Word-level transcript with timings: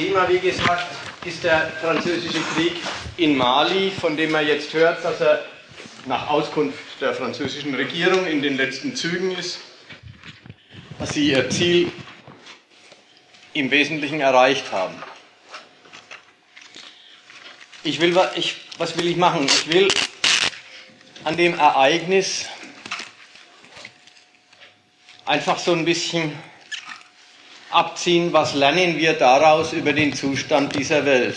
Thema, 0.00 0.26
wie 0.30 0.38
gesagt, 0.38 0.86
ist 1.26 1.44
der 1.44 1.72
französische 1.82 2.40
Krieg 2.54 2.72
in 3.18 3.36
Mali, 3.36 3.90
von 3.90 4.16
dem 4.16 4.30
man 4.30 4.46
jetzt 4.46 4.72
hört, 4.72 5.04
dass 5.04 5.20
er 5.20 5.44
nach 6.06 6.30
Auskunft 6.30 6.78
der 7.02 7.12
französischen 7.12 7.74
Regierung 7.74 8.26
in 8.26 8.40
den 8.40 8.56
letzten 8.56 8.96
Zügen 8.96 9.30
ist, 9.36 9.58
dass 10.98 11.12
sie 11.12 11.28
ihr 11.28 11.50
Ziel 11.50 11.92
im 13.52 13.70
Wesentlichen 13.70 14.22
erreicht 14.22 14.72
haben. 14.72 14.94
Ich 17.84 18.00
will, 18.00 18.18
ich, 18.36 18.56
was 18.78 18.96
will 18.96 19.06
ich 19.06 19.18
machen? 19.18 19.44
Ich 19.44 19.70
will 19.70 19.88
an 21.24 21.36
dem 21.36 21.58
Ereignis 21.58 22.46
einfach 25.26 25.58
so 25.58 25.72
ein 25.72 25.84
bisschen 25.84 26.32
abziehen, 27.70 28.32
was 28.32 28.54
lernen 28.54 28.98
wir 28.98 29.12
daraus 29.14 29.72
über 29.72 29.92
den 29.92 30.12
Zustand 30.12 30.74
dieser 30.74 31.04
Welt. 31.06 31.36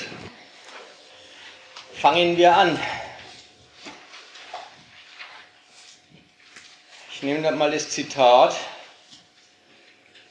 Fangen 1.94 2.36
wir 2.38 2.56
an. 2.56 2.80
Ich 7.14 7.24
nehme 7.24 7.50
mal 7.54 7.72
das 7.72 7.90
Zitat, 7.90 8.56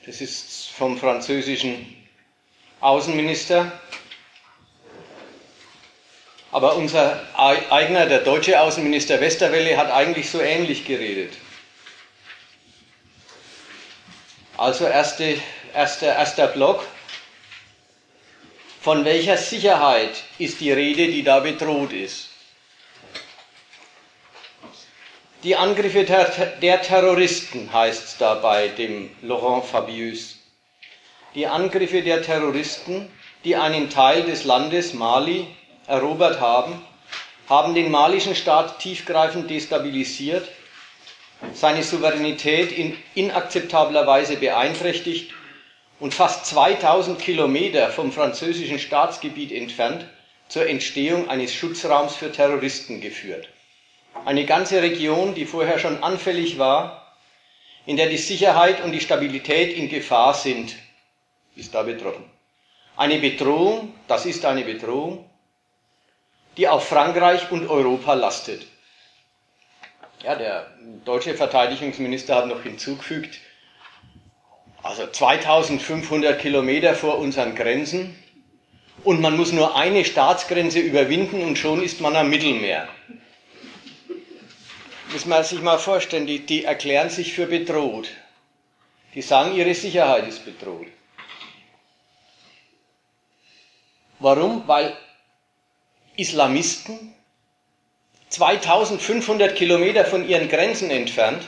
das 0.05 0.21
ist 0.21 0.69
vom 0.69 0.99
französischen 0.99 1.97
Außenminister, 2.81 3.73
aber 6.51 6.77
unser 6.77 7.19
eigener, 7.71 8.05
der 8.07 8.19
deutsche 8.19 8.61
Außenminister 8.61 9.21
Westerwelle, 9.21 9.79
hat 9.79 9.91
eigentlich 9.91 10.29
so 10.31 10.41
ähnlich 10.41 10.85
geredet. 10.85 11.33
Also 14.59 14.85
erste 14.85 15.41
erster, 15.75 16.15
erster 16.15 16.49
Block. 16.49 16.85
Von 18.81 19.05
welcher 19.05 19.37
Sicherheit 19.37 20.25
ist 20.39 20.61
die 20.61 20.73
Rede, 20.73 21.07
die 21.07 21.23
da 21.23 21.41
bedroht 21.41 21.93
ist? 21.93 22.29
Die 25.45 25.57
Angriffe 25.57 26.05
der, 26.05 26.83
Terroristen 26.83 27.73
heißt 27.73 28.05
es 28.05 28.17
da 28.17 28.35
bei 28.35 28.69
dem 28.69 29.11
Laurent 29.23 29.65
Fabius. 29.65 30.39
Die 31.35 31.47
Angriffe 31.47 32.03
der 32.03 32.23
Terroristen, 32.23 33.11
die 33.45 33.57
einen 33.57 33.91
Teil 33.91 34.23
des 34.23 34.45
Landes 34.45 34.95
Mali 34.95 35.49
erobert 35.89 36.41
haben, 36.41 36.81
haben 37.49 37.75
den 37.75 37.91
malischen 37.91 38.37
Staat 38.37 38.79
tiefgreifend 38.79 39.51
destabilisiert, 39.51 40.49
seine 41.55 41.83
Souveränität 41.83 42.71
in 42.71 42.97
inakzeptabler 43.15 44.07
Weise 44.07 44.37
beeinträchtigt 44.37 45.33
und 46.03 46.13
fast 46.13 46.47
2000 46.47 47.21
Kilometer 47.21 47.89
vom 47.91 48.11
französischen 48.11 48.81
Staatsgebiet 48.81 49.53
entfernt 49.53 50.05
zur 50.49 50.69
Entstehung 50.69 51.31
eines 51.31 51.55
Schutzraums 51.55 52.17
für 52.17 52.33
Terroristen 52.33 53.01
geführt. 53.01 53.49
Eine 54.25 54.45
ganze 54.45 54.83
Region, 54.83 55.37
die 55.37 55.47
vorher 55.47 55.79
schon 55.79 56.03
anfällig 56.03 56.59
war, 56.59 57.15
in 57.87 57.97
der 57.97 58.09
die 58.09 58.19
Sicherheit 58.19 58.83
und 58.83 58.91
die 58.91 59.01
Stabilität 59.01 59.77
in 59.77 59.89
Gefahr 59.89 60.35
sind, 60.35 60.75
ist 61.55 61.73
da 61.73 61.85
betroffen. 61.85 62.29
Eine 62.97 63.21
Bedrohung, 63.21 63.95
das 64.09 64.27
ist 64.27 64.45
eine 64.45 64.65
Bedrohung, 64.65 65.31
die 66.57 66.67
auf 66.67 66.89
Frankreich 66.89 67.53
und 67.53 67.71
Europa 67.71 68.15
lastet. 68.15 68.67
Ja, 70.25 70.35
der 70.35 70.67
deutsche 71.05 71.35
Verteidigungsminister 71.37 72.35
hat 72.35 72.49
noch 72.49 72.65
hinzugefügt, 72.65 73.39
also 74.83 75.07
2500 75.07 76.41
Kilometer 76.41 76.95
vor 76.95 77.19
unseren 77.19 77.55
Grenzen 77.55 78.17
und 79.05 79.21
man 79.21 79.37
muss 79.37 79.53
nur 79.53 79.77
eine 79.77 80.05
Staatsgrenze 80.05 80.81
überwinden 80.81 81.43
und 81.43 81.57
schon 81.57 81.83
ist 81.83 82.01
man 82.01 82.17
am 82.17 82.31
Mittelmeer. 82.31 82.89
Muss 85.13 85.27
man 85.27 85.45
sich 85.45 85.61
mal 85.61 85.79
vorstellen, 85.79 86.27
die, 86.27 86.41
die 86.41 86.65
erklären 86.65 87.11
sich 87.11 87.33
für 87.33 87.47
bedroht. 87.47 88.09
Die 89.15 89.23
sagen, 89.23 89.55
ihre 89.55 89.75
Sicherheit 89.75 90.27
ist 90.27 90.45
bedroht. 90.45 90.87
Warum? 94.19 94.67
Weil 94.67 94.97
Islamisten 96.17 97.15
2500 98.31 99.55
Kilometer 99.55 100.05
von 100.05 100.27
ihren 100.27 100.49
Grenzen 100.49 100.91
entfernt 100.91 101.47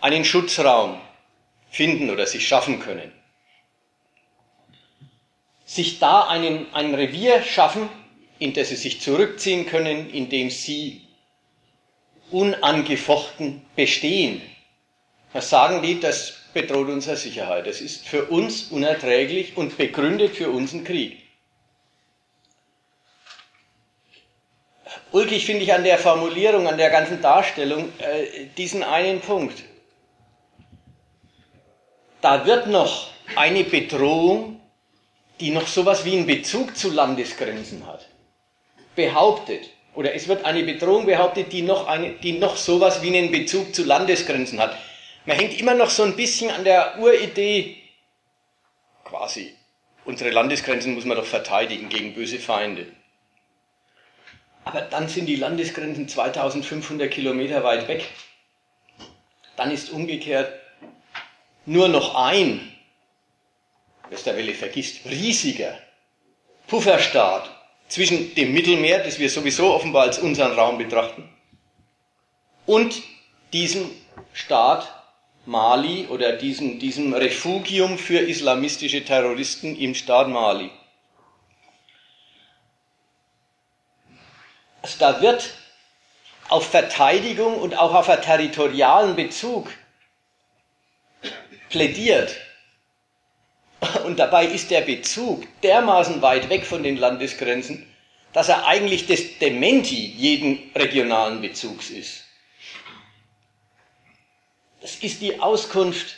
einen 0.00 0.24
Schutzraum 0.24 1.00
finden 1.70 2.10
oder 2.10 2.26
sich 2.26 2.46
schaffen 2.46 2.80
können. 2.80 3.12
Sich 5.64 6.00
da 6.00 6.26
einen, 6.26 6.72
ein 6.74 6.94
Revier 6.94 7.42
schaffen, 7.42 7.88
in 8.38 8.52
das 8.52 8.70
sie 8.70 8.76
sich 8.76 9.00
zurückziehen 9.00 9.66
können, 9.66 10.10
in 10.10 10.28
dem 10.28 10.50
sie 10.50 11.02
unangefochten 12.30 13.62
bestehen. 13.76 14.42
Was 15.32 15.48
sagen 15.48 15.82
die? 15.82 16.00
Das 16.00 16.34
bedroht 16.52 16.88
unsere 16.88 17.16
Sicherheit. 17.16 17.66
Das 17.66 17.80
ist 17.80 18.06
für 18.06 18.24
uns 18.24 18.64
unerträglich 18.64 19.56
und 19.56 19.76
begründet 19.76 20.34
für 20.34 20.50
unseren 20.50 20.82
Krieg. 20.82 21.18
Ulkig 25.12 25.46
finde 25.46 25.62
ich 25.62 25.72
an 25.72 25.84
der 25.84 25.98
Formulierung, 25.98 26.66
an 26.66 26.78
der 26.78 26.90
ganzen 26.90 27.20
Darstellung 27.20 27.92
äh, 27.98 28.46
diesen 28.56 28.82
einen 28.82 29.20
Punkt 29.20 29.62
da 32.20 32.46
wird 32.46 32.66
noch 32.66 33.08
eine 33.36 33.64
Bedrohung, 33.64 34.60
die 35.40 35.50
noch 35.50 35.66
sowas 35.66 36.04
wie 36.04 36.16
einen 36.16 36.26
Bezug 36.26 36.76
zu 36.76 36.90
Landesgrenzen 36.90 37.86
hat, 37.86 38.06
behauptet. 38.94 39.70
Oder 39.94 40.14
es 40.14 40.28
wird 40.28 40.44
eine 40.44 40.62
Bedrohung 40.62 41.06
behauptet, 41.06 41.52
die 41.52 41.62
noch, 41.62 41.86
eine, 41.86 42.10
die 42.10 42.32
noch 42.32 42.56
sowas 42.56 43.02
wie 43.02 43.08
einen 43.08 43.32
Bezug 43.32 43.74
zu 43.74 43.84
Landesgrenzen 43.84 44.60
hat. 44.60 44.76
Man 45.26 45.36
hängt 45.36 45.58
immer 45.58 45.74
noch 45.74 45.90
so 45.90 46.02
ein 46.02 46.16
bisschen 46.16 46.50
an 46.50 46.64
der 46.64 46.98
Uridee, 46.98 47.76
quasi, 49.04 49.54
unsere 50.04 50.30
Landesgrenzen 50.30 50.94
muss 50.94 51.04
man 51.04 51.16
doch 51.16 51.24
verteidigen 51.24 51.88
gegen 51.88 52.14
böse 52.14 52.38
Feinde. 52.38 52.86
Aber 54.64 54.82
dann 54.82 55.08
sind 55.08 55.26
die 55.26 55.36
Landesgrenzen 55.36 56.08
2500 56.08 57.10
Kilometer 57.10 57.64
weit 57.64 57.88
weg. 57.88 58.06
Dann 59.56 59.70
ist 59.70 59.90
umgekehrt 59.90 60.59
nur 61.70 61.86
noch 61.86 62.16
ein, 62.16 62.68
Westerwelle 64.08 64.54
vergisst, 64.54 65.06
riesiger 65.08 65.78
Pufferstaat 66.66 67.48
zwischen 67.86 68.34
dem 68.34 68.52
Mittelmeer, 68.52 69.04
das 69.04 69.20
wir 69.20 69.30
sowieso 69.30 69.72
offenbar 69.72 70.02
als 70.02 70.18
unseren 70.18 70.52
Raum 70.52 70.78
betrachten, 70.78 71.28
und 72.66 73.00
diesem 73.52 73.88
Staat 74.32 74.92
Mali 75.46 76.08
oder 76.08 76.32
diesem, 76.32 76.80
diesem 76.80 77.14
Refugium 77.14 77.98
für 77.98 78.18
islamistische 78.18 79.04
Terroristen 79.04 79.76
im 79.76 79.94
Staat 79.94 80.28
Mali. 80.28 80.70
Also 84.82 84.96
da 84.98 85.22
wird 85.22 85.50
auf 86.48 86.68
Verteidigung 86.68 87.60
und 87.60 87.78
auch 87.78 87.94
auf 87.94 88.08
einen 88.08 88.22
territorialen 88.22 89.14
Bezug 89.14 89.68
plädiert. 91.70 92.36
Und 94.04 94.18
dabei 94.18 94.44
ist 94.44 94.70
der 94.70 94.82
Bezug 94.82 95.46
dermaßen 95.62 96.20
weit 96.20 96.50
weg 96.50 96.66
von 96.66 96.82
den 96.82 96.98
Landesgrenzen, 96.98 97.86
dass 98.34 98.48
er 98.48 98.66
eigentlich 98.66 99.06
das 99.06 99.38
Dementi 99.40 100.06
jeden 100.06 100.70
regionalen 100.74 101.40
Bezugs 101.40 101.88
ist. 101.90 102.24
Das 104.82 104.96
ist 104.96 105.20
die 105.20 105.40
Auskunft, 105.40 106.16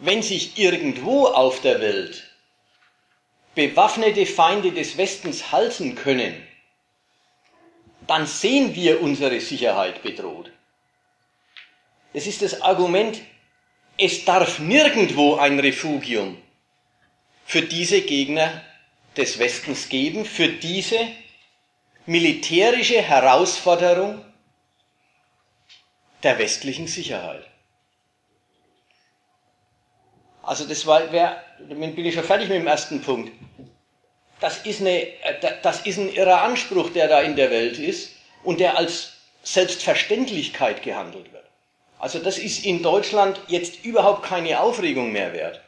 wenn 0.00 0.22
sich 0.22 0.58
irgendwo 0.58 1.26
auf 1.26 1.60
der 1.60 1.80
Welt 1.80 2.24
bewaffnete 3.54 4.24
Feinde 4.24 4.70
des 4.70 4.96
Westens 4.96 5.50
halten 5.50 5.96
können, 5.96 6.46
dann 8.06 8.24
sehen 8.24 8.76
wir 8.76 9.02
unsere 9.02 9.40
Sicherheit 9.40 10.02
bedroht. 10.04 10.52
Es 12.12 12.28
ist 12.28 12.40
das 12.40 12.62
Argument 12.62 13.20
es 13.98 14.24
darf 14.24 14.60
nirgendwo 14.60 15.34
ein 15.34 15.58
Refugium 15.58 16.40
für 17.44 17.62
diese 17.62 18.00
Gegner 18.02 18.62
des 19.16 19.38
Westens 19.38 19.88
geben, 19.88 20.24
für 20.24 20.48
diese 20.48 20.98
militärische 22.06 23.02
Herausforderung 23.02 24.24
der 26.22 26.38
westlichen 26.38 26.86
Sicherheit. 26.86 27.44
Also 30.42 30.64
das 30.64 30.86
war, 30.86 31.12
wär, 31.12 31.44
damit 31.68 31.96
bin 31.96 32.06
ich 32.06 32.14
schon 32.14 32.24
fertig 32.24 32.48
mit 32.48 32.58
dem 32.58 32.66
ersten 32.66 33.02
Punkt. 33.02 33.32
Das 34.40 34.64
ist, 34.64 34.80
eine, 34.80 35.08
das 35.62 35.84
ist 35.84 35.98
ein 35.98 36.12
irrer 36.12 36.42
Anspruch, 36.42 36.90
der 36.90 37.08
da 37.08 37.20
in 37.20 37.34
der 37.34 37.50
Welt 37.50 37.78
ist 37.78 38.12
und 38.44 38.60
der 38.60 38.78
als 38.78 39.14
Selbstverständlichkeit 39.42 40.82
gehandelt 40.82 41.32
wird. 41.32 41.47
Also 41.98 42.18
das 42.20 42.38
ist 42.38 42.64
in 42.64 42.82
Deutschland 42.82 43.40
jetzt 43.48 43.84
überhaupt 43.84 44.22
keine 44.22 44.60
Aufregung 44.60 45.12
mehr 45.12 45.32
wert. 45.32 45.60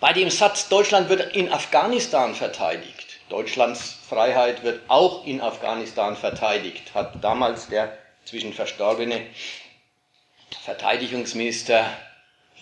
Bei 0.00 0.12
dem 0.12 0.30
Satz, 0.30 0.68
Deutschland 0.68 1.08
wird 1.08 1.34
in 1.34 1.50
Afghanistan 1.50 2.34
verteidigt, 2.34 3.18
Deutschlands 3.30 3.96
Freiheit 4.08 4.62
wird 4.62 4.82
auch 4.88 5.26
in 5.26 5.40
Afghanistan 5.40 6.16
verteidigt, 6.16 6.94
hat 6.94 7.22
damals 7.22 7.68
der 7.68 7.98
zwischen 8.24 8.52
verstorbene 8.52 9.26
Verteidigungsminister 10.64 11.84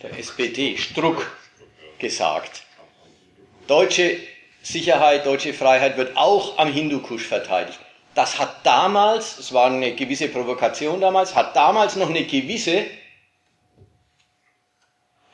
der 0.03 0.19
SPD, 0.19 0.77
Struck, 0.79 1.31
gesagt. 1.99 2.63
Deutsche 3.67 4.19
Sicherheit, 4.63 5.27
deutsche 5.27 5.53
Freiheit 5.53 5.97
wird 5.97 6.17
auch 6.17 6.59
am 6.59 6.73
Hindukusch 6.73 7.27
verteidigt. 7.27 7.79
Das 8.17 8.41
hat 8.41 8.67
damals, 8.67 9.39
es 9.39 9.53
war 9.53 9.67
eine 9.67 9.95
gewisse 9.95 10.27
Provokation 10.29 11.01
damals, 11.01 11.37
hat 11.37 11.55
damals 11.55 11.95
noch 11.95 12.11
eine 12.11 12.25
gewisse 12.25 12.87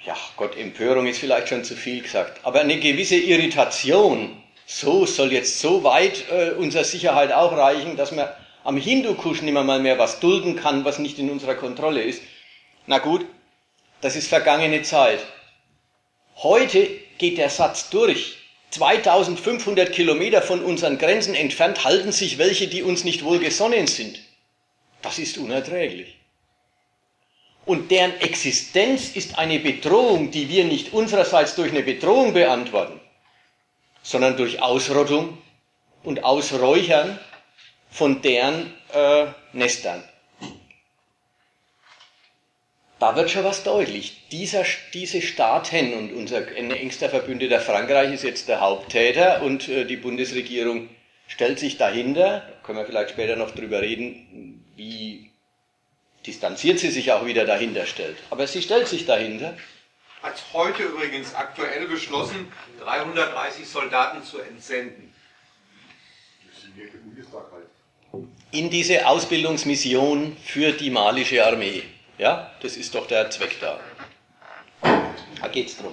ja, 0.05 0.17
Gott, 0.37 0.57
Empörung 0.57 1.07
ist 1.07 1.21
vielleicht 1.21 1.49
schon 1.49 1.63
zu 1.63 1.77
viel 1.77 2.03
gesagt, 2.03 2.41
aber 2.45 2.61
eine 2.61 2.81
gewisse 2.81 3.17
Irritation, 3.17 4.43
so 4.67 5.07
soll 5.07 5.33
jetzt 5.33 5.61
so 5.61 5.85
weit 5.85 6.29
äh, 6.29 6.51
unsere 6.59 6.85
Sicherheit 6.85 7.33
auch 7.33 7.53
reichen, 7.53 7.97
dass 7.97 8.11
man 8.11 8.29
am 8.65 8.77
Hindukusch 8.77 9.43
nicht 9.43 9.55
mehr 9.55 9.63
mal 9.63 9.79
mehr 9.79 9.99
was 9.99 10.19
dulden 10.19 10.57
kann, 10.57 10.85
was 10.85 10.99
nicht 10.99 11.21
in 11.21 11.31
unserer 11.31 11.55
Kontrolle 11.55 12.03
ist. 12.03 12.21
Na 12.89 12.99
gut, 12.99 13.25
das 14.01 14.17
ist 14.17 14.29
vergangene 14.29 14.83
Zeit. 14.83 15.21
Heute 16.39 16.89
geht 17.19 17.39
der 17.39 17.51
Satz 17.51 17.91
durch. 17.91 18.42
2500 18.73 19.93
Kilometer 19.93 20.41
von 20.41 20.65
unseren 20.65 20.97
Grenzen 20.97 21.35
entfernt 21.35 21.85
halten 21.85 22.11
sich 22.11 22.39
welche, 22.39 22.69
die 22.69 22.83
uns 22.83 23.05
nicht 23.05 23.23
wohlgesonnen 23.23 23.87
sind. 23.87 24.19
Das 25.03 25.19
ist 25.19 25.37
unerträglich. 25.37 26.17
Und 27.67 27.91
deren 27.91 28.19
Existenz 28.21 29.11
ist 29.15 29.39
eine 29.39 29.61
Bedrohung, 29.61 30.31
die 30.31 30.49
wir 30.49 30.65
nicht 30.65 30.93
unsererseits 30.95 31.55
durch 31.55 31.71
eine 31.71 31.83
Bedrohung 31.83 32.33
beantworten, 32.33 32.99
sondern 34.03 34.37
durch 34.37 34.61
Ausrottung 34.63 35.39
und 36.03 36.25
Ausräuchern 36.25 37.21
von 37.91 38.23
deren 38.23 38.73
äh, 38.95 39.27
Nestern. 39.53 40.03
Da 43.03 43.17
wird 43.17 43.33
schon 43.33 43.43
was 43.43 43.65
deutlich. 43.65 44.29
Dieser, 44.31 44.65
diese 44.95 45.23
Staaten 45.23 45.93
und 45.95 46.13
unser 46.13 46.57
engster 46.57 47.11
Verbündeter 47.11 47.59
Frankreich 47.59 48.15
ist 48.15 48.23
jetzt 48.23 48.47
der 48.47 48.61
Haupttäter 48.61 49.43
und 49.43 49.69
äh, 49.69 49.85
die 49.85 49.97
Bundesregierung 49.97 50.89
stellt 51.27 51.59
sich 51.59 51.79
dahinter. 51.79 52.47
Da 52.47 52.53
können 52.63 52.79
wir 52.79 52.87
vielleicht 52.87 53.11
später 53.11 53.35
noch 53.35 53.51
drüber 53.51 53.81
reden, 53.83 54.65
wie 54.77 55.33
distanziert 56.25 56.79
sie 56.79 56.93
sich 56.93 57.11
auch 57.11 57.27
wieder 57.27 57.45
dahinter 57.45 57.87
stellt. 57.87 58.17
Aber 58.31 58.47
sie 58.47 58.63
stellt 58.63 58.87
sich 58.87 59.05
dahinter. 59.05 59.57
Hat 60.23 60.41
heute 60.53 60.85
übrigens 60.85 61.35
aktuell 61.35 61.89
beschlossen, 61.89 62.53
330 62.85 63.67
Soldaten 63.67 64.23
zu 64.23 64.39
entsenden. 64.39 65.13
In 68.53 68.71
diese 68.71 69.09
Ausbildungsmission 69.09 70.37
für 70.45 70.71
die 70.71 70.91
malische 70.91 71.45
Armee. 71.45 71.83
Ja, 72.19 72.51
das 72.61 72.77
ist 72.77 72.95
doch 72.95 73.07
der 73.07 73.31
Zweck 73.31 73.57
da. 73.61 73.81
Da 74.83 75.49
geht 75.49 75.69
es 75.69 75.79
drum. 75.79 75.93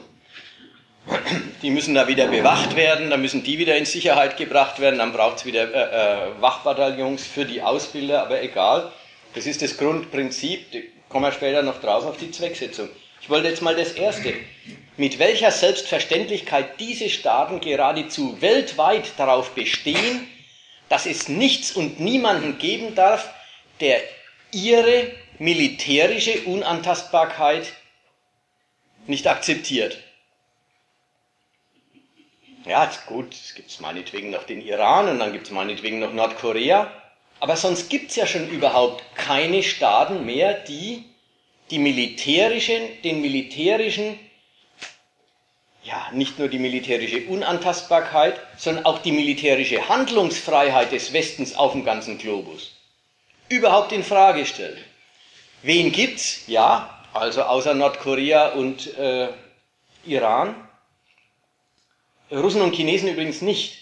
Die 1.62 1.72
müssen 1.72 1.96
da 1.96 2.08
wieder 2.08 2.28
bewacht 2.28 2.76
werden, 2.76 3.10
dann 3.10 3.22
müssen 3.22 3.44
die 3.44 3.58
wieder 3.58 3.76
in 3.76 3.86
Sicherheit 3.86 4.38
gebracht 4.38 4.80
werden, 4.80 5.00
dann 5.00 5.12
braucht 5.12 5.38
es 5.38 5.46
wieder 5.46 5.74
äh, 5.74 6.28
äh, 6.28 6.42
Wachbataillons 6.42 7.26
für 7.26 7.46
die 7.46 7.62
Ausbilder, 7.62 8.22
aber 8.22 8.42
egal. 8.44 8.92
Das 9.34 9.46
ist 9.46 9.62
das 9.62 9.78
Grundprinzip, 9.78 10.72
da 10.72 10.80
kommen 11.08 11.26
wir 11.26 11.32
später 11.32 11.62
noch 11.64 11.82
drauf 11.82 12.06
auf 12.06 12.18
die 12.18 12.32
Zwecksetzung. 12.32 12.90
Ich 13.22 13.30
wollte 13.30 13.48
jetzt 13.48 13.62
mal 13.62 13.76
das 13.76 13.94
Erste. 13.94 14.34
Mit 14.98 15.20
welcher 15.20 15.52
Selbstverständlichkeit 15.52 16.80
diese 16.80 17.10
Staaten 17.10 17.60
geradezu 17.60 18.42
weltweit 18.42 19.14
darauf 19.18 19.52
bestehen, 19.52 20.28
dass 20.90 21.06
es 21.06 21.30
nichts 21.30 21.72
und 21.72 22.00
niemanden 22.00 22.58
geben 22.58 22.96
darf, 22.96 23.30
der 23.80 24.02
ihre 24.52 25.12
militärische 25.40 26.42
Unantastbarkeit 26.42 27.74
nicht 29.08 29.26
akzeptiert. 29.28 29.98
Ja, 32.66 32.92
gut, 33.08 33.34
es 33.34 33.56
gibt 33.56 33.82
meinetwegen 33.82 34.30
noch 34.30 34.44
den 34.44 34.62
Iran 34.62 35.08
und 35.10 35.20
dann 35.20 35.34
gibt 35.34 35.48
es 35.48 35.52
meinetwegen 35.52 36.00
noch 36.00 36.14
Nordkorea. 36.14 36.92
Aber 37.40 37.56
sonst 37.56 37.90
gibt 37.90 38.10
es 38.12 38.18
ja 38.18 38.28
schon 38.28 38.50
überhaupt 38.50 39.04
keine 39.16 39.64
Staaten 39.64 40.26
mehr, 40.26 40.54
die 40.54 41.06
die 41.72 41.80
militärischen, 41.80 43.02
den 43.04 43.22
militärischen, 43.22 44.20
ja, 45.84 46.10
nicht 46.12 46.38
nur 46.38 46.50
die 46.50 46.60
militärische 46.60 47.28
Unantastbarkeit, 47.28 48.40
sondern 48.58 48.86
auch 48.86 49.00
die 49.00 49.12
militärische 49.12 49.88
Handlungsfreiheit 49.88 50.92
des 50.92 51.14
Westens 51.14 51.56
auf 51.56 51.72
dem 51.72 51.86
ganzen 51.86 52.18
Globus 52.18 52.72
überhaupt 53.48 53.92
in 53.92 54.04
Frage 54.04 54.46
stellen. 54.46 54.78
Wen 55.62 55.92
gibt's? 55.92 56.44
Ja, 56.48 57.04
also 57.14 57.44
außer 57.44 57.74
Nordkorea 57.74 58.50
und 58.54 58.98
äh, 58.98 59.30
Iran. 60.06 60.56
Russen 62.32 62.62
und 62.62 62.76
Chinesen 62.76 63.10
übrigens 63.10 63.42
nicht. 63.42 63.78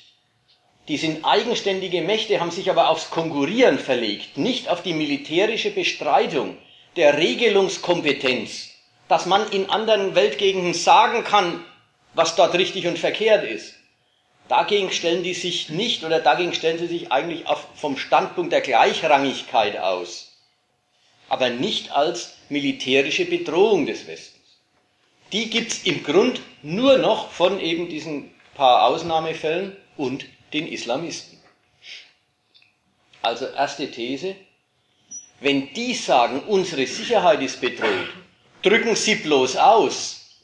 Die 0.88 0.98
sind 0.98 1.26
eigenständige 1.26 2.02
Mächte, 2.02 2.40
haben 2.40 2.52
sich 2.52 2.70
aber 2.70 2.90
aufs 2.90 3.10
Konkurrieren 3.10 3.78
verlegt, 3.78 4.38
nicht 4.38 4.70
auf 4.70 4.82
die 4.82 4.94
militärische 4.94 5.70
Bestreitung 5.70 6.58
der 6.96 7.18
Regelungskompetenz, 7.18 8.70
dass 9.10 9.26
man 9.26 9.52
in 9.52 9.70
anderen 9.70 10.16
Weltgegenden 10.16 10.74
sagen 10.74 11.26
kann, 11.26 11.64
was 12.14 12.36
dort 12.36 12.56
richtig 12.56 12.88
und 12.88 12.98
verkehrt 12.98 13.44
ist. 13.44 13.76
Dagegen 14.48 14.92
stellen 14.92 15.24
die 15.24 15.34
sich 15.34 15.70
nicht 15.70 16.06
oder 16.06 16.20
dagegen 16.20 16.54
stellen 16.54 16.80
sie 16.80 16.88
sich 16.88 17.12
eigentlich 17.12 17.48
auf, 17.48 17.68
vom 17.76 17.98
Standpunkt 17.98 18.54
der 18.54 18.62
Gleichrangigkeit 18.62 19.78
aus, 19.78 20.37
aber 21.30 21.50
nicht 21.50 21.92
als 21.92 22.36
militärische 22.50 23.26
Bedrohung 23.26 23.86
des 23.86 24.08
Westens. 24.08 24.38
Die 25.32 25.50
gibt's 25.50 25.84
im 25.84 26.04
Grund 26.04 26.42
nur 26.62 26.98
noch 26.98 27.32
von 27.32 27.60
eben 27.60 27.90
diesen 27.90 28.32
paar 28.56 28.86
Ausnahmefällen 28.86 29.76
und 29.98 30.26
den 30.54 30.68
Islamisten. 30.68 31.38
Also 33.22 33.48
erste 33.48 33.92
These, 33.92 34.36
wenn 35.42 35.74
die 35.74 35.94
sagen, 35.94 36.42
unsere 36.48 36.88
Sicherheit 36.88 37.42
ist 37.42 37.60
bedroht, 37.60 38.08
drücken 38.62 38.96
sie 38.96 39.16
bloß 39.16 39.58
aus, 39.58 40.38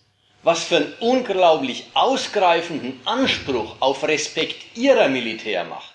was 0.44 0.66
für 0.66 0.78
einen 0.78 0.94
unglaublich 1.00 1.86
ausgreifenden 1.94 3.00
Anspruch 3.06 3.78
auf 3.80 4.04
Respekt 4.04 4.78
ihrer 4.78 5.08
Militärmacht, 5.08 5.94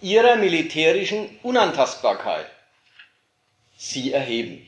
ihrer 0.00 0.34
militärischen 0.36 1.38
Unantastbarkeit 1.44 2.50
sie 3.80 4.12
erheben. 4.12 4.66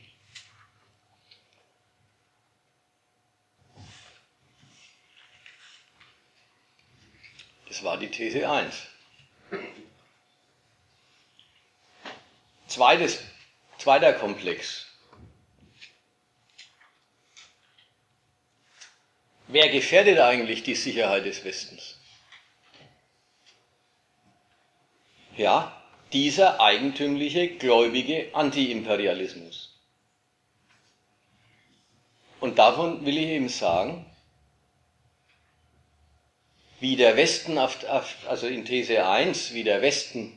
Das 7.68 7.84
war 7.84 7.98
die 7.98 8.10
These 8.10 8.50
1. 8.50 8.74
Zweites, 12.68 13.22
zweiter 13.76 14.14
Komplex. 14.14 14.86
Wer 19.48 19.68
gefährdet 19.68 20.20
eigentlich 20.20 20.62
die 20.62 20.74
Sicherheit 20.74 21.26
des 21.26 21.44
Westens? 21.44 21.98
Ja, 25.36 25.81
dieser 26.12 26.60
eigentümliche, 26.60 27.48
gläubige 27.48 28.34
Antiimperialismus. 28.34 29.78
Und 32.40 32.58
davon 32.58 33.06
will 33.06 33.16
ich 33.18 33.28
eben 33.28 33.48
sagen, 33.48 34.04
wie 36.80 36.96
der 36.96 37.16
Westen, 37.16 37.56
also 37.58 38.46
in 38.48 38.64
These 38.64 39.06
1, 39.06 39.54
wie 39.54 39.62
der 39.62 39.82
Westen 39.82 40.36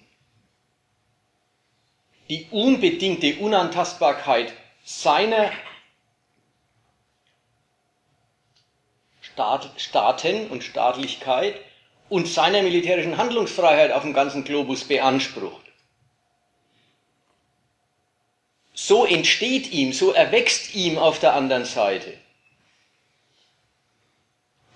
die 2.29 2.47
unbedingte 2.51 3.35
Unantastbarkeit 3.39 4.53
seiner 4.83 5.51
Staat, 9.21 9.69
Staaten 9.77 10.47
und 10.47 10.63
Staatlichkeit 10.63 11.59
und 12.09 12.27
seiner 12.27 12.61
militärischen 12.61 13.17
Handlungsfreiheit 13.17 13.91
auf 13.91 14.03
dem 14.03 14.13
ganzen 14.13 14.43
Globus 14.43 14.83
beansprucht. 14.85 15.64
So 18.75 19.05
entsteht 19.05 19.71
ihm, 19.71 19.93
so 19.93 20.11
erwächst 20.11 20.75
ihm 20.75 20.97
auf 20.97 21.19
der 21.19 21.33
anderen 21.33 21.65
Seite 21.65 22.13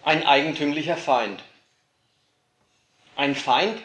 ein 0.03 0.25
eigentümlicher 0.25 0.97
Feind. 0.97 1.43
Ein 3.15 3.35
Feind, 3.35 3.79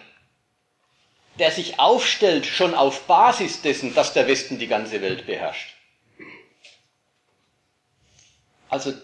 der 1.38 1.50
sich 1.50 1.78
aufstellt 1.78 2.46
schon 2.46 2.74
auf 2.74 3.06
Basis 3.06 3.60
dessen, 3.60 3.94
dass 3.94 4.14
der 4.14 4.26
Westen 4.28 4.58
die 4.58 4.68
ganze 4.68 5.02
Welt 5.02 5.26
beherrscht. 5.26 5.74
Also 8.68 8.94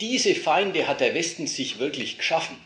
diese 0.00 0.34
Feinde 0.34 0.86
hat 0.86 1.00
der 1.00 1.14
Westen 1.14 1.46
sich 1.46 1.78
wirklich 1.78 2.16
geschaffen. 2.16 2.56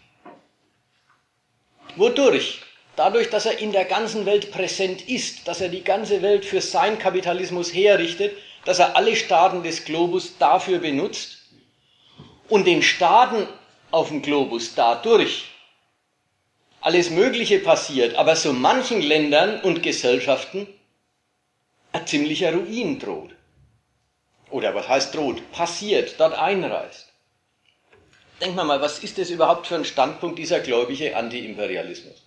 Wodurch? 1.96 2.60
Dadurch, 2.96 3.30
dass 3.30 3.46
er 3.46 3.58
in 3.58 3.72
der 3.72 3.86
ganzen 3.86 4.26
Welt 4.26 4.50
präsent 4.50 5.08
ist, 5.08 5.48
dass 5.48 5.60
er 5.60 5.68
die 5.68 5.82
ganze 5.82 6.20
Welt 6.20 6.44
für 6.44 6.60
seinen 6.60 6.98
Kapitalismus 6.98 7.72
herrichtet, 7.72 8.36
dass 8.64 8.78
er 8.78 8.96
alle 8.96 9.16
Staaten 9.16 9.62
des 9.62 9.84
Globus 9.84 10.36
dafür 10.38 10.78
benutzt 10.78 11.38
und 12.48 12.66
den 12.66 12.82
Staaten 12.82 13.48
auf 13.90 14.08
dem 14.08 14.22
Globus 14.22 14.74
dadurch 14.74 15.46
alles 16.82 17.10
Mögliche 17.10 17.60
passiert, 17.60 18.16
aber 18.16 18.36
so 18.36 18.52
manchen 18.52 19.00
Ländern 19.00 19.60
und 19.60 19.82
Gesellschaften 19.82 20.66
ein 21.92 22.06
ziemlicher 22.06 22.52
Ruin 22.52 22.98
droht. 22.98 23.30
Oder 24.50 24.74
was 24.74 24.88
heißt 24.88 25.14
droht? 25.14 25.50
Passiert, 25.52 26.18
dort 26.18 26.34
einreißt. 26.34 27.08
Denkt 28.40 28.56
mal, 28.56 28.80
was 28.80 28.98
ist 28.98 29.16
das 29.18 29.30
überhaupt 29.30 29.68
für 29.68 29.76
ein 29.76 29.84
Standpunkt 29.84 30.38
dieser 30.38 30.60
gläubige 30.60 31.16
Antiimperialismus? 31.16 32.22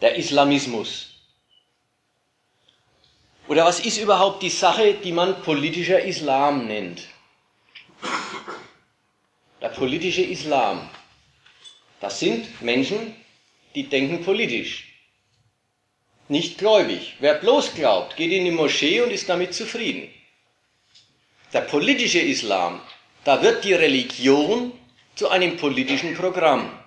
Der 0.00 0.14
Islamismus. 0.14 1.08
Oder 3.48 3.64
was 3.64 3.80
ist 3.80 3.98
überhaupt 3.98 4.42
die 4.42 4.50
Sache, 4.50 4.94
die 4.94 5.12
man 5.12 5.42
politischer 5.42 6.02
Islam 6.02 6.66
nennt? 6.66 7.02
Der 9.60 9.70
politische 9.70 10.22
Islam. 10.22 10.88
Das 12.00 12.20
sind 12.20 12.62
Menschen, 12.62 13.16
die 13.74 13.88
denken 13.88 14.24
politisch. 14.24 14.88
Nicht 16.28 16.58
gläubig. 16.58 17.16
Wer 17.20 17.34
bloß 17.34 17.74
glaubt, 17.74 18.16
geht 18.16 18.30
in 18.30 18.44
die 18.44 18.50
Moschee 18.50 19.00
und 19.00 19.10
ist 19.10 19.28
damit 19.28 19.54
zufrieden. 19.54 20.10
Der 21.52 21.62
politische 21.62 22.20
Islam, 22.20 22.80
da 23.24 23.42
wird 23.42 23.64
die 23.64 23.72
Religion 23.72 24.72
zu 25.14 25.28
einem 25.30 25.56
politischen 25.56 26.14
Programm. 26.14 26.77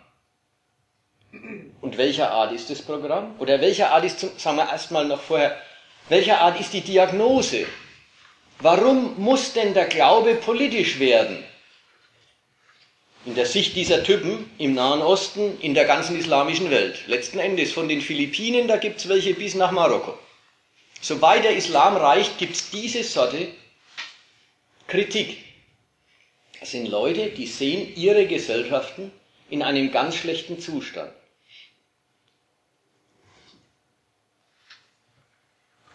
Und 1.82 1.98
welcher 1.98 2.32
Art 2.32 2.52
ist 2.52 2.70
das 2.70 2.82
Programm? 2.82 3.36
Oder 3.40 3.60
welcher 3.60 3.92
Art 3.92 4.06
ist, 4.06 4.20
sagen 4.40 4.58
wir 4.58 4.70
erstmal 4.70 5.06
noch 5.06 5.22
vorher, 5.22 5.58
welcher 6.10 6.40
Art 6.40 6.60
ist 6.60 6.74
die 6.74 6.82
Diagnose? 6.82 7.66
Warum 8.60 9.20
muss 9.20 9.54
denn 9.54 9.74
der 9.74 9.86
Glaube 9.86 10.36
politisch 10.36 11.00
werden? 11.00 11.44
in 13.26 13.36
der 13.36 13.46
Sicht 13.46 13.76
dieser 13.76 14.04
Typen 14.04 14.50
im 14.58 14.74
Nahen 14.74 15.02
Osten, 15.02 15.60
in 15.62 15.74
der 15.74 15.86
ganzen 15.86 16.18
islamischen 16.18 16.72
Welt. 16.72 17.08
Letzten 17.08 17.40
Endes 17.40 17.72
von 17.72 17.88
den 17.88 18.02
Philippinen, 18.02 18.68
da 18.68 18.78
gibt 18.78 19.00
es 19.00 19.10
welche 19.10 19.34
bis 19.34 19.54
nach 19.54 19.72
Marokko. 19.72 20.18
Soweit 21.02 21.44
der 21.44 21.56
Islam 21.56 21.98
reicht, 21.98 22.38
gibt 22.38 22.56
es 22.56 22.70
diese 22.72 23.04
Sorte 23.04 23.48
Kritik. 24.88 25.38
Das 26.60 26.72
sind 26.72 26.88
Leute, 26.88 27.28
die 27.30 27.48
sehen 27.48 27.96
ihre 27.96 28.26
Gesellschaften 28.28 29.12
in 29.50 29.62
einem 29.64 29.92
ganz 29.92 30.16
schlechten 30.16 30.60
Zustand. 30.60 31.12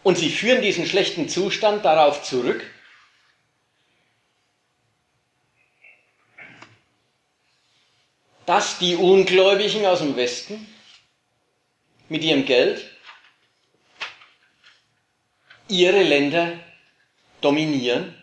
Und 0.06 0.16
sie 0.16 0.30
führen 0.30 0.62
diesen 0.62 0.86
schlechten 0.86 1.28
Zustand 1.28 1.84
darauf 1.84 2.22
zurück, 2.22 2.64
dass 8.46 8.78
die 8.78 8.94
Ungläubigen 8.94 9.84
aus 9.84 9.98
dem 9.98 10.14
Westen 10.14 10.64
mit 12.08 12.22
ihrem 12.22 12.46
Geld 12.46 12.88
ihre 15.66 16.04
Länder 16.04 16.56
dominieren, 17.40 18.14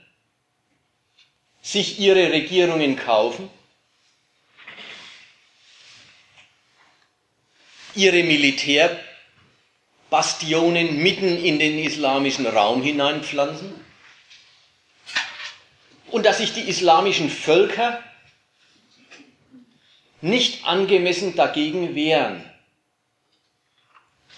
sich 1.61 1.99
ihre 1.99 2.31
Regierungen 2.31 2.95
kaufen, 2.95 3.49
ihre 7.93 8.23
Militärbastionen 10.13 11.01
mitten 11.01 11.43
in 11.43 11.57
den 11.57 11.79
islamischen 11.79 12.45
Raum 12.45 12.83
hineinpflanzen 12.83 13.73
und 16.11 16.25
dass 16.25 16.37
sich 16.37 16.53
die 16.53 16.69
islamischen 16.69 17.31
Völker 17.31 17.99
nicht 20.21 20.65
angemessen 20.65 21.35
dagegen 21.35 21.95
wehren. 21.95 22.47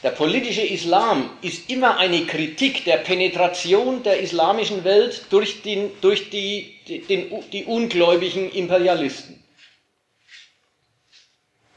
Der 0.01 0.11
politische 0.11 0.61
Islam 0.61 1.29
ist 1.41 1.69
immer 1.69 1.97
eine 1.97 2.25
Kritik 2.25 2.85
der 2.85 2.97
Penetration 2.97 4.01
der 4.03 4.19
islamischen 4.19 4.85
Welt 4.85 5.25
durch, 5.29 5.61
den, 5.61 5.91
durch 5.99 6.29
die, 6.29 6.79
den, 7.09 7.43
die 7.51 7.65
ungläubigen 7.65 8.49
Imperialisten. 8.49 9.43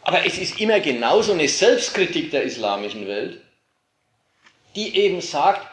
Aber 0.03 0.25
es 0.25 0.39
ist 0.39 0.61
immer 0.61 0.79
genauso 0.79 1.33
eine 1.33 1.49
Selbstkritik 1.49 2.31
der 2.31 2.45
islamischen 2.45 3.07
Welt, 3.09 3.43
die 4.75 4.97
eben 4.97 5.21
sagt, 5.21 5.67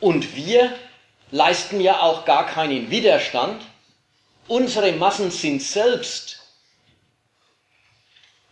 und 0.00 0.36
wir 0.36 0.76
leisten 1.30 1.80
ja 1.80 2.00
auch 2.00 2.24
gar 2.24 2.46
keinen 2.46 2.90
Widerstand, 2.90 3.62
unsere 4.46 4.92
Massen 4.92 5.30
sind 5.30 5.62
selbst 5.62 6.40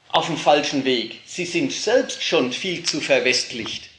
auf 0.09 0.27
dem 0.27 0.37
falschen 0.37 0.85
Weg. 0.85 1.21
Sie 1.27 1.45
sind 1.45 1.73
selbst 1.73 2.23
schon 2.23 2.53
viel 2.53 2.85
zu 2.85 3.01
verwestlicht. 3.01 3.91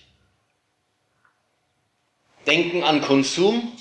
Denken 2.45 2.83
an 2.83 3.01
Konsum, 3.01 3.77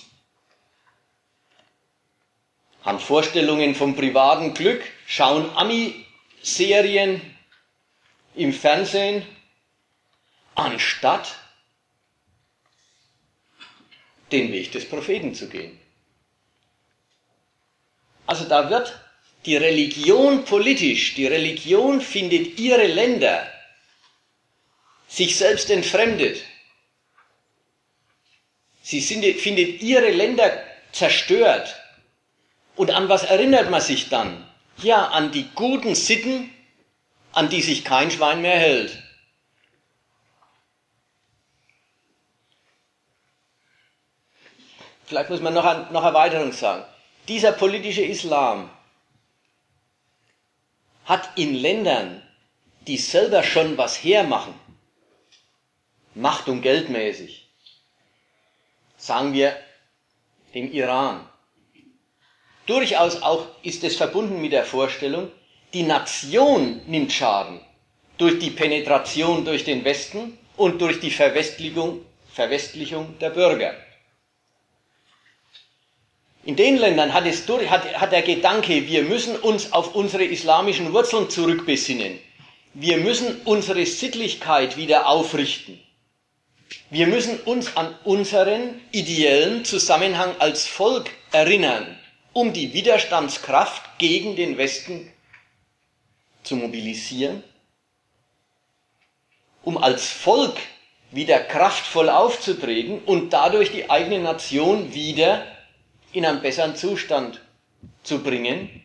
an 2.82 3.00
Vorstellungen 3.00 3.74
vom 3.74 3.96
privaten 3.96 4.54
Glück, 4.54 4.82
schauen 5.06 5.50
Ami-Serien 5.56 7.20
im 8.34 8.52
Fernsehen, 8.52 9.24
anstatt 10.54 11.36
den 14.32 14.52
Weg 14.52 14.72
des 14.72 14.88
Propheten 14.88 15.34
zu 15.34 15.48
gehen. 15.48 15.78
Also 18.26 18.44
da 18.44 18.70
wird 18.70 18.98
die 19.44 19.56
Religion 19.56 20.44
politisch, 20.44 21.14
die 21.14 21.26
Religion 21.26 22.00
findet 22.00 22.58
ihre 22.58 22.86
Länder, 22.86 23.46
sich 25.08 25.36
selbst 25.36 25.70
entfremdet. 25.70 26.42
Sie 28.82 29.00
findet 29.00 29.80
ihre 29.80 30.10
Länder 30.10 30.62
zerstört. 30.92 31.76
Und 32.74 32.90
an 32.90 33.08
was 33.08 33.24
erinnert 33.24 33.70
man 33.70 33.80
sich 33.80 34.08
dann? 34.08 34.44
Ja, 34.82 35.06
an 35.06 35.32
die 35.32 35.48
guten 35.54 35.94
Sitten, 35.94 36.50
an 37.32 37.48
die 37.48 37.62
sich 37.62 37.84
kein 37.84 38.10
Schwein 38.10 38.42
mehr 38.42 38.58
hält. 38.58 39.02
Vielleicht 45.06 45.30
muss 45.30 45.40
man 45.40 45.54
noch, 45.54 45.90
noch 45.90 46.04
Erweiterung 46.04 46.52
sagen. 46.52 46.84
Dieser 47.28 47.52
politische 47.52 48.02
Islam, 48.02 48.70
hat 51.06 51.30
in 51.36 51.54
Ländern, 51.54 52.20
die 52.86 52.98
selber 52.98 53.42
schon 53.42 53.78
was 53.78 53.96
hermachen, 54.02 54.54
Macht- 56.14 56.48
und 56.48 56.62
Geldmäßig, 56.62 57.48
sagen 58.96 59.32
wir 59.32 59.56
dem 60.54 60.72
Iran, 60.72 61.28
durchaus 62.66 63.22
auch 63.22 63.46
ist 63.62 63.84
es 63.84 63.96
verbunden 63.96 64.40
mit 64.40 64.52
der 64.52 64.64
Vorstellung, 64.64 65.30
die 65.72 65.84
Nation 65.84 66.80
nimmt 66.86 67.12
Schaden 67.12 67.60
durch 68.18 68.38
die 68.38 68.50
Penetration 68.50 69.44
durch 69.44 69.64
den 69.64 69.84
Westen 69.84 70.38
und 70.56 70.80
durch 70.80 71.00
die 71.00 71.10
Verwestlichung, 71.10 72.04
Verwestlichung 72.32 73.18
der 73.18 73.30
Bürger. 73.30 73.74
In 76.46 76.54
den 76.54 76.76
Ländern 76.76 77.12
hat, 77.12 77.26
es 77.26 77.44
durch, 77.44 77.68
hat, 77.68 78.00
hat 78.00 78.12
der 78.12 78.22
Gedanke, 78.22 78.86
wir 78.86 79.02
müssen 79.02 79.34
uns 79.34 79.72
auf 79.72 79.96
unsere 79.96 80.24
islamischen 80.24 80.92
Wurzeln 80.92 81.28
zurückbesinnen. 81.28 82.20
Wir 82.72 82.98
müssen 82.98 83.40
unsere 83.44 83.84
Sittlichkeit 83.84 84.76
wieder 84.76 85.08
aufrichten. 85.08 85.80
Wir 86.88 87.08
müssen 87.08 87.40
uns 87.40 87.76
an 87.76 87.92
unseren 88.04 88.80
ideellen 88.92 89.64
Zusammenhang 89.64 90.36
als 90.38 90.68
Volk 90.68 91.10
erinnern, 91.32 91.98
um 92.32 92.52
die 92.52 92.72
Widerstandskraft 92.72 93.98
gegen 93.98 94.36
den 94.36 94.56
Westen 94.56 95.12
zu 96.44 96.54
mobilisieren, 96.54 97.42
um 99.64 99.78
als 99.78 100.08
Volk 100.08 100.58
wieder 101.10 101.40
kraftvoll 101.40 102.08
aufzutreten 102.08 103.00
und 103.04 103.32
dadurch 103.32 103.72
die 103.72 103.90
eigene 103.90 104.20
Nation 104.20 104.94
wieder 104.94 105.44
in 106.16 106.24
einen 106.24 106.40
besseren 106.40 106.74
Zustand 106.74 107.42
zu 108.02 108.22
bringen, 108.22 108.82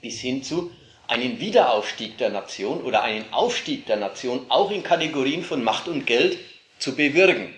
bis 0.00 0.20
hin 0.20 0.42
zu 0.42 0.70
einem 1.06 1.38
Wiederaufstieg 1.40 2.16
der 2.16 2.30
Nation 2.30 2.80
oder 2.82 3.02
einen 3.02 3.30
Aufstieg 3.34 3.84
der 3.84 3.96
Nation 3.96 4.46
auch 4.48 4.70
in 4.70 4.82
Kategorien 4.82 5.44
von 5.44 5.62
Macht 5.62 5.88
und 5.88 6.06
Geld 6.06 6.38
zu 6.78 6.96
bewirken. 6.96 7.54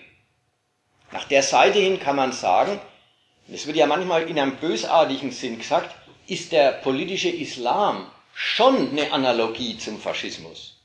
Nach 1.13 1.23
der 1.23 1.41
Seite 1.41 1.79
hin 1.79 2.01
kann 2.01 2.17
man 2.17 2.33
sagen, 2.33 2.81
es 3.49 3.65
wird 3.65 3.77
ja 3.77 3.87
manchmal 3.87 4.29
in 4.29 4.37
einem 4.37 4.57
bösartigen 4.57 5.31
Sinn 5.31 5.59
gesagt, 5.59 5.95
ist 6.27 6.51
der 6.51 6.73
politische 6.73 7.29
Islam 7.29 8.11
schon 8.33 8.91
eine 8.91 9.13
Analogie 9.13 9.77
zum 9.77 10.01
Faschismus. 10.01 10.77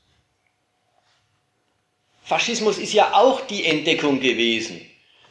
Faschismus 2.23 2.77
ist 2.77 2.93
ja 2.93 3.13
auch 3.13 3.41
die 3.41 3.65
Entdeckung 3.65 4.21
gewesen, 4.21 4.79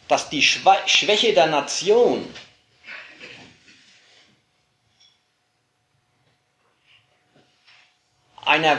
dass 0.09 0.29
die 0.29 0.43
Schwäche 0.43 1.33
der 1.33 1.47
Nation 1.47 2.23
einer, 8.47 8.79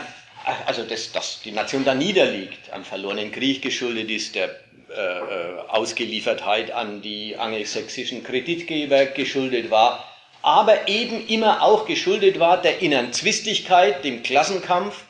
also 0.65 0.83
dass, 0.83 1.11
dass 1.11 1.41
die 1.41 1.51
Nation 1.51 1.85
da 1.85 1.93
niederliegt, 1.93 2.71
am 2.71 2.83
verlorenen 2.83 3.31
Krieg 3.31 3.61
geschuldet 3.61 4.09
ist, 4.09 4.35
der 4.35 4.49
äh, 4.89 4.93
äh, 4.93 5.59
Ausgeliefertheit 5.67 6.71
an 6.71 7.01
die 7.01 7.35
angelsächsischen 7.35 8.23
Kreditgeber 8.23 9.05
geschuldet 9.07 9.69
war, 9.69 10.03
aber 10.41 10.87
eben 10.87 11.27
immer 11.27 11.61
auch 11.61 11.85
geschuldet 11.85 12.39
war 12.39 12.61
der 12.61 12.79
inneren 12.81 13.11
Zwistigkeit, 13.11 14.05
dem 14.05 14.23
Klassenkampf 14.23 15.03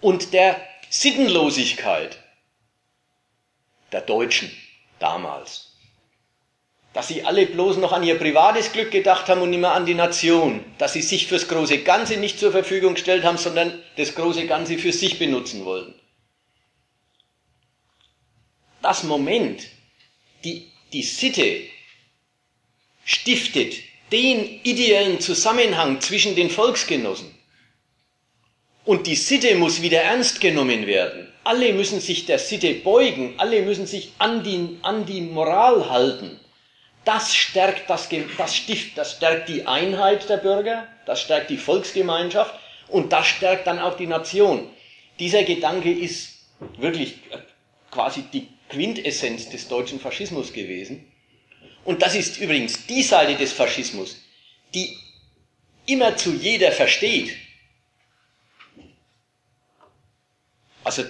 und 0.00 0.32
der 0.32 0.60
Sittenlosigkeit 0.90 2.18
der 3.90 4.02
Deutschen 4.02 4.50
damals. 5.00 5.65
Dass 6.96 7.08
sie 7.08 7.24
alle 7.24 7.44
bloß 7.44 7.76
noch 7.76 7.92
an 7.92 8.02
ihr 8.04 8.14
privates 8.14 8.72
Glück 8.72 8.90
gedacht 8.90 9.28
haben 9.28 9.42
und 9.42 9.50
nicht 9.50 9.60
mehr 9.60 9.72
an 9.72 9.84
die 9.84 9.92
Nation. 9.92 10.64
Dass 10.78 10.94
sie 10.94 11.02
sich 11.02 11.26
fürs 11.26 11.46
große 11.46 11.80
Ganze 11.82 12.16
nicht 12.16 12.38
zur 12.38 12.52
Verfügung 12.52 12.94
gestellt 12.94 13.22
haben, 13.22 13.36
sondern 13.36 13.82
das 13.98 14.14
große 14.14 14.46
Ganze 14.46 14.78
für 14.78 14.94
sich 14.94 15.18
benutzen 15.18 15.66
wollten. 15.66 15.94
Das 18.80 19.02
Moment, 19.02 19.66
die, 20.42 20.72
die 20.94 21.02
Sitte 21.02 21.64
stiftet 23.04 23.74
den 24.10 24.62
ideellen 24.62 25.20
Zusammenhang 25.20 26.00
zwischen 26.00 26.34
den 26.34 26.48
Volksgenossen. 26.48 27.30
Und 28.86 29.06
die 29.06 29.16
Sitte 29.16 29.54
muss 29.56 29.82
wieder 29.82 30.00
ernst 30.00 30.40
genommen 30.40 30.86
werden. 30.86 31.30
Alle 31.44 31.74
müssen 31.74 32.00
sich 32.00 32.24
der 32.24 32.38
Sitte 32.38 32.72
beugen, 32.72 33.34
alle 33.36 33.60
müssen 33.60 33.86
sich 33.86 34.12
an 34.16 34.42
die, 34.42 34.78
an 34.80 35.04
die 35.04 35.20
Moral 35.20 35.90
halten. 35.90 36.40
Das 37.06 37.36
stärkt 37.36 37.88
das, 37.88 38.08
das 38.36 38.56
Stift, 38.56 38.98
das 38.98 39.12
stärkt 39.12 39.48
die 39.48 39.64
Einheit 39.64 40.28
der 40.28 40.38
Bürger, 40.38 40.88
das 41.06 41.20
stärkt 41.20 41.50
die 41.50 41.56
Volksgemeinschaft 41.56 42.52
und 42.88 43.12
das 43.12 43.28
stärkt 43.28 43.68
dann 43.68 43.78
auch 43.78 43.96
die 43.96 44.08
Nation. 44.08 44.68
Dieser 45.20 45.44
Gedanke 45.44 45.92
ist 45.92 46.40
wirklich 46.78 47.18
quasi 47.92 48.24
die 48.32 48.48
Quintessenz 48.68 49.48
des 49.50 49.68
deutschen 49.68 50.00
Faschismus 50.00 50.52
gewesen. 50.52 51.06
Und 51.84 52.02
das 52.02 52.16
ist 52.16 52.38
übrigens 52.38 52.86
die 52.86 53.04
Seite 53.04 53.36
des 53.36 53.52
Faschismus, 53.52 54.20
die 54.74 54.98
immer 55.86 56.16
zu 56.16 56.32
jeder 56.34 56.72
versteht. 56.72 57.36
Also 60.82 61.04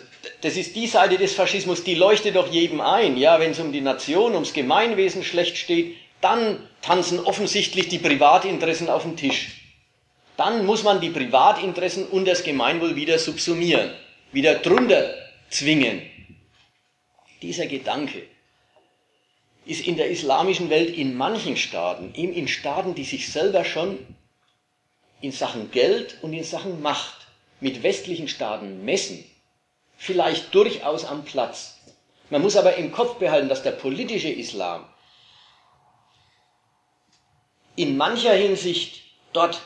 das 0.46 0.56
ist 0.56 0.76
die 0.76 0.86
Seite 0.86 1.18
des 1.18 1.34
Faschismus, 1.34 1.82
die 1.82 1.96
leuchtet 1.96 2.36
doch 2.36 2.52
jedem 2.52 2.80
ein. 2.80 3.16
Ja, 3.16 3.40
wenn 3.40 3.50
es 3.50 3.58
um 3.58 3.72
die 3.72 3.80
Nation, 3.80 4.32
ums 4.34 4.52
Gemeinwesen 4.52 5.24
schlecht 5.24 5.56
steht, 5.56 5.96
dann 6.20 6.68
tanzen 6.82 7.18
offensichtlich 7.18 7.88
die 7.88 7.98
Privatinteressen 7.98 8.88
auf 8.88 9.02
den 9.02 9.16
Tisch. 9.16 9.60
Dann 10.36 10.64
muss 10.64 10.84
man 10.84 11.00
die 11.00 11.10
Privatinteressen 11.10 12.06
und 12.06 12.28
das 12.28 12.44
Gemeinwohl 12.44 12.94
wieder 12.94 13.18
subsumieren, 13.18 13.90
wieder 14.30 14.54
drunter 14.54 15.12
zwingen. 15.50 16.02
Dieser 17.42 17.66
Gedanke 17.66 18.22
ist 19.64 19.84
in 19.84 19.96
der 19.96 20.10
islamischen 20.10 20.70
Welt 20.70 20.96
in 20.96 21.16
manchen 21.16 21.56
Staaten, 21.56 22.14
eben 22.14 22.32
in 22.32 22.46
Staaten, 22.46 22.94
die 22.94 23.02
sich 23.02 23.32
selber 23.32 23.64
schon 23.64 23.98
in 25.20 25.32
Sachen 25.32 25.72
Geld 25.72 26.18
und 26.22 26.32
in 26.32 26.44
Sachen 26.44 26.82
Macht 26.82 27.26
mit 27.58 27.82
westlichen 27.82 28.28
Staaten 28.28 28.84
messen, 28.84 29.24
vielleicht 29.96 30.54
durchaus 30.54 31.04
am 31.04 31.24
Platz. 31.24 31.78
Man 32.30 32.42
muss 32.42 32.56
aber 32.56 32.76
im 32.76 32.92
Kopf 32.92 33.16
behalten, 33.16 33.48
dass 33.48 33.62
der 33.62 33.72
politische 33.72 34.30
Islam 34.30 34.84
in 37.76 37.96
mancher 37.96 38.32
Hinsicht 38.32 39.02
dort 39.32 39.60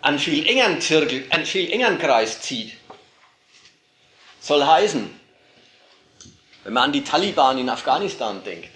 an 0.00 0.18
viel 0.18 0.46
engeren 0.46 0.80
Zirkel, 0.80 1.24
an 1.30 1.46
viel 1.46 1.70
engeren 1.70 1.98
Kreis 1.98 2.40
zieht. 2.40 2.72
Soll 4.40 4.66
heißen, 4.66 5.08
wenn 6.64 6.72
man 6.72 6.84
an 6.84 6.92
die 6.92 7.04
Taliban 7.04 7.58
in 7.58 7.68
Afghanistan 7.68 8.42
denkt, 8.44 8.68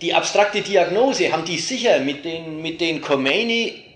die 0.00 0.14
abstrakte 0.14 0.62
Diagnose 0.62 1.30
haben 1.32 1.44
die 1.44 1.58
sicher 1.58 2.00
mit 2.00 2.24
den, 2.24 2.62
mit 2.62 2.80
den 2.80 3.00
Khomeini, 3.00 3.89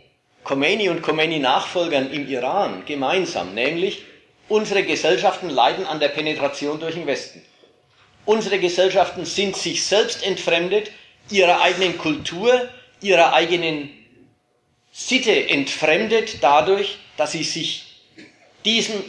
Khomeini 0.44 0.90
und 0.90 1.02
Khomeini-Nachfolgern 1.02 2.10
im 2.10 2.28
Iran 2.28 2.84
gemeinsam, 2.84 3.54
nämlich 3.54 4.02
unsere 4.48 4.84
Gesellschaften 4.84 5.48
leiden 5.48 5.86
an 5.86 6.00
der 6.00 6.08
Penetration 6.08 6.78
durch 6.78 6.94
den 6.94 7.06
Westen. 7.06 7.42
Unsere 8.26 8.58
Gesellschaften 8.58 9.24
sind 9.24 9.56
sich 9.56 9.84
selbst 9.84 10.22
entfremdet, 10.24 10.90
ihrer 11.30 11.62
eigenen 11.62 11.98
Kultur, 11.98 12.68
ihrer 13.00 13.32
eigenen 13.32 13.90
Sitte 14.92 15.48
entfremdet 15.48 16.38
dadurch, 16.42 16.98
dass 17.16 17.32
sie 17.32 17.42
sich 17.42 18.02
diesem 18.64 19.02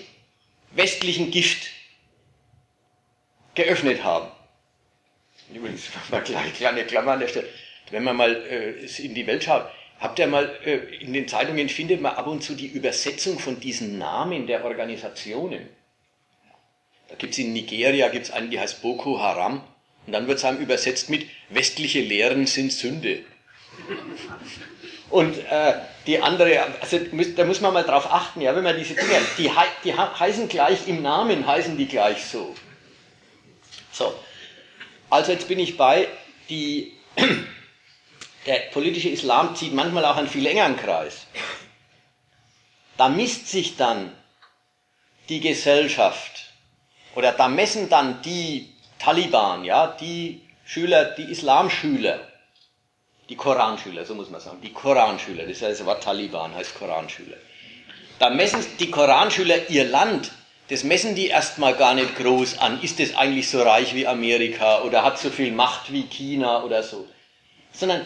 westlichen 0.72 1.32
Gift 1.32 1.68
geöffnet 3.56 4.04
haben. 4.04 4.32
Übrigens, 5.54 5.84
mal 6.12 6.24
kleine, 6.24 6.86
Klammer 6.86 7.14
an 7.14 7.20
der 7.20 7.28
Stelle. 7.28 7.50
Wenn 7.92 8.04
man 8.04 8.16
mal 8.16 8.36
äh, 8.36 8.86
in 9.02 9.14
die 9.14 9.28
Welt 9.28 9.44
schaut, 9.44 9.70
habt 10.00 10.20
ihr 10.20 10.28
mal 10.28 10.50
äh, 10.66 10.78
in 11.00 11.14
den 11.14 11.28
Zeitungen 11.28 11.70
findet 11.70 12.02
man 12.02 12.16
ab 12.16 12.28
und 12.28 12.44
zu 12.44 12.56
die 12.56 12.68
Übersetzung 12.68 13.40
von 13.40 13.60
diesen 13.60 13.98
Namen 13.98 14.48
der 14.48 14.66
Organisationen. 14.66 15.70
Da 17.10 17.16
gibt 17.16 17.34
es 17.34 17.40
in 17.40 17.54
Nigeria 17.54 18.10
gibt's 18.10 18.32
einen, 18.32 18.50
die 18.50 18.60
heißt 18.60 18.82
Boko 18.82 19.20
Haram. 19.20 19.62
Und 20.06 20.14
dann 20.14 20.28
wird 20.28 20.38
es 20.38 20.46
einem 20.46 20.60
übersetzt 20.60 21.10
mit 21.10 21.28
westliche 21.50 22.02
Lehren 22.02 22.46
sind 22.46 22.72
Sünde. 22.72 23.22
Und 25.10 25.38
äh, 25.50 25.74
die 26.08 26.20
andere, 26.20 26.62
also 26.82 27.00
da 27.36 27.46
muss 27.46 27.62
man 27.62 27.74
mal 27.74 27.84
drauf 27.84 28.12
achten, 28.12 28.42
ja, 28.42 28.56
wenn 28.56 28.64
man 28.64 28.78
diese 28.78 28.96
Dinge, 28.96 29.20
die, 29.38 29.50
die 29.84 29.94
heißen 29.96 30.48
gleich 30.48 30.88
im 30.88 31.02
Namen, 31.02 31.48
heißen 31.48 31.78
die 31.78 31.88
gleich 31.88 32.26
so. 32.26 32.56
So, 33.92 34.14
also 35.10 35.32
jetzt 35.32 35.48
bin 35.48 35.60
ich 35.60 35.78
bei, 35.78 36.08
die, 36.50 36.94
der 38.46 38.60
politische 38.72 39.10
Islam 39.10 39.56
zieht 39.56 39.74
manchmal 39.74 40.06
auch 40.06 40.18
einen 40.18 40.28
viel 40.28 40.46
engeren 40.46 40.78
Kreis. 40.78 41.28
Da 42.98 43.10
misst 43.10 43.50
sich 43.50 43.78
dann 43.78 44.12
die 45.30 45.40
Gesellschaft 45.40 46.54
oder 47.16 47.32
da 47.32 47.48
messen 47.48 47.90
dann 47.90 48.22
die 48.22 48.74
Taliban, 49.00 49.66
ja, 49.66 49.88
die 49.88 50.42
Schüler, 50.66 51.06
die 51.06 51.24
Islamschüler, 51.24 52.20
die 53.30 53.36
Koranschüler, 53.36 54.06
so 54.06 54.16
muss 54.16 54.30
man 54.30 54.40
sagen, 54.40 54.62
die 54.62 54.72
Koranschüler, 54.72 55.46
das 55.46 55.62
heißt, 55.62 55.82
das 55.86 56.00
Taliban 56.00 56.54
heißt 56.54 56.76
Koranschüler. 56.76 57.38
Da 58.20 58.30
messen 58.30 58.66
die 58.80 58.90
Koranschüler 58.92 59.70
ihr 59.70 59.86
Land 59.86 60.32
das 60.68 60.84
messen 60.84 61.14
die 61.14 61.28
erstmal 61.28 61.76
gar 61.76 61.94
nicht 61.94 62.16
groß 62.16 62.58
an. 62.58 62.82
Ist 62.82 63.00
es 63.00 63.16
eigentlich 63.16 63.50
so 63.50 63.62
reich 63.62 63.94
wie 63.94 64.08
Amerika 64.08 64.82
oder 64.82 65.04
hat 65.04 65.20
so 65.20 65.30
viel 65.30 65.52
Macht 65.52 65.92
wie 65.92 66.04
China 66.04 66.64
oder 66.64 66.82
so? 66.82 67.08
Sondern 67.72 68.02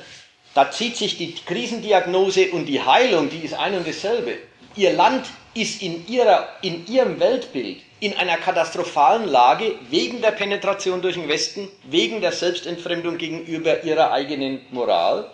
da 0.60 0.72
zieht 0.72 0.98
sich 0.98 1.18
die 1.18 1.34
Krisendiagnose 1.34 2.52
und 2.52 2.66
die 2.66 2.82
Heilung, 2.82 3.30
die 3.30 3.46
ist 3.46 3.54
ein 3.54 3.76
und 3.76 3.88
dasselbe. 3.88 4.38
Ihr 4.76 4.92
Land 4.92 5.26
ist 5.54 5.82
in, 5.82 6.06
ihrer, 6.06 6.50
in 6.62 6.86
ihrem 6.86 7.18
Weltbild 7.22 7.78
in 8.02 8.14
einer 8.18 8.36
katastrophalen 8.36 9.26
Lage 9.26 9.76
wegen 9.90 10.22
der 10.22 10.32
Penetration 10.32 11.02
durch 11.02 11.16
den 11.16 11.30
Westen, 11.30 11.70
wegen 11.84 12.20
der 12.20 12.34
Selbstentfremdung 12.34 13.18
gegenüber 13.18 13.86
ihrer 13.86 14.12
eigenen 14.12 14.60
Moral. 14.72 15.32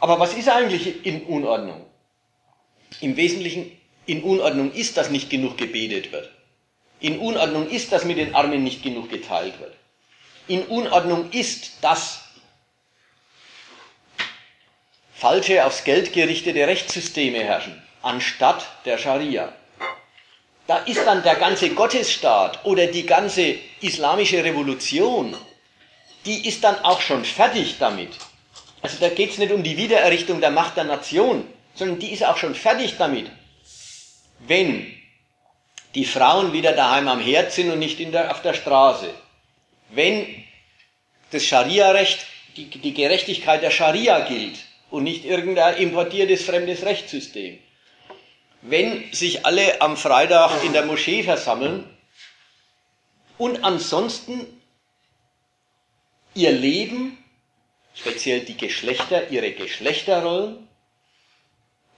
Aber 0.00 0.18
was 0.18 0.32
ist 0.32 0.48
eigentlich 0.48 1.04
in 1.04 1.24
Unordnung? 1.24 1.84
Im 3.02 3.18
Wesentlichen 3.18 3.70
in 4.06 4.22
Unordnung 4.22 4.72
ist, 4.72 4.96
dass 4.96 5.10
nicht 5.10 5.28
genug 5.28 5.58
gebetet 5.58 6.10
wird. 6.10 6.30
In 7.00 7.18
Unordnung 7.18 7.68
ist, 7.68 7.92
dass 7.92 8.06
mit 8.06 8.16
den 8.16 8.34
Armen 8.34 8.64
nicht 8.64 8.82
genug 8.82 9.10
geteilt 9.10 9.60
wird. 9.60 9.74
In 10.48 10.62
Unordnung 10.62 11.30
ist, 11.32 11.84
dass 11.84 12.25
falsche, 15.16 15.64
aufs 15.64 15.84
Geld 15.84 16.12
gerichtete 16.12 16.66
Rechtssysteme 16.66 17.38
herrschen, 17.38 17.82
anstatt 18.02 18.66
der 18.84 18.98
Scharia. 18.98 19.52
Da 20.66 20.78
ist 20.78 21.06
dann 21.06 21.22
der 21.22 21.36
ganze 21.36 21.70
Gottesstaat 21.70 22.64
oder 22.64 22.86
die 22.86 23.06
ganze 23.06 23.54
islamische 23.80 24.44
Revolution, 24.44 25.34
die 26.26 26.46
ist 26.46 26.62
dann 26.64 26.84
auch 26.84 27.00
schon 27.00 27.24
fertig 27.24 27.76
damit. 27.78 28.10
Also 28.82 28.98
da 29.00 29.08
geht 29.08 29.30
es 29.30 29.38
nicht 29.38 29.52
um 29.52 29.62
die 29.62 29.76
Wiedererrichtung 29.76 30.40
der 30.40 30.50
Macht 30.50 30.76
der 30.76 30.84
Nation, 30.84 31.46
sondern 31.74 31.98
die 31.98 32.12
ist 32.12 32.24
auch 32.24 32.36
schon 32.36 32.54
fertig 32.54 32.96
damit, 32.98 33.30
wenn 34.40 34.92
die 35.94 36.04
Frauen 36.04 36.52
wieder 36.52 36.72
daheim 36.72 37.08
am 37.08 37.20
Herd 37.20 37.52
sind 37.52 37.70
und 37.70 37.78
nicht 37.78 37.98
der, 37.98 38.30
auf 38.30 38.42
der 38.42 38.54
Straße, 38.54 39.14
wenn 39.90 40.44
das 41.30 41.44
Scharia-Recht, 41.44 42.26
die, 42.56 42.66
die 42.66 42.92
Gerechtigkeit 42.92 43.62
der 43.62 43.70
Scharia 43.70 44.20
gilt 44.20 44.65
und 44.96 45.04
nicht 45.04 45.26
irgendein 45.26 45.76
importiertes 45.76 46.42
fremdes 46.42 46.82
Rechtssystem. 46.82 47.58
Wenn 48.62 49.12
sich 49.12 49.44
alle 49.44 49.82
am 49.82 49.98
Freitag 49.98 50.64
in 50.64 50.72
der 50.72 50.86
Moschee 50.86 51.22
versammeln 51.22 51.84
und 53.36 53.62
ansonsten 53.62 54.46
ihr 56.32 56.50
Leben, 56.50 57.22
speziell 57.94 58.40
die 58.40 58.56
Geschlechter, 58.56 59.28
ihre 59.28 59.52
Geschlechterrollen, 59.52 60.66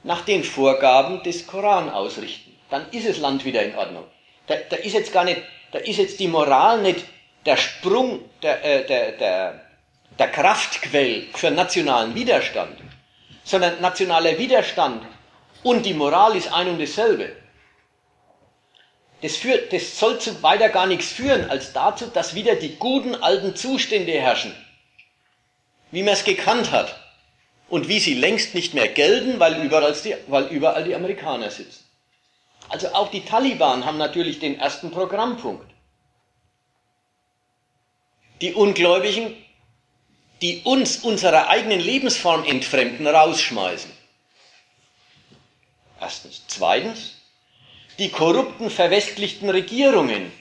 nach 0.02 0.22
den 0.22 0.42
Vorgaben 0.42 1.22
des 1.22 1.46
Koran 1.46 1.90
ausrichten, 1.90 2.52
dann 2.68 2.90
ist 2.90 3.08
das 3.08 3.18
Land 3.18 3.44
wieder 3.44 3.62
in 3.62 3.76
Ordnung. 3.76 4.06
Da, 4.48 4.56
da 4.68 4.74
ist 4.74 4.94
jetzt 4.94 5.12
gar 5.12 5.24
nicht, 5.24 5.40
da 5.70 5.78
ist 5.78 5.98
jetzt 5.98 6.18
die 6.18 6.26
Moral 6.26 6.82
nicht 6.82 7.04
der 7.46 7.56
Sprung, 7.56 8.24
der, 8.42 8.64
äh, 8.64 8.86
der, 8.86 9.12
der, 9.12 9.60
der 10.18 10.28
Kraftquell 10.28 11.28
für 11.34 11.52
nationalen 11.52 12.16
Widerstand, 12.16 12.87
sondern 13.48 13.80
nationaler 13.80 14.36
Widerstand 14.36 15.02
und 15.62 15.86
die 15.86 15.94
Moral 15.94 16.36
ist 16.36 16.52
ein 16.52 16.68
und 16.68 16.78
dasselbe. 16.78 17.34
Das, 19.22 19.36
führt, 19.36 19.72
das 19.72 19.98
soll 19.98 20.20
zu 20.20 20.42
weiter 20.42 20.68
gar 20.68 20.86
nichts 20.86 21.10
führen, 21.10 21.48
als 21.48 21.72
dazu, 21.72 22.06
dass 22.06 22.34
wieder 22.34 22.56
die 22.56 22.76
guten 22.76 23.14
alten 23.14 23.56
Zustände 23.56 24.12
herrschen, 24.12 24.54
wie 25.90 26.02
man 26.02 26.12
es 26.12 26.24
gekannt 26.24 26.72
hat 26.72 26.94
und 27.70 27.88
wie 27.88 28.00
sie 28.00 28.14
längst 28.14 28.54
nicht 28.54 28.74
mehr 28.74 28.88
gelten, 28.88 29.40
weil 29.40 29.64
überall 29.64 29.94
die, 29.94 30.14
weil 30.26 30.44
überall 30.48 30.84
die 30.84 30.94
Amerikaner 30.94 31.50
sitzen. 31.50 31.84
Also 32.68 32.88
auch 32.88 33.10
die 33.10 33.24
Taliban 33.24 33.86
haben 33.86 33.96
natürlich 33.96 34.40
den 34.40 34.60
ersten 34.60 34.90
Programmpunkt. 34.90 35.66
Die 38.42 38.52
Ungläubigen, 38.52 39.34
die 40.40 40.62
uns 40.62 40.98
unserer 40.98 41.48
eigenen 41.48 41.80
Lebensform 41.80 42.44
entfremden, 42.44 43.06
rausschmeißen. 43.06 43.90
Erstens. 46.00 46.44
Zweitens, 46.46 47.16
die 47.98 48.10
korrupten, 48.10 48.70
verwestlichten 48.70 49.50
Regierungen, 49.50 50.32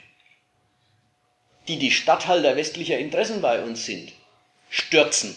die 1.67 1.79
die 1.79 1.91
Statthalter 1.91 2.55
westlicher 2.55 2.97
Interessen 2.99 3.41
bei 3.41 3.61
uns 3.63 3.85
sind, 3.85 4.13
stürzen. 4.69 5.35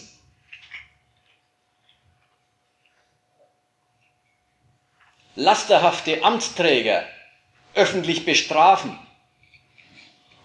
Lasterhafte 5.35 6.23
Amtsträger 6.23 7.07
öffentlich 7.73 8.25
bestrafen 8.25 8.99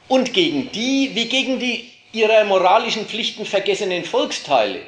und 0.09 0.33
gegen 0.33 0.71
die 0.73 1.11
wie 1.15 1.29
gegen 1.29 1.59
die 1.59 1.93
ihrer 2.17 2.45
moralischen 2.45 3.07
Pflichten 3.07 3.45
vergessenen 3.45 4.05
Volksteile 4.05 4.81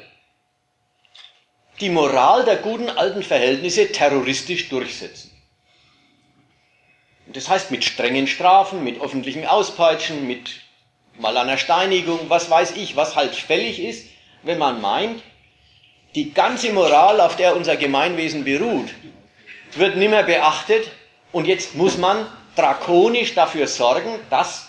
die 1.79 1.89
Moral 1.89 2.43
der 2.43 2.57
guten 2.57 2.89
alten 2.89 3.23
Verhältnisse 3.23 3.91
terroristisch 3.91 4.67
durchsetzen. 4.67 5.31
Das 7.27 7.47
heißt 7.47 7.71
mit 7.71 7.85
strengen 7.85 8.27
Strafen, 8.27 8.83
mit 8.83 8.99
öffentlichen 8.99 9.45
Auspeitschen, 9.45 10.27
mit 10.27 10.61
mal 11.17 11.37
einer 11.37 11.57
Steinigung, 11.57 12.19
was 12.27 12.49
weiß 12.49 12.71
ich, 12.75 12.95
was 12.95 13.15
halt 13.15 13.35
fällig 13.35 13.79
ist, 13.79 14.07
wenn 14.43 14.57
man 14.57 14.81
meint, 14.81 15.21
die 16.15 16.33
ganze 16.33 16.73
Moral, 16.73 17.21
auf 17.21 17.35
der 17.35 17.55
unser 17.55 17.77
Gemeinwesen 17.77 18.43
beruht, 18.43 18.89
wird 19.73 19.95
nimmer 19.95 20.23
beachtet 20.23 20.89
und 21.31 21.45
jetzt 21.45 21.75
muss 21.75 21.97
man 21.97 22.25
drakonisch 22.55 23.35
dafür 23.35 23.67
sorgen, 23.67 24.19
dass 24.29 24.68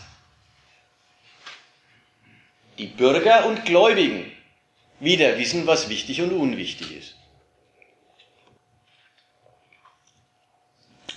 die 2.81 2.87
Bürger 2.87 3.45
und 3.45 3.67
Gläubigen 3.67 4.33
wieder 5.01 5.37
wissen, 5.39 5.67
was 5.67 5.91
wichtig 5.91 6.23
und 6.23 6.33
unwichtig 6.33 6.97
ist. 6.97 7.15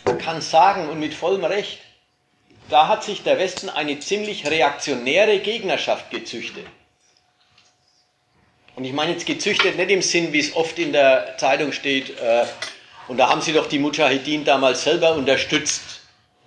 Man 0.04 0.18
kann 0.18 0.42
sagen, 0.42 0.90
und 0.90 1.00
mit 1.00 1.14
vollem 1.14 1.46
Recht, 1.46 1.80
da 2.70 2.90
hat 2.90 3.06
sich 3.06 3.24
der 3.24 3.40
Westen 3.40 3.70
eine 3.70 3.98
ziemlich 4.00 4.46
reaktionäre 4.46 5.40
Gegnerschaft 5.40 6.12
gezüchtet. 6.12 6.66
Und 8.76 8.84
ich 8.84 8.92
meine 8.92 9.14
jetzt 9.14 9.26
gezüchtet 9.26 9.78
nicht 9.78 9.90
im 9.90 10.02
Sinn, 10.02 10.34
wie 10.34 10.40
es 10.40 10.54
oft 10.58 10.78
in 10.80 10.92
der 10.92 11.38
Zeitung 11.38 11.72
steht, 11.72 12.20
äh, 12.20 12.46
und 13.08 13.18
da 13.18 13.30
haben 13.30 13.42
sie 13.42 13.54
doch 13.54 13.68
die 13.68 13.80
Mujahideen 13.80 14.44
damals 14.44 14.84
selber 14.84 15.16
unterstützt. 15.16 16.02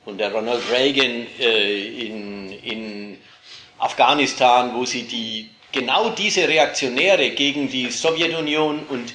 Und 0.05 0.19
der 0.19 0.33
Ronald 0.33 0.63
Reagan 0.71 1.27
äh, 1.39 2.07
in, 2.07 2.51
in 2.51 3.06
Afghanistan, 3.79 4.75
wo 4.75 4.85
sie 4.85 5.03
die 5.03 5.51
genau 5.73 6.11
diese 6.11 6.49
Reaktionäre 6.49 7.31
gegen 7.31 7.69
die 7.69 7.91
Sowjetunion 7.91 8.85
und 8.89 9.13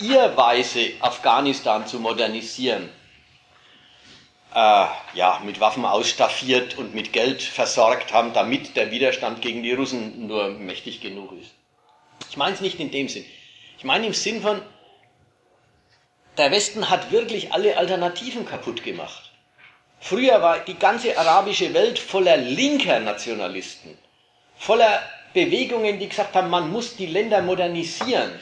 ihr 0.00 0.36
Weise, 0.36 0.92
Afghanistan 1.00 1.86
zu 1.86 1.98
modernisieren, 1.98 2.88
äh, 4.54 4.86
ja, 5.14 5.40
mit 5.44 5.60
Waffen 5.60 5.84
ausstaffiert 5.84 6.78
und 6.78 6.94
mit 6.94 7.12
Geld 7.12 7.42
versorgt 7.42 8.12
haben, 8.12 8.32
damit 8.32 8.76
der 8.76 8.90
Widerstand 8.90 9.42
gegen 9.42 9.62
die 9.62 9.72
Russen 9.72 10.26
nur 10.26 10.50
mächtig 10.50 11.00
genug 11.00 11.32
ist. 11.32 11.50
Ich 12.30 12.36
meine 12.36 12.54
es 12.54 12.60
nicht 12.60 12.78
in 12.78 12.90
dem 12.90 13.08
Sinn. 13.08 13.24
Ich 13.78 13.84
meine 13.84 14.06
im 14.06 14.14
Sinn 14.14 14.42
von, 14.42 14.60
der 16.36 16.50
Westen 16.52 16.88
hat 16.88 17.10
wirklich 17.10 17.52
alle 17.52 17.76
Alternativen 17.76 18.46
kaputt 18.46 18.84
gemacht. 18.84 19.27
Früher 20.00 20.40
war 20.40 20.60
die 20.60 20.78
ganze 20.78 21.16
arabische 21.18 21.74
Welt 21.74 21.98
voller 21.98 22.36
linker 22.36 23.00
Nationalisten, 23.00 23.98
voller 24.56 25.02
Bewegungen, 25.34 25.98
die 25.98 26.08
gesagt 26.08 26.34
haben, 26.34 26.50
man 26.50 26.70
muss 26.70 26.96
die 26.96 27.06
Länder 27.06 27.42
modernisieren. 27.42 28.38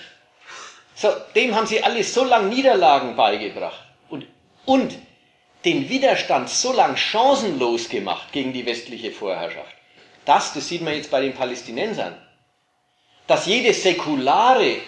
So, 0.95 1.13
dem 1.35 1.55
haben 1.55 1.67
sie 1.67 1.83
alle 1.83 2.03
so 2.05 2.25
lange 2.25 2.49
Niederlagen 2.49 3.17
beigebracht 3.17 3.83
und, 4.09 4.27
und 4.65 4.97
den 5.65 5.89
Widerstand 5.89 6.49
so 6.49 6.73
lang 6.73 6.97
chancenlos 6.97 7.89
gemacht 7.89 8.33
gegen 8.33 8.53
die 8.53 8.65
westliche 8.65 9.11
Vorherrschaft. 9.11 9.75
Das, 10.25 10.55
das 10.55 10.69
sieht 10.69 10.83
man 10.83 10.95
jetzt 10.95 11.11
bei 11.11 11.21
den 11.21 11.35
Palästinensern, 11.35 12.17
dass 13.27 13.47
jede 13.47 13.75
säkulare 13.75 14.79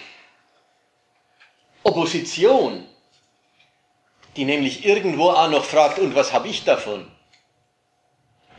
Opposition, 1.82 2.86
die 4.38 4.44
nämlich 4.44 4.84
irgendwo 4.84 5.30
auch 5.30 5.50
noch 5.50 5.64
fragt, 5.64 5.98
und 5.98 6.14
was 6.14 6.32
habe 6.32 6.46
ich 6.46 6.62
davon? 6.62 7.04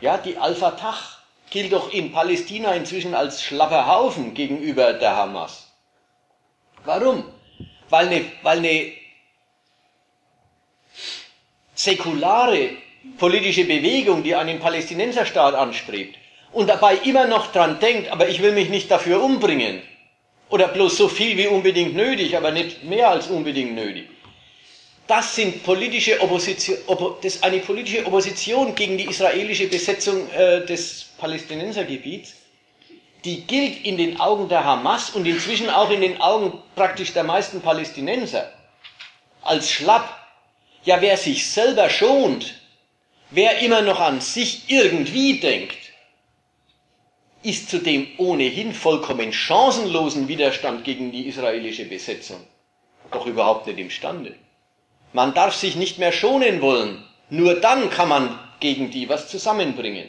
Ja, 0.02 0.18
die 0.18 0.36
Al-Fatah 0.36 0.98
gilt 1.48 1.72
doch 1.72 1.90
in 1.90 2.12
Palästina 2.12 2.74
inzwischen 2.74 3.14
als 3.14 3.42
schlapper 3.42 3.86
Haufen 3.86 4.34
gegenüber 4.34 4.92
der 4.92 5.16
Hamas. 5.16 5.72
Warum? 6.84 7.24
Weil 7.88 8.08
eine, 8.08 8.24
weil 8.42 8.58
eine 8.58 8.92
säkulare 11.74 12.76
politische 13.16 13.64
Bewegung, 13.64 14.22
die 14.22 14.34
einen 14.34 14.60
Palästinenserstaat 14.60 15.54
anstrebt 15.54 16.16
und 16.52 16.68
dabei 16.68 16.96
immer 16.96 17.26
noch 17.26 17.52
dran 17.52 17.80
denkt, 17.80 18.12
aber 18.12 18.28
ich 18.28 18.42
will 18.42 18.52
mich 18.52 18.68
nicht 18.68 18.90
dafür 18.90 19.22
umbringen 19.22 19.80
oder 20.50 20.68
bloß 20.68 20.98
so 20.98 21.08
viel 21.08 21.38
wie 21.38 21.46
unbedingt 21.46 21.94
nötig, 21.94 22.36
aber 22.36 22.50
nicht 22.50 22.84
mehr 22.84 23.08
als 23.08 23.28
unbedingt 23.28 23.74
nötig. 23.74 24.10
Das 25.10 25.34
sind 25.34 25.64
politische 25.64 26.20
Opposition, 26.20 26.78
das 27.20 27.34
ist 27.34 27.42
eine 27.42 27.58
politische 27.58 28.06
Opposition 28.06 28.76
gegen 28.76 28.96
die 28.96 29.06
israelische 29.06 29.66
Besetzung 29.66 30.30
äh, 30.30 30.64
des 30.64 31.06
Palästinensergebiets. 31.18 32.36
Die 33.24 33.40
gilt 33.40 33.84
in 33.84 33.96
den 33.96 34.20
Augen 34.20 34.48
der 34.48 34.64
Hamas 34.64 35.10
und 35.10 35.26
inzwischen 35.26 35.68
auch 35.68 35.90
in 35.90 36.00
den 36.00 36.20
Augen 36.20 36.62
praktisch 36.76 37.12
der 37.12 37.24
meisten 37.24 37.60
Palästinenser 37.60 38.52
als 39.42 39.68
schlapp 39.72 40.16
ja, 40.84 41.00
wer 41.02 41.16
sich 41.16 41.44
selber 41.44 41.90
schont, 41.90 42.54
wer 43.30 43.58
immer 43.58 43.82
noch 43.82 43.98
an 43.98 44.20
sich 44.20 44.70
irgendwie 44.70 45.40
denkt, 45.40 45.76
ist 47.42 47.68
zu 47.68 47.78
dem 47.78 48.06
ohnehin 48.18 48.72
vollkommen 48.72 49.32
chancenlosen 49.32 50.28
Widerstand 50.28 50.84
gegen 50.84 51.10
die 51.10 51.26
israelische 51.26 51.86
Besetzung 51.86 52.46
doch 53.10 53.26
überhaupt 53.26 53.66
nicht 53.66 53.80
imstande. 53.80 54.36
Man 55.12 55.34
darf 55.34 55.54
sich 55.54 55.76
nicht 55.76 55.98
mehr 55.98 56.12
schonen 56.12 56.60
wollen, 56.60 57.04
nur 57.30 57.60
dann 57.60 57.90
kann 57.90 58.08
man 58.08 58.38
gegen 58.60 58.90
die 58.90 59.08
was 59.08 59.28
zusammenbringen. 59.28 60.08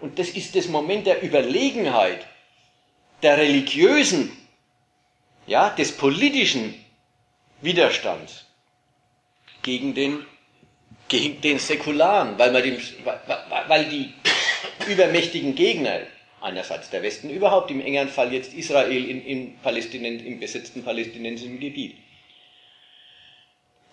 Und 0.00 0.18
das 0.18 0.30
ist 0.30 0.54
das 0.54 0.68
Moment 0.68 1.06
der 1.06 1.22
Überlegenheit, 1.22 2.26
der 3.22 3.38
religiösen, 3.38 4.36
ja, 5.46 5.70
des 5.70 5.92
politischen 5.92 6.74
Widerstands 7.60 8.46
gegen 9.62 9.94
den, 9.94 10.24
gegen 11.08 11.40
den 11.40 11.58
Säkularen, 11.58 12.38
weil, 12.38 12.52
man 12.52 12.62
dem, 12.62 12.76
weil 13.68 13.84
die 13.86 14.12
übermächtigen 14.88 15.54
Gegner, 15.54 16.00
einerseits 16.40 16.90
der 16.90 17.02
Westen 17.02 17.30
überhaupt, 17.30 17.70
im 17.70 17.80
engeren 17.80 18.08
Fall 18.08 18.32
jetzt 18.32 18.52
Israel 18.54 19.04
in, 19.08 19.24
in 19.24 19.58
Palästinen, 19.58 20.24
im 20.24 20.40
besetzten 20.40 20.82
palästinensischen 20.82 21.60
Gebiet, 21.60 21.96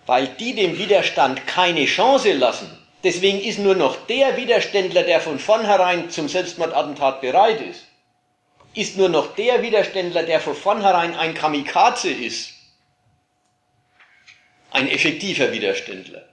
weil 0.09 0.27
die 0.27 0.55
dem 0.55 0.79
Widerstand 0.79 1.45
keine 1.45 1.85
Chance 1.85 2.33
lassen. 2.33 2.67
Deswegen 3.03 3.39
ist 3.39 3.59
nur 3.59 3.75
noch 3.75 4.07
der 4.07 4.37
Widerständler, 4.37 5.03
der 5.03 5.21
von 5.21 5.37
vornherein 5.37 6.09
zum 6.09 6.27
Selbstmordattentat 6.27 7.21
bereit 7.21 7.61
ist, 7.61 7.85
ist 8.73 8.97
nur 8.97 9.07
noch 9.07 9.35
der 9.35 9.61
Widerständler, 9.61 10.23
der 10.23 10.39
von 10.39 10.55
vornherein 10.55 11.13
ein 11.13 11.35
Kamikaze 11.35 12.09
ist, 12.09 12.55
ein 14.71 14.89
effektiver 14.89 15.51
Widerständler. 15.51 16.23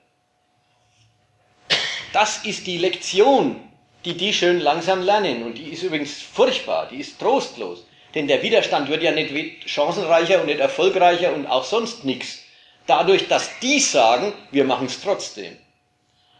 Das 2.14 2.46
ist 2.46 2.66
die 2.66 2.78
Lektion, 2.78 3.60
die 4.06 4.16
die 4.16 4.32
schön 4.32 4.58
langsam 4.58 5.02
lernen. 5.02 5.42
Und 5.42 5.58
die 5.58 5.68
ist 5.68 5.82
übrigens 5.82 6.22
furchtbar, 6.22 6.88
die 6.90 7.00
ist 7.00 7.18
trostlos. 7.18 7.84
Denn 8.14 8.26
der 8.26 8.42
Widerstand 8.42 8.88
wird 8.88 9.02
ja 9.02 9.12
nicht 9.12 9.68
chancenreicher 9.68 10.40
und 10.40 10.46
nicht 10.46 10.60
erfolgreicher 10.60 11.34
und 11.34 11.46
auch 11.46 11.64
sonst 11.64 12.04
nichts. 12.06 12.45
Dadurch, 12.86 13.26
dass 13.28 13.58
die 13.60 13.80
sagen, 13.80 14.32
wir 14.50 14.64
machen 14.64 14.86
es 14.86 15.00
trotzdem. 15.00 15.56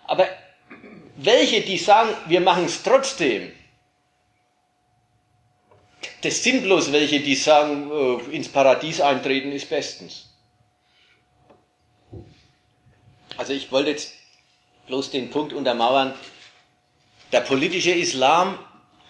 Aber 0.07 0.29
welche, 1.17 1.63
die 1.63 1.79
sagen, 1.79 2.11
wir 2.27 2.41
machen 2.41 2.67
es 2.67 2.83
trotzdem, 2.83 3.53
das 6.23 6.43
sind 6.43 6.63
bloß 6.63 6.93
welche, 6.93 7.21
die 7.21 7.35
sagen, 7.35 7.91
äh, 7.91 8.35
ins 8.37 8.49
Paradies 8.49 9.01
eintreten 9.01 9.53
ist 9.53 9.69
bestens. 9.69 10.31
Also 13.37 13.53
ich 13.53 13.71
wollte 13.71 13.91
jetzt 13.91 14.13
bloß 14.87 15.11
den 15.11 15.31
Punkt 15.31 15.53
untermauern, 15.53 16.15
der 17.33 17.41
politische 17.41 17.91
Islam, 17.91 18.59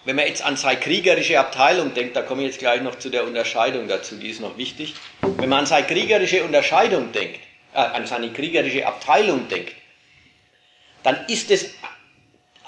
wenn 0.07 0.15
man 0.15 0.25
jetzt 0.25 0.41
an 0.41 0.55
seine 0.55 0.79
kriegerische 0.79 1.37
Abteilung 1.37 1.93
denkt, 1.93 2.15
da 2.15 2.21
komme 2.21 2.43
ich 2.43 2.47
jetzt 2.47 2.59
gleich 2.59 2.81
noch 2.81 2.97
zu 2.97 3.09
der 3.09 3.25
Unterscheidung 3.25 3.89
dazu, 3.89 4.15
die 4.15 4.29
ist 4.29 4.39
noch 4.39 4.57
wichtig. 4.57 4.95
Wenn 5.21 5.49
man 5.49 5.59
an 5.59 5.65
seine 5.65 5.85
kriegerische 5.85 6.45
Unterscheidung 6.45 7.11
denkt, 7.11 7.41
äh, 7.73 7.79
an 7.79 8.07
seine 8.07 8.31
kriegerische 8.31 8.87
Abteilung 8.87 9.49
denkt, 9.49 9.73
dann 11.03 11.25
ist 11.27 11.51
es 11.51 11.71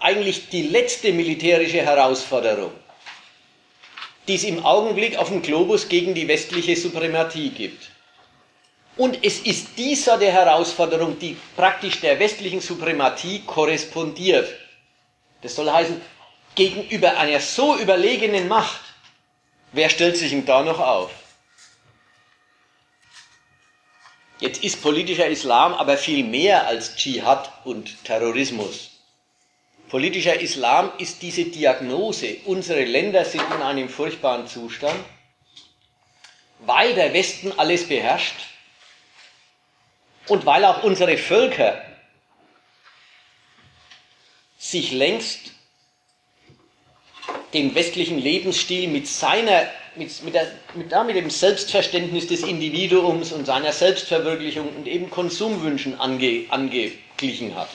eigentlich 0.01 0.49
die 0.49 0.63
letzte 0.63 1.13
militärische 1.13 1.81
Herausforderung, 1.81 2.71
die 4.27 4.35
es 4.35 4.43
im 4.43 4.65
Augenblick 4.65 5.17
auf 5.17 5.29
dem 5.29 5.41
Globus 5.41 5.87
gegen 5.87 6.13
die 6.13 6.27
westliche 6.27 6.75
Suprematie 6.75 7.51
gibt. 7.51 7.89
Und 8.97 9.23
es 9.23 9.39
ist 9.39 9.77
dieser 9.77 10.17
der 10.17 10.33
Herausforderung, 10.33 11.17
die 11.17 11.37
praktisch 11.55 12.01
der 12.01 12.19
westlichen 12.19 12.59
Suprematie 12.59 13.43
korrespondiert. 13.45 14.53
Das 15.41 15.55
soll 15.55 15.71
heißen, 15.71 16.01
gegenüber 16.59 17.17
einer 17.17 17.39
so 17.39 17.77
überlegenen 17.77 18.49
Macht, 18.49 18.81
wer 19.71 19.89
stellt 19.89 20.17
sich 20.17 20.31
denn 20.31 20.45
da 20.45 20.61
noch 20.61 20.79
auf? 20.79 21.09
Jetzt 24.41 24.61
ist 24.61 24.81
politischer 24.81 25.27
Islam 25.27 25.73
aber 25.73 25.97
viel 25.97 26.25
mehr 26.25 26.67
als 26.67 26.97
Dschihad 26.97 27.49
und 27.63 28.03
Terrorismus. 28.03 28.91
Politischer 29.87 30.41
Islam 30.41 30.91
ist 30.97 31.21
diese 31.21 31.45
Diagnose, 31.45 32.37
unsere 32.43 32.83
Länder 32.83 33.23
sind 33.23 33.43
in 33.55 33.61
einem 33.61 33.87
furchtbaren 33.87 34.45
Zustand, 34.45 34.99
weil 36.59 36.93
der 36.93 37.13
Westen 37.13 37.53
alles 37.57 37.87
beherrscht 37.87 38.35
und 40.27 40.45
weil 40.45 40.65
auch 40.65 40.83
unsere 40.83 41.17
Völker 41.17 41.81
sich 44.57 44.91
längst 44.91 45.53
den 47.53 47.73
westlichen 47.75 48.19
Lebensstil 48.19 48.87
mit 48.87 49.07
seiner, 49.07 49.67
mit, 49.95 50.23
mit, 50.23 50.33
der, 50.33 50.51
mit, 50.75 50.91
mit 51.05 51.15
dem 51.15 51.29
Selbstverständnis 51.29 52.27
des 52.27 52.43
Individuums 52.43 53.31
und 53.31 53.45
seiner 53.45 53.71
Selbstverwirklichung 53.71 54.67
und 54.75 54.87
eben 54.87 55.09
Konsumwünschen 55.09 55.99
ange, 55.99 56.45
angeglichen 56.49 57.55
hat. 57.55 57.69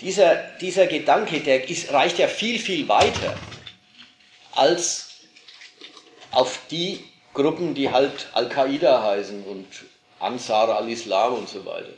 Dieser, 0.00 0.36
dieser 0.60 0.86
Gedanke, 0.86 1.40
der 1.40 1.68
ist, 1.68 1.92
reicht 1.92 2.18
ja 2.18 2.28
viel, 2.28 2.58
viel 2.58 2.86
weiter 2.88 3.34
als 4.52 5.20
auf 6.30 6.60
die 6.70 7.02
Gruppen, 7.34 7.74
die 7.74 7.90
halt 7.90 8.28
Al-Qaida 8.32 9.02
heißen 9.02 9.44
und 9.44 9.66
Ansar 10.18 10.68
al-Islam 10.76 11.34
und 11.34 11.48
so 11.48 11.64
weiter. 11.64 11.92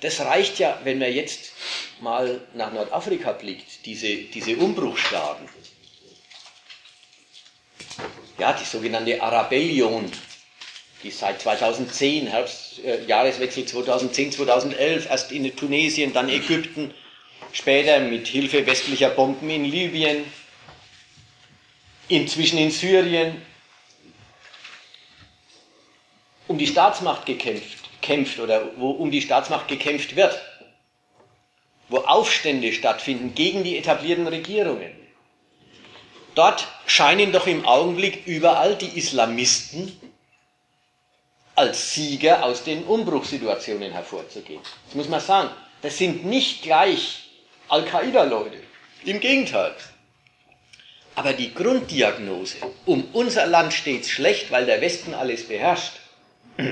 Das 0.00 0.20
reicht 0.20 0.58
ja, 0.58 0.78
wenn 0.84 0.98
man 0.98 1.12
jetzt 1.12 1.52
mal 2.02 2.40
nach 2.54 2.72
Nordafrika 2.72 3.32
blickt, 3.32 3.84
diese, 3.86 4.16
diese 4.16 4.56
Umbruchstaaten. 4.56 5.48
Ja, 8.38 8.52
die 8.52 8.64
sogenannte 8.64 9.20
Arabellion, 9.20 10.10
die 11.02 11.10
seit 11.10 11.40
2010, 11.40 12.28
Herbst, 12.28 12.84
äh, 12.84 13.04
Jahreswechsel 13.04 13.64
2010, 13.64 14.32
2011, 14.32 15.10
erst 15.10 15.32
in 15.32 15.54
Tunesien, 15.56 16.12
dann 16.12 16.28
Ägypten, 16.28 16.94
später 17.52 17.98
mit 18.00 18.28
Hilfe 18.28 18.66
westlicher 18.66 19.10
Bomben 19.10 19.50
in 19.50 19.64
Libyen, 19.64 20.24
inzwischen 22.08 22.58
in 22.58 22.70
Syrien, 22.70 23.42
um 26.46 26.58
die 26.58 26.66
Staatsmacht 26.66 27.26
gekämpft 27.26 27.78
kämpft 28.08 28.38
oder 28.38 28.70
wo 28.76 28.90
um 28.90 29.10
die 29.10 29.20
Staatsmacht 29.20 29.68
gekämpft 29.68 30.16
wird, 30.16 30.34
wo 31.88 31.98
Aufstände 31.98 32.72
stattfinden 32.72 33.34
gegen 33.34 33.64
die 33.64 33.78
etablierten 33.78 34.26
Regierungen. 34.26 34.92
Dort 36.34 36.68
scheinen 36.86 37.32
doch 37.32 37.46
im 37.46 37.66
Augenblick 37.66 38.26
überall 38.26 38.76
die 38.76 38.96
Islamisten 38.98 39.98
als 41.54 41.92
Sieger 41.92 42.44
aus 42.44 42.62
den 42.62 42.84
Umbruchssituationen 42.84 43.90
hervorzugehen. 43.92 44.60
Das 44.86 44.94
muss 44.94 45.08
man 45.08 45.20
sagen. 45.20 45.50
Das 45.82 45.98
sind 45.98 46.24
nicht 46.24 46.62
gleich 46.62 47.24
Al-Qaida-Leute. 47.68 48.58
Im 49.04 49.20
Gegenteil. 49.20 49.74
Aber 51.14 51.32
die 51.32 51.52
Grunddiagnose, 51.52 52.58
um 52.86 53.08
unser 53.12 53.46
Land 53.46 53.72
steht 53.72 54.06
schlecht, 54.06 54.52
weil 54.52 54.66
der 54.66 54.80
Westen 54.80 55.14
alles 55.14 55.48
beherrscht, 55.48 55.94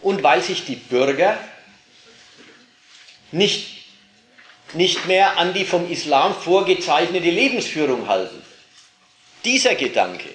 und 0.00 0.22
weil 0.22 0.42
sich 0.42 0.64
die 0.64 0.76
Bürger 0.76 1.38
nicht, 3.32 3.84
nicht 4.74 5.06
mehr 5.06 5.38
an 5.38 5.54
die 5.54 5.64
vom 5.64 5.90
Islam 5.90 6.34
vorgezeichnete 6.34 7.30
Lebensführung 7.30 8.08
halten. 8.08 8.42
Dieser 9.44 9.74
Gedanke, 9.74 10.28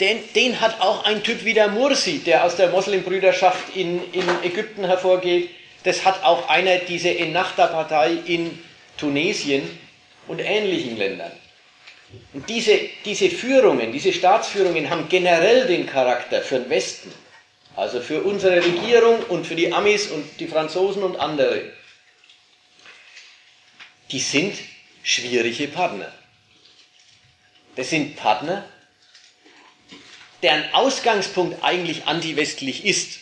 den, 0.00 0.18
den 0.34 0.60
hat 0.60 0.80
auch 0.80 1.04
ein 1.04 1.22
Typ 1.22 1.44
wie 1.44 1.54
der 1.54 1.68
Mursi, 1.68 2.18
der 2.18 2.44
aus 2.44 2.56
der 2.56 2.68
Moslembrüderschaft 2.68 3.74
in, 3.74 4.00
in 4.12 4.24
Ägypten 4.42 4.84
hervorgeht, 4.84 5.50
das 5.84 6.04
hat 6.04 6.22
auch 6.24 6.48
einer 6.48 6.78
diese 6.78 7.16
Ennahda-Partei 7.16 8.18
in 8.26 8.62
Tunesien 8.96 9.78
und 10.26 10.40
ähnlichen 10.40 10.96
Ländern. 10.96 11.32
Und 12.32 12.48
diese, 12.48 12.78
diese 13.04 13.30
Führungen, 13.30 13.92
diese 13.92 14.12
Staatsführungen 14.12 14.90
haben 14.90 15.08
generell 15.08 15.66
den 15.66 15.86
Charakter 15.86 16.42
für 16.42 16.58
den 16.58 16.70
Westen 16.70 17.12
also 17.78 18.00
für 18.00 18.22
unsere 18.22 18.56
Regierung 18.56 19.22
und 19.28 19.46
für 19.46 19.54
die 19.54 19.72
Amis 19.72 20.10
und 20.10 20.24
die 20.40 20.48
Franzosen 20.48 21.04
und 21.04 21.20
andere. 21.20 21.62
Die 24.10 24.20
sind 24.20 24.56
schwierige 25.02 25.68
Partner. 25.68 26.12
Das 27.76 27.90
sind 27.90 28.16
Partner, 28.16 28.64
deren 30.42 30.72
Ausgangspunkt 30.72 31.62
eigentlich 31.62 32.06
antiwestlich 32.06 32.84
ist. 32.84 33.20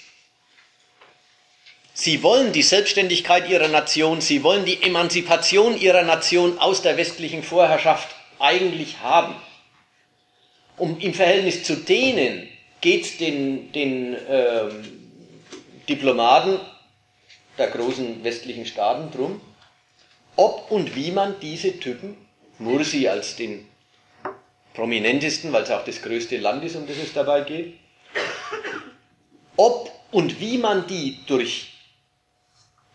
Sie 1.93 2.23
wollen 2.23 2.53
die 2.53 2.63
Selbstständigkeit 2.63 3.49
ihrer 3.49 3.69
Nation, 3.69 4.21
sie 4.21 4.43
wollen 4.43 4.65
die 4.65 4.83
Emanzipation 4.83 5.81
ihrer 5.81 6.03
Nation 6.03 6.59
aus 6.59 6.83
der 6.83 6.97
westlichen 6.97 7.43
Vorherrschaft 7.43 8.15
eigentlich 8.39 9.01
haben. 9.01 9.35
Um 10.77 11.01
im 11.01 11.15
Verhältnis 11.15 11.65
zu 11.65 11.75
denen, 11.77 12.49
geht 12.83 13.19
den, 13.19 13.73
den 13.73 14.17
ähm, 14.29 15.07
Diplomaten 15.89 16.61
der 17.57 17.69
großen 17.69 18.23
westlichen 18.23 18.67
Staaten 18.67 19.11
drum, 19.11 19.41
ob 20.37 20.71
und 20.71 20.95
wie 20.95 21.11
man 21.11 21.37
diese 21.41 21.79
Typen, 21.79 22.17
Mursi 22.59 23.09
als 23.09 23.37
den 23.37 23.67
prominentesten, 24.75 25.53
weil 25.53 25.63
es 25.63 25.71
auch 25.71 25.85
das 25.85 26.03
größte 26.03 26.37
Land 26.39 26.65
ist, 26.65 26.77
um 26.77 26.87
das 26.87 26.97
es 26.99 27.13
dabei 27.13 27.43
geht, 27.43 27.75
ob 29.57 29.91
und 30.13 30.41
wie 30.41 30.59
man 30.59 30.87
die 30.87 31.19
durch 31.27 31.73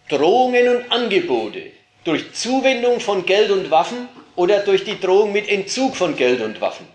Drohungen 0.10 0.68
und 0.76 0.92
Angebote, 0.92 1.72
durch 2.04 2.34
Zuwendung 2.34 3.00
von 3.00 3.26
Geld 3.26 3.52
und 3.52 3.72
Waffen 3.72 4.08
oder 4.36 4.60
durch 4.60 4.84
die 4.84 5.00
Drohung 5.00 5.32
mit 5.32 5.48
Entzug 5.50 5.96
von 5.96 6.16
Geld 6.16 6.42
und 6.42 6.62
Waffen 6.62 6.88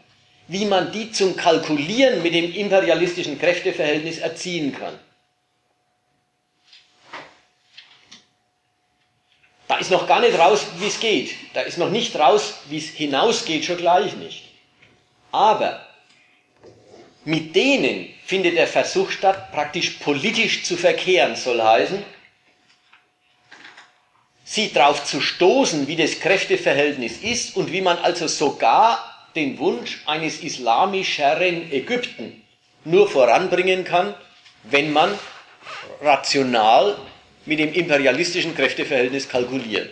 wie 0.49 0.65
man 0.65 0.93
die 0.93 1.11
zum 1.11 1.37
Kalkulieren 1.37 2.23
mit 2.23 2.35
dem 2.35 2.53
imperialistischen 2.53 3.39
Kräfteverhältnis 3.39 4.19
erziehen 4.19 4.73
kann. 4.73 4.95
Da 9.69 9.79
ist 9.79 9.91
noch 9.91 10.07
gar 10.07 10.21
nicht 10.21 10.39
raus, 10.39 10.67
wie 10.79 10.87
es 10.87 11.01
geht. 11.01 11.35
Da 11.55 11.63
ist 11.63 11.79
noch 11.79 11.91
nicht 11.91 12.17
raus, 12.17 12.55
wie 12.69 12.79
es 12.79 12.89
hinausgeht, 12.89 13.65
schon 13.65 13.77
gleich 13.77 14.15
nicht. 14.17 14.45
Aber 15.33 15.85
mit 17.25 17.57
denen 17.57 18.09
findet 18.25 18.57
der 18.57 18.69
Versuch 18.69 19.11
statt, 19.11 19.51
praktisch 19.53 19.91
politisch 19.99 20.65
zu 20.65 20.77
verkehren, 20.77 21.35
soll 21.35 21.61
heißen, 21.61 22.05
sie 24.45 24.73
darauf 24.73 25.05
zu 25.05 25.21
stoßen, 25.21 25.89
wie 25.89 25.97
das 25.97 26.21
Kräfteverhältnis 26.21 27.19
ist 27.19 27.57
und 27.57 27.73
wie 27.73 27.81
man 27.81 27.99
also 27.99 28.29
sogar 28.29 29.13
den 29.35 29.59
Wunsch 29.59 30.03
eines 30.07 30.41
islamischeren 30.41 31.73
Ägypten 31.73 32.43
nur 32.85 33.11
voranbringen 33.11 33.85
kann, 33.85 34.15
wenn 34.63 34.93
man 34.93 35.19
rational 36.01 36.97
mit 37.47 37.59
dem 37.59 37.73
imperialistischen 37.73 38.55
Kräfteverhältnis 38.55 39.29
kalkuliert. 39.29 39.91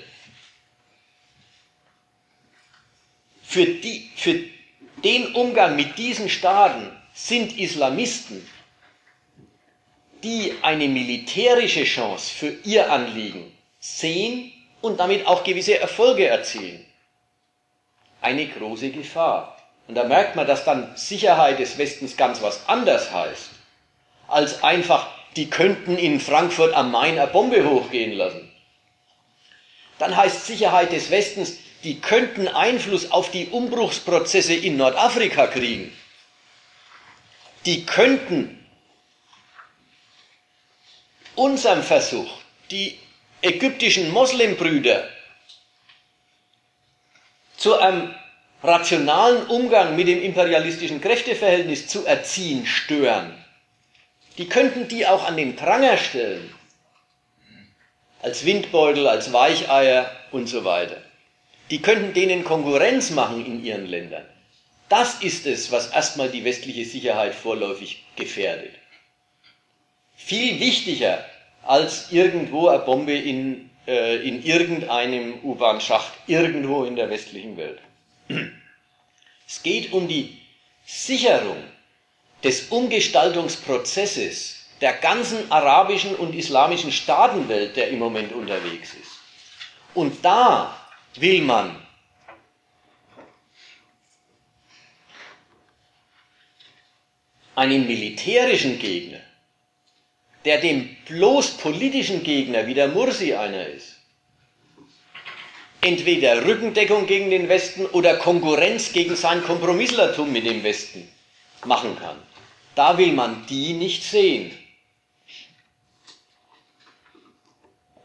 Für, 3.42 3.64
die, 3.64 4.10
für 4.16 4.40
den 5.04 5.34
Umgang 5.34 5.76
mit 5.76 5.96
diesen 5.96 6.28
Staaten 6.28 6.90
sind 7.14 7.56
Islamisten, 7.56 8.44
die 10.24 10.54
eine 10.62 10.88
militärische 10.88 11.84
Chance 11.84 12.34
für 12.34 12.48
ihr 12.64 12.90
Anliegen 12.90 13.52
sehen 13.78 14.52
und 14.80 14.98
damit 14.98 15.26
auch 15.26 15.44
gewisse 15.44 15.78
Erfolge 15.78 16.26
erzielen, 16.26 16.84
eine 18.20 18.46
große 18.48 18.90
Gefahr. 18.90 19.56
Und 19.86 19.94
da 19.94 20.04
merkt 20.04 20.34
man, 20.34 20.46
dass 20.46 20.64
dann 20.64 20.96
Sicherheit 20.96 21.58
des 21.58 21.76
Westens 21.76 22.16
ganz 22.16 22.40
was 22.42 22.66
anders 22.68 23.12
heißt, 23.12 23.50
als 24.28 24.62
einfach, 24.64 25.13
die 25.36 25.50
könnten 25.50 25.98
in 25.98 26.20
Frankfurt 26.20 26.74
am 26.74 26.90
Main 26.90 27.18
eine 27.18 27.26
Bombe 27.26 27.68
hochgehen 27.68 28.12
lassen. 28.12 28.50
Dann 29.98 30.16
heißt 30.16 30.46
Sicherheit 30.46 30.92
des 30.92 31.10
Westens, 31.10 31.58
die 31.82 32.00
könnten 32.00 32.48
Einfluss 32.48 33.10
auf 33.10 33.30
die 33.30 33.48
Umbruchsprozesse 33.48 34.54
in 34.54 34.76
Nordafrika 34.76 35.46
kriegen. 35.46 35.92
Die 37.66 37.84
könnten 37.84 38.64
unserem 41.34 41.82
Versuch, 41.82 42.30
die 42.70 42.98
ägyptischen 43.42 44.10
Moslembrüder 44.12 45.08
zu 47.56 47.78
einem 47.78 48.14
rationalen 48.62 49.46
Umgang 49.46 49.94
mit 49.96 50.08
dem 50.08 50.22
imperialistischen 50.22 51.00
Kräfteverhältnis 51.00 51.86
zu 51.86 52.06
erziehen, 52.06 52.66
stören. 52.66 53.43
Die 54.38 54.48
könnten 54.48 54.88
die 54.88 55.06
auch 55.06 55.24
an 55.24 55.36
den 55.36 55.54
Pranger 55.54 55.96
stellen, 55.96 56.52
als 58.20 58.44
Windbeutel, 58.44 59.06
als 59.06 59.32
Weicheier 59.32 60.10
und 60.32 60.48
so 60.48 60.64
weiter. 60.64 60.96
Die 61.70 61.80
könnten 61.80 62.14
denen 62.14 62.44
Konkurrenz 62.44 63.10
machen 63.10 63.44
in 63.44 63.64
ihren 63.64 63.86
Ländern. 63.86 64.24
Das 64.88 65.22
ist 65.22 65.46
es, 65.46 65.70
was 65.72 65.90
erstmal 65.90 66.30
die 66.30 66.44
westliche 66.44 66.84
Sicherheit 66.84 67.34
vorläufig 67.34 68.04
gefährdet. 68.16 68.74
Viel 70.16 70.60
wichtiger 70.60 71.24
als 71.62 72.12
irgendwo 72.12 72.68
eine 72.68 72.80
Bombe 72.80 73.16
in, 73.16 73.70
äh, 73.86 74.16
in 74.16 74.42
irgendeinem 74.42 75.40
U-Bahn-Schacht 75.42 76.12
irgendwo 76.26 76.84
in 76.84 76.96
der 76.96 77.10
westlichen 77.10 77.56
Welt. 77.56 77.78
Es 79.46 79.62
geht 79.62 79.92
um 79.92 80.08
die 80.08 80.38
Sicherung 80.86 81.62
des 82.44 82.68
Umgestaltungsprozesses 82.68 84.66
der 84.80 84.92
ganzen 84.92 85.50
arabischen 85.50 86.14
und 86.14 86.34
islamischen 86.34 86.92
Staatenwelt, 86.92 87.76
der 87.76 87.88
im 87.88 87.98
Moment 87.98 88.32
unterwegs 88.32 88.94
ist. 88.94 89.12
Und 89.94 90.24
da 90.24 90.78
will 91.16 91.42
man 91.42 91.82
einen 97.56 97.86
militärischen 97.86 98.78
Gegner 98.78 99.20
der 100.44 100.60
dem 100.60 100.96
bloß 101.06 101.56
politischen 101.58 102.22
Gegner, 102.22 102.66
wie 102.66 102.74
der 102.74 102.88
Mursi 102.88 103.34
einer 103.34 103.66
ist, 103.66 103.98
entweder 105.80 106.44
Rückendeckung 106.46 107.06
gegen 107.06 107.30
den 107.30 107.48
Westen 107.48 107.86
oder 107.86 108.16
Konkurrenz 108.16 108.92
gegen 108.92 109.16
sein 109.16 109.42
Kompromisslertum 109.42 110.30
mit 110.30 110.46
dem 110.46 110.62
Westen 110.62 111.08
machen 111.64 111.98
kann. 111.98 112.16
Da 112.74 112.98
will 112.98 113.12
man 113.12 113.46
die 113.46 113.72
nicht 113.72 114.02
sehen. 114.02 114.56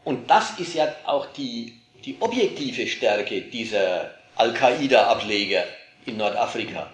Und 0.04 0.30
das 0.30 0.58
ist 0.58 0.74
ja 0.74 0.94
auch 1.04 1.26
die, 1.32 1.80
die 2.04 2.16
objektive 2.20 2.86
Stärke 2.86 3.42
dieser 3.42 4.14
Al-Qaida-Ableger 4.36 5.64
in 6.06 6.16
Nordafrika. 6.16 6.92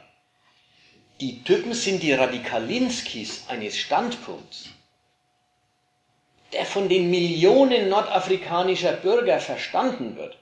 Die 1.21 1.43
Typen 1.45 1.73
sind 1.73 2.03
die 2.03 2.13
Radikalinskis 2.13 3.45
eines 3.49 3.77
Standpunkts 3.77 4.71
der 6.53 6.65
von 6.65 6.89
den 6.89 7.11
Millionen 7.11 7.89
nordafrikanischer 7.89 8.93
Bürger 8.93 9.41
verstanden 9.41 10.17
wird. 10.17 10.39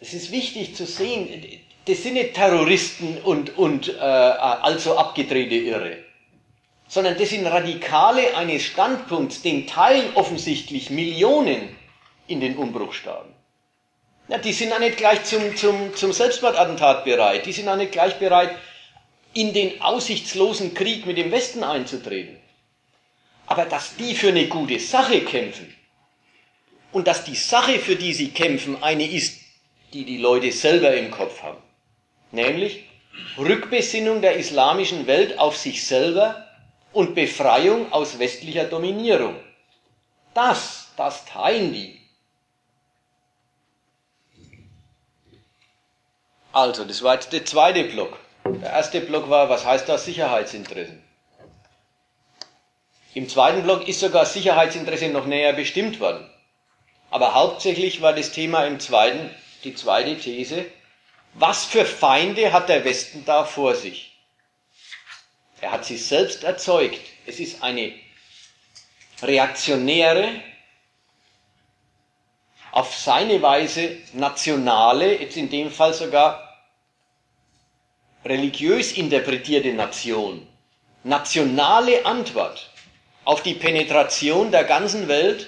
Es 0.00 0.14
ist 0.14 0.30
wichtig 0.30 0.76
zu 0.76 0.86
sehen, 0.86 1.28
das 1.90 2.04
sind 2.04 2.14
nicht 2.14 2.34
Terroristen 2.34 3.18
und, 3.24 3.58
und 3.58 3.88
äh, 3.88 3.98
also 3.98 4.96
abgedrehte 4.96 5.56
Irre, 5.56 6.04
sondern 6.86 7.18
das 7.18 7.30
sind 7.30 7.44
Radikale 7.46 8.36
eines 8.36 8.62
Standpunkts, 8.62 9.42
den 9.42 9.66
teilen 9.66 10.14
offensichtlich 10.14 10.90
Millionen 10.90 11.76
in 12.28 12.40
den 12.40 12.56
Umbruchstaaten. 12.56 13.34
Ja, 14.28 14.38
die 14.38 14.52
sind 14.52 14.72
auch 14.72 14.78
nicht 14.78 14.98
gleich 14.98 15.24
zum, 15.24 15.56
zum, 15.56 15.96
zum 15.96 16.12
Selbstmordattentat 16.12 17.04
bereit, 17.04 17.44
die 17.44 17.52
sind 17.52 17.68
auch 17.68 17.76
nicht 17.76 17.90
gleich 17.90 18.14
bereit, 18.20 18.56
in 19.34 19.52
den 19.52 19.82
aussichtslosen 19.82 20.74
Krieg 20.74 21.06
mit 21.06 21.18
dem 21.18 21.32
Westen 21.32 21.64
einzutreten. 21.64 22.36
Aber 23.46 23.64
dass 23.64 23.96
die 23.96 24.14
für 24.14 24.28
eine 24.28 24.46
gute 24.46 24.78
Sache 24.78 25.22
kämpfen 25.22 25.74
und 26.92 27.08
dass 27.08 27.24
die 27.24 27.34
Sache, 27.34 27.80
für 27.80 27.96
die 27.96 28.12
sie 28.12 28.30
kämpfen, 28.30 28.80
eine 28.80 29.10
ist, 29.10 29.40
die 29.92 30.04
die 30.04 30.18
Leute 30.18 30.52
selber 30.52 30.94
im 30.94 31.10
Kopf 31.10 31.42
haben, 31.42 31.58
nämlich 32.32 32.88
Rückbesinnung 33.38 34.20
der 34.20 34.36
islamischen 34.36 35.06
Welt 35.06 35.38
auf 35.38 35.56
sich 35.56 35.86
selber 35.86 36.46
und 36.92 37.14
Befreiung 37.14 37.92
aus 37.92 38.18
westlicher 38.18 38.64
Dominierung. 38.64 39.36
Das, 40.34 40.88
das 40.96 41.24
teilen 41.24 41.72
die. 41.72 42.00
Also, 46.52 46.84
das 46.84 47.02
war 47.02 47.14
jetzt 47.14 47.32
der 47.32 47.44
zweite 47.44 47.84
Block. 47.84 48.18
Der 48.44 48.70
erste 48.70 49.00
Block 49.00 49.30
war, 49.30 49.48
was 49.48 49.64
heißt 49.64 49.88
das 49.88 50.04
Sicherheitsinteressen? 50.04 51.02
Im 53.14 53.28
zweiten 53.28 53.62
Block 53.62 53.86
ist 53.88 54.00
sogar 54.00 54.24
Sicherheitsinteresse 54.24 55.08
noch 55.08 55.26
näher 55.26 55.52
bestimmt 55.52 56.00
worden. 56.00 56.28
Aber 57.10 57.34
hauptsächlich 57.34 58.02
war 58.02 58.12
das 58.12 58.30
Thema 58.32 58.64
im 58.64 58.78
zweiten, 58.78 59.30
die 59.64 59.74
zweite 59.74 60.16
These, 60.16 60.64
was 61.34 61.64
für 61.64 61.84
Feinde 61.84 62.52
hat 62.52 62.68
der 62.68 62.84
Westen 62.84 63.24
da 63.24 63.44
vor 63.44 63.74
sich? 63.74 64.18
Er 65.60 65.72
hat 65.72 65.84
sie 65.84 65.96
selbst 65.96 66.44
erzeugt. 66.44 67.00
Es 67.26 67.38
ist 67.38 67.62
eine 67.62 67.92
reaktionäre, 69.22 70.42
auf 72.72 72.96
seine 72.96 73.42
Weise 73.42 73.98
nationale, 74.12 75.20
jetzt 75.20 75.36
in 75.36 75.50
dem 75.50 75.70
Fall 75.70 75.92
sogar 75.92 76.62
religiös 78.24 78.92
interpretierte 78.92 79.72
Nation 79.72 80.46
nationale 81.02 82.04
Antwort 82.04 82.70
auf 83.24 83.42
die 83.42 83.54
Penetration 83.54 84.50
der 84.50 84.64
ganzen 84.64 85.08
Welt 85.08 85.46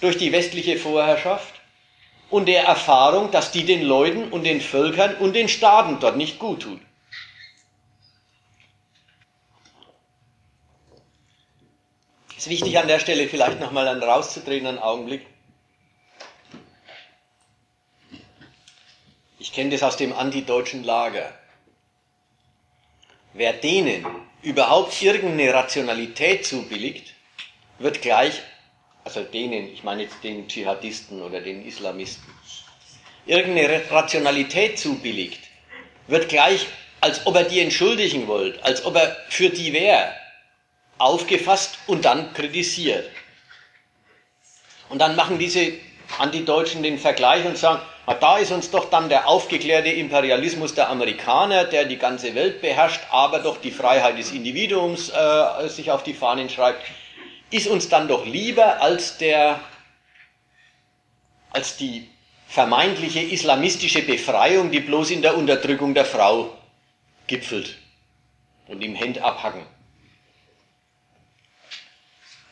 durch 0.00 0.16
die 0.16 0.32
westliche 0.32 0.76
Vorherrschaft 0.76 1.54
und 2.34 2.46
der 2.46 2.64
Erfahrung, 2.64 3.30
dass 3.30 3.52
die 3.52 3.64
den 3.64 3.82
Leuten 3.82 4.32
und 4.32 4.42
den 4.42 4.60
Völkern 4.60 5.14
und 5.18 5.34
den 5.34 5.48
Staaten 5.48 6.00
dort 6.00 6.16
nicht 6.16 6.40
gut 6.40 6.62
tut. 6.62 6.80
Es 12.30 12.38
ist 12.38 12.48
wichtig 12.48 12.76
an 12.76 12.88
der 12.88 12.98
Stelle 12.98 13.28
vielleicht 13.28 13.60
nochmal 13.60 13.86
einen 13.86 14.02
rauszudrehen, 14.02 14.66
einen 14.66 14.80
Augenblick. 14.80 15.24
Ich 19.38 19.52
kenne 19.52 19.70
das 19.70 19.84
aus 19.84 19.96
dem 19.96 20.12
antideutschen 20.12 20.82
Lager. 20.82 21.32
Wer 23.32 23.52
denen 23.52 24.04
überhaupt 24.42 25.00
irgendeine 25.00 25.54
Rationalität 25.54 26.44
zubilligt, 26.44 27.14
wird 27.78 28.02
gleich, 28.02 28.42
also 29.04 29.22
denen, 29.22 29.72
ich 29.72 29.82
meine 29.82 30.02
jetzt 30.02 30.24
den 30.24 30.48
Dschihadisten 30.48 31.22
oder 31.22 31.40
den 31.40 31.64
Islamisten, 31.64 32.32
irgendeine 33.26 33.82
Rationalität 33.90 34.78
zubilligt, 34.78 35.40
wird 36.06 36.28
gleich, 36.28 36.66
als 37.00 37.26
ob 37.26 37.36
er 37.36 37.44
die 37.44 37.60
entschuldigen 37.60 38.26
wollte, 38.26 38.64
als 38.64 38.84
ob 38.84 38.96
er 38.96 39.16
für 39.28 39.50
die 39.50 39.72
wäre, 39.72 40.12
aufgefasst 40.98 41.78
und 41.86 42.04
dann 42.04 42.32
kritisiert. 42.32 43.10
Und 44.88 44.98
dann 44.98 45.16
machen 45.16 45.38
diese 45.38 45.72
Antideutschen 46.18 46.82
den 46.82 46.98
Vergleich 46.98 47.44
und 47.44 47.58
sagen, 47.58 47.80
da 48.20 48.36
ist 48.36 48.52
uns 48.52 48.70
doch 48.70 48.90
dann 48.90 49.08
der 49.08 49.26
aufgeklärte 49.26 49.88
Imperialismus 49.88 50.74
der 50.74 50.90
Amerikaner, 50.90 51.64
der 51.64 51.86
die 51.86 51.96
ganze 51.96 52.34
Welt 52.34 52.60
beherrscht, 52.60 53.00
aber 53.10 53.38
doch 53.38 53.58
die 53.58 53.70
Freiheit 53.70 54.18
des 54.18 54.32
Individuums 54.32 55.10
äh, 55.10 55.68
sich 55.68 55.90
auf 55.90 56.02
die 56.02 56.12
Fahnen 56.12 56.50
schreibt. 56.50 56.82
Ist 57.54 57.68
uns 57.68 57.88
dann 57.88 58.08
doch 58.08 58.26
lieber 58.26 58.82
als 58.82 59.16
der, 59.16 59.60
als 61.50 61.76
die 61.76 62.10
vermeintliche 62.48 63.20
islamistische 63.20 64.02
Befreiung, 64.02 64.72
die 64.72 64.80
bloß 64.80 65.12
in 65.12 65.22
der 65.22 65.36
Unterdrückung 65.36 65.94
der 65.94 66.04
Frau 66.04 66.58
gipfelt 67.28 67.78
und 68.66 68.82
im 68.82 68.96
Hemd 68.96 69.18
abhacken. 69.18 69.64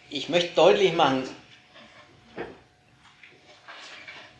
Ich 0.08 0.28
möchte 0.28 0.54
deutlich 0.54 0.92
machen, 0.92 1.28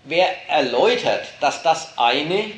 wer 0.04 0.48
erläutert, 0.48 1.26
dass 1.40 1.64
das 1.64 1.98
eine 1.98 2.52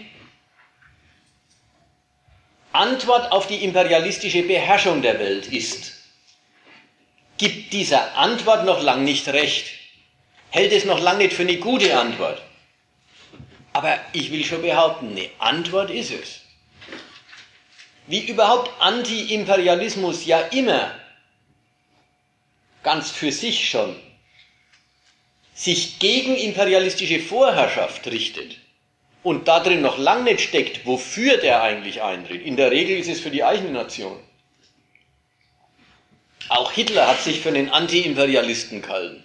Antwort 2.72 3.32
auf 3.32 3.46
die 3.46 3.64
imperialistische 3.64 4.42
Beherrschung 4.42 5.00
der 5.00 5.18
Welt 5.18 5.46
ist, 5.46 6.03
gibt 7.38 7.72
dieser 7.72 8.16
Antwort 8.16 8.64
noch 8.64 8.82
lang 8.82 9.04
nicht 9.04 9.28
recht, 9.28 9.66
hält 10.50 10.72
es 10.72 10.84
noch 10.84 11.00
lang 11.00 11.18
nicht 11.18 11.32
für 11.32 11.42
eine 11.42 11.56
gute 11.58 11.98
Antwort. 11.98 12.40
Aber 13.72 13.98
ich 14.12 14.30
will 14.30 14.44
schon 14.44 14.62
behaupten, 14.62 15.10
eine 15.10 15.28
Antwort 15.38 15.90
ist 15.90 16.12
es. 16.12 16.40
Wie 18.06 18.20
überhaupt 18.20 18.70
Anti-Imperialismus 18.80 20.26
ja 20.26 20.38
immer 20.38 20.94
ganz 22.82 23.10
für 23.10 23.32
sich 23.32 23.68
schon 23.68 23.96
sich 25.54 25.98
gegen 26.00 26.36
imperialistische 26.36 27.20
Vorherrschaft 27.20 28.06
richtet 28.08 28.58
und 29.22 29.48
darin 29.48 29.80
noch 29.80 29.98
lang 29.98 30.24
nicht 30.24 30.40
steckt, 30.40 30.84
wofür 30.84 31.38
der 31.38 31.62
eigentlich 31.62 32.02
eintritt. 32.02 32.44
In 32.44 32.56
der 32.56 32.70
Regel 32.70 32.98
ist 32.98 33.08
es 33.08 33.20
für 33.20 33.30
die 33.30 33.44
eigene 33.44 33.70
Nation. 33.70 34.18
Auch 36.48 36.72
Hitler 36.72 37.06
hat 37.06 37.22
sich 37.22 37.40
für 37.40 37.48
einen 37.48 37.70
Anti-Imperialisten 37.70 38.82
gehalten. 38.82 39.24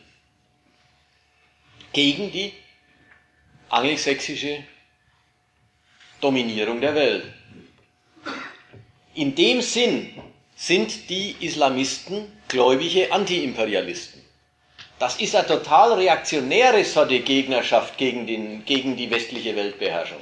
Gegen 1.92 2.32
die 2.32 2.54
angelsächsische 3.70 4.64
Dominierung 6.22 6.82
der 6.82 6.96
Welt. 6.96 7.26
In 9.16 9.36
dem 9.36 9.62
Sinn 9.62 10.14
sind 10.56 11.10
die 11.10 11.36
Islamisten 11.40 12.32
gläubige 12.48 13.12
Anti-Imperialisten. 13.12 14.24
Das 14.98 15.20
ist 15.20 15.36
eine 15.36 15.48
total 15.48 15.94
reaktionäre 15.94 16.84
Sorte 16.84 17.22
Gegnerschaft 17.22 17.98
gegen, 17.98 18.28
den, 18.28 18.66
gegen 18.66 18.98
die 18.98 19.10
westliche 19.10 19.56
Weltbeherrschung. 19.56 20.20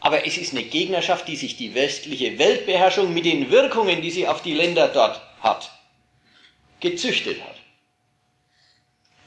Aber 0.00 0.26
es 0.26 0.38
ist 0.38 0.52
eine 0.52 0.62
Gegnerschaft, 0.62 1.28
die 1.28 1.36
sich 1.36 1.56
die 1.56 1.74
westliche 1.74 2.38
Weltbeherrschung 2.38 3.12
mit 3.12 3.24
den 3.24 3.50
Wirkungen, 3.50 4.00
die 4.00 4.10
sie 4.10 4.26
auf 4.26 4.42
die 4.42 4.54
Länder 4.54 4.88
dort 4.88 5.20
hat, 5.40 5.70
gezüchtet 6.80 7.42
hat. 7.42 7.56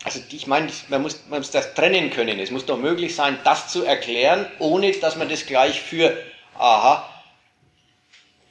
Also 0.04 0.20
ich 0.32 0.48
meine, 0.48 0.72
man 0.90 1.04
muss, 1.04 1.28
man 1.30 1.40
muss 1.40 1.52
das 1.52 1.74
trennen 1.74 2.10
können. 2.10 2.40
Es 2.40 2.50
muss 2.50 2.66
doch 2.66 2.78
möglich 2.78 3.16
sein, 3.16 3.38
das 3.44 3.68
zu 3.68 3.84
erklären, 3.84 4.48
ohne 4.60 4.92
dass 4.94 5.16
man 5.16 5.30
das 5.30 5.46
gleich 5.46 5.82
für, 5.82 6.18
aha, 6.58 7.08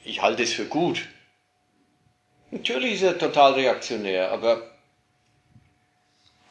ich 0.03 0.21
halte 0.21 0.43
es 0.43 0.53
für 0.53 0.65
gut. 0.65 1.07
Natürlich 2.51 2.93
ist 2.93 3.03
er 3.03 3.17
total 3.17 3.53
reaktionär, 3.53 4.31
aber 4.31 4.71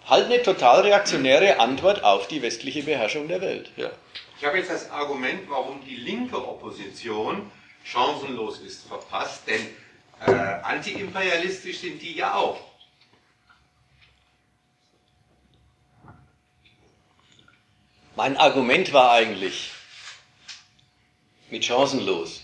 halt 0.07 0.27
eine 0.27 0.43
total 0.43 0.83
reaktionäre 0.83 1.61
Antwort 1.61 2.05
auf 2.05 2.29
die 2.29 2.43
westliche 2.43 2.83
Beherrschung 2.83 3.29
der 3.29 3.41
Welt. 3.41 3.71
Ja. 3.77 3.91
Ich 4.39 4.45
habe 4.45 4.59
jetzt 4.59 4.71
das 4.71 4.91
Argument, 4.91 5.43
warum 5.49 5.85
die 5.85 5.97
linke 5.97 6.37
Opposition 6.37 7.51
chancenlos 7.85 8.61
ist, 8.61 8.87
verpasst, 8.87 9.47
denn 9.47 9.61
äh, 10.27 10.31
antiimperialistisch 10.31 11.79
sind 11.79 12.01
die 12.03 12.15
ja 12.15 12.35
auch. 12.35 12.61
Mein 18.17 18.37
Argument 18.37 18.93
war 18.93 19.13
eigentlich 19.13 19.71
mit 21.51 21.65
chancenlos. 21.65 22.43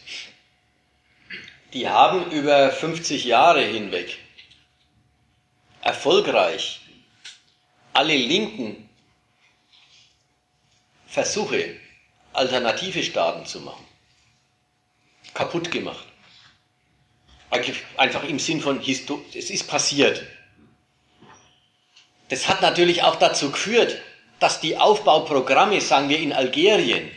Die 1.73 1.89
haben 1.89 2.31
über 2.31 2.71
50 2.71 3.25
Jahre 3.25 3.63
hinweg 3.63 4.19
erfolgreich 5.83 6.81
alle 7.93 8.17
linken 8.17 8.89
Versuche, 11.07 11.79
alternative 12.33 13.03
Staaten 13.03 13.47
zu 13.47 13.61
machen, 13.61 13.87
kaputt 15.33 15.71
gemacht. 15.71 16.07
Einfach 17.51 18.25
im 18.25 18.39
Sinn 18.39 18.61
von, 18.61 18.81
es 18.81 19.51
ist 19.51 19.69
passiert. 19.69 20.23
Das 22.29 22.49
hat 22.49 22.61
natürlich 22.61 23.03
auch 23.03 23.17
dazu 23.17 23.51
geführt, 23.51 23.99
dass 24.41 24.61
die 24.61 24.77
Aufbauprogramme, 24.77 25.81
sagen 25.81 26.09
wir 26.09 26.19
in 26.19 26.33
Algerien, 26.33 27.11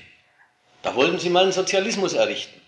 da 0.81 0.95
wollten 0.95 1.19
sie 1.19 1.29
mal 1.29 1.43
einen 1.43 1.51
Sozialismus 1.51 2.13
errichten, 2.13 2.61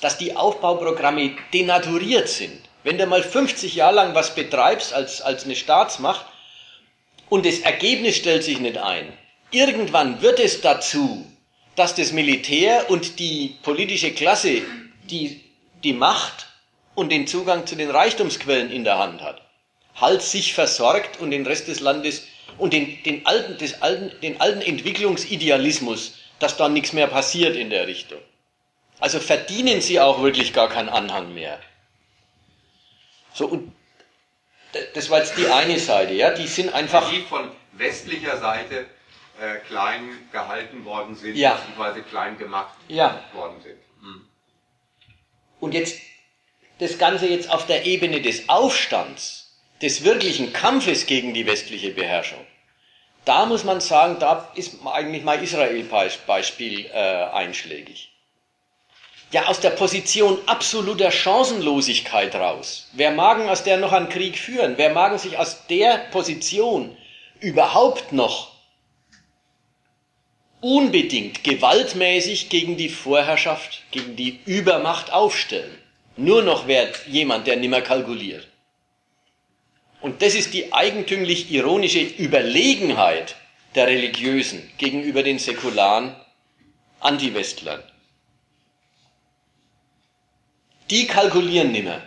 dass 0.00 0.18
die 0.18 0.36
Aufbauprogramme 0.36 1.36
denaturiert 1.52 2.28
sind. 2.28 2.68
Wenn 2.84 2.98
du 2.98 3.06
mal 3.06 3.22
50 3.22 3.74
Jahre 3.74 3.94
lang 3.94 4.14
was 4.14 4.34
betreibst 4.34 4.92
als, 4.92 5.22
als 5.22 5.44
eine 5.44 5.56
Staatsmacht, 5.56 6.26
und 7.32 7.46
das 7.46 7.60
Ergebnis 7.60 8.16
stellt 8.16 8.44
sich 8.44 8.60
nicht 8.60 8.76
ein. 8.76 9.10
Irgendwann 9.50 10.20
wird 10.20 10.38
es 10.38 10.60
dazu, 10.60 11.24
dass 11.76 11.94
das 11.94 12.12
Militär 12.12 12.90
und 12.90 13.18
die 13.18 13.56
politische 13.62 14.12
Klasse 14.12 14.60
die, 15.04 15.40
die 15.82 15.94
Macht 15.94 16.48
und 16.94 17.10
den 17.10 17.26
Zugang 17.26 17.66
zu 17.66 17.76
den 17.76 17.90
Reichtumsquellen 17.90 18.70
in 18.70 18.84
der 18.84 18.98
Hand 18.98 19.22
hat, 19.22 19.42
halt 19.94 20.22
sich 20.22 20.54
versorgt 20.54 21.20
und 21.20 21.30
den 21.30 21.46
Rest 21.46 21.68
des 21.68 21.80
Landes 21.80 22.26
und 22.58 22.72
den, 22.72 23.02
den, 23.02 23.26
alten, 23.26 23.58
des 23.58 23.82
alten, 23.82 24.12
den 24.20 24.40
alten 24.40 24.60
Entwicklungsidealismus, 24.60 26.18
dass 26.38 26.56
da 26.56 26.68
nichts 26.68 26.92
mehr 26.92 27.06
passiert 27.06 27.56
in 27.56 27.70
der 27.70 27.86
Richtung. 27.86 28.20
Also 29.00 29.20
verdienen 29.20 29.80
sie 29.80 30.00
auch 30.00 30.22
wirklich 30.22 30.52
gar 30.52 30.68
keinen 30.68 30.88
Anhang 30.88 31.34
mehr. 31.34 31.58
So, 33.34 33.46
und 33.46 33.72
das 34.94 35.10
war 35.10 35.18
jetzt 35.18 35.36
die 35.36 35.48
eine 35.48 35.78
Seite, 35.78 36.12
ja, 36.12 36.30
die 36.30 36.46
sind 36.46 36.72
einfach. 36.72 37.10
Die 37.10 37.22
von 37.22 37.50
westlicher 37.72 38.38
Seite 38.38 38.86
äh, 39.40 39.56
klein 39.66 40.08
gehalten 40.30 40.84
worden 40.84 41.14
sind, 41.14 41.36
ja. 41.36 41.54
beziehungsweise 41.54 42.02
klein 42.02 42.38
gemacht 42.38 42.76
ja. 42.88 43.22
worden 43.32 43.60
sind. 43.62 43.78
Hm. 44.00 44.26
Und 45.60 45.74
jetzt 45.74 46.00
das 46.82 46.98
Ganze 46.98 47.26
jetzt 47.26 47.50
auf 47.50 47.66
der 47.66 47.86
Ebene 47.86 48.20
des 48.20 48.48
Aufstands, 48.48 49.56
des 49.80 50.04
wirklichen 50.04 50.52
Kampfes 50.52 51.06
gegen 51.06 51.32
die 51.34 51.46
westliche 51.46 51.90
Beherrschung. 51.90 52.44
Da 53.24 53.46
muss 53.46 53.64
man 53.64 53.80
sagen, 53.80 54.16
da 54.18 54.50
ist 54.56 54.76
eigentlich 54.84 55.22
mal 55.22 55.42
Israel-Beispiel 55.42 56.86
äh, 56.86 57.24
einschlägig 57.32 58.12
ja 59.32 59.46
aus 59.46 59.60
der 59.60 59.70
Position 59.70 60.38
absoluter 60.46 61.10
Chancenlosigkeit 61.10 62.34
raus. 62.34 62.88
Wer 62.92 63.10
mag 63.12 63.40
aus 63.48 63.64
der 63.64 63.78
noch 63.78 63.92
einen 63.92 64.08
Krieg 64.08 64.38
führen? 64.38 64.74
Wer 64.76 64.90
mag 64.90 65.18
sich 65.18 65.38
aus 65.38 65.66
der 65.66 65.98
Position 66.10 66.96
überhaupt 67.40 68.12
noch 68.12 68.52
unbedingt 70.60 71.42
gewaltmäßig 71.42 72.50
gegen 72.50 72.76
die 72.76 72.90
Vorherrschaft, 72.90 73.82
gegen 73.90 74.16
die 74.16 74.40
Übermacht 74.44 75.12
aufstellen? 75.12 75.81
Nur 76.16 76.42
noch 76.42 76.66
wert 76.66 77.06
jemand, 77.06 77.46
der 77.46 77.56
nimmer 77.56 77.80
kalkuliert. 77.80 78.46
Und 80.00 80.20
das 80.20 80.34
ist 80.34 80.52
die 80.52 80.72
eigentümlich 80.72 81.50
ironische 81.50 82.00
Überlegenheit 82.00 83.36
der 83.74 83.86
Religiösen 83.86 84.70
gegenüber 84.78 85.22
den 85.22 85.38
säkularen 85.38 86.14
Antiwestlern 87.00 87.82
die 90.92 91.06
kalkulieren 91.06 91.72
nimmer. 91.72 92.02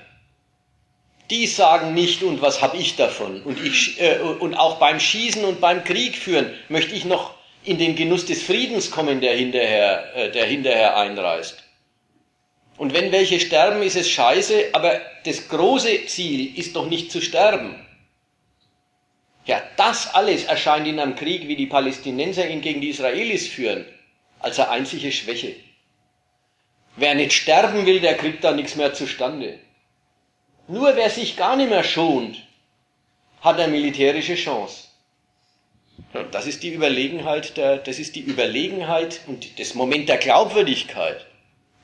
Die 1.31 1.47
sagen 1.47 1.95
nicht, 1.95 2.21
und 2.21 2.41
was 2.43 2.61
habe 2.61 2.77
ich 2.77 2.95
davon? 2.95 3.41
Und, 3.41 3.59
ich, 3.65 3.99
äh, 3.99 4.19
und 4.19 4.53
auch 4.53 4.77
beim 4.77 4.99
Schießen 4.99 5.43
und 5.43 5.59
beim 5.59 5.83
Krieg 5.83 6.15
führen 6.15 6.53
möchte 6.69 6.93
ich 6.93 7.03
noch 7.03 7.33
in 7.63 7.79
den 7.79 7.95
Genuss 7.95 8.25
des 8.25 8.43
Friedens 8.43 8.91
kommen, 8.91 9.21
der 9.21 9.35
hinterher, 9.35 10.15
äh, 10.15 10.31
der 10.31 10.45
hinterher 10.45 10.95
einreißt. 10.97 11.63
Und 12.77 12.93
wenn 12.93 13.11
welche 13.11 13.39
sterben, 13.39 13.81
ist 13.83 13.95
es 13.95 14.09
scheiße, 14.09 14.69
aber 14.73 14.99
das 15.23 15.47
große 15.47 16.07
Ziel 16.07 16.57
ist 16.57 16.75
doch 16.75 16.87
nicht 16.87 17.11
zu 17.11 17.21
sterben. 17.21 17.75
Ja, 19.45 19.61
das 19.77 20.13
alles 20.13 20.45
erscheint 20.45 20.87
in 20.87 20.99
einem 20.99 21.15
Krieg, 21.15 21.47
wie 21.47 21.55
die 21.55 21.67
Palästinenser 21.67 22.49
ihn 22.49 22.61
gegen 22.61 22.81
die 22.81 22.89
Israelis 22.89 23.47
führen, 23.47 23.85
als 24.39 24.59
eine 24.59 24.69
einzige 24.69 25.11
Schwäche. 25.11 25.55
Wer 26.97 27.15
nicht 27.15 27.33
sterben 27.33 27.85
will, 27.85 27.99
der 27.99 28.15
kriegt 28.15 28.43
da 28.43 28.51
nichts 28.51 28.75
mehr 28.75 28.93
zustande. 28.93 29.59
Nur 30.67 30.95
wer 30.95 31.09
sich 31.09 31.37
gar 31.37 31.55
nicht 31.55 31.69
mehr 31.69 31.83
schont, 31.83 32.41
hat 33.41 33.59
eine 33.59 33.71
militärische 33.71 34.35
Chance. 34.35 34.87
Das 36.31 36.47
ist 36.47 36.63
die 36.63 36.73
Überlegenheit, 36.73 37.55
der, 37.57 37.77
das 37.77 37.99
ist 37.99 38.15
die 38.15 38.21
Überlegenheit 38.21 39.21
und 39.27 39.59
das 39.59 39.75
Moment 39.75 40.09
der 40.09 40.17
Glaubwürdigkeit, 40.17 41.25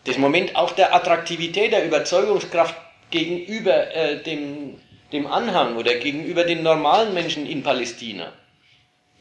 das 0.05 0.17
Moment 0.17 0.55
auch 0.55 0.71
der 0.71 0.95
Attraktivität, 0.95 1.71
der 1.71 1.85
Überzeugungskraft 1.85 2.75
gegenüber 3.11 3.93
äh, 3.93 4.23
dem, 4.23 4.79
dem 5.11 5.27
Anhang 5.27 5.77
oder 5.77 5.95
gegenüber 5.95 6.43
den 6.43 6.63
normalen 6.63 7.13
Menschen 7.13 7.45
in 7.45 7.61
Palästina, 7.61 8.33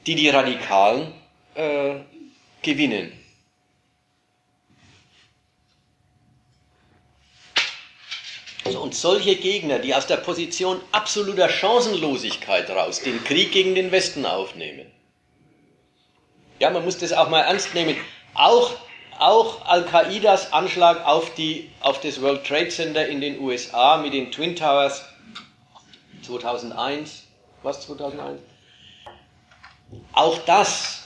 die 0.06 0.14
die 0.14 0.28
Radikalen 0.28 1.12
äh, 1.54 1.96
gewinnen. 2.62 3.12
Also, 8.64 8.80
und 8.80 8.94
solche 8.94 9.36
Gegner, 9.36 9.80
die 9.80 9.94
aus 9.94 10.06
der 10.06 10.18
Position 10.18 10.80
absoluter 10.92 11.48
Chancenlosigkeit 11.48 12.70
raus 12.70 13.00
den 13.00 13.22
Krieg 13.24 13.52
gegen 13.52 13.74
den 13.74 13.90
Westen 13.90 14.24
aufnehmen. 14.24 14.86
Ja, 16.60 16.70
man 16.70 16.84
muss 16.84 16.98
das 16.98 17.12
auch 17.12 17.28
mal 17.30 17.40
ernst 17.40 17.74
nehmen. 17.74 17.96
Auch, 18.34 18.70
auch 19.20 19.66
Al-Qaidas 19.66 20.52
Anschlag 20.52 21.06
auf, 21.06 21.34
die, 21.34 21.70
auf 21.80 22.00
das 22.00 22.20
World 22.22 22.46
Trade 22.46 22.70
Center 22.70 23.06
in 23.06 23.20
den 23.20 23.38
USA 23.38 23.98
mit 23.98 24.14
den 24.14 24.32
Twin 24.32 24.56
Towers 24.56 25.04
2001, 26.22 27.24
was 27.62 27.82
2001? 27.82 28.40
Auch 30.12 30.38
das 30.46 31.04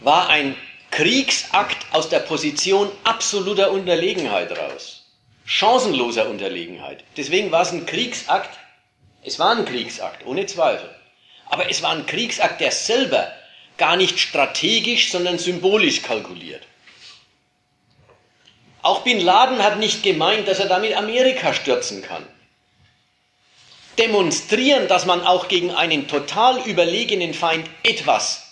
war 0.00 0.30
ein 0.30 0.56
Kriegsakt 0.90 1.86
aus 1.92 2.08
der 2.08 2.20
Position 2.20 2.90
absoluter 3.04 3.70
Unterlegenheit 3.72 4.56
raus. 4.56 5.04
Chancenloser 5.44 6.28
Unterlegenheit. 6.30 7.04
Deswegen 7.16 7.52
war 7.52 7.62
es 7.62 7.72
ein 7.72 7.84
Kriegsakt. 7.84 8.58
Es 9.22 9.38
war 9.38 9.54
ein 9.54 9.66
Kriegsakt, 9.66 10.24
ohne 10.24 10.46
Zweifel. 10.46 10.88
Aber 11.46 11.68
es 11.68 11.82
war 11.82 11.90
ein 11.90 12.06
Kriegsakt, 12.06 12.60
der 12.60 12.72
selber 12.72 13.30
gar 13.76 13.96
nicht 13.96 14.18
strategisch, 14.18 15.10
sondern 15.10 15.38
symbolisch 15.38 16.02
kalkuliert. 16.02 16.62
Auch 18.82 19.02
Bin 19.02 19.20
Laden 19.20 19.62
hat 19.62 19.78
nicht 19.78 20.02
gemeint, 20.02 20.48
dass 20.48 20.58
er 20.58 20.68
damit 20.68 20.96
Amerika 20.96 21.52
stürzen 21.52 22.02
kann. 22.02 22.26
Demonstrieren, 23.98 24.88
dass 24.88 25.04
man 25.04 25.22
auch 25.26 25.48
gegen 25.48 25.70
einen 25.72 26.08
total 26.08 26.60
überlegenen 26.66 27.34
Feind 27.34 27.68
etwas 27.82 28.46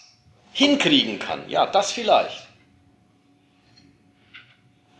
hinkriegen 0.52 1.18
kann. 1.18 1.48
Ja, 1.48 1.66
das 1.66 1.92
vielleicht. 1.92 2.48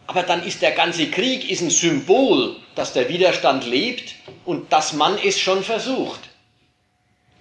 Aber 0.07 0.23
dann 0.23 0.43
ist 0.43 0.63
der 0.63 0.73
ganze 0.73 1.11
Krieg 1.11 1.51
ist 1.51 1.61
ein 1.61 1.69
Symbol, 1.69 2.57
dass 2.75 2.95
der 2.95 3.11
Widerstand 3.11 3.67
lebt 3.67 4.15
und 4.47 4.73
dass 4.73 4.95
man 4.95 5.19
es 5.19 5.39
schon 5.39 5.63
versucht. 5.63 6.21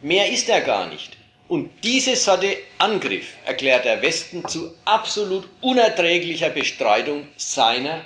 Mehr 0.02 0.30
ist 0.30 0.50
er 0.50 0.60
gar 0.62 0.88
nicht. 0.88 1.16
Und 1.48 1.84
diese 1.84 2.16
Sorte 2.16 2.58
Angriff 2.78 3.36
erklärt 3.46 3.86
der 3.86 4.02
Westen 4.02 4.46
zu 4.48 4.76
absolut 4.84 5.48
unerträglicher 5.62 6.50
Bestreitung 6.50 7.28
seiner 7.38 8.06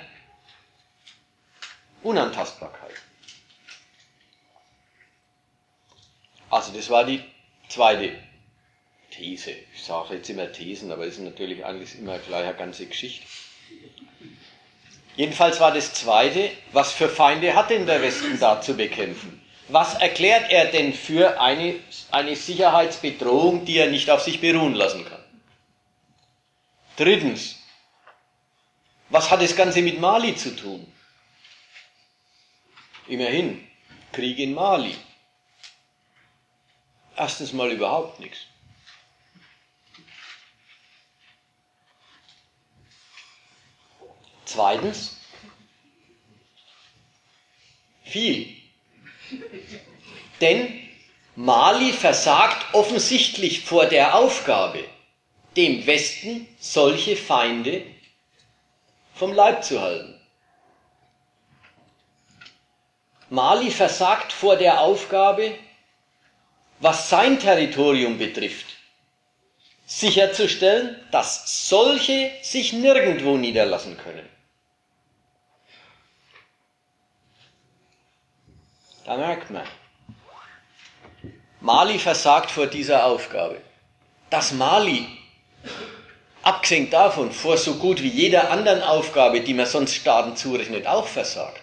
Unantastbarkeit. 2.02 2.94
Also 6.50 6.72
das 6.72 6.88
war 6.90 7.04
die 7.04 7.22
zweite 7.68 8.12
These. 9.10 9.52
Ich 9.74 9.82
sage 9.82 10.14
jetzt 10.14 10.30
immer 10.30 10.52
Thesen, 10.52 10.92
aber 10.92 11.06
es 11.06 11.14
ist 11.14 11.24
natürlich 11.24 11.64
eigentlich 11.64 11.98
immer 11.98 12.18
gleich 12.18 12.44
eine 12.44 12.54
ganze 12.54 12.86
Geschichte. 12.86 13.26
Jedenfalls 15.16 15.60
war 15.60 15.74
das 15.74 15.92
Zweite, 15.94 16.50
was 16.72 16.92
für 16.92 17.08
Feinde 17.08 17.54
hat 17.54 17.70
denn 17.70 17.86
der 17.86 18.00
Westen 18.02 18.38
da 18.38 18.60
zu 18.60 18.74
bekämpfen? 18.74 19.41
Was 19.68 19.94
erklärt 19.94 20.50
er 20.50 20.66
denn 20.66 20.92
für 20.92 21.40
eine, 21.40 21.78
eine 22.10 22.36
Sicherheitsbedrohung, 22.36 23.64
die 23.64 23.78
er 23.78 23.90
nicht 23.90 24.10
auf 24.10 24.20
sich 24.22 24.40
beruhen 24.40 24.74
lassen 24.74 25.04
kann? 25.04 25.22
Drittens, 26.96 27.58
was 29.08 29.30
hat 29.30 29.40
das 29.40 29.56
Ganze 29.56 29.82
mit 29.82 30.00
Mali 30.00 30.34
zu 30.36 30.54
tun? 30.56 30.92
Immerhin, 33.06 33.66
Krieg 34.12 34.38
in 34.38 34.54
Mali. 34.54 34.96
Erstens 37.16 37.52
mal 37.52 37.70
überhaupt 37.70 38.20
nichts. 38.20 38.46
Zweitens, 44.44 45.16
viel. 48.04 48.61
Denn 50.40 50.82
Mali 51.36 51.92
versagt 51.92 52.74
offensichtlich 52.74 53.64
vor 53.64 53.86
der 53.86 54.14
Aufgabe, 54.14 54.84
dem 55.56 55.86
Westen 55.86 56.46
solche 56.58 57.16
Feinde 57.16 57.84
vom 59.14 59.32
Leib 59.32 59.64
zu 59.64 59.80
halten. 59.80 60.20
Mali 63.30 63.70
versagt 63.70 64.32
vor 64.32 64.56
der 64.56 64.80
Aufgabe, 64.80 65.54
was 66.80 67.08
sein 67.08 67.38
Territorium 67.38 68.18
betrifft, 68.18 68.66
sicherzustellen, 69.86 71.00
dass 71.12 71.68
solche 71.68 72.30
sich 72.42 72.72
nirgendwo 72.74 73.38
niederlassen 73.38 73.96
können. 73.96 74.28
Da 79.04 79.16
merkt 79.16 79.50
man, 79.50 79.66
Mali 81.60 81.98
versagt 81.98 82.50
vor 82.50 82.66
dieser 82.66 83.06
Aufgabe. 83.06 83.60
Dass 84.30 84.52
Mali, 84.52 85.06
abgesehen 86.42 86.90
davon, 86.90 87.32
vor 87.32 87.56
so 87.56 87.74
gut 87.74 88.02
wie 88.02 88.08
jeder 88.08 88.50
anderen 88.50 88.82
Aufgabe, 88.82 89.40
die 89.40 89.54
man 89.54 89.66
sonst 89.66 89.94
Staaten 89.94 90.36
zurechnet, 90.36 90.86
auch 90.86 91.06
versagt, 91.06 91.60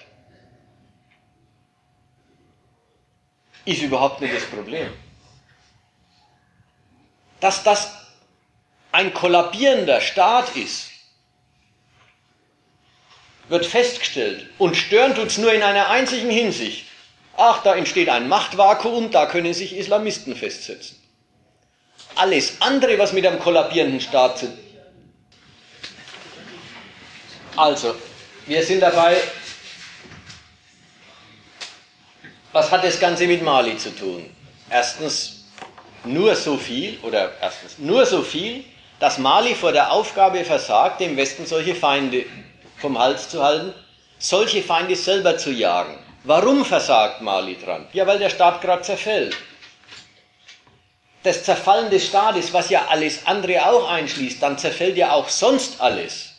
ist 3.66 3.82
überhaupt 3.82 4.22
nicht 4.22 4.34
das 4.34 4.46
Problem. 4.46 4.92
Dass 7.40 7.64
das 7.64 7.92
ein 8.92 9.14
kollabierender 9.14 10.02
Staat 10.02 10.56
ist, 10.56 10.90
wird 13.48 13.66
festgestellt 13.66 14.50
und 14.58 14.76
stören 14.76 15.16
tut 15.16 15.28
es 15.28 15.38
nur 15.38 15.54
in 15.54 15.64
einer 15.64 15.90
einzigen 15.90 16.30
Hinsicht. 16.30 16.89
Ach, 17.42 17.64
da 17.64 17.74
entsteht 17.74 18.10
ein 18.10 18.28
Machtvakuum, 18.28 19.12
da 19.12 19.26
können 19.26 19.54
sich 19.54 19.78
Islamisten 19.78 20.36
festsetzen. 20.36 21.02
Alles 22.16 22.62
andere, 22.62 23.00
was 23.00 23.14
mit 23.14 23.26
einem 23.26 23.40
kollabierenden 23.40 24.02
Staat 24.02 24.40
zu 24.40 24.58
Also, 27.56 27.96
wir 28.46 28.62
sind 28.62 28.82
dabei, 28.82 29.16
was 32.52 32.70
hat 32.72 32.84
das 32.84 33.00
Ganze 33.00 33.26
mit 33.26 33.42
Mali 33.42 33.78
zu 33.78 33.96
tun? 33.96 34.30
Erstens, 34.70 35.46
nur 36.04 36.36
so 36.36 36.58
viel, 36.58 37.00
oder 37.04 37.32
erstens, 37.42 37.78
nur 37.78 38.06
so 38.06 38.22
viel, 38.22 38.66
dass 39.00 39.18
Mali 39.18 39.56
vor 39.56 39.72
der 39.72 39.94
Aufgabe 39.94 40.44
versagt, 40.44 41.00
dem 41.00 41.16
Westen 41.16 41.46
solche 41.46 41.74
Feinde 41.74 42.26
vom 42.80 43.00
Hals 43.00 43.30
zu 43.30 43.42
halten, 43.42 43.74
solche 44.18 44.62
Feinde 44.62 44.98
selber 44.98 45.38
zu 45.38 45.52
jagen. 45.52 46.09
Warum 46.30 46.64
versagt 46.64 47.22
Mali 47.22 47.58
dran? 47.58 47.88
Ja, 47.92 48.06
weil 48.06 48.20
der 48.20 48.30
Staat 48.30 48.62
gerade 48.62 48.84
zerfällt. 48.84 49.36
Das 51.24 51.44
Zerfallen 51.44 51.90
des 51.90 52.06
Staates, 52.06 52.54
was 52.54 52.70
ja 52.70 52.86
alles 52.86 53.26
andere 53.26 53.66
auch 53.66 53.90
einschließt, 53.90 54.40
dann 54.40 54.60
zerfällt 54.60 54.96
ja 54.96 55.12
auch 55.12 55.28
sonst 55.28 55.82
alles. 55.82 56.36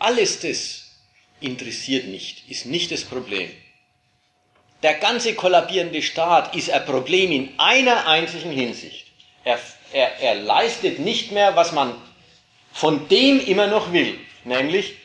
Alles 0.00 0.40
das 0.40 0.88
interessiert 1.38 2.08
nicht, 2.08 2.50
ist 2.50 2.66
nicht 2.66 2.90
das 2.90 3.04
Problem. 3.04 3.48
Der 4.82 4.94
ganze 4.94 5.36
kollabierende 5.36 6.02
Staat 6.02 6.56
ist 6.56 6.68
ein 6.68 6.84
Problem 6.84 7.30
in 7.30 7.54
einer 7.60 8.08
einzigen 8.08 8.50
Hinsicht. 8.50 9.06
Er, 9.44 9.60
er, 9.92 10.18
er 10.18 10.34
leistet 10.34 10.98
nicht 10.98 11.30
mehr, 11.30 11.54
was 11.54 11.70
man 11.70 11.94
von 12.72 13.06
dem 13.06 13.38
immer 13.38 13.68
noch 13.68 13.92
will, 13.92 14.18
nämlich 14.42 14.96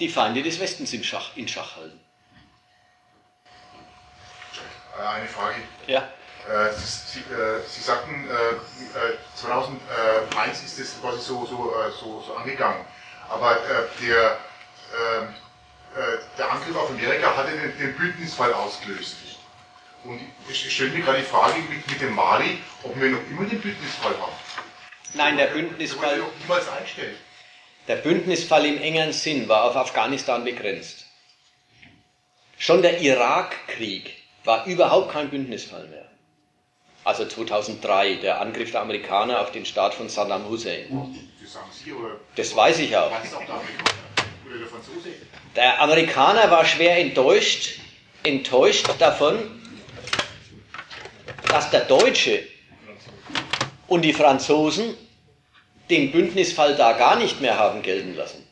die 0.00 0.08
Feinde 0.08 0.42
des 0.42 0.60
Westens 0.60 0.92
in 0.92 1.02
Schach, 1.02 1.36
in 1.36 1.48
Schach 1.48 1.76
halten. 1.76 2.00
Äh, 4.98 5.02
eine 5.02 5.28
Frage. 5.28 5.56
Ja. 5.86 6.08
Äh, 6.48 6.72
Sie, 6.72 6.86
Sie, 6.86 7.20
äh, 7.20 7.60
Sie 7.66 7.82
sagten, 7.82 8.28
2001 9.34 10.62
ist 10.64 10.78
das 10.78 11.00
quasi 11.00 11.20
so, 11.20 11.44
so, 11.44 11.74
so, 12.00 12.22
so 12.26 12.34
angegangen. 12.34 12.84
Aber 13.28 13.58
der, 14.00 14.38
der 16.38 16.52
Angriff 16.52 16.76
auf 16.76 16.90
Amerika 16.90 17.36
hatte 17.36 17.50
den, 17.50 17.76
den 17.76 17.96
Bündnisfall 17.96 18.52
ausgelöst. 18.52 19.16
Und 20.04 20.20
ich 20.48 20.72
stelle 20.72 20.90
mir 20.90 21.02
gerade 21.02 21.18
die 21.18 21.24
Frage 21.24 21.58
mit, 21.68 21.84
mit 21.90 22.00
dem 22.00 22.14
Mali, 22.14 22.58
ob 22.84 22.98
wir 23.00 23.10
noch 23.10 23.20
immer 23.28 23.44
den 23.48 23.60
Bündnisfall 23.60 24.12
haben. 24.12 24.32
Nein, 25.14 25.36
der 25.36 25.46
Bündnisfall. 25.48 26.14
Der 26.14 26.24
wurde 26.24 26.32
noch 26.32 26.40
niemals 26.40 26.68
eingestellt. 26.68 27.16
Der 27.88 27.96
Bündnisfall 27.96 28.66
im 28.66 28.78
engeren 28.78 29.12
Sinn 29.12 29.48
war 29.48 29.64
auf 29.64 29.76
Afghanistan 29.76 30.44
begrenzt. 30.44 31.06
Schon 32.58 32.82
der 32.82 33.00
Irakkrieg 33.00 34.12
war 34.44 34.66
überhaupt 34.66 35.12
kein 35.12 35.30
Bündnisfall 35.30 35.86
mehr. 35.88 36.08
Also 37.04 37.24
2003, 37.26 38.16
der 38.16 38.40
Angriff 38.40 38.72
der 38.72 38.80
Amerikaner 38.80 39.40
auf 39.40 39.52
den 39.52 39.64
Staat 39.64 39.94
von 39.94 40.08
Saddam 40.08 40.48
Hussein. 40.48 41.16
Das 42.34 42.56
weiß 42.56 42.80
ich 42.80 42.96
auch. 42.96 43.12
Der 45.54 45.80
Amerikaner 45.80 46.50
war 46.50 46.64
schwer 46.64 46.98
enttäuscht, 46.98 47.78
enttäuscht 48.24 48.88
davon, 48.98 49.62
dass 51.48 51.70
der 51.70 51.84
Deutsche 51.84 52.42
und 53.86 54.02
die 54.02 54.12
Franzosen 54.12 54.96
den 55.90 56.10
Bündnisfall 56.12 56.74
da 56.76 56.92
gar 56.92 57.16
nicht 57.16 57.40
mehr 57.40 57.58
haben 57.58 57.82
gelten 57.82 58.14
lassen. 58.16 58.46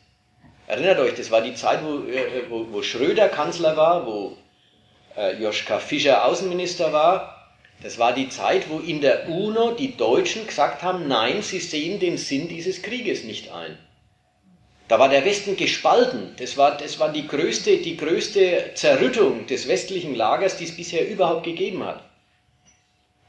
Erinnert 0.67 0.99
euch, 0.99 1.13
das 1.15 1.29
war 1.31 1.41
die 1.41 1.53
Zeit, 1.53 1.83
wo, 1.83 2.07
äh, 2.07 2.49
wo, 2.49 2.67
wo 2.71 2.81
Schröder 2.81 3.29
Kanzler 3.29 3.77
war, 3.77 4.05
wo 4.05 4.37
äh, 5.15 5.35
Joschka 5.41 5.79
Fischer 5.79 6.25
Außenminister 6.25 6.91
war. 6.91 7.53
Das 7.83 7.99
war 7.99 8.13
die 8.13 8.29
Zeit, 8.29 8.69
wo 8.69 8.79
in 8.79 9.01
der 9.01 9.29
UNO 9.29 9.71
die 9.71 9.95
Deutschen 9.97 10.47
gesagt 10.47 10.81
haben, 10.81 11.07
nein, 11.07 11.41
sie 11.41 11.59
sehen 11.59 11.99
den 11.99 12.17
Sinn 12.17 12.47
dieses 12.47 12.81
Krieges 12.81 13.23
nicht 13.25 13.51
ein. 13.51 13.77
Da 14.87 14.99
war 14.99 15.09
der 15.09 15.25
Westen 15.25 15.57
gespalten. 15.57 16.35
Das 16.37 16.57
war, 16.57 16.77
das 16.77 16.99
war 16.99 17.11
die, 17.11 17.27
größte, 17.27 17.77
die 17.77 17.97
größte 17.97 18.71
Zerrüttung 18.75 19.47
des 19.47 19.67
westlichen 19.67 20.15
Lagers, 20.15 20.57
die 20.57 20.65
es 20.65 20.75
bisher 20.75 21.07
überhaupt 21.07 21.43
gegeben 21.43 21.83
hat. 21.83 22.03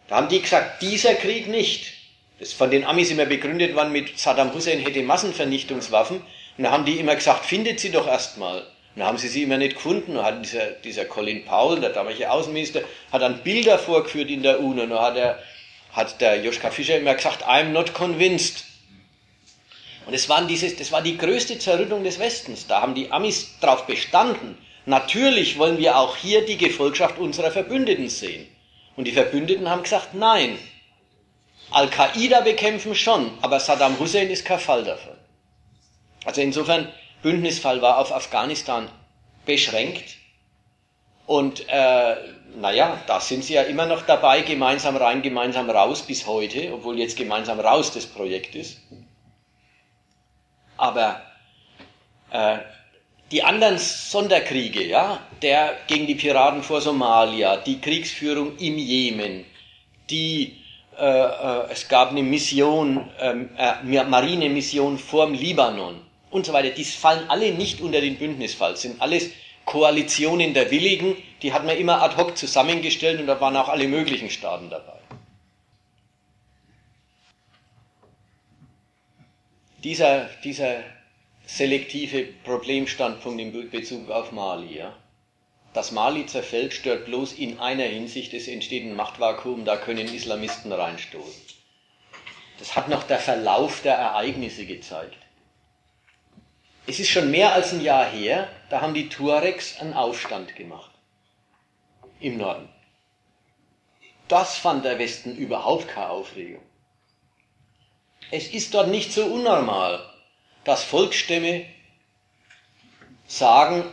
Da 0.09 0.17
haben 0.17 0.29
die 0.29 0.41
gesagt, 0.41 0.83
dieser 0.83 1.15
Krieg 1.15 1.49
nicht. 1.49 1.96
Das 2.39 2.53
von 2.53 2.71
den 2.71 2.85
Amis 2.85 3.11
immer 3.11 3.25
begründet 3.25 3.75
worden 3.75 3.93
mit 3.93 4.19
Saddam 4.19 4.53
Hussein 4.53 4.81
hätte 4.81 5.03
Massenvernichtungswaffen. 5.03 6.19
Und 6.59 6.65
da 6.65 6.71
haben 6.71 6.85
die 6.85 6.99
immer 6.99 7.15
gesagt, 7.15 7.47
findet 7.47 7.81
sie 7.81 7.91
doch 7.91 8.07
erstmal. 8.07 8.59
Und 8.59 9.01
da 9.01 9.07
haben 9.07 9.19
sie 9.19 9.29
sie 9.29 9.43
immer 9.43 9.57
nicht 9.57 9.77
gefunden. 9.77 10.17
Und 10.17 10.25
hat 10.25 10.45
dieser, 10.45 10.67
dieser 10.73 11.07
Colin 11.07 11.45
Powell, 11.45 11.81
der 11.81 11.91
damalige 11.91 12.31
Außenminister, 12.31 12.83
hat 13.11 13.23
dann 13.23 13.43
Bilder 13.43 13.79
vorgeführt 13.79 14.29
in 14.29 14.43
der 14.43 14.61
UNO. 14.61 14.83
Und 14.83 14.91
da 14.91 15.03
hat, 15.03 15.17
er, 15.17 15.39
hat 15.93 16.21
der 16.21 16.43
Joschka 16.43 16.71
Fischer 16.71 16.99
immer 16.99 17.15
gesagt, 17.15 17.45
I'm 17.45 17.71
not 17.71 17.95
convinced. 17.95 18.65
Und 20.05 20.15
das, 20.15 20.29
waren 20.29 20.47
dieses, 20.47 20.77
das 20.77 20.93
war 20.93 21.03
die 21.03 21.17
größte 21.17 21.59
Zerrüttung 21.59 22.05
des 22.05 22.19
Westens. 22.19 22.67
Da 22.67 22.83
haben 22.83 22.95
die 22.95 23.11
Amis 23.11 23.57
darauf 23.61 23.87
bestanden. 23.87 24.59
Natürlich 24.85 25.59
wollen 25.59 25.79
wir 25.79 25.99
auch 25.99 26.17
hier 26.17 26.45
die 26.45 26.59
Gefolgschaft 26.59 27.19
unserer 27.19 27.51
Verbündeten 27.51 28.09
sehen. 28.09 28.47
Und 28.95 29.07
die 29.07 29.13
Verbündeten 29.13 29.69
haben 29.69 29.83
gesagt, 29.83 30.15
nein. 30.15 30.59
Al-Qaida 31.71 32.41
bekämpfen 32.41 32.95
schon, 32.95 33.31
aber 33.43 33.61
Saddam 33.61 33.99
Hussein 33.99 34.31
ist 34.31 34.45
kein 34.45 34.59
Fall 34.59 34.85
davon. 34.85 35.17
Also 36.25 36.41
insofern, 36.41 36.93
Bündnisfall 37.23 37.83
war 37.83 37.99
auf 37.99 38.13
Afghanistan 38.13 38.89
beschränkt. 39.45 40.17
Und 41.27 41.69
äh, 41.69 42.17
naja, 42.57 43.01
da 43.07 43.21
sind 43.21 43.45
sie 43.45 43.55
ja 43.55 43.63
immer 43.63 43.87
noch 43.87 44.03
dabei, 44.03 44.43
gemeinsam 44.43 44.97
rein, 44.97 45.23
gemeinsam 45.23 45.69
raus 45.69 46.03
bis 46.03 46.27
heute, 46.27 46.73
obwohl 46.73 46.99
jetzt 46.99 47.17
gemeinsam 47.17 47.59
raus 47.59 47.93
das 47.93 48.07
Projekt 48.07 48.55
ist. 48.55 48.81
Aber 50.77 51.21
äh, 52.31 52.59
die 53.33 53.43
anderen 53.43 53.79
Sonderkriege, 53.79 54.85
ja, 54.85 55.21
der 55.43 55.77
gegen 55.89 56.07
die 56.07 56.15
Piraten 56.15 56.63
vor 56.63 56.81
Somalia, 56.81 57.57
die 57.57 57.81
Kriegsführung 57.81 58.57
im 58.59 58.79
Jemen, 58.79 59.45
die 60.11 60.63
es 61.71 61.89
gab 61.89 62.11
eine 62.11 62.23
Mission, 62.23 63.11
ähm, 63.21 63.51
äh, 63.57 64.05
Marinemission 64.05 64.99
vorm 64.99 65.35
Libanon 65.35 66.01
und 66.31 66.47
so 66.47 66.53
weiter, 66.53 66.71
die 66.71 66.85
fallen 66.85 67.29
alle 67.29 67.53
nicht 67.53 67.81
unter 67.81 68.01
den 68.01 68.17
Bündnisfall, 68.17 68.77
sind 68.77 69.01
alles 69.01 69.31
Koalitionen 69.65 70.55
der 70.55 70.71
Willigen, 70.71 71.17
die 71.43 71.53
hat 71.53 71.65
man 71.67 71.77
immer 71.77 72.03
ad 72.03 72.17
hoc 72.17 72.37
zusammengestellt 72.37 73.21
und 73.21 73.27
da 73.27 73.41
waren 73.41 73.57
auch 73.57 73.69
alle 73.69 73.89
möglichen 73.89 74.31
Staaten 74.31 74.71
dabei. 74.71 74.99
Dieser, 79.83 80.29
dieser 80.43 80.83
selektive 81.47 82.25
Problemstandpunkt 82.45 83.41
in 83.41 83.71
Bezug 83.71 84.11
auf 84.11 84.33
Mali. 84.33 84.79
Ja? 84.79 84.95
Dass 85.77 85.91
Mali 85.91 86.25
zerfällt, 86.25 86.73
stört 86.73 87.05
bloß 87.05 87.35
in 87.35 87.61
einer 87.61 87.85
Hinsicht, 87.85 88.33
es 88.33 88.49
entsteht 88.49 88.83
ein 88.85 88.97
Machtvakuum, 88.97 89.67
da 89.67 89.77
können 89.77 90.07
Islamisten 90.09 90.73
reinstoßen. 90.73 91.43
Das 92.59 92.77
hat 92.77 92.89
noch 92.89 93.03
der 93.03 93.19
Verlauf 93.19 93.83
der 93.83 93.93
Ereignisse 93.97 94.65
gezeigt. 94.65 95.19
Es 96.87 96.99
ist 96.99 97.11
schon 97.11 97.31
mehr 97.31 97.53
als 97.53 97.75
ein 97.75 97.83
Jahr 97.83 98.07
her, 98.07 98.49
da 98.71 98.81
haben 98.81 98.95
die 98.95 99.11
Tuaregs 99.11 99.79
einen 99.79 99.93
Aufstand 99.93 100.57
gemacht. 100.57 100.93
Im 102.21 102.39
Norden. 102.39 102.71
Das 104.29 104.57
fand 104.57 104.83
der 104.83 104.99
Westen 104.99 105.37
überhaupt 105.37 105.89
keine 105.89 106.09
Aufregung. 106.09 106.65
Es 108.31 108.49
ist 108.49 108.73
dort 108.73 108.89
nicht 108.89 109.13
so 109.13 109.27
unnormal, 109.27 110.01
dass 110.65 110.85
Volksstämme 110.85 111.67
sagen, 113.27 113.85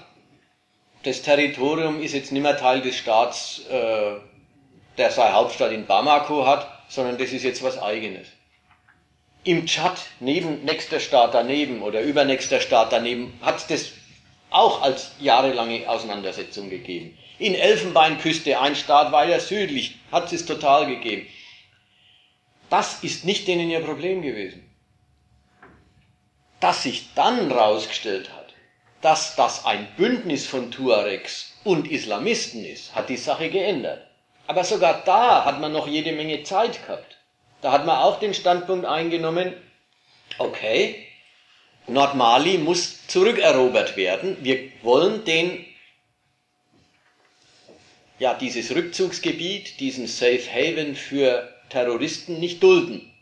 das 1.04 1.22
Territorium 1.22 2.02
ist 2.02 2.14
jetzt 2.14 2.32
nicht 2.32 2.42
mehr 2.42 2.58
Teil 2.58 2.82
des 2.82 2.98
Staats, 2.98 3.62
äh, 3.70 4.16
der 4.98 5.12
seine 5.12 5.34
Hauptstadt 5.34 5.72
in 5.72 5.86
Bamako 5.86 6.46
hat, 6.46 6.68
sondern 6.88 7.18
das 7.18 7.32
ist 7.32 7.44
jetzt 7.44 7.64
was 7.64 7.82
eigenes. 7.82 8.28
Im 9.44 9.66
Tschad, 9.66 10.00
neben 10.20 10.64
nächster 10.64 11.00
Staat 11.00 11.34
daneben 11.34 11.82
oder 11.82 12.02
übernächster 12.02 12.62
Staat 12.62 12.94
daneben, 12.94 13.38
hat 13.42 13.58
es 13.58 13.68
das 13.68 13.92
auch 14.50 14.82
als 14.82 15.12
jahrelange 15.20 15.90
Auseinandersetzung 15.90 16.70
gegeben. 16.70 17.18
In 17.40 17.56
Elfenbeinküste, 17.56 18.60
ein 18.60 18.76
Staat 18.76 19.12
weiter 19.12 19.40
südlich, 19.40 19.98
hat 20.12 20.32
es 20.32 20.46
total 20.46 20.86
gegeben. 20.86 21.28
Das 22.70 23.04
ist 23.04 23.26
nicht 23.26 23.48
denen 23.48 23.70
ihr 23.70 23.82
Problem 23.82 24.22
gewesen 24.22 24.70
dass 26.64 26.84
sich 26.84 27.14
dann 27.14 27.50
herausgestellt 27.50 28.32
hat, 28.32 28.43
dass 29.04 29.36
das 29.36 29.66
ein 29.66 29.86
Bündnis 29.98 30.48
von 30.48 30.72
Tuaregs 30.72 31.54
und 31.66 31.92
Islamisten 31.92 32.64
ist, 32.66 32.96
hat 32.96 33.10
die 33.10 33.18
Sache 33.18 33.50
geändert. 33.50 34.08
Aber 34.48 34.64
sogar 34.64 35.04
da 35.06 35.44
hat 35.44 35.60
man 35.60 35.74
noch 35.74 35.88
jede 35.88 36.14
Menge 36.14 36.44
Zeit 36.44 36.86
gehabt. 36.86 37.18
Da 37.62 37.74
hat 37.74 37.86
man 37.86 37.98
auch 37.98 38.20
den 38.20 38.34
Standpunkt 38.34 38.86
eingenommen, 38.86 39.54
okay, 40.38 41.06
Nordmali 41.88 42.58
muss 42.58 43.06
zurückerobert 43.08 43.98
werden. 43.98 44.38
Wir 44.42 44.72
wollen 44.84 45.26
den, 45.26 45.66
ja, 48.20 48.34
dieses 48.34 48.74
Rückzugsgebiet, 48.74 49.82
diesen 49.82 50.08
Safe 50.08 50.48
Haven 50.50 50.96
für 50.96 51.54
Terroristen 51.70 52.40
nicht 52.40 52.64
dulden. 52.64 53.14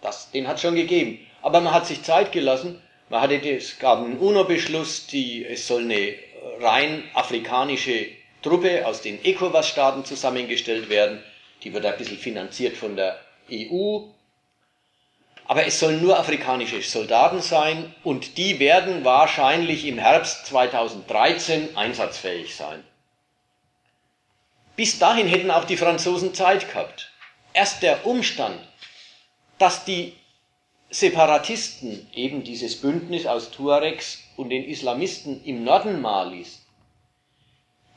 Das, 0.00 0.30
den 0.30 0.48
hat 0.48 0.60
schon 0.60 0.76
gegeben. 0.76 1.18
Aber 1.42 1.60
man 1.60 1.74
hat 1.74 1.86
sich 1.86 2.02
Zeit 2.02 2.32
gelassen 2.32 2.80
man 3.08 3.20
hatte, 3.20 3.36
es 3.50 3.78
gab 3.78 4.00
einen 4.00 4.18
UNO-Beschluss, 4.18 5.06
die, 5.06 5.44
es 5.44 5.66
soll 5.66 5.82
eine 5.82 6.14
rein 6.60 7.04
afrikanische 7.14 8.08
Truppe 8.42 8.86
aus 8.86 9.02
den 9.02 9.24
ECOWAS-Staaten 9.24 10.04
zusammengestellt 10.04 10.88
werden. 10.88 11.22
Die 11.62 11.72
wird 11.72 11.86
ein 11.86 11.96
bisschen 11.96 12.18
finanziert 12.18 12.76
von 12.76 12.96
der 12.96 13.18
EU. 13.50 14.00
Aber 15.48 15.64
es 15.64 15.78
sollen 15.78 16.02
nur 16.02 16.18
afrikanische 16.18 16.82
Soldaten 16.82 17.40
sein 17.40 17.94
und 18.02 18.36
die 18.36 18.58
werden 18.58 19.04
wahrscheinlich 19.04 19.84
im 19.86 19.98
Herbst 19.98 20.46
2013 20.46 21.76
einsatzfähig 21.76 22.56
sein. 22.56 22.82
Bis 24.74 24.98
dahin 24.98 25.28
hätten 25.28 25.50
auch 25.50 25.64
die 25.64 25.76
Franzosen 25.76 26.34
Zeit 26.34 26.68
gehabt. 26.68 27.12
Erst 27.52 27.82
der 27.82 28.04
Umstand, 28.06 28.60
dass 29.58 29.84
die 29.84 30.14
Separatisten, 30.90 32.08
eben 32.14 32.44
dieses 32.44 32.80
Bündnis 32.80 33.26
aus 33.26 33.50
Tuaregs 33.50 34.22
und 34.36 34.50
den 34.50 34.64
Islamisten 34.64 35.42
im 35.44 35.64
Norden 35.64 36.00
Malis, 36.00 36.62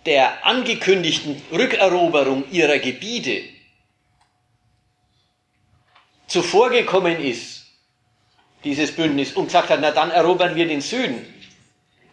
der 0.05 0.45
angekündigten 0.45 1.41
Rückeroberung 1.51 2.49
ihrer 2.51 2.79
Gebiete 2.79 3.41
zuvorgekommen 6.27 7.19
ist, 7.19 7.65
dieses 8.63 8.95
Bündnis, 8.95 9.33
und 9.33 9.45
gesagt 9.45 9.69
hat, 9.69 9.79
na 9.81 9.91
dann 9.91 10.11
erobern 10.11 10.55
wir 10.55 10.67
den 10.67 10.81
Süden, 10.81 11.25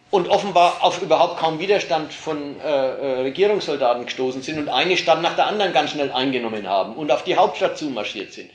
und 0.09 0.29
offenbar 0.29 0.83
auf 0.83 1.01
überhaupt 1.01 1.39
kaum 1.39 1.59
Widerstand 1.59 2.13
von 2.13 2.59
äh, 2.61 2.63
äh, 2.63 3.21
Regierungssoldaten 3.21 4.05
gestoßen 4.05 4.41
sind 4.41 4.57
und 4.57 4.69
eine 4.69 4.95
Stadt 4.95 5.21
nach 5.21 5.35
der 5.35 5.47
anderen 5.47 5.73
ganz 5.73 5.91
schnell 5.91 6.11
eingenommen 6.11 6.67
haben 6.67 6.95
und 6.95 7.11
auf 7.11 7.23
die 7.23 7.35
Hauptstadt 7.35 7.77
zumarschiert 7.77 8.31
sind. 8.31 8.49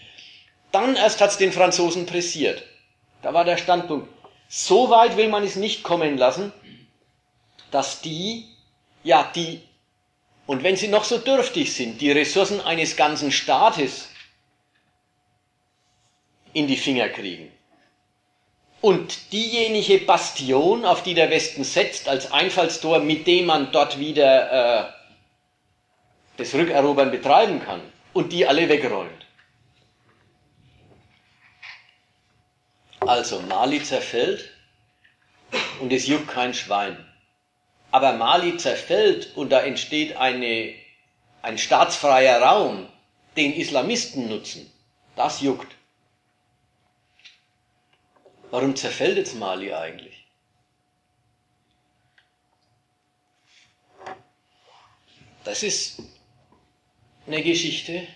Dann 0.73 0.97
erst 0.97 1.21
hat 1.21 1.31
es 1.31 1.39
den 1.39 1.53
Franzosen 1.53 2.07
pressiert. 2.07 2.63
Da 3.21 3.33
war 3.33 3.45
der 3.45 3.59
Standpunkt. 3.59 4.09
So 4.49 4.91
weit 4.91 5.17
will 5.17 5.29
man 5.29 5.45
es 5.45 5.57
nicht 5.57 5.83
kommen 5.83 6.19
lassen, 6.19 6.53
dass 7.71 8.01
die, 8.01 8.47
ja, 9.05 9.31
die, 9.35 9.63
und 10.47 10.63
wenn 10.63 10.77
sie 10.77 10.89
noch 10.89 11.05
so 11.05 11.19
dürftig 11.19 11.73
sind, 11.73 12.01
die 12.01 12.11
Ressourcen 12.11 12.61
eines 12.61 12.97
ganzen 12.97 13.33
Staates 13.33 14.09
in 16.53 16.67
die 16.67 16.77
Finger 16.77 17.09
kriegen. 17.09 17.51
Und 18.81 19.33
diejenige 19.33 19.99
Bastion, 19.99 20.85
auf 20.85 21.03
die 21.03 21.15
der 21.15 21.31
Westen 21.31 21.65
setzt, 21.65 22.09
als 22.09 22.33
Einfallstor, 22.33 22.99
mit 22.99 23.27
dem 23.27 23.47
man 23.47 23.71
dort 23.71 23.99
wieder 23.99 24.89
äh, 24.89 24.93
das 26.37 26.53
Rückerobern 26.53 27.11
betreiben 27.11 27.63
kann, 27.65 27.81
und 28.13 28.33
die 28.33 28.47
alle 28.47 28.69
wegräumt. 28.69 29.25
Also 33.07 33.41
Mali 33.41 33.83
zerfällt 33.83 34.51
und 35.81 35.93
es 35.93 36.07
juckt 36.07 36.29
kein 36.29 36.55
Schwein. 36.55 36.97
aber 37.93 38.15
Mali 38.15 38.57
zerfällt 38.57 39.37
und 39.37 39.51
da 39.51 39.61
entsteht 39.61 40.17
eine, 40.17 40.75
ein 41.43 41.59
staatsfreier 41.59 42.41
Raum, 42.43 42.89
den 43.37 43.53
Islamisten 43.53 44.29
nutzen, 44.29 44.73
das 45.15 45.43
juckt. 45.43 45.77
Warum 48.51 48.75
zerfällt 48.75 49.19
jetzt 49.19 49.37
Mali 49.37 49.73
eigentlich? 49.73 50.27
Das 55.45 55.63
ist 55.63 56.03
eine 57.27 57.43
Geschichte. 57.43 58.07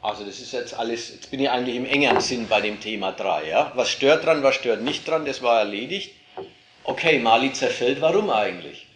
Also 0.00 0.24
das 0.24 0.38
ist 0.38 0.52
jetzt 0.52 0.74
alles, 0.74 1.10
jetzt 1.10 1.30
bin 1.30 1.40
ich 1.40 1.50
eigentlich 1.50 1.76
im 1.76 1.84
engeren 1.84 2.20
Sinn 2.20 2.46
bei 2.48 2.60
dem 2.60 2.80
Thema 2.80 3.12
3. 3.12 3.48
Ja? 3.48 3.72
Was 3.74 3.90
stört 3.90 4.24
dran, 4.24 4.42
was 4.42 4.54
stört 4.54 4.82
nicht 4.82 5.06
dran, 5.08 5.24
das 5.24 5.42
war 5.42 5.58
erledigt. 5.58 6.12
Okay, 6.84 7.18
Mali 7.18 7.52
zerfällt, 7.52 8.00
warum 8.00 8.30
eigentlich? 8.30 8.86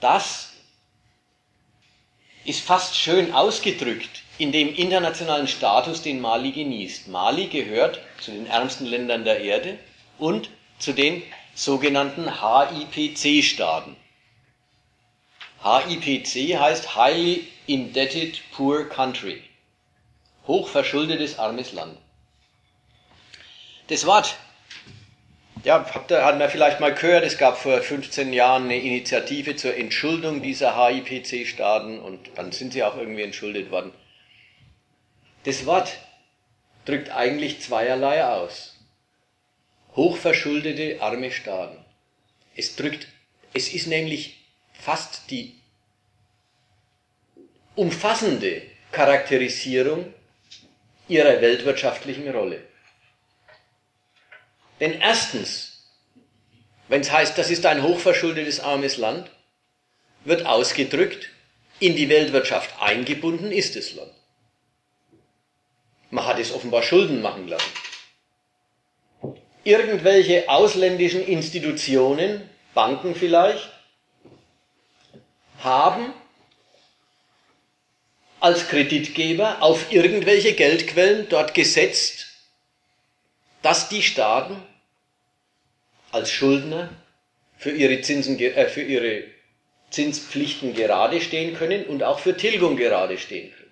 Das 0.00 0.52
ist 2.44 2.60
fast 2.64 2.96
schön 2.96 3.32
ausgedrückt 3.32 4.22
in 4.38 4.50
dem 4.50 4.74
internationalen 4.74 5.46
Status, 5.46 6.02
den 6.02 6.20
Mali 6.20 6.50
genießt. 6.50 7.08
Mali 7.08 7.46
gehört 7.46 8.00
zu 8.20 8.32
den 8.32 8.46
ärmsten 8.46 8.86
Ländern 8.86 9.24
der 9.24 9.40
Erde 9.40 9.78
und 10.18 10.50
zu 10.78 10.92
den 10.92 11.22
sogenannten 11.54 12.28
HIPC-Staaten. 12.40 13.94
HIPC 15.62 16.58
heißt 16.58 16.96
Highly 16.96 17.46
Indebted 17.66 18.40
Poor 18.52 18.88
Country. 18.88 19.42
Hochverschuldetes 20.46 21.38
armes 21.38 21.72
Land. 21.72 21.96
Das 23.86 24.04
Wort 24.04 24.36
ja, 25.64 25.86
habt 25.94 26.10
ihr, 26.10 26.24
hat 26.24 26.38
man 26.38 26.50
vielleicht 26.50 26.80
mal 26.80 26.92
gehört, 26.92 27.24
es 27.24 27.38
gab 27.38 27.56
vor 27.56 27.80
15 27.80 28.32
Jahren 28.32 28.64
eine 28.64 28.78
Initiative 28.78 29.54
zur 29.54 29.76
Entschuldung 29.76 30.42
dieser 30.42 30.76
HIPC-Staaten 30.76 32.00
und 32.00 32.30
dann 32.34 32.50
sind 32.50 32.72
sie 32.72 32.82
auch 32.82 32.96
irgendwie 32.96 33.22
entschuldet 33.22 33.70
worden. 33.70 33.92
Das 35.44 35.64
Wort 35.64 35.98
drückt 36.84 37.10
eigentlich 37.10 37.60
zweierlei 37.60 38.24
aus. 38.24 38.76
Hochverschuldete 39.94 41.00
arme 41.00 41.30
Staaten. 41.30 41.78
Es 42.56 42.74
drückt, 42.74 43.06
es 43.54 43.72
ist 43.72 43.86
nämlich 43.86 44.38
fast 44.72 45.30
die 45.30 45.61
umfassende 47.74 48.62
Charakterisierung 48.90 50.12
ihrer 51.08 51.40
weltwirtschaftlichen 51.40 52.28
Rolle. 52.30 52.62
Denn 54.80 55.00
erstens, 55.00 55.88
wenn 56.88 57.00
es 57.00 57.10
heißt, 57.10 57.38
das 57.38 57.50
ist 57.50 57.64
ein 57.66 57.82
hochverschuldetes 57.82 58.60
armes 58.60 58.96
Land, 58.96 59.30
wird 60.24 60.46
ausgedrückt, 60.46 61.30
in 61.78 61.96
die 61.96 62.08
Weltwirtschaft 62.08 62.80
eingebunden 62.80 63.50
ist 63.50 63.74
das 63.76 63.94
Land. 63.94 64.12
Man 66.10 66.26
hat 66.26 66.38
es 66.38 66.52
offenbar 66.52 66.82
Schulden 66.82 67.22
machen 67.22 67.48
lassen. 67.48 67.72
Irgendwelche 69.64 70.48
ausländischen 70.48 71.24
Institutionen, 71.26 72.48
Banken 72.74 73.14
vielleicht, 73.14 73.70
haben 75.60 76.12
als 78.42 78.68
Kreditgeber 78.68 79.62
auf 79.62 79.92
irgendwelche 79.92 80.54
Geldquellen 80.54 81.28
dort 81.28 81.54
gesetzt, 81.54 82.26
dass 83.62 83.88
die 83.88 84.02
Staaten 84.02 84.56
als 86.10 86.30
Schuldner 86.30 86.90
für 87.56 87.70
ihre, 87.70 88.00
Zinsen, 88.00 88.38
äh, 88.38 88.68
für 88.68 88.82
ihre 88.82 89.24
Zinspflichten 89.90 90.74
gerade 90.74 91.20
stehen 91.20 91.54
können 91.56 91.84
und 91.84 92.02
auch 92.02 92.18
für 92.18 92.36
Tilgung 92.36 92.76
gerade 92.76 93.18
stehen 93.18 93.52
können. 93.52 93.62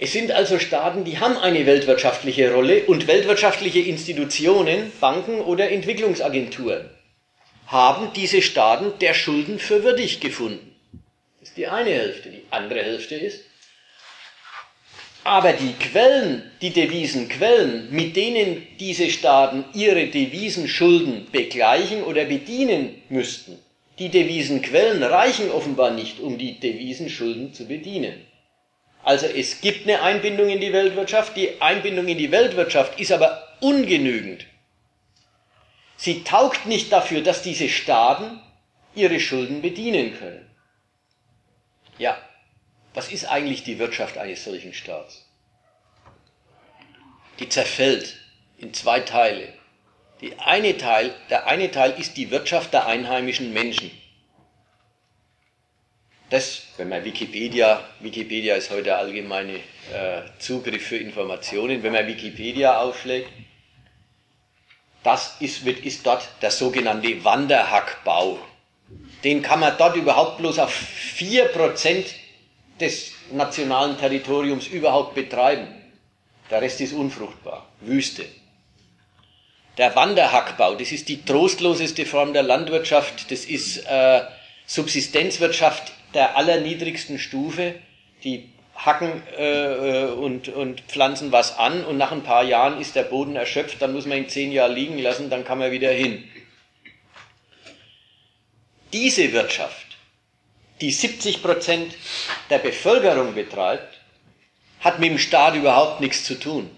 Es 0.00 0.12
sind 0.12 0.32
also 0.32 0.58
Staaten, 0.58 1.04
die 1.04 1.18
haben 1.18 1.36
eine 1.36 1.66
weltwirtschaftliche 1.66 2.52
Rolle 2.52 2.84
und 2.84 3.06
weltwirtschaftliche 3.06 3.80
Institutionen, 3.80 4.92
Banken 5.00 5.40
oder 5.40 5.70
Entwicklungsagenturen 5.70 6.90
haben 7.68 8.12
diese 8.14 8.40
Staaten 8.40 8.98
der 8.98 9.12
Schulden 9.12 9.58
für 9.58 9.84
würdig 9.84 10.20
gefunden. 10.20 10.74
Ist 11.48 11.56
die 11.56 11.66
eine 11.66 11.88
Hälfte. 11.88 12.28
Die 12.28 12.42
andere 12.50 12.82
Hälfte 12.82 13.14
ist, 13.14 13.40
aber 15.24 15.54
die 15.54 15.72
Quellen, 15.72 16.42
die 16.60 16.74
Devisenquellen, 16.74 17.90
mit 17.90 18.16
denen 18.16 18.66
diese 18.78 19.08
Staaten 19.08 19.64
ihre 19.72 20.08
Devisenschulden 20.08 21.26
begleichen 21.32 22.02
oder 22.02 22.26
bedienen 22.26 23.00
müssten, 23.08 23.58
die 23.98 24.10
Devisenquellen 24.10 25.02
reichen 25.02 25.50
offenbar 25.50 25.90
nicht, 25.90 26.20
um 26.20 26.36
die 26.36 26.60
Devisenschulden 26.60 27.54
zu 27.54 27.66
bedienen. 27.66 28.26
Also 29.02 29.24
es 29.24 29.62
gibt 29.62 29.88
eine 29.88 30.02
Einbindung 30.02 30.50
in 30.50 30.60
die 30.60 30.74
Weltwirtschaft, 30.74 31.34
die 31.34 31.62
Einbindung 31.62 32.08
in 32.08 32.18
die 32.18 32.30
Weltwirtschaft 32.30 33.00
ist 33.00 33.10
aber 33.10 33.42
ungenügend. 33.60 34.44
Sie 35.96 36.24
taugt 36.24 36.66
nicht 36.66 36.92
dafür, 36.92 37.22
dass 37.22 37.40
diese 37.40 37.70
Staaten 37.70 38.38
ihre 38.94 39.18
Schulden 39.18 39.62
bedienen 39.62 40.14
können. 40.18 40.47
Ja, 41.98 42.16
was 42.94 43.10
ist 43.10 43.26
eigentlich 43.26 43.64
die 43.64 43.78
Wirtschaft 43.78 44.18
eines 44.18 44.44
solchen 44.44 44.72
Staats? 44.72 45.26
Die 47.38 47.48
zerfällt 47.48 48.16
in 48.56 48.74
zwei 48.74 49.00
Teile. 49.00 49.52
Die 50.20 50.36
eine 50.38 50.76
Teil, 50.76 51.14
der 51.30 51.46
eine 51.46 51.70
Teil 51.70 51.92
ist 51.98 52.16
die 52.16 52.30
Wirtschaft 52.30 52.72
der 52.72 52.86
einheimischen 52.86 53.52
Menschen. 53.52 53.90
Das, 56.30 56.62
wenn 56.76 56.88
man 56.88 57.04
Wikipedia, 57.04 57.82
Wikipedia 58.00 58.56
ist 58.56 58.70
heute 58.70 58.96
allgemeine 58.96 59.60
äh, 59.92 60.22
Zugriff 60.38 60.88
für 60.88 60.98
Informationen, 60.98 61.82
wenn 61.82 61.92
man 61.92 62.06
Wikipedia 62.06 62.80
aufschlägt, 62.80 63.30
das 65.02 65.36
ist, 65.40 65.64
wird, 65.64 65.78
ist 65.80 66.04
dort 66.04 66.28
der 66.42 66.50
sogenannte 66.50 67.24
Wanderhackbau. 67.24 68.38
Den 69.24 69.42
kann 69.42 69.60
man 69.60 69.74
dort 69.78 69.96
überhaupt 69.96 70.38
bloß 70.38 70.58
auf 70.60 70.72
4% 71.16 72.04
des 72.80 73.12
nationalen 73.32 73.98
Territoriums 73.98 74.66
überhaupt 74.68 75.14
betreiben. 75.14 75.66
Der 76.50 76.62
Rest 76.62 76.80
ist 76.80 76.92
unfruchtbar, 76.92 77.66
Wüste. 77.80 78.24
Der 79.76 79.94
Wanderhackbau, 79.94 80.74
das 80.74 80.92
ist 80.92 81.08
die 81.08 81.24
trostloseste 81.24 82.06
Form 82.06 82.32
der 82.32 82.42
Landwirtschaft, 82.42 83.30
das 83.30 83.44
ist 83.44 83.86
äh, 83.86 84.22
Subsistenzwirtschaft 84.66 85.92
der 86.14 86.36
allerniedrigsten 86.36 87.18
Stufe. 87.18 87.74
Die 88.24 88.48
hacken 88.74 89.22
äh, 89.36 90.04
äh, 90.04 90.10
und, 90.10 90.48
und 90.48 90.80
pflanzen 90.82 91.32
was 91.32 91.58
an 91.58 91.84
und 91.84 91.96
nach 91.96 92.12
ein 92.12 92.22
paar 92.22 92.44
Jahren 92.44 92.80
ist 92.80 92.96
der 92.96 93.02
Boden 93.02 93.36
erschöpft, 93.36 93.82
dann 93.82 93.92
muss 93.92 94.06
man 94.06 94.18
ihn 94.18 94.28
zehn 94.28 94.52
Jahre 94.52 94.72
liegen 94.72 94.98
lassen, 94.98 95.30
dann 95.30 95.44
kann 95.44 95.58
man 95.58 95.70
wieder 95.70 95.90
hin. 95.90 96.24
Diese 98.92 99.32
Wirtschaft 99.32 99.88
die 100.80 100.90
70 100.90 101.42
Prozent 101.42 101.94
der 102.50 102.58
Bevölkerung 102.58 103.34
betreibt, 103.34 104.00
hat 104.80 104.98
mit 104.98 105.10
dem 105.10 105.18
Staat 105.18 105.54
überhaupt 105.54 106.00
nichts 106.00 106.24
zu 106.24 106.38
tun. 106.38 106.70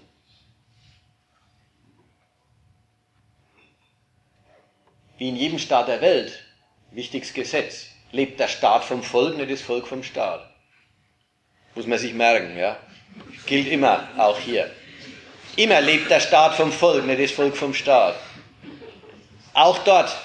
Wie 5.18 5.28
in 5.28 5.36
jedem 5.36 5.58
Staat 5.58 5.88
der 5.88 6.00
Welt, 6.00 6.42
wichtiges 6.92 7.34
Gesetz, 7.34 7.88
lebt 8.10 8.40
der 8.40 8.48
Staat 8.48 8.84
vom 8.84 9.02
Volk, 9.02 9.36
nicht 9.36 9.50
das 9.50 9.60
Volk 9.60 9.86
vom 9.86 10.02
Staat. 10.02 10.48
Muss 11.74 11.86
man 11.86 11.98
sich 11.98 12.14
merken, 12.14 12.56
ja? 12.56 12.78
Gilt 13.46 13.68
immer, 13.68 14.08
auch 14.16 14.38
hier. 14.38 14.70
Immer 15.56 15.82
lebt 15.82 16.10
der 16.10 16.20
Staat 16.20 16.54
vom 16.54 16.72
Volk, 16.72 17.04
nicht 17.04 17.20
das 17.20 17.30
Volk 17.32 17.54
vom 17.54 17.74
Staat. 17.74 18.16
Auch 19.52 19.78
dort 19.84 20.16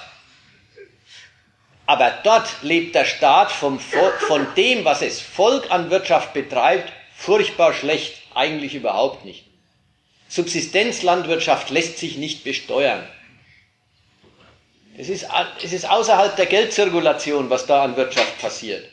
aber 1.86 2.12
dort 2.24 2.48
lebt 2.62 2.94
der 2.94 3.04
Staat 3.04 3.52
vom, 3.52 3.78
von 3.78 4.46
dem, 4.56 4.84
was 4.84 5.02
es 5.02 5.20
Volk 5.20 5.70
an 5.70 5.90
Wirtschaft 5.90 6.32
betreibt, 6.32 6.92
furchtbar 7.14 7.72
schlecht, 7.72 8.22
eigentlich 8.34 8.74
überhaupt 8.74 9.24
nicht. 9.24 9.44
Subsistenzlandwirtschaft 10.28 11.70
lässt 11.70 11.98
sich 11.98 12.18
nicht 12.18 12.44
besteuern. 12.44 13.06
Es 14.98 15.08
ist, 15.08 15.26
es 15.62 15.72
ist 15.72 15.88
außerhalb 15.88 16.36
der 16.36 16.46
Geldzirkulation, 16.46 17.50
was 17.50 17.66
da 17.66 17.84
an 17.84 17.96
Wirtschaft 17.96 18.40
passiert. 18.40 18.88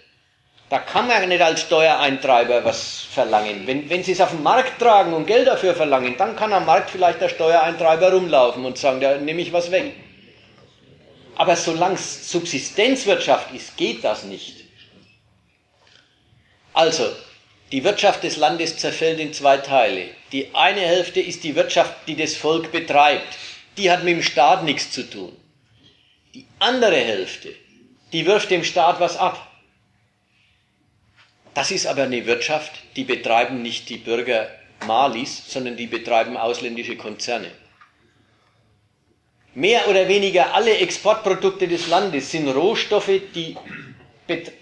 Da 0.70 0.80
kann 0.80 1.08
man 1.08 1.30
nicht 1.30 1.42
als 1.42 1.62
Steuereintreiber 1.62 2.66
was 2.66 3.02
verlangen. 3.02 3.68
Wenn, 3.68 3.90
wenn 3.90 4.04
Sie 4.04 4.12
es 4.12 4.22
auf 4.22 4.32
den 4.32 4.44
Markt 4.44 4.80
tragen 4.80 5.14
und 5.14 5.28
Geld 5.28 5.48
dafür 5.48 5.76
verlangen, 5.76 6.16
dann 6.18 6.36
kann 6.36 6.52
am 6.52 6.66
Markt 6.66 6.90
vielleicht 6.90 7.22
der 7.22 7.30
Steuereintreiber 7.30 8.12
rumlaufen 8.12 8.66
und 8.66 8.78
sagen, 8.78 9.00
da 9.00 9.18
nehme 9.18 9.42
ich 9.42 9.54
was 9.54 9.72
weg. 9.72 9.94
Aber 11.36 11.56
solange 11.56 11.96
es 11.96 12.32
Subsistenzwirtschaft 12.32 13.54
ist, 13.54 13.76
geht 13.78 14.04
das 14.04 14.24
nicht. 14.24 14.56
Also, 16.74 17.12
die 17.72 17.84
Wirtschaft 17.84 18.24
des 18.24 18.38
Landes 18.38 18.78
zerfällt 18.78 19.20
in 19.20 19.34
zwei 19.34 19.58
Teile. 19.58 20.10
Die 20.32 20.54
eine 20.54 20.82
Hälfte 20.82 21.20
ist 21.20 21.44
die 21.44 21.56
Wirtschaft, 21.56 22.08
die 22.08 22.16
das 22.16 22.36
Volk 22.36 22.72
betreibt. 22.72 23.38
die 23.78 23.90
hat 23.90 24.04
mit 24.04 24.16
dem 24.16 24.24
Staat 24.24 24.64
nichts 24.64 24.92
zu 24.92 25.10
tun. 25.10 25.36
Die 26.34 26.46
andere 26.60 26.98
Hälfte, 26.98 27.54
die 28.12 28.26
wirft 28.26 28.52
dem 28.52 28.64
Staat 28.64 29.00
was 29.00 29.18
ab. 29.18 29.52
Das 31.54 31.72
ist 31.72 31.86
aber 31.86 32.04
eine 32.04 32.26
Wirtschaft, 32.26 32.72
die 32.96 33.04
betreiben 33.04 33.62
nicht 33.62 33.90
die 33.90 33.98
Bürger 33.98 34.50
Malis, 34.88 35.44
sondern 35.48 35.78
die 35.78 35.88
betreiben 35.88 36.36
ausländische 36.36 36.98
Konzerne. 36.98 37.52
Mehr 39.56 39.88
oder 39.88 40.08
weniger 40.08 40.56
alle 40.56 40.78
Exportprodukte 40.78 41.68
des 41.68 41.88
Landes 41.88 42.32
sind 42.32 42.48
Rohstoffe, 42.50 43.12
die, 43.36 43.56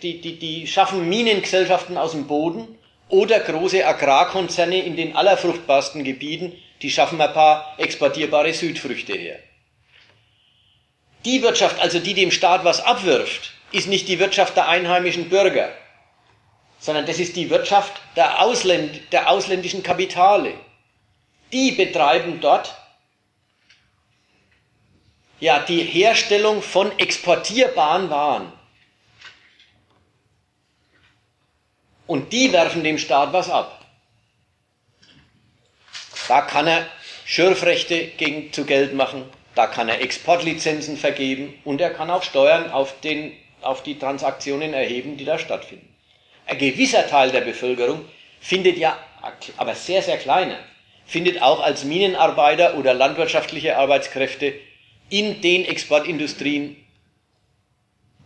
die, 0.02 0.20
die, 0.20 0.38
die 0.38 0.68
schaffen 0.68 1.08
Minengesellschaften 1.08 1.98
aus 1.98 2.12
dem 2.12 2.28
Boden 2.28 2.78
oder 3.08 3.39
große 3.39 3.86
Agrarkonzerne 3.86 4.84
in 4.84 4.98
den 4.98 5.16
allerfruchtbarsten 5.16 6.04
Gebieten, 6.04 6.54
die 6.82 6.92
schaffen 6.92 7.22
ein 7.22 7.32
paar 7.34 7.76
exportierbare 7.78 8.54
Südfrüchte 8.54 9.14
her. 9.14 9.39
Die 11.24 11.42
Wirtschaft, 11.42 11.80
also 11.80 12.00
die 12.00 12.14
dem 12.14 12.32
Staat 12.32 12.66
was 12.66 12.84
abwirft, 12.84 13.52
ist 13.72 13.88
nicht 13.88 14.10
die 14.10 14.20
Wirtschaft 14.20 14.58
der 14.58 14.68
einheimischen 14.68 15.30
Bürger, 15.30 15.70
sondern 16.80 17.06
das 17.06 17.20
ist 17.20 17.38
die 17.38 17.50
Wirtschaft 17.50 18.02
der, 18.18 18.42
Ausländ 18.42 19.14
der 19.14 19.30
ausländischen 19.30 19.84
Kapitale. 19.84 20.54
Die 21.54 21.72
betreiben 21.72 22.39
dort 22.42 22.76
ja 25.42 25.60
die 25.60 25.84
Herstellung 25.84 26.62
von 26.62 26.98
exportierbaren 26.98 28.10
Waren. 28.10 28.54
Und 32.08 32.32
die 32.32 32.54
werfen 32.54 32.84
dem 32.84 32.98
Staat 32.98 33.34
was 33.34 33.50
ab. 33.50 33.86
Da 36.28 36.42
kann 36.42 36.68
er 36.68 36.88
Schürfrechte 37.26 38.08
gegen, 38.08 38.54
zu 38.54 38.66
Geld 38.66 38.94
machen, 38.94 39.26
da 39.56 39.68
kann 39.68 39.89
er 39.89 40.02
Exportlizenzen 40.02 40.96
vergeben 40.96 41.54
und 41.66 41.82
er 41.82 41.89
kann 41.89 42.10
auch 42.10 42.24
Steuern 42.24 42.72
auf, 42.72 43.00
den, 43.02 43.34
auf 43.62 43.84
die 43.84 43.98
Transaktionen 43.98 44.74
erheben, 44.74 45.18
die 45.18 45.26
da 45.26 45.39
stattfinden. 45.39 45.94
Ein 46.46 46.58
gewisser 46.58 47.08
Teil 47.08 47.32
der 47.32 47.42
Bevölkerung 47.42 48.06
findet 48.39 48.78
ja, 48.78 48.98
aber 49.58 49.76
sehr, 49.76 50.02
sehr 50.02 50.18
kleiner, 50.18 50.60
findet 51.06 51.42
auch 51.42 51.62
als 51.62 51.84
Minenarbeiter 51.84 52.76
oder 52.76 52.94
landwirtschaftliche 52.94 53.78
Arbeitskräfte 53.78 54.54
in 55.12 55.41
den 55.41 55.66
Exportindustrien 55.66 56.78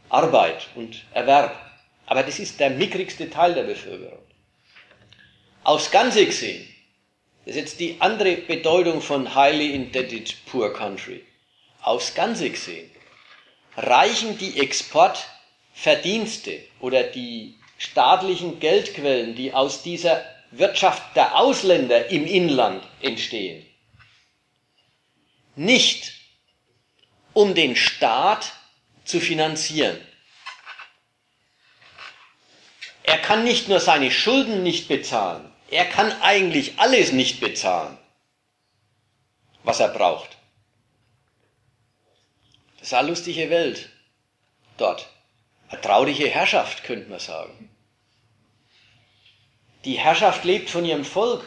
Arbeit 0.10 0.68
und 0.76 1.04
Erwerb. 1.14 1.60
Aber 2.06 2.24
das 2.24 2.40
ist 2.40 2.60
der 2.60 2.70
mickrigste 2.70 3.30
Teil 3.30 3.56
der 3.56 3.64
Bevölkerung. 3.64 4.24
Aufs 5.64 5.90
Ganze 5.90 6.26
gesehen, 6.26 6.68
das 7.46 7.56
ist 7.56 7.62
jetzt 7.62 7.80
die 7.80 7.98
andere 8.00 8.38
Bedeutung 8.38 9.02
von 9.02 9.36
highly 9.36 9.74
indebted 9.74 10.36
poor 10.46 10.72
country. 10.72 11.24
Aufs 11.82 12.14
Ganze 12.14 12.52
gesehen, 12.52 12.92
reichen 13.76 14.38
die 14.38 14.60
Exportverdienste 14.60 16.60
oder 16.80 17.04
die 17.04 17.56
staatlichen 17.80 18.60
Geldquellen, 18.60 19.36
die 19.36 19.54
aus 19.54 19.82
dieser 19.82 20.24
Wirtschaft 20.52 21.16
der 21.16 21.36
Ausländer 21.36 22.12
im 22.12 22.28
Inland 22.28 22.84
entstehen, 23.02 23.66
nicht 25.56 26.15
um 27.36 27.54
den 27.54 27.76
Staat 27.76 28.54
zu 29.04 29.20
finanzieren. 29.20 30.02
Er 33.04 33.20
kann 33.20 33.44
nicht 33.44 33.68
nur 33.68 33.80
seine 33.80 34.10
Schulden 34.10 34.64
nicht 34.64 34.88
bezahlen, 34.88 35.52
er 35.70 35.86
kann 35.86 36.12
eigentlich 36.22 36.80
alles 36.80 37.12
nicht 37.12 37.42
bezahlen, 37.42 37.98
was 39.64 39.80
er 39.80 39.90
braucht. 39.90 40.38
Das 42.80 42.88
ist 42.88 42.94
eine 42.94 43.10
lustige 43.10 43.50
Welt 43.50 43.90
dort. 44.78 45.08
Eine 45.68 45.82
traurige 45.82 46.30
Herrschaft, 46.30 46.84
könnte 46.84 47.10
man 47.10 47.20
sagen. 47.20 47.70
Die 49.84 50.00
Herrschaft 50.00 50.46
lebt 50.46 50.70
von 50.70 50.86
ihrem 50.86 51.04
Volk, 51.04 51.44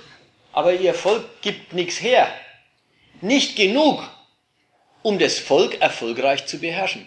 aber 0.53 0.75
ihr 0.75 0.95
Volk 0.95 1.41
gibt 1.41 1.73
nichts 1.73 2.01
her. 2.03 2.33
Nicht 3.21 3.57
genug, 3.57 4.03
um 5.03 5.19
das 5.19 5.39
Volk 5.39 5.81
erfolgreich 5.81 6.47
zu 6.47 6.59
beherrschen. 6.59 7.07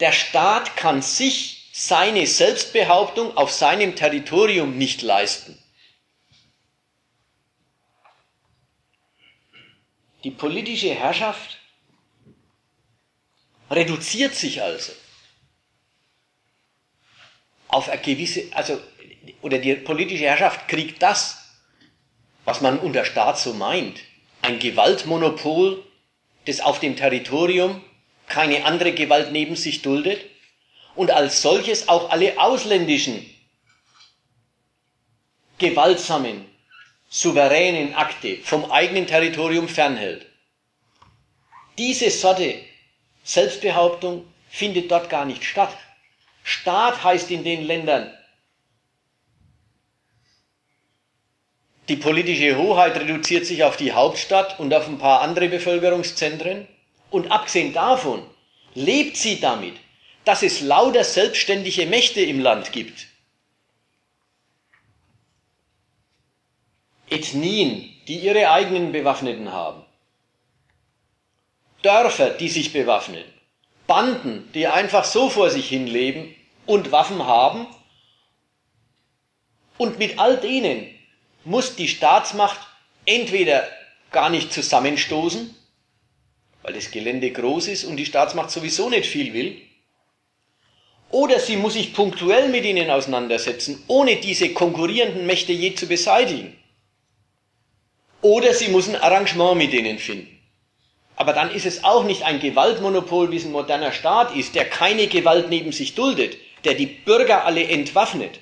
Der 0.00 0.12
Staat 0.12 0.76
kann 0.76 1.02
sich 1.02 1.70
seine 1.72 2.26
Selbstbehauptung 2.26 3.36
auf 3.36 3.50
seinem 3.50 3.94
Territorium 3.96 4.76
nicht 4.78 5.02
leisten. 5.02 5.58
Die 10.24 10.30
politische 10.30 10.94
Herrschaft 10.94 11.58
reduziert 13.70 14.34
sich 14.34 14.62
also 14.62 14.92
auf 17.68 17.88
eine 17.88 18.02
gewisse, 18.02 18.44
also, 18.52 18.80
oder 19.42 19.58
die 19.58 19.76
politische 19.76 20.24
Herrschaft 20.24 20.66
kriegt 20.68 21.02
das, 21.02 21.38
was 22.44 22.60
man 22.60 22.78
unter 22.78 23.04
Staat 23.04 23.38
so 23.38 23.54
meint, 23.54 24.00
ein 24.42 24.58
Gewaltmonopol 24.58 25.84
das 26.50 26.60
auf 26.60 26.80
dem 26.80 26.96
Territorium 26.96 27.82
keine 28.26 28.64
andere 28.64 28.92
Gewalt 28.92 29.32
neben 29.32 29.56
sich 29.56 29.82
duldet 29.82 30.20
und 30.94 31.10
als 31.10 31.42
solches 31.42 31.88
auch 31.88 32.10
alle 32.10 32.40
ausländischen 32.40 33.24
gewaltsamen, 35.58 36.44
souveränen 37.08 37.94
Akte 37.94 38.38
vom 38.38 38.70
eigenen 38.70 39.06
Territorium 39.06 39.68
fernhält. 39.68 40.26
Diese 41.78 42.10
Sorte 42.10 42.54
Selbstbehauptung 43.22 44.26
findet 44.48 44.90
dort 44.90 45.08
gar 45.08 45.24
nicht 45.24 45.44
statt. 45.44 45.76
Staat 46.42 47.04
heißt 47.04 47.30
in 47.30 47.44
den 47.44 47.64
Ländern 47.64 48.12
Die 51.90 51.96
politische 51.96 52.56
Hoheit 52.56 52.94
reduziert 52.94 53.46
sich 53.46 53.64
auf 53.64 53.76
die 53.76 53.90
Hauptstadt 53.90 54.60
und 54.60 54.72
auf 54.72 54.86
ein 54.86 54.98
paar 54.98 55.22
andere 55.22 55.48
Bevölkerungszentren. 55.48 56.68
Und 57.10 57.32
abgesehen 57.32 57.72
davon 57.72 58.22
lebt 58.74 59.16
sie 59.16 59.40
damit, 59.40 59.74
dass 60.24 60.44
es 60.44 60.60
lauter 60.60 61.02
selbstständige 61.02 61.86
Mächte 61.86 62.20
im 62.20 62.38
Land 62.38 62.70
gibt. 62.70 63.08
Ethnien, 67.08 67.92
die 68.06 68.18
ihre 68.18 68.52
eigenen 68.52 68.92
Bewaffneten 68.92 69.50
haben. 69.50 69.84
Dörfer, 71.82 72.30
die 72.30 72.50
sich 72.50 72.72
bewaffnen. 72.72 73.24
Banden, 73.88 74.48
die 74.54 74.68
einfach 74.68 75.02
so 75.02 75.28
vor 75.28 75.50
sich 75.50 75.68
hin 75.68 75.88
leben 75.88 76.36
und 76.66 76.92
Waffen 76.92 77.26
haben. 77.26 77.66
Und 79.76 79.98
mit 79.98 80.20
all 80.20 80.36
denen 80.36 80.99
muss 81.44 81.76
die 81.76 81.88
Staatsmacht 81.88 82.60
entweder 83.06 83.68
gar 84.10 84.30
nicht 84.30 84.52
zusammenstoßen, 84.52 85.54
weil 86.62 86.72
das 86.74 86.90
Gelände 86.90 87.30
groß 87.30 87.68
ist 87.68 87.84
und 87.84 87.96
die 87.96 88.06
Staatsmacht 88.06 88.50
sowieso 88.50 88.90
nicht 88.90 89.06
viel 89.06 89.32
will, 89.32 89.60
oder 91.10 91.40
sie 91.40 91.56
muss 91.56 91.72
sich 91.72 91.92
punktuell 91.92 92.48
mit 92.48 92.64
ihnen 92.64 92.88
auseinandersetzen, 92.90 93.82
ohne 93.88 94.16
diese 94.16 94.50
konkurrierenden 94.50 95.26
Mächte 95.26 95.52
je 95.52 95.74
zu 95.74 95.86
beseitigen. 95.86 96.56
Oder 98.22 98.54
sie 98.54 98.68
muss 98.68 98.88
ein 98.88 98.96
Arrangement 98.96 99.56
mit 99.56 99.72
denen 99.72 99.98
finden. 99.98 100.38
Aber 101.16 101.32
dann 101.32 101.50
ist 101.50 101.66
es 101.66 101.84
auch 101.84 102.04
nicht 102.04 102.22
ein 102.22 102.40
Gewaltmonopol, 102.40 103.30
wie 103.30 103.36
es 103.36 103.44
ein 103.44 103.52
moderner 103.52 103.92
Staat 103.92 104.36
ist, 104.36 104.54
der 104.54 104.66
keine 104.66 105.06
Gewalt 105.08 105.50
neben 105.50 105.72
sich 105.72 105.94
duldet, 105.94 106.36
der 106.64 106.74
die 106.74 106.86
Bürger 106.86 107.44
alle 107.44 107.66
entwaffnet, 107.66 108.38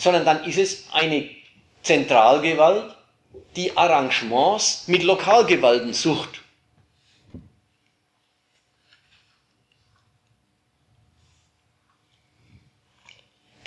sondern 0.00 0.24
dann 0.24 0.44
ist 0.44 0.56
es 0.56 0.84
eine 0.92 1.28
Zentralgewalt, 1.82 2.96
die 3.54 3.76
Arrangements 3.76 4.88
mit 4.88 5.02
Lokalgewalten 5.02 5.92
sucht. 5.92 6.40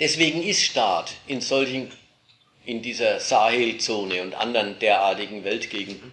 Deswegen 0.00 0.42
ist 0.42 0.62
Staat 0.62 1.12
in 1.28 1.40
solchen, 1.40 1.92
in 2.64 2.82
dieser 2.82 3.20
Sahelzone 3.20 4.22
und 4.22 4.34
anderen 4.34 4.76
derartigen 4.80 5.44
Weltgegenden, 5.44 6.12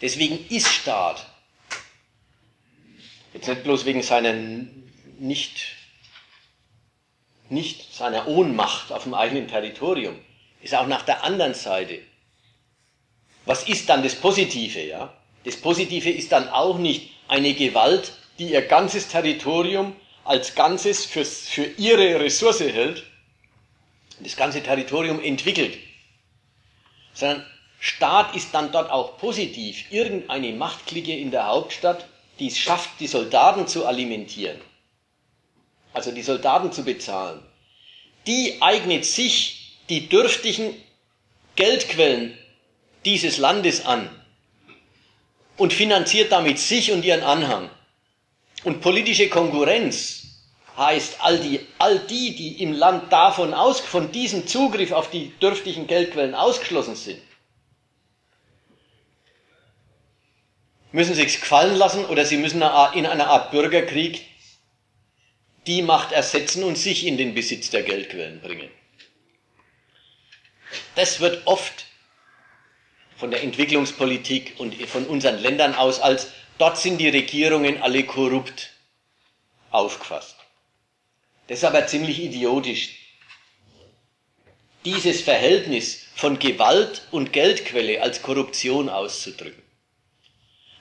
deswegen 0.00 0.46
ist 0.48 0.68
Staat, 0.68 1.26
jetzt 3.32 3.48
nicht 3.48 3.64
bloß 3.64 3.84
wegen 3.84 4.02
seiner 4.02 4.32
nicht 5.18 5.83
nicht 7.54 7.94
seiner 7.94 8.28
Ohnmacht 8.28 8.92
auf 8.92 9.04
dem 9.04 9.14
eigenen 9.14 9.48
Territorium, 9.48 10.18
ist 10.60 10.74
auch 10.74 10.86
nach 10.86 11.02
der 11.02 11.24
anderen 11.24 11.54
Seite. 11.54 12.00
Was 13.46 13.68
ist 13.68 13.88
dann 13.88 14.02
das 14.02 14.14
Positive, 14.14 14.80
ja? 14.80 15.14
Das 15.44 15.56
Positive 15.56 16.10
ist 16.10 16.32
dann 16.32 16.48
auch 16.48 16.78
nicht 16.78 17.10
eine 17.28 17.54
Gewalt, 17.54 18.12
die 18.38 18.52
ihr 18.52 18.62
ganzes 18.62 19.08
Territorium 19.08 19.94
als 20.24 20.54
Ganzes 20.54 21.04
für, 21.04 21.24
für 21.24 21.64
ihre 21.76 22.20
Ressource 22.20 22.60
hält, 22.60 23.04
das 24.20 24.36
ganze 24.36 24.62
Territorium 24.62 25.20
entwickelt, 25.20 25.78
sondern 27.12 27.44
Staat 27.78 28.34
ist 28.34 28.54
dann 28.54 28.72
dort 28.72 28.90
auch 28.90 29.18
positiv 29.18 29.92
irgendeine 29.92 30.52
Machtklicke 30.54 31.14
in 31.14 31.30
der 31.30 31.48
Hauptstadt, 31.48 32.06
die 32.38 32.46
es 32.46 32.56
schafft, 32.56 32.88
die 32.98 33.06
Soldaten 33.06 33.66
zu 33.66 33.84
alimentieren, 33.84 34.58
also 35.94 36.10
die 36.10 36.22
Soldaten 36.22 36.72
zu 36.72 36.84
bezahlen, 36.84 37.40
die 38.26 38.58
eignet 38.60 39.06
sich 39.06 39.78
die 39.88 40.08
dürftigen 40.08 40.74
Geldquellen 41.56 42.36
dieses 43.04 43.38
Landes 43.38 43.86
an 43.86 44.10
und 45.56 45.72
finanziert 45.72 46.32
damit 46.32 46.58
sich 46.58 46.90
und 46.90 47.04
ihren 47.04 47.22
Anhang. 47.22 47.70
Und 48.64 48.80
politische 48.80 49.28
Konkurrenz 49.28 50.22
heißt, 50.76 51.18
all 51.20 51.38
die, 51.38 51.60
all 51.78 52.00
die, 52.00 52.34
die 52.34 52.62
im 52.62 52.72
Land 52.72 53.12
davon 53.12 53.54
aus, 53.54 53.78
von 53.78 54.10
diesem 54.10 54.46
Zugriff 54.48 54.90
auf 54.90 55.10
die 55.10 55.28
dürftigen 55.38 55.86
Geldquellen 55.86 56.34
ausgeschlossen 56.34 56.96
sind, 56.96 57.20
müssen 60.90 61.14
sich's 61.14 61.40
gefallen 61.40 61.76
lassen 61.76 62.04
oder 62.06 62.24
sie 62.24 62.36
müssen 62.36 62.62
in 62.62 63.06
einer 63.06 63.28
Art 63.28 63.50
Bürgerkrieg 63.52 64.22
die 65.66 65.82
Macht 65.82 66.12
ersetzen 66.12 66.62
und 66.64 66.76
sich 66.76 67.06
in 67.06 67.16
den 67.16 67.34
Besitz 67.34 67.70
der 67.70 67.82
Geldquellen 67.82 68.40
bringen. 68.40 68.70
Das 70.94 71.20
wird 71.20 71.46
oft 71.46 71.86
von 73.16 73.30
der 73.30 73.42
Entwicklungspolitik 73.42 74.54
und 74.58 74.74
von 74.86 75.06
unseren 75.06 75.38
Ländern 75.40 75.74
aus 75.74 76.00
als 76.00 76.28
dort 76.58 76.78
sind 76.78 76.98
die 76.98 77.08
Regierungen 77.08 77.80
alle 77.80 78.04
korrupt 78.04 78.70
aufgefasst. 79.70 80.36
Das 81.46 81.58
ist 81.58 81.64
aber 81.64 81.86
ziemlich 81.86 82.22
idiotisch. 82.22 82.90
Dieses 84.84 85.22
Verhältnis 85.22 86.06
von 86.14 86.38
Gewalt 86.38 87.02
und 87.10 87.32
Geldquelle 87.32 88.02
als 88.02 88.22
Korruption 88.22 88.88
auszudrücken. 88.88 89.63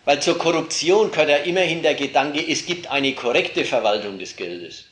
Weil 0.06 0.22
zur 0.22 0.38
Korruption 0.38 1.12
gehört 1.12 1.30
ja 1.30 1.38
immerhin 1.38 1.82
der 1.82 1.96
Gedanke, 1.96 2.46
es 2.46 2.66
gibt 2.66 2.88
eine 2.88 3.14
korrekte 3.14 3.64
Verwaltung 3.64 4.20
des 4.20 4.36
Geldes. 4.36 4.86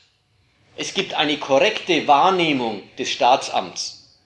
Es 0.76 0.94
gibt 0.94 1.12
eine 1.14 1.36
korrekte 1.38 2.06
Wahrnehmung 2.08 2.82
des 2.96 3.10
Staatsamts. 3.10 4.18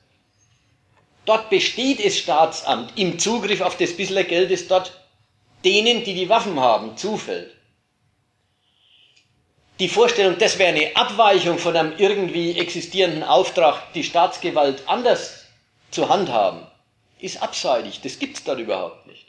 Dort 1.25 1.51
besteht 1.51 2.05
das 2.05 2.17
Staatsamt 2.17 2.97
im 2.97 3.19
Zugriff 3.19 3.61
auf 3.61 3.77
das 3.77 3.97
bisschen 3.97 4.27
Geld, 4.29 4.53
das 4.53 4.69
dort 4.69 4.93
denen, 5.65 6.05
die 6.05 6.15
die 6.15 6.29
Waffen 6.29 6.61
haben, 6.61 6.97
zufällt. 6.97 7.53
Die 9.81 9.89
Vorstellung, 9.89 10.39
das 10.39 10.59
wäre 10.59 10.71
eine 10.71 10.95
Abweichung 10.95 11.59
von 11.59 11.77
einem 11.77 11.95
irgendwie 11.99 12.59
existierenden 12.59 13.25
Auftrag, 13.25 13.93
die 13.93 14.05
Staatsgewalt 14.05 14.85
anders 14.87 15.47
zu 15.91 16.09
handhaben, 16.09 16.67
ist 17.19 17.43
abseitig. 17.43 18.01
Das 18.01 18.21
gibt 18.21 18.37
es 18.37 18.45
dort 18.45 18.61
überhaupt 18.61 19.07
nicht. 19.09 19.26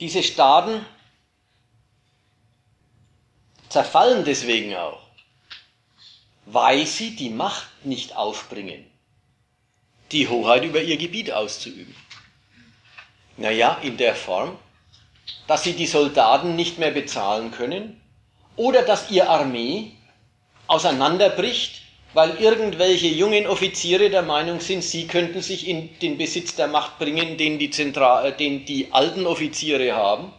Diese 0.00 0.22
Staaten 0.22 0.84
zerfallen 3.68 4.24
deswegen 4.24 4.74
auch, 4.76 5.02
weil 6.46 6.86
sie 6.86 7.16
die 7.16 7.30
Macht 7.30 7.84
nicht 7.84 8.16
aufbringen, 8.16 8.88
die 10.12 10.28
Hoheit 10.28 10.64
über 10.64 10.80
ihr 10.80 10.96
Gebiet 10.96 11.32
auszuüben. 11.32 11.94
Naja, 13.36 13.78
in 13.82 13.96
der 13.96 14.14
Form, 14.14 14.56
dass 15.46 15.64
sie 15.64 15.74
die 15.74 15.86
Soldaten 15.86 16.56
nicht 16.56 16.78
mehr 16.78 16.90
bezahlen 16.90 17.50
können 17.50 18.00
oder 18.56 18.82
dass 18.82 19.10
ihr 19.10 19.28
Armee 19.28 19.92
auseinanderbricht, 20.68 21.82
weil 22.14 22.40
irgendwelche 22.40 23.08
jungen 23.08 23.46
Offiziere 23.46 24.10
der 24.10 24.22
Meinung 24.22 24.60
sind, 24.60 24.82
sie 24.82 25.06
könnten 25.06 25.42
sich 25.42 25.68
in 25.68 25.98
den 26.00 26.16
Besitz 26.16 26.54
der 26.54 26.66
Macht 26.66 26.98
bringen, 26.98 27.36
den 27.36 27.58
die, 27.58 27.70
Zentral 27.70 28.32
den 28.32 28.64
die 28.64 28.88
alten 28.92 29.26
Offiziere 29.26 29.94
haben, 29.94 30.32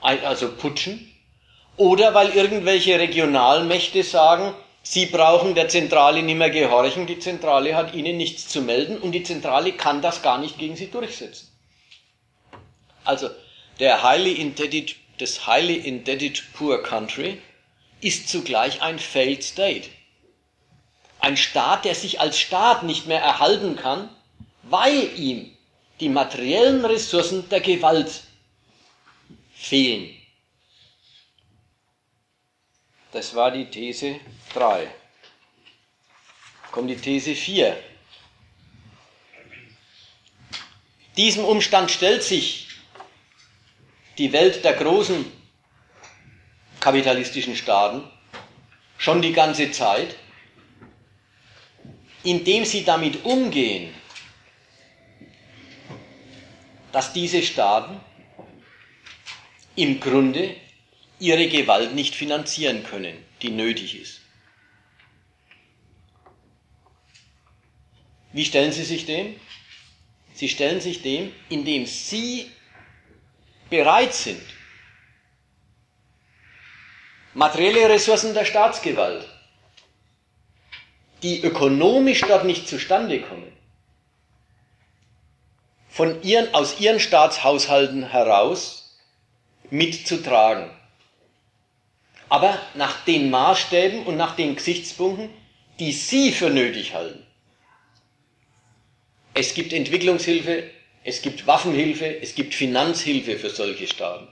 also 0.00 0.52
putschen, 0.52 1.12
oder 1.76 2.12
weil 2.12 2.30
irgendwelche 2.30 2.98
Regionalmächte 2.98 4.02
sagen, 4.02 4.52
sie 4.82 5.06
brauchen 5.06 5.54
der 5.54 5.68
Zentrale 5.68 6.22
nicht 6.22 6.36
mehr 6.36 6.50
gehorchen, 6.50 7.06
die 7.06 7.18
Zentrale 7.18 7.74
hat 7.74 7.94
ihnen 7.94 8.16
nichts 8.16 8.48
zu 8.48 8.60
melden 8.60 8.98
und 8.98 9.12
die 9.12 9.22
Zentrale 9.22 9.72
kann 9.72 10.02
das 10.02 10.22
gar 10.22 10.38
nicht 10.38 10.58
gegen 10.58 10.76
sie 10.76 10.90
durchsetzen. 10.90 11.48
Also 13.04 13.30
der 13.80 14.02
highly 14.02 14.32
indebted, 14.32 14.96
das 15.18 15.46
highly 15.46 15.76
indebted 15.76 16.42
poor 16.52 16.82
country 16.82 17.38
ist 18.00 18.28
zugleich 18.28 18.82
ein 18.82 18.98
failed 18.98 19.42
state. 19.42 19.88
Ein 21.20 21.36
Staat, 21.36 21.84
der 21.84 21.94
sich 21.94 22.20
als 22.20 22.38
Staat 22.38 22.84
nicht 22.84 23.06
mehr 23.06 23.20
erhalten 23.20 23.76
kann, 23.76 24.08
weil 24.62 25.18
ihm 25.18 25.56
die 26.00 26.08
materiellen 26.08 26.84
Ressourcen 26.84 27.48
der 27.48 27.60
Gewalt 27.60 28.22
fehlen. 29.54 30.14
Das 33.12 33.34
war 33.34 33.50
die 33.50 33.68
These 33.70 34.20
3. 34.54 34.88
Kommt 36.70 36.90
die 36.90 36.96
These 36.96 37.34
4. 37.34 37.76
Diesem 41.16 41.44
Umstand 41.44 41.90
stellt 41.90 42.22
sich 42.22 42.68
die 44.18 44.32
Welt 44.32 44.64
der 44.64 44.74
großen 44.74 45.32
kapitalistischen 46.80 47.56
Staaten 47.56 48.08
schon 48.98 49.22
die 49.22 49.32
ganze 49.32 49.70
Zeit, 49.72 50.14
indem 52.28 52.66
sie 52.66 52.84
damit 52.84 53.24
umgehen, 53.24 53.94
dass 56.92 57.14
diese 57.14 57.42
Staaten 57.42 57.98
im 59.76 59.98
Grunde 59.98 60.54
ihre 61.18 61.48
Gewalt 61.48 61.94
nicht 61.94 62.14
finanzieren 62.14 62.84
können, 62.84 63.16
die 63.40 63.48
nötig 63.48 63.98
ist. 63.98 64.20
Wie 68.32 68.44
stellen 68.44 68.72
Sie 68.72 68.84
sich 68.84 69.06
dem? 69.06 69.40
Sie 70.34 70.50
stellen 70.50 70.82
sich 70.82 71.00
dem, 71.00 71.32
indem 71.48 71.86
Sie 71.86 72.50
bereit 73.70 74.12
sind, 74.12 74.42
materielle 77.32 77.88
Ressourcen 77.88 78.34
der 78.34 78.44
Staatsgewalt, 78.44 79.26
die 81.22 81.42
ökonomisch 81.42 82.20
dort 82.22 82.44
nicht 82.44 82.68
zustande 82.68 83.20
kommen, 83.20 83.52
von 85.88 86.22
ihren, 86.22 86.54
aus 86.54 86.80
ihren 86.80 87.00
Staatshaushalten 87.00 88.10
heraus 88.10 88.96
mitzutragen. 89.70 90.70
Aber 92.28 92.58
nach 92.74 93.04
den 93.04 93.30
Maßstäben 93.30 94.04
und 94.04 94.16
nach 94.16 94.36
den 94.36 94.54
Gesichtspunkten, 94.54 95.30
die 95.78 95.92
Sie 95.92 96.32
für 96.32 96.50
nötig 96.50 96.94
halten. 96.94 97.24
Es 99.34 99.54
gibt 99.54 99.72
Entwicklungshilfe, 99.72 100.70
es 101.04 101.22
gibt 101.22 101.46
Waffenhilfe, 101.46 102.20
es 102.20 102.34
gibt 102.34 102.54
Finanzhilfe 102.54 103.38
für 103.38 103.50
solche 103.50 103.86
Staaten. 103.86 104.28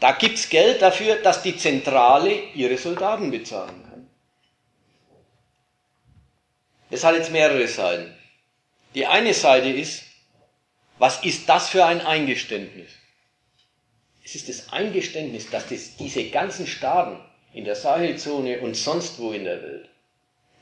Da 0.00 0.12
gibt 0.12 0.38
es 0.38 0.48
Geld 0.48 0.80
dafür, 0.80 1.16
dass 1.16 1.42
die 1.42 1.56
Zentrale 1.56 2.32
ihre 2.54 2.78
Soldaten 2.78 3.30
bezahlen 3.30 3.84
kann. 3.88 4.10
Das 6.90 7.04
hat 7.04 7.14
jetzt 7.14 7.30
mehrere 7.30 7.66
Seiten. 7.68 8.14
Die 8.94 9.06
eine 9.06 9.34
Seite 9.34 9.68
ist, 9.68 10.04
was 10.98 11.24
ist 11.24 11.48
das 11.48 11.68
für 11.68 11.84
ein 11.84 12.00
Eingeständnis? 12.00 12.90
Es 14.24 14.34
ist 14.34 14.48
das 14.48 14.72
Eingeständnis, 14.72 15.48
dass 15.50 15.68
das, 15.68 15.96
diese 15.96 16.28
ganzen 16.30 16.66
Staaten 16.66 17.18
in 17.52 17.64
der 17.64 17.76
Sahelzone 17.76 18.60
und 18.60 18.76
sonst 18.76 19.18
wo 19.18 19.32
in 19.32 19.44
der 19.44 19.62
Welt 19.62 19.88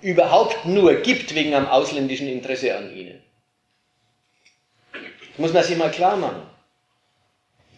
überhaupt 0.03 0.67
nur 0.67 0.97
gibt 0.97 1.35
wegen 1.35 1.55
einem 1.55 1.67
ausländischen 1.67 2.29
Interesse 2.29 2.77
an 2.77 2.95
ihnen. 2.95 3.23
Das 4.93 5.39
muss 5.39 5.53
man 5.53 5.65
sich 5.65 5.77
mal 5.77 5.91
klar 5.91 6.17
machen. 6.17 6.43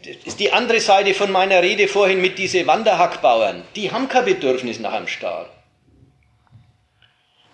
Das 0.05 0.17
ist 0.25 0.41
die 0.41 0.53
andere 0.53 0.81
Seite 0.81 1.15
von 1.15 1.31
meiner 1.31 1.63
Rede 1.63 1.89
vorhin 1.89 2.21
mit 2.21 2.39
diesen 2.39 2.67
Wanderhackbauern. 2.67 3.65
Die 3.75 3.91
haben 3.91 4.09
kein 4.09 4.25
Bedürfnis 4.25 4.79
nach 4.79 4.93
einem 4.93 5.09
Staat. 5.09 5.51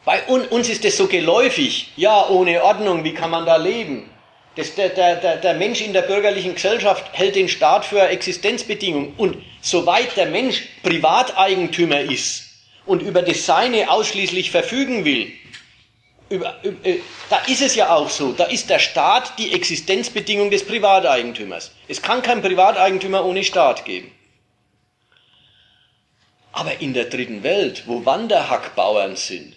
Bei 0.05 0.23
uns 0.25 0.69
ist 0.69 0.85
das 0.85 0.97
so 0.97 1.07
geläufig. 1.07 1.93
Ja, 1.97 2.29
ohne 2.29 2.63
Ordnung, 2.63 3.05
wie 3.05 3.15
kann 3.15 3.31
man 3.31 3.47
da 3.47 3.57
leben? 3.57 4.11
Das, 4.57 4.75
der, 4.75 4.91
der, 4.91 5.37
der 5.37 5.55
Mensch 5.55 5.81
in 5.81 5.93
der 5.93 6.03
bürgerlichen 6.03 6.55
Gesellschaft 6.55 7.07
hält 7.13 7.35
den 7.35 7.49
Staat 7.49 7.85
für 7.85 8.03
Existenzbedingung. 8.03 9.15
Und 9.17 9.43
soweit 9.61 10.17
der 10.17 10.27
Mensch 10.27 10.63
Privateigentümer 10.83 12.01
ist 12.01 12.45
und 12.87 13.03
über 13.03 13.23
das 13.23 13.47
Seine 13.47 13.91
ausschließlich 13.91 14.51
verfügen 14.51 15.05
will, 15.05 15.33
über, 16.29 16.55
über, 16.63 16.87
äh, 16.87 17.01
da 17.29 17.39
ist 17.47 17.63
es 17.63 17.75
ja 17.75 17.95
auch 17.95 18.09
so, 18.09 18.33
da 18.33 18.45
ist 18.45 18.71
der 18.71 18.79
Staat 18.79 19.39
die 19.39 19.53
Existenzbedingung 19.53 20.51
des 20.51 20.67
Privateigentümers. 20.67 21.73
Es 21.89 22.01
kann 22.01 22.23
kein 22.23 22.43
Privateigentümer 22.43 23.25
ohne 23.25 23.45
Staat 23.45 23.85
geben. 23.85 24.11
Aber 26.53 26.81
in 26.81 26.95
der 26.95 27.07
dritten 27.07 27.43
Welt, 27.43 27.85
wo 27.87 28.05
Wanderhackbauern 28.05 29.17
sind, 29.17 29.55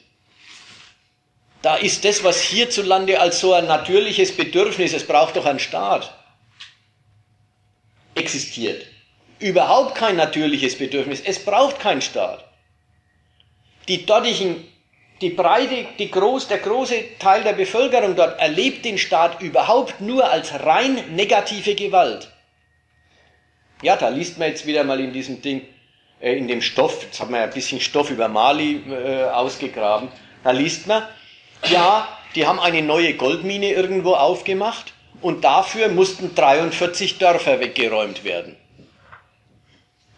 Da 1.61 1.75
ist 1.75 2.05
das, 2.05 2.23
was 2.23 2.41
hierzulande 2.41 3.19
als 3.19 3.39
so 3.39 3.53
ein 3.53 3.65
natürliches 3.65 4.35
Bedürfnis, 4.35 4.93
es 4.93 5.05
braucht 5.05 5.35
doch 5.35 5.45
einen 5.45 5.59
Staat, 5.59 6.13
existiert. 8.15 8.85
Überhaupt 9.39 9.95
kein 9.95 10.15
natürliches 10.15 10.77
Bedürfnis. 10.77 11.21
Es 11.21 11.43
braucht 11.43 11.79
keinen 11.79 12.01
Staat. 12.01 12.43
Die 13.87 14.05
dortigen, 14.05 14.67
die 15.21 15.29
breite, 15.29 15.85
die 15.97 16.11
groß, 16.11 16.47
der 16.47 16.57
große 16.57 17.17
Teil 17.19 17.43
der 17.43 17.53
Bevölkerung 17.53 18.15
dort 18.15 18.39
erlebt 18.39 18.83
den 18.83 18.97
Staat 18.97 19.41
überhaupt 19.41 20.01
nur 20.01 20.29
als 20.29 20.53
rein 20.63 21.15
negative 21.15 21.75
Gewalt. 21.75 22.31
Ja, 23.81 23.95
da 23.95 24.09
liest 24.09 24.39
man 24.39 24.49
jetzt 24.49 24.65
wieder 24.65 24.83
mal 24.83 24.99
in 24.99 25.13
diesem 25.13 25.41
Ding, 25.41 25.61
äh, 26.19 26.35
in 26.35 26.47
dem 26.47 26.61
Stoff, 26.61 27.03
jetzt 27.03 27.19
haben 27.19 27.31
wir 27.31 27.39
ja 27.39 27.43
ein 27.45 27.53
bisschen 27.53 27.79
Stoff 27.79 28.09
über 28.09 28.27
Mali 28.27 28.81
äh, 28.89 29.25
ausgegraben, 29.25 30.09
da 30.43 30.51
liest 30.51 30.87
man, 30.87 31.03
ja, 31.65 32.07
die 32.35 32.45
haben 32.45 32.59
eine 32.59 32.81
neue 32.81 33.13
Goldmine 33.15 33.71
irgendwo 33.71 34.13
aufgemacht 34.13 34.93
und 35.21 35.43
dafür 35.43 35.89
mussten 35.89 36.35
43 36.35 37.17
Dörfer 37.17 37.59
weggeräumt 37.59 38.23
werden. 38.23 38.55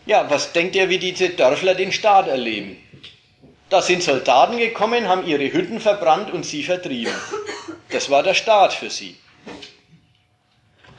Ja, 0.06 0.30
was 0.30 0.54
denkt 0.54 0.76
ihr, 0.76 0.90
wie 0.90 0.98
diese 0.98 1.30
Dörfler 1.30 1.76
den 1.76 1.92
Staat 1.92 2.28
erleben? 2.28 2.78
Da 3.70 3.82
sind 3.82 4.02
Soldaten 4.02 4.58
gekommen, 4.58 5.08
haben 5.08 5.28
ihre 5.28 5.54
Hütten 5.54 5.80
verbrannt 5.80 6.32
und 6.34 6.46
sie 6.46 6.64
vertrieben. 6.64 7.14
Das 7.90 8.10
war 8.10 8.24
der 8.24 8.34
Staat 8.34 8.74
für 8.74 8.90
sie. 8.90 9.16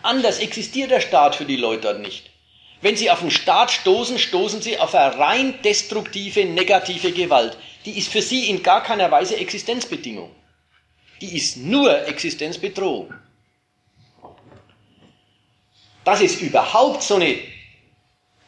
Anders 0.02 0.38
existiert 0.38 0.90
der 0.90 1.00
Staat 1.00 1.34
für 1.34 1.44
die 1.44 1.56
Leute 1.56 1.82
dort 1.82 2.00
nicht. 2.00 2.30
Wenn 2.80 2.96
sie 2.96 3.10
auf 3.10 3.20
den 3.20 3.30
Staat 3.30 3.70
stoßen, 3.70 4.18
stoßen 4.18 4.62
sie 4.62 4.78
auf 4.78 4.94
eine 4.94 5.18
rein 5.18 5.60
destruktive, 5.62 6.44
negative 6.44 7.12
Gewalt. 7.12 7.56
Die 7.84 7.96
ist 7.98 8.08
für 8.08 8.22
sie 8.22 8.50
in 8.50 8.62
gar 8.62 8.82
keiner 8.82 9.10
Weise 9.10 9.36
Existenzbedingung. 9.36 10.30
Die 11.20 11.36
ist 11.36 11.56
nur 11.56 12.06
Existenzbedrohung. 12.06 13.12
Dass 16.04 16.20
es 16.20 16.40
überhaupt 16.40 17.02
so 17.02 17.16
eine 17.16 17.38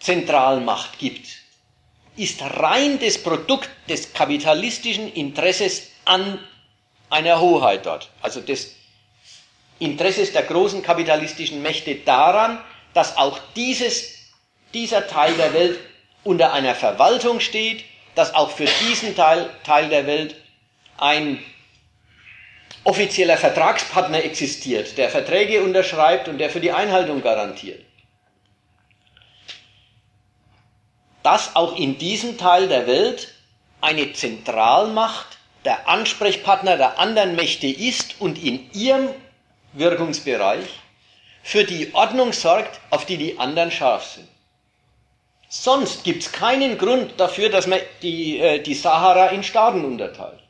Zentralmacht 0.01 0.99
gibt, 0.99 1.27
ist 2.17 2.43
rein 2.43 2.99
das 2.99 3.19
Produkt 3.19 3.71
des 3.89 4.13
kapitalistischen 4.13 5.13
Interesses 5.13 5.91
an 6.05 6.39
einer 7.09 7.41
Hoheit 7.41 7.87
dort. 7.87 8.11
Also 8.21 8.41
des 8.41 8.75
Interesses 9.79 10.33
der 10.33 10.43
großen 10.43 10.83
kapitalistischen 10.83 11.63
Mächte 11.63 11.95
daran, 11.97 12.63
dass 12.95 13.17
auch 13.17 13.39
dieses, 13.57 14.15
dieser 14.75 15.07
Teil 15.07 15.35
der 15.35 15.53
Welt 15.55 15.79
unter 16.25 16.53
einer 16.53 16.75
Verwaltung 16.75 17.41
steht, 17.41 17.85
dass 18.15 18.35
auch 18.35 18.51
für 18.51 18.67
diesen 18.87 19.17
Teil, 19.17 19.49
Teil 19.65 19.89
der 19.89 20.07
Welt 20.07 20.37
ein 20.99 21.43
offizieller 22.85 23.37
Vertragspartner 23.37 24.25
existiert, 24.25 24.99
der 24.99 25.09
Verträge 25.09 25.63
unterschreibt 25.63 26.29
und 26.29 26.39
der 26.39 26.51
für 26.51 26.61
die 26.61 26.73
Einhaltung 26.73 27.23
garantiert. 27.23 27.85
Dass 31.23 31.55
auch 31.55 31.77
in 31.77 31.99
diesem 31.99 32.37
Teil 32.37 32.69
der 32.69 32.87
Welt 32.87 33.33
eine 33.81 34.13
Zentralmacht 34.13 35.39
der 35.65 35.89
Ansprechpartner 35.89 36.77
der 36.77 36.99
anderen 36.99 37.37
Mächte 37.37 37.69
ist 37.69 38.21
und 38.21 38.43
in 38.43 38.71
ihrem 38.73 39.11
Wirkungsbereich 39.75 40.67
für 41.43 41.65
die 41.65 41.95
Ordnung 41.95 42.33
sorgt, 42.33 42.81
auf 42.91 43.07
die 43.07 43.17
die 43.17 43.39
anderen 43.39 43.71
scharf 43.71 44.05
sind. 44.05 44.29
Sonst 45.55 46.03
gibt 46.03 46.23
es 46.23 46.33
keinen 46.33 46.79
Grund 46.79 47.21
dafür, 47.21 47.51
dass 47.51 47.67
man 47.67 47.79
die, 48.01 48.41
äh, 48.41 48.63
die 48.63 48.73
Sahara 48.73 49.27
in 49.27 49.43
Staaten 49.43 49.85
unterteilt. 49.85 50.41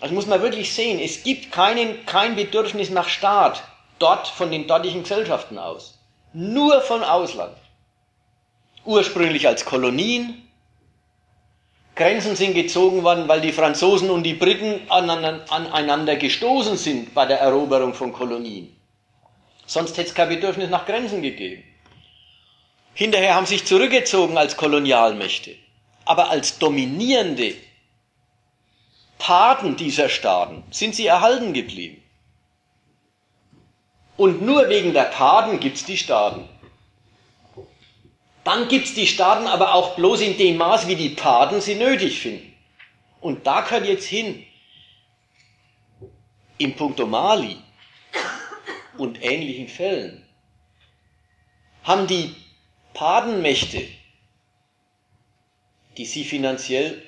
Also 0.00 0.16
muss 0.16 0.26
man 0.26 0.42
wirklich 0.42 0.74
sehen, 0.74 0.98
es 0.98 1.22
gibt 1.22 1.52
keinen, 1.52 2.04
kein 2.06 2.34
Bedürfnis 2.34 2.90
nach 2.90 3.08
Staat 3.08 3.62
dort 4.00 4.26
von 4.26 4.50
den 4.50 4.66
dortigen 4.66 5.04
Gesellschaften 5.04 5.58
aus. 5.58 5.96
Nur 6.32 6.80
von 6.80 7.04
Ausland. 7.04 7.56
Ursprünglich 8.84 9.46
als 9.46 9.64
Kolonien. 9.64 10.48
Grenzen 11.94 12.34
sind 12.34 12.54
gezogen 12.54 13.04
worden, 13.04 13.28
weil 13.28 13.40
die 13.40 13.52
Franzosen 13.52 14.10
und 14.10 14.24
die 14.24 14.34
Briten 14.34 14.80
aneinander 14.88 16.16
gestoßen 16.16 16.76
sind 16.76 17.14
bei 17.14 17.26
der 17.26 17.38
Eroberung 17.38 17.94
von 17.94 18.12
Kolonien. 18.12 18.76
Sonst 19.66 19.96
hätte 19.98 20.08
es 20.08 20.14
kein 20.16 20.30
Bedürfnis 20.30 20.68
nach 20.68 20.84
Grenzen 20.84 21.22
gegeben. 21.22 21.69
Hinterher 22.94 23.34
haben 23.34 23.46
sich 23.46 23.64
zurückgezogen 23.64 24.36
als 24.36 24.56
Kolonialmächte. 24.56 25.56
Aber 26.04 26.30
als 26.30 26.58
dominierende 26.58 27.54
Paten 29.18 29.76
dieser 29.76 30.08
Staaten 30.08 30.64
sind 30.70 30.94
sie 30.94 31.06
erhalten 31.06 31.52
geblieben. 31.52 32.02
Und 34.16 34.42
nur 34.42 34.68
wegen 34.68 34.92
der 34.92 35.04
Paten 35.04 35.60
gibt 35.60 35.76
es 35.76 35.84
die 35.84 35.96
Staaten. 35.96 36.48
Dann 38.44 38.68
gibt 38.68 38.86
es 38.86 38.94
die 38.94 39.06
Staaten 39.06 39.46
aber 39.46 39.74
auch 39.74 39.94
bloß 39.96 40.22
in 40.22 40.36
dem 40.36 40.56
Maß, 40.56 40.88
wie 40.88 40.96
die 40.96 41.10
Paten 41.10 41.60
sie 41.60 41.74
nötig 41.74 42.20
finden. 42.20 42.54
Und 43.20 43.46
da 43.46 43.60
gehört 43.60 43.86
jetzt 43.86 44.06
hin, 44.06 44.44
in 46.58 46.74
puncto 46.74 47.06
Mali 47.06 47.56
und 48.96 49.22
ähnlichen 49.22 49.68
Fällen, 49.68 50.26
haben 51.84 52.06
die 52.06 52.34
Patenmächte, 52.94 53.86
die 55.96 56.04
sie 56.04 56.24
finanziell 56.24 57.02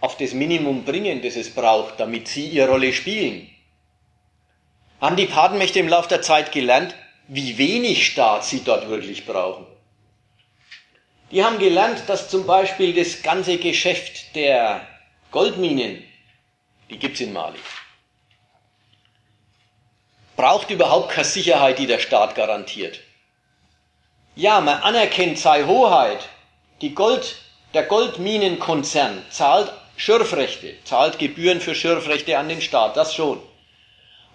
auf 0.00 0.16
das 0.16 0.32
Minimum 0.32 0.84
bringen, 0.84 1.22
das 1.22 1.36
es 1.36 1.54
braucht, 1.54 1.98
damit 1.98 2.28
sie 2.28 2.46
ihre 2.48 2.68
Rolle 2.68 2.92
spielen. 2.92 3.50
Haben 5.00 5.16
die 5.16 5.26
Patenmächte 5.26 5.78
im 5.78 5.88
Laufe 5.88 6.08
der 6.08 6.22
Zeit 6.22 6.52
gelernt, 6.52 6.94
wie 7.28 7.58
wenig 7.58 8.06
Staat 8.06 8.44
sie 8.44 8.64
dort 8.64 8.88
wirklich 8.88 9.26
brauchen. 9.26 9.66
Die 11.30 11.44
haben 11.44 11.58
gelernt, 11.58 12.02
dass 12.08 12.30
zum 12.30 12.46
Beispiel 12.46 12.94
das 12.94 13.22
ganze 13.22 13.58
Geschäft 13.58 14.34
der 14.34 14.86
Goldminen, 15.30 16.02
die 16.88 16.98
gibt's 16.98 17.20
in 17.20 17.32
Mali, 17.32 17.58
braucht 20.36 20.70
überhaupt 20.70 21.10
keine 21.10 21.26
Sicherheit, 21.26 21.78
die 21.78 21.86
der 21.86 21.98
Staat 21.98 22.34
garantiert. 22.34 23.00
Ja, 24.38 24.60
man 24.60 24.78
anerkennt 24.82 25.36
sei 25.36 25.64
Hoheit. 25.64 26.28
Die 26.80 26.94
Gold, 26.94 27.34
der 27.74 27.82
Goldminenkonzern 27.82 29.24
zahlt 29.30 29.72
Schürfrechte, 29.96 30.76
zahlt 30.84 31.18
Gebühren 31.18 31.60
für 31.60 31.74
Schürfrechte 31.74 32.38
an 32.38 32.48
den 32.48 32.60
Staat, 32.60 32.96
das 32.96 33.16
schon. 33.16 33.42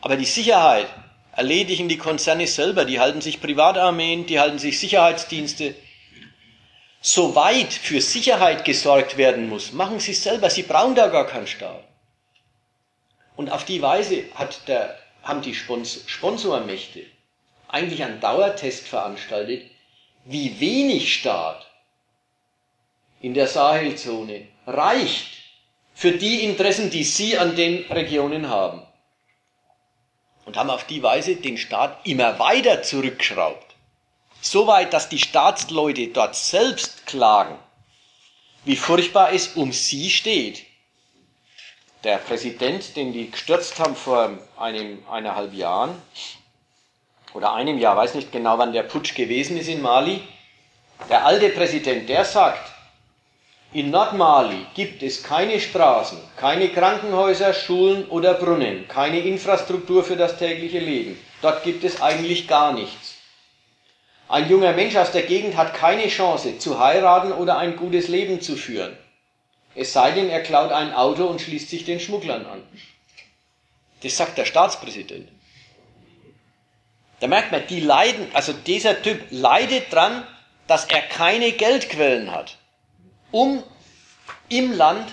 Aber 0.02 0.18
die 0.18 0.26
Sicherheit 0.26 0.88
erledigen 1.32 1.88
die 1.88 1.98
Konzerne 1.98 2.48
selber, 2.48 2.84
die 2.84 3.00
halten 3.00 3.22
sich 3.22 3.40
Privatarmeen, 3.40 4.26
die 4.26 4.42
halten 4.42 4.60
sich 4.60 4.78
Sicherheitsdienste. 4.78 5.74
Soweit 7.00 7.72
für 7.72 8.02
Sicherheit 8.02 8.66
gesorgt 8.66 9.16
werden 9.16 9.48
muss, 9.48 9.72
machen 9.72 10.02
sie 10.02 10.14
selber, 10.14 10.50
sie 10.50 10.64
brauchen 10.64 10.96
da 10.96 11.08
gar 11.08 11.28
keinen 11.28 11.48
Staat. 11.48 11.86
Und 13.38 13.50
auf 13.50 13.64
die 13.64 13.82
Weise 13.82 14.26
hat 14.36 14.68
der, 14.68 15.00
haben 15.24 15.42
die 15.42 15.56
Sponsormächte 15.56 17.06
eigentlich 17.70 18.04
einen 18.04 18.20
Dauertest 18.20 18.86
veranstaltet, 18.86 19.73
wie 20.26 20.60
wenig 20.60 21.14
Staat 21.14 21.66
in 23.22 23.34
der 23.34 23.48
Sahelzone 23.48 24.48
reicht, 24.68 25.28
für 25.94 26.12
die 26.12 26.44
Interessen, 26.44 26.90
die 26.90 27.04
sie 27.04 27.38
an 27.38 27.56
den 27.56 27.86
Regionen 27.92 28.50
haben. 28.50 28.82
Und 30.46 30.58
haben 30.58 30.70
auf 30.70 30.86
die 30.86 31.02
Weise 31.02 31.36
den 31.36 31.58
Staat 31.58 32.06
immer 32.06 32.38
weiter 32.40 32.84
zurückgeschraubt. 32.84 33.76
Soweit, 34.42 34.92
dass 34.92 35.08
die 35.08 35.20
Staatsleute 35.20 36.08
dort 36.10 36.36
selbst 36.36 37.06
klagen, 37.06 37.58
wie 38.66 38.76
furchtbar 38.76 39.32
es 39.32 39.50
um 39.56 39.72
sie 39.72 40.10
steht. 40.10 40.66
Der 42.04 42.18
Präsident, 42.18 42.98
den 42.98 43.14
die 43.14 43.32
gestürzt 43.32 43.80
haben 43.80 43.96
vor 43.96 44.38
einem, 44.58 45.06
eineinhalb 45.10 45.54
Jahren, 45.54 46.02
oder 47.34 47.54
einem 47.54 47.78
Jahr, 47.80 47.98
weiß 47.98 48.16
nicht 48.16 48.32
genau, 48.32 48.58
wann 48.58 48.74
der 48.74 48.84
Putsch 48.84 49.16
gewesen 49.16 49.58
ist 49.58 49.68
in 49.68 49.82
Mali, 49.82 50.22
der 51.10 51.26
alte 51.26 51.50
Präsident, 51.50 52.08
der 52.08 52.26
sagt, 52.26 52.72
in 53.74 53.90
Nordmali 53.90 54.68
gibt 54.76 55.02
es 55.02 55.24
keine 55.24 55.60
Straßen, 55.60 56.20
keine 56.38 56.70
Krankenhäuser, 56.70 57.54
Schulen 57.54 58.08
oder 58.10 58.36
Brunnen, 58.36 58.88
keine 58.88 59.20
Infrastruktur 59.20 60.04
für 60.04 60.16
das 60.16 60.38
tägliche 60.38 60.78
Leben. 60.78 61.20
Dort 61.42 61.64
gibt 61.64 61.84
es 61.84 62.00
eigentlich 62.00 62.48
gar 62.48 62.74
nichts. 62.74 63.16
Ein 64.30 64.48
junger 64.48 64.74
Mensch 64.74 64.96
aus 64.96 65.12
der 65.12 65.24
Gegend 65.24 65.58
hat 65.58 65.74
keine 65.74 66.08
Chance 66.08 66.60
zu 66.60 66.80
heiraten 66.80 67.32
oder 67.32 67.58
ein 67.58 67.76
gutes 67.76 68.08
Leben 68.08 68.42
zu 68.42 68.56
führen. 68.56 68.96
Es 69.74 69.92
sei 69.92 70.12
denn, 70.12 70.30
er 70.30 70.44
klaut 70.44 70.72
ein 70.72 70.94
Auto 70.94 71.26
und 71.26 71.42
schließt 71.42 71.70
sich 71.70 71.84
den 71.84 72.00
Schmugglern 72.00 72.46
an. 72.46 72.62
Das 74.04 74.16
sagt 74.16 74.38
der 74.38 74.46
Staatspräsident. 74.46 75.30
Da 77.24 77.30
merkt 77.30 77.54
man, 77.54 77.66
die 77.68 77.80
leiden, 77.80 78.28
also 78.34 78.52
dieser 78.52 79.02
Typ 79.02 79.22
leidet 79.30 79.94
dran, 79.94 80.28
dass 80.68 80.84
er 80.84 81.02
keine 81.02 81.54
Geldquellen 81.54 82.32
hat 82.32 82.58
um 83.32 83.64
im 84.50 84.74
Land 84.74 85.10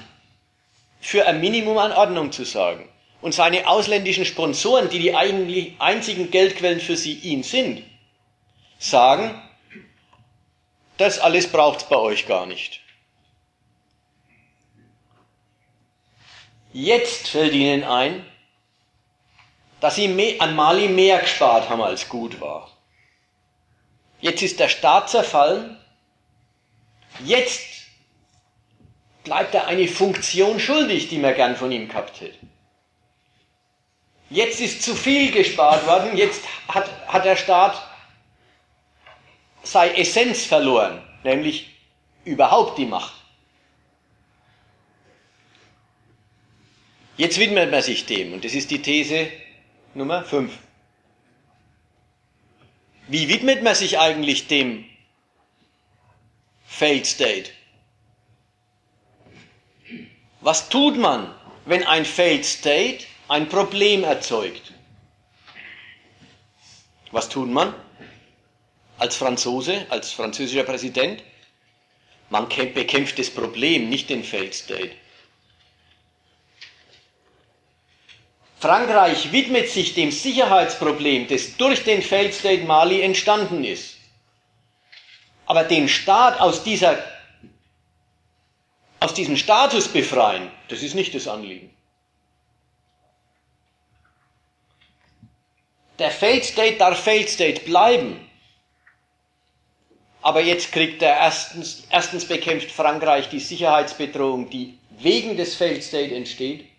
für 1.00 1.24
ein 1.28 1.40
Minimum 1.40 1.78
an 1.78 1.92
Ordnung 1.92 2.32
zu 2.32 2.44
sorgen. 2.44 2.88
Und 3.20 3.32
seine 3.32 3.68
ausländischen 3.68 4.24
Sponsoren, 4.24 4.90
die 4.90 4.98
die 4.98 5.14
eigentlich 5.14 5.74
einzigen 5.78 6.32
Geldquellen 6.32 6.80
für 6.80 6.96
sie 6.96 7.14
ihn 7.14 7.44
sind, 7.44 7.84
sagen, 8.80 9.40
das 10.96 11.20
alles 11.20 11.46
braucht's 11.46 11.84
bei 11.84 11.96
euch 11.96 12.26
gar 12.26 12.44
nicht. 12.44 12.80
Jetzt 16.72 17.28
fällt 17.28 17.52
ihnen 17.54 17.84
ein, 17.84 18.26
dass 19.80 19.94
sie 19.96 20.38
an 20.40 20.54
Mali 20.54 20.88
mehr 20.88 21.18
gespart 21.20 21.68
haben, 21.68 21.82
als 21.82 22.08
gut 22.08 22.40
war. 22.40 22.70
Jetzt 24.20 24.42
ist 24.42 24.60
der 24.60 24.68
Staat 24.68 25.08
zerfallen. 25.08 25.78
Jetzt 27.24 27.86
bleibt 29.24 29.54
er 29.54 29.66
eine 29.66 29.88
Funktion 29.88 30.60
schuldig, 30.60 31.08
die 31.08 31.18
man 31.18 31.34
gern 31.34 31.56
von 31.56 31.72
ihm 31.72 31.88
gehabt 31.88 32.20
hätte. 32.20 32.38
Jetzt 34.28 34.60
ist 34.60 34.82
zu 34.82 34.94
viel 34.94 35.32
gespart 35.32 35.86
worden, 35.86 36.16
jetzt 36.16 36.44
hat, 36.68 36.88
hat 37.08 37.24
der 37.24 37.36
Staat 37.36 37.82
seine 39.62 39.96
Essenz 39.96 40.44
verloren, 40.44 41.02
nämlich 41.24 41.70
überhaupt 42.24 42.78
die 42.78 42.86
Macht. 42.86 43.14
Jetzt 47.16 47.38
widmet 47.38 47.70
man 47.70 47.82
sich 47.82 48.06
dem, 48.06 48.32
und 48.32 48.44
das 48.44 48.54
ist 48.54 48.70
die 48.70 48.80
These 48.80 49.30
Nummer 49.94 50.22
5. 50.24 50.56
Wie 53.08 53.28
widmet 53.28 53.62
man 53.62 53.74
sich 53.74 53.98
eigentlich 53.98 54.46
dem 54.46 54.84
Failed 56.64 57.06
State? 57.06 57.50
Was 60.40 60.68
tut 60.68 60.96
man, 60.96 61.34
wenn 61.64 61.84
ein 61.84 62.04
Failed 62.04 62.44
State 62.46 63.04
ein 63.26 63.48
Problem 63.48 64.04
erzeugt? 64.04 64.72
Was 67.10 67.28
tut 67.28 67.48
man 67.48 67.74
als 68.98 69.16
Franzose, 69.16 69.86
als 69.90 70.12
französischer 70.12 70.62
Präsident? 70.62 71.24
Man 72.28 72.48
bekämpft 72.48 73.18
das 73.18 73.28
Problem, 73.28 73.88
nicht 73.88 74.08
den 74.08 74.22
Failed 74.22 74.54
State. 74.54 74.92
Frankreich 78.60 79.32
widmet 79.32 79.70
sich 79.70 79.94
dem 79.94 80.12
Sicherheitsproblem, 80.12 81.26
das 81.28 81.56
durch 81.56 81.82
den 81.82 82.02
Failed 82.02 82.34
State 82.34 82.64
Mali 82.64 83.00
entstanden 83.00 83.64
ist. 83.64 83.96
Aber 85.46 85.64
den 85.64 85.88
Staat 85.88 86.38
aus, 86.40 86.62
dieser, 86.62 87.02
aus 89.00 89.14
diesem 89.14 89.38
Status 89.38 89.88
befreien, 89.88 90.50
das 90.68 90.82
ist 90.82 90.94
nicht 90.94 91.14
das 91.14 91.26
Anliegen. 91.26 91.74
Der 95.98 96.10
Failed 96.10 96.44
State 96.44 96.76
darf 96.76 97.02
Failed 97.02 97.30
State 97.30 97.62
bleiben. 97.62 98.28
Aber 100.20 100.42
jetzt 100.42 100.70
kriegt 100.70 101.00
er 101.00 101.16
erstens, 101.16 101.84
erstens 101.88 102.26
bekämpft 102.26 102.70
Frankreich 102.70 103.30
die 103.30 103.40
Sicherheitsbedrohung, 103.40 104.50
die 104.50 104.78
wegen 104.90 105.38
des 105.38 105.56
Failed 105.56 105.82
State 105.82 106.14
entsteht 106.14 106.69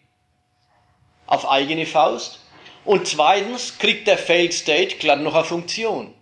auf 1.32 1.50
eigene 1.50 1.86
Faust. 1.86 2.40
Und 2.84 3.08
zweitens 3.08 3.78
kriegt 3.78 4.06
der 4.06 4.18
Failed 4.18 4.54
State 4.54 4.98
glatt 4.98 5.22
noch 5.22 5.34
eine 5.34 5.46
Funktion. 5.46 6.14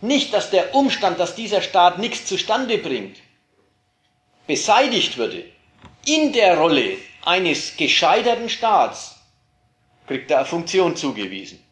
Nicht, 0.00 0.32
dass 0.32 0.50
der 0.50 0.74
Umstand, 0.74 1.20
dass 1.20 1.34
dieser 1.34 1.60
Staat 1.60 1.98
nichts 1.98 2.24
zustande 2.24 2.78
bringt, 2.78 3.18
beseitigt 4.46 5.18
würde. 5.18 5.44
In 6.06 6.32
der 6.32 6.56
Rolle 6.56 6.96
eines 7.24 7.76
gescheiterten 7.76 8.48
Staats 8.48 9.16
kriegt 10.06 10.30
er 10.30 10.38
eine 10.38 10.46
Funktion 10.46 10.96
zugewiesen. 10.96 11.62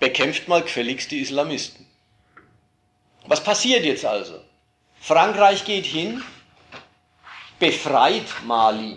Bekämpft 0.00 0.48
mal 0.48 0.62
gefälligst 0.62 1.12
die 1.12 1.20
Islamisten. 1.20 1.86
Was 3.26 3.44
passiert 3.44 3.84
jetzt 3.84 4.04
also? 4.04 4.40
Frankreich 5.00 5.64
geht 5.64 5.86
hin, 5.86 6.24
befreit 7.60 8.26
Mali 8.44 8.96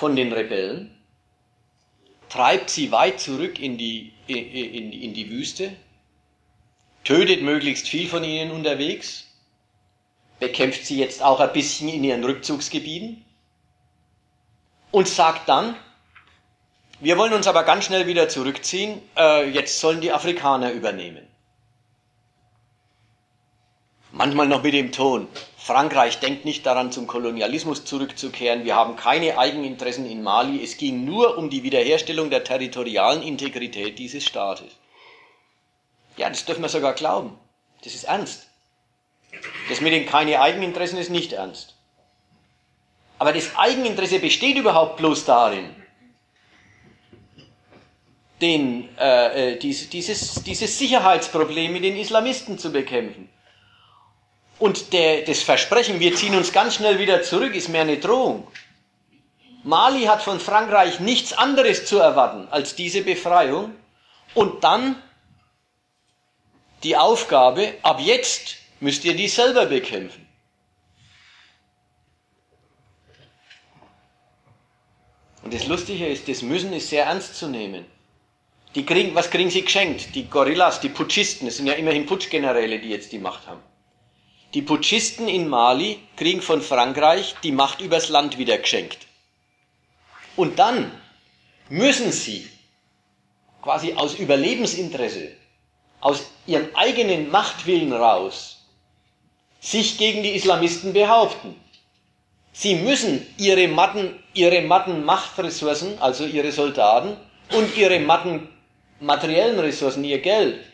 von 0.00 0.16
den 0.16 0.32
Rebellen, 0.32 0.90
treibt 2.30 2.70
sie 2.70 2.90
weit 2.90 3.20
zurück 3.20 3.58
in 3.58 3.76
die, 3.76 4.14
in, 4.28 4.92
in 4.92 5.12
die 5.12 5.30
Wüste, 5.30 5.76
tötet 7.04 7.42
möglichst 7.42 7.86
viel 7.86 8.08
von 8.08 8.24
ihnen 8.24 8.50
unterwegs, 8.50 9.26
bekämpft 10.38 10.86
sie 10.86 10.98
jetzt 10.98 11.22
auch 11.22 11.38
ein 11.38 11.52
bisschen 11.52 11.90
in 11.90 12.02
ihren 12.02 12.24
Rückzugsgebieten 12.24 13.22
und 14.90 15.06
sagt 15.06 15.50
dann, 15.50 15.76
wir 17.00 17.18
wollen 17.18 17.34
uns 17.34 17.46
aber 17.46 17.64
ganz 17.64 17.84
schnell 17.84 18.06
wieder 18.06 18.30
zurückziehen, 18.30 19.02
äh, 19.18 19.50
jetzt 19.50 19.80
sollen 19.80 20.00
die 20.00 20.12
Afrikaner 20.12 20.72
übernehmen. 20.72 21.29
Manchmal 24.20 24.48
noch 24.48 24.62
mit 24.62 24.74
dem 24.74 24.92
Ton, 24.92 25.28
Frankreich 25.56 26.18
denkt 26.18 26.44
nicht 26.44 26.66
daran, 26.66 26.92
zum 26.92 27.06
Kolonialismus 27.06 27.86
zurückzukehren. 27.86 28.66
Wir 28.66 28.76
haben 28.76 28.94
keine 28.94 29.38
Eigeninteressen 29.38 30.04
in 30.04 30.22
Mali. 30.22 30.62
Es 30.62 30.76
ging 30.76 31.06
nur 31.06 31.38
um 31.38 31.48
die 31.48 31.62
Wiederherstellung 31.62 32.28
der 32.28 32.44
territorialen 32.44 33.22
Integrität 33.22 33.98
dieses 33.98 34.22
Staates. 34.26 34.76
Ja, 36.18 36.28
das 36.28 36.44
dürfen 36.44 36.60
wir 36.60 36.68
sogar 36.68 36.92
glauben. 36.92 37.38
Das 37.82 37.94
ist 37.94 38.04
ernst. 38.04 38.46
Das 39.70 39.80
mit 39.80 39.94
den 39.94 40.04
keine 40.04 40.38
Eigeninteressen 40.38 40.98
ist 40.98 41.08
nicht 41.08 41.32
ernst. 41.32 41.74
Aber 43.18 43.32
das 43.32 43.56
Eigeninteresse 43.56 44.18
besteht 44.18 44.58
überhaupt 44.58 44.98
bloß 44.98 45.24
darin, 45.24 45.74
den, 48.42 48.86
äh, 48.98 49.52
äh 49.52 49.58
dieses, 49.58 49.88
dieses, 49.88 50.34
dieses 50.42 50.78
Sicherheitsproblem 50.78 51.72
mit 51.72 51.84
den 51.84 51.96
Islamisten 51.96 52.58
zu 52.58 52.70
bekämpfen. 52.70 53.30
Und 54.60 54.92
der, 54.92 55.22
das 55.22 55.42
Versprechen, 55.42 56.00
wir 56.00 56.14
ziehen 56.14 56.36
uns 56.36 56.52
ganz 56.52 56.74
schnell 56.74 56.98
wieder 56.98 57.22
zurück, 57.22 57.54
ist 57.54 57.70
mehr 57.70 57.80
eine 57.80 57.96
Drohung. 57.96 58.46
Mali 59.64 60.04
hat 60.04 60.22
von 60.22 60.38
Frankreich 60.38 61.00
nichts 61.00 61.32
anderes 61.32 61.86
zu 61.86 61.98
erwarten 61.98 62.46
als 62.50 62.76
diese 62.76 63.02
Befreiung 63.02 63.74
und 64.34 64.62
dann 64.62 65.02
die 66.82 66.96
Aufgabe, 66.96 67.74
ab 67.82 68.00
jetzt 68.00 68.56
müsst 68.80 69.04
ihr 69.06 69.16
die 69.16 69.28
selber 69.28 69.64
bekämpfen. 69.64 70.26
Und 75.42 75.54
das 75.54 75.66
Lustige 75.66 76.06
ist, 76.06 76.28
das 76.28 76.42
Müssen 76.42 76.74
ist 76.74 76.90
sehr 76.90 77.06
ernst 77.06 77.34
zu 77.34 77.48
nehmen. 77.48 77.86
Die 78.74 78.84
kriegen, 78.84 79.14
was 79.14 79.30
kriegen 79.30 79.48
sie 79.48 79.62
geschenkt? 79.62 80.14
Die 80.14 80.28
Gorillas, 80.28 80.80
die 80.80 80.90
Putschisten, 80.90 81.46
das 81.46 81.56
sind 81.56 81.66
ja 81.66 81.72
immerhin 81.72 82.04
Putschgeneräle, 82.04 82.78
die 82.78 82.90
jetzt 82.90 83.10
die 83.10 83.18
Macht 83.18 83.46
haben. 83.46 83.62
Die 84.54 84.62
Putschisten 84.62 85.28
in 85.28 85.46
Mali 85.48 86.00
kriegen 86.16 86.42
von 86.42 86.60
Frankreich 86.60 87.36
die 87.44 87.52
Macht 87.52 87.80
übers 87.80 88.08
Land 88.08 88.36
wieder 88.36 88.58
geschenkt. 88.58 89.06
Und 90.34 90.58
dann 90.58 90.90
müssen 91.68 92.10
sie 92.10 92.48
quasi 93.62 93.94
aus 93.94 94.14
Überlebensinteresse, 94.14 95.36
aus 96.00 96.30
ihrem 96.46 96.68
eigenen 96.74 97.30
Machtwillen 97.30 97.92
raus, 97.92 98.66
sich 99.60 99.98
gegen 99.98 100.24
die 100.24 100.34
Islamisten 100.34 100.92
behaupten. 100.94 101.54
Sie 102.52 102.74
müssen 102.74 103.24
ihre 103.36 103.68
matten, 103.68 104.18
ihre 104.34 104.62
matten 104.62 105.04
Machtressourcen, 105.04 105.98
also 106.00 106.24
ihre 106.24 106.50
Soldaten, 106.50 107.16
und 107.52 107.76
ihre 107.76 108.00
matten 108.00 108.48
materiellen 108.98 109.60
Ressourcen, 109.60 110.02
ihr 110.02 110.20
Geld, 110.20 110.64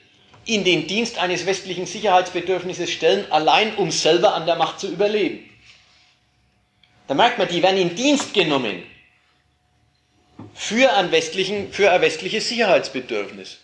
in 0.47 0.65
den 0.65 0.87
Dienst 0.87 1.19
eines 1.19 1.45
westlichen 1.45 1.87
Sicherheitsbedürfnisses 1.87 2.91
stellen, 2.91 3.31
allein 3.31 3.75
um 3.77 3.91
selber 3.91 4.35
an 4.35 4.47
der 4.47 4.57
Macht 4.57 4.81
zu 4.81 4.89
überleben. 4.89 5.51
Da 7.09 7.15
merkt 7.15 7.39
man, 7.39 7.49
die 7.49 7.63
werden 7.63 7.79
in 7.79 7.95
Dienst 7.95 8.33
genommen 8.33 8.83
für 10.55 10.93
ein, 10.95 11.11
westlichen, 11.11 11.73
für 11.73 11.91
ein 11.91 12.01
westliches 12.01 12.49
Sicherheitsbedürfnis. 12.49 13.59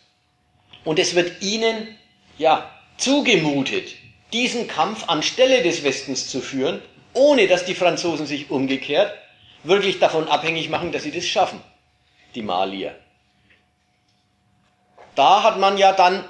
Und 0.85 0.99
es 0.99 1.15
wird 1.15 1.43
ihnen 1.43 1.97
ja 2.39 2.71
zugemutet, 2.99 3.95
diesen 4.33 4.67
Kampf 4.67 5.09
anstelle 5.09 5.63
des 5.63 5.85
Westens 5.85 6.29
zu 6.29 6.41
führen, 6.41 6.83
ohne 7.15 7.47
dass 7.47 7.65
die 7.65 7.75
Franzosen 7.75 8.27
sich 8.27 8.51
umgekehrt 8.51 9.13
wirklich 9.65 9.99
davon 9.99 10.29
abhängig 10.29 10.69
machen, 10.69 10.93
dass 10.93 11.05
sie 11.05 11.13
das 11.13 11.25
schaffen, 11.25 11.61
die 12.35 12.43
Malier. 12.43 12.97
Da 15.15 15.43
hat 15.43 15.59
man 15.59 15.79
ja 15.79 15.93
dann 15.93 16.25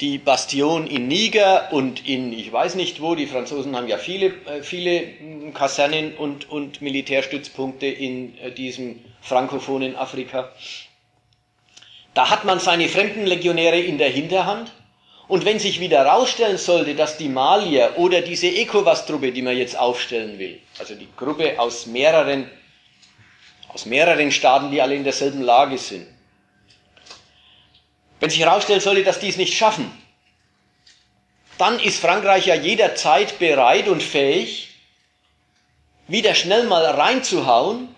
die 0.00 0.18
Bastion 0.18 0.86
in 0.86 1.08
Niger 1.08 1.72
und 1.72 2.06
in, 2.08 2.32
ich 2.32 2.52
weiß 2.52 2.74
nicht 2.74 3.00
wo, 3.00 3.14
die 3.14 3.26
Franzosen 3.26 3.76
haben 3.76 3.88
ja 3.88 3.98
viele, 3.98 4.26
äh, 4.26 4.62
viele 4.62 5.02
Kasernen 5.54 6.14
und, 6.16 6.50
und 6.50 6.82
Militärstützpunkte 6.82 7.86
in 7.86 8.36
äh, 8.38 8.50
diesem 8.50 9.00
frankophonen 9.20 9.96
Afrika. 9.96 10.52
Da 12.14 12.30
hat 12.30 12.44
man 12.44 12.60
seine 12.60 12.88
Fremdenlegionäre 12.88 13.78
in 13.78 13.98
der 13.98 14.10
Hinterhand 14.10 14.72
Und 15.26 15.44
wenn 15.44 15.58
sich 15.58 15.80
wieder 15.80 16.04
herausstellen 16.04 16.58
sollte, 16.58 16.94
dass 16.94 17.16
die 17.16 17.28
Malier 17.28 17.94
oder 17.96 18.20
diese 18.20 18.48
ECOWAS-Truppe, 18.48 19.32
die 19.32 19.42
man 19.42 19.56
jetzt 19.56 19.78
aufstellen 19.78 20.38
will, 20.38 20.60
also 20.78 20.94
die 20.94 21.08
Gruppe 21.16 21.58
aus 21.58 21.86
mehreren, 21.86 22.50
aus 23.68 23.86
mehreren 23.86 24.30
Staaten, 24.30 24.70
die 24.70 24.82
alle 24.82 24.94
in 24.94 25.04
derselben 25.04 25.40
Lage 25.40 25.78
sind, 25.78 26.06
wenn 28.24 28.30
sich 28.30 28.40
herausstellen 28.40 28.80
sollte, 28.80 29.04
dass 29.04 29.20
die 29.20 29.28
es 29.28 29.36
nicht 29.36 29.52
schaffen, 29.52 29.92
dann 31.58 31.78
ist 31.78 32.00
Frankreich 32.00 32.46
ja 32.46 32.54
jederzeit 32.54 33.38
bereit 33.38 33.86
und 33.86 34.02
fähig, 34.02 34.70
wieder 36.08 36.34
schnell 36.34 36.64
mal 36.64 36.86
reinzuhauen 36.86 37.94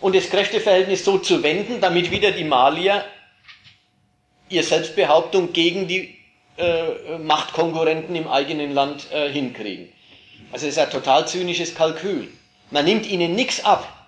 und 0.00 0.14
das 0.14 0.30
Kräfteverhältnis 0.30 1.04
so 1.04 1.18
zu 1.18 1.42
wenden, 1.42 1.80
damit 1.80 2.12
wieder 2.12 2.30
die 2.30 2.44
Malier 2.44 3.04
ihr 4.50 4.62
Selbstbehauptung 4.62 5.52
gegen 5.52 5.88
die 5.88 6.16
äh, 6.56 7.18
Machtkonkurrenten 7.18 8.14
im 8.14 8.28
eigenen 8.28 8.72
Land 8.72 9.10
äh, 9.10 9.32
hinkriegen. 9.32 9.92
Also 10.52 10.68
es 10.68 10.74
ist 10.74 10.78
ein 10.78 10.90
total 10.90 11.26
zynisches 11.26 11.74
Kalkül. 11.74 12.28
Man 12.70 12.84
nimmt 12.84 13.04
ihnen 13.04 13.34
nichts 13.34 13.64
ab. 13.64 14.06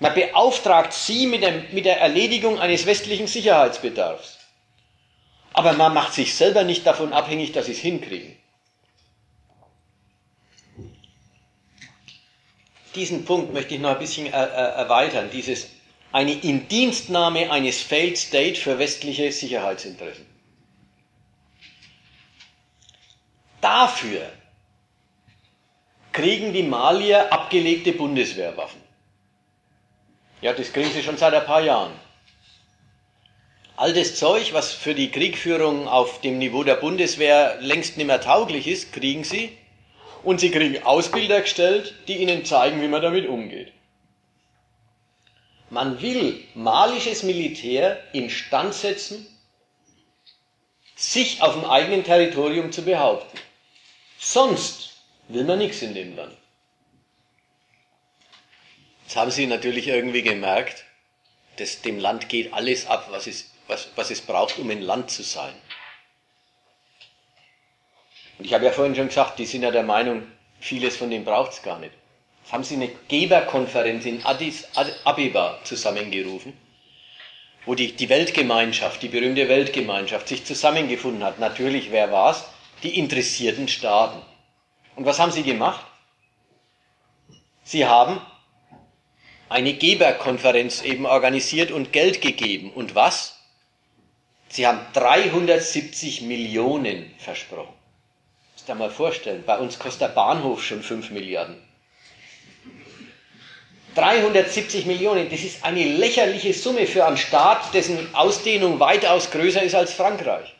Man 0.00 0.14
beauftragt 0.14 0.92
sie 0.92 1.28
mit, 1.28 1.44
dem, 1.44 1.64
mit 1.70 1.84
der 1.84 2.00
Erledigung 2.00 2.58
eines 2.58 2.86
westlichen 2.86 3.28
Sicherheitsbedarfs. 3.28 4.37
Aber 5.58 5.72
man 5.72 5.92
macht 5.92 6.12
sich 6.12 6.36
selber 6.36 6.62
nicht 6.62 6.86
davon 6.86 7.12
abhängig, 7.12 7.50
dass 7.50 7.66
sie 7.66 7.72
es 7.72 7.80
hinkriegen. 7.80 8.36
Diesen 12.94 13.24
Punkt 13.24 13.52
möchte 13.52 13.74
ich 13.74 13.80
noch 13.80 13.90
ein 13.90 13.98
bisschen 13.98 14.26
er, 14.26 14.48
er, 14.52 14.68
erweitern. 14.84 15.30
Dieses 15.32 15.68
eine 16.12 16.30
Indienstnahme 16.32 17.50
eines 17.50 17.82
Failed 17.82 18.16
State 18.16 18.54
für 18.54 18.78
westliche 18.78 19.32
Sicherheitsinteressen. 19.32 20.26
Dafür 23.60 24.30
kriegen 26.12 26.52
die 26.52 26.62
Malier 26.62 27.32
abgelegte 27.32 27.94
Bundeswehrwaffen. 27.94 28.80
Ja, 30.40 30.52
das 30.52 30.72
kriegen 30.72 30.92
sie 30.92 31.02
schon 31.02 31.16
seit 31.16 31.34
ein 31.34 31.44
paar 31.44 31.62
Jahren. 31.62 31.94
All 33.78 33.92
das 33.92 34.16
Zeug, 34.16 34.54
was 34.54 34.72
für 34.72 34.92
die 34.92 35.12
Kriegführung 35.12 35.86
auf 35.86 36.20
dem 36.20 36.38
Niveau 36.38 36.64
der 36.64 36.74
Bundeswehr 36.74 37.58
längst 37.60 37.96
nicht 37.96 38.08
mehr 38.08 38.20
tauglich 38.20 38.66
ist, 38.66 38.92
kriegen 38.92 39.22
sie. 39.22 39.56
Und 40.24 40.40
sie 40.40 40.50
kriegen 40.50 40.82
Ausbilder 40.82 41.42
gestellt, 41.42 41.94
die 42.08 42.16
ihnen 42.16 42.44
zeigen, 42.44 42.82
wie 42.82 42.88
man 42.88 43.02
damit 43.02 43.28
umgeht. 43.28 43.72
Man 45.70 46.02
will 46.02 46.42
malisches 46.56 47.22
Militär 47.22 48.02
instand 48.12 48.74
setzen, 48.74 49.24
sich 50.96 51.40
auf 51.40 51.54
dem 51.54 51.64
eigenen 51.64 52.02
Territorium 52.02 52.72
zu 52.72 52.82
behaupten. 52.82 53.38
Sonst 54.18 55.04
will 55.28 55.44
man 55.44 55.58
nichts 55.58 55.82
in 55.82 55.94
dem 55.94 56.16
Land. 56.16 56.36
Jetzt 59.04 59.14
haben 59.14 59.30
Sie 59.30 59.46
natürlich 59.46 59.86
irgendwie 59.86 60.22
gemerkt, 60.22 60.84
dass 61.58 61.80
dem 61.80 62.00
Land 62.00 62.28
geht 62.28 62.52
alles 62.52 62.88
ab, 62.88 63.06
was 63.10 63.28
es, 63.28 63.52
was, 63.68 63.88
was 63.94 64.10
es 64.10 64.20
braucht, 64.20 64.58
um 64.58 64.68
ein 64.70 64.82
Land 64.82 65.10
zu 65.10 65.22
sein. 65.22 65.54
Und 68.38 68.44
ich 68.44 68.54
habe 68.54 68.64
ja 68.64 68.72
vorhin 68.72 68.94
schon 68.94 69.08
gesagt, 69.08 69.38
die 69.38 69.46
sind 69.46 69.62
ja 69.62 69.70
der 69.70 69.82
Meinung, 69.82 70.26
vieles 70.60 70.96
von 70.96 71.10
dem 71.10 71.24
braucht 71.24 71.52
es 71.52 71.62
gar 71.62 71.78
nicht. 71.78 71.92
Jetzt 72.42 72.52
haben 72.52 72.64
sie 72.64 72.76
eine 72.76 72.88
Geberkonferenz 73.08 74.06
in 74.06 74.24
Addis 74.24 74.66
Abeba 75.04 75.58
zusammengerufen, 75.64 76.56
wo 77.66 77.74
die, 77.74 77.92
die 77.92 78.08
Weltgemeinschaft, 78.08 79.02
die 79.02 79.08
berühmte 79.08 79.48
Weltgemeinschaft 79.48 80.28
sich 80.28 80.44
zusammengefunden 80.46 81.24
hat. 81.24 81.38
Natürlich, 81.38 81.90
wer 81.90 82.10
war's? 82.10 82.44
Die 82.82 82.98
interessierten 82.98 83.68
Staaten. 83.68 84.22
Und 84.96 85.04
was 85.04 85.18
haben 85.18 85.32
sie 85.32 85.42
gemacht? 85.42 85.84
Sie 87.64 87.86
haben 87.86 88.20
eine 89.48 89.74
Geberkonferenz 89.74 90.82
eben 90.82 91.06
organisiert 91.06 91.70
und 91.70 91.92
Geld 91.92 92.22
gegeben. 92.22 92.72
Und 92.72 92.94
was? 92.94 93.37
Sie 94.48 94.66
haben 94.66 94.80
370 94.94 96.22
Millionen 96.22 97.14
versprochen. 97.18 97.74
Muss 98.54 98.64
dir 98.64 98.74
mal 98.74 98.90
vorstellen, 98.90 99.44
bei 99.46 99.58
uns 99.58 99.78
kostet 99.78 100.02
der 100.02 100.08
Bahnhof 100.08 100.64
schon 100.64 100.82
5 100.82 101.10
Milliarden. 101.10 101.62
370 103.94 104.86
Millionen, 104.86 105.28
das 105.28 105.42
ist 105.42 105.64
eine 105.64 105.84
lächerliche 105.84 106.54
Summe 106.54 106.86
für 106.86 107.04
einen 107.04 107.16
Staat, 107.16 107.74
dessen 107.74 108.14
Ausdehnung 108.14 108.78
weitaus 108.78 109.30
größer 109.30 109.62
ist 109.62 109.74
als 109.74 109.92
Frankreich. 109.92 110.54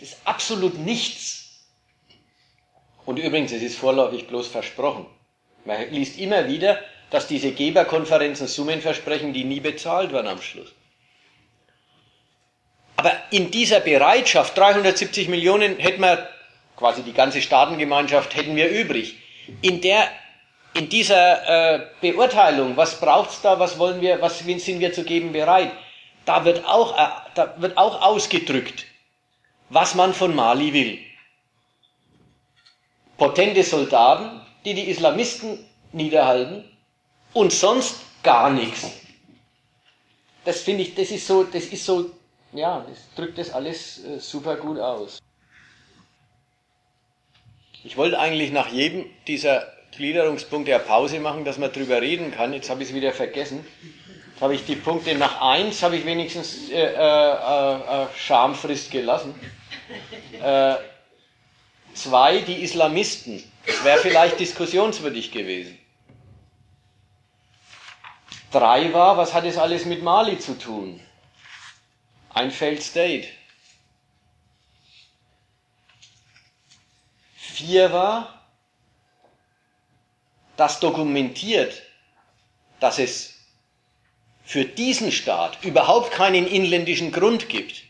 Das 0.00 0.10
ist 0.10 0.18
absolut 0.24 0.78
nichts. 0.78 1.66
Und 3.04 3.18
übrigens, 3.18 3.52
es 3.52 3.62
ist 3.62 3.78
vorläufig 3.78 4.26
bloß 4.26 4.48
versprochen. 4.48 5.06
Man 5.64 5.90
liest 5.90 6.18
immer 6.18 6.48
wieder, 6.48 6.80
dass 7.10 7.28
diese 7.28 7.52
Geberkonferenzen 7.52 8.46
Summen 8.46 8.80
versprechen, 8.80 9.32
die 9.32 9.44
nie 9.44 9.60
bezahlt 9.60 10.12
werden 10.12 10.26
am 10.26 10.42
Schluss. 10.42 10.72
Aber 12.96 13.12
in 13.30 13.50
dieser 13.50 13.80
Bereitschaft, 13.80 14.56
370 14.56 15.28
Millionen 15.28 15.78
hätten 15.78 16.00
wir, 16.00 16.28
quasi 16.76 17.02
die 17.02 17.12
ganze 17.12 17.42
Staatengemeinschaft 17.42 18.34
hätten 18.34 18.56
wir 18.56 18.68
übrig. 18.68 19.16
In 19.62 19.80
der, 19.80 20.08
in 20.74 20.88
dieser 20.88 21.74
äh, 21.74 21.86
Beurteilung, 22.00 22.76
was 22.76 23.00
braucht's 23.00 23.40
da, 23.42 23.58
was 23.58 23.78
wollen 23.78 24.00
wir, 24.00 24.20
was 24.20 24.40
sind 24.40 24.80
wir 24.80 24.92
zu 24.92 25.04
geben 25.04 25.32
bereit, 25.32 25.72
da 26.24 26.44
wird 26.44 26.64
auch, 26.66 26.96
äh, 26.98 27.08
da 27.34 27.54
wird 27.58 27.78
auch 27.78 28.02
ausgedrückt, 28.02 28.86
was 29.68 29.94
man 29.94 30.12
von 30.12 30.34
Mali 30.34 30.72
will. 30.72 30.98
Potente 33.16 33.62
Soldaten, 33.62 34.40
die 34.64 34.74
die 34.74 34.90
Islamisten 34.90 35.64
niederhalten, 35.92 36.64
und 37.32 37.52
sonst 37.52 38.00
gar 38.22 38.50
nichts. 38.50 38.90
Das 40.44 40.60
finde 40.60 40.82
ich, 40.82 40.94
das 40.94 41.10
ist 41.10 41.26
so, 41.26 41.44
das 41.44 41.64
ist 41.66 41.84
so, 41.84 42.10
ja, 42.52 42.84
das 42.88 42.98
drückt 43.14 43.38
das 43.38 43.52
alles 43.52 44.04
äh, 44.04 44.18
super 44.18 44.56
gut 44.56 44.78
aus. 44.78 45.18
Ich 47.84 47.96
wollte 47.96 48.18
eigentlich 48.18 48.50
nach 48.50 48.68
jedem 48.68 49.06
dieser 49.26 49.72
Gliederungspunkte 49.92 50.74
eine 50.74 50.82
Pause 50.84 51.20
machen, 51.20 51.44
dass 51.44 51.58
man 51.58 51.72
drüber 51.72 52.00
reden 52.00 52.32
kann. 52.32 52.52
Jetzt 52.52 52.68
habe 52.68 52.82
ich 52.82 52.88
es 52.88 52.94
wieder 52.94 53.12
vergessen. 53.12 53.64
Jetzt 54.32 54.40
habe 54.42 54.54
ich 54.54 54.66
die 54.66 54.76
Punkte 54.76 55.14
nach 55.14 55.40
eins 55.40 55.82
habe 55.82 55.96
ich 55.96 56.04
wenigstens 56.04 56.68
äh, 56.70 56.82
äh, 56.82 58.02
äh, 58.02 58.06
Schamfrist 58.16 58.90
gelassen. 58.90 59.34
Äh, 60.42 60.74
zwei, 61.94 62.40
die 62.40 62.62
Islamisten. 62.62 63.42
Das 63.64 63.84
wäre 63.84 63.98
vielleicht 63.98 64.38
diskussionswürdig 64.38 65.32
gewesen. 65.32 65.78
Drei 68.52 68.92
war, 68.92 69.16
was 69.16 69.32
hat 69.32 69.44
es 69.44 69.58
alles 69.58 69.86
mit 69.86 70.02
Mali 70.02 70.38
zu 70.38 70.58
tun? 70.58 71.00
Ein 72.36 72.50
Failed 72.50 72.82
State. 72.82 73.28
Vier 77.34 77.90
war, 77.94 78.46
das 80.58 80.78
dokumentiert, 80.80 81.82
dass 82.78 82.98
es 82.98 83.36
für 84.44 84.66
diesen 84.66 85.12
Staat 85.12 85.64
überhaupt 85.64 86.10
keinen 86.10 86.46
inländischen 86.46 87.10
Grund 87.10 87.48
gibt, 87.48 87.84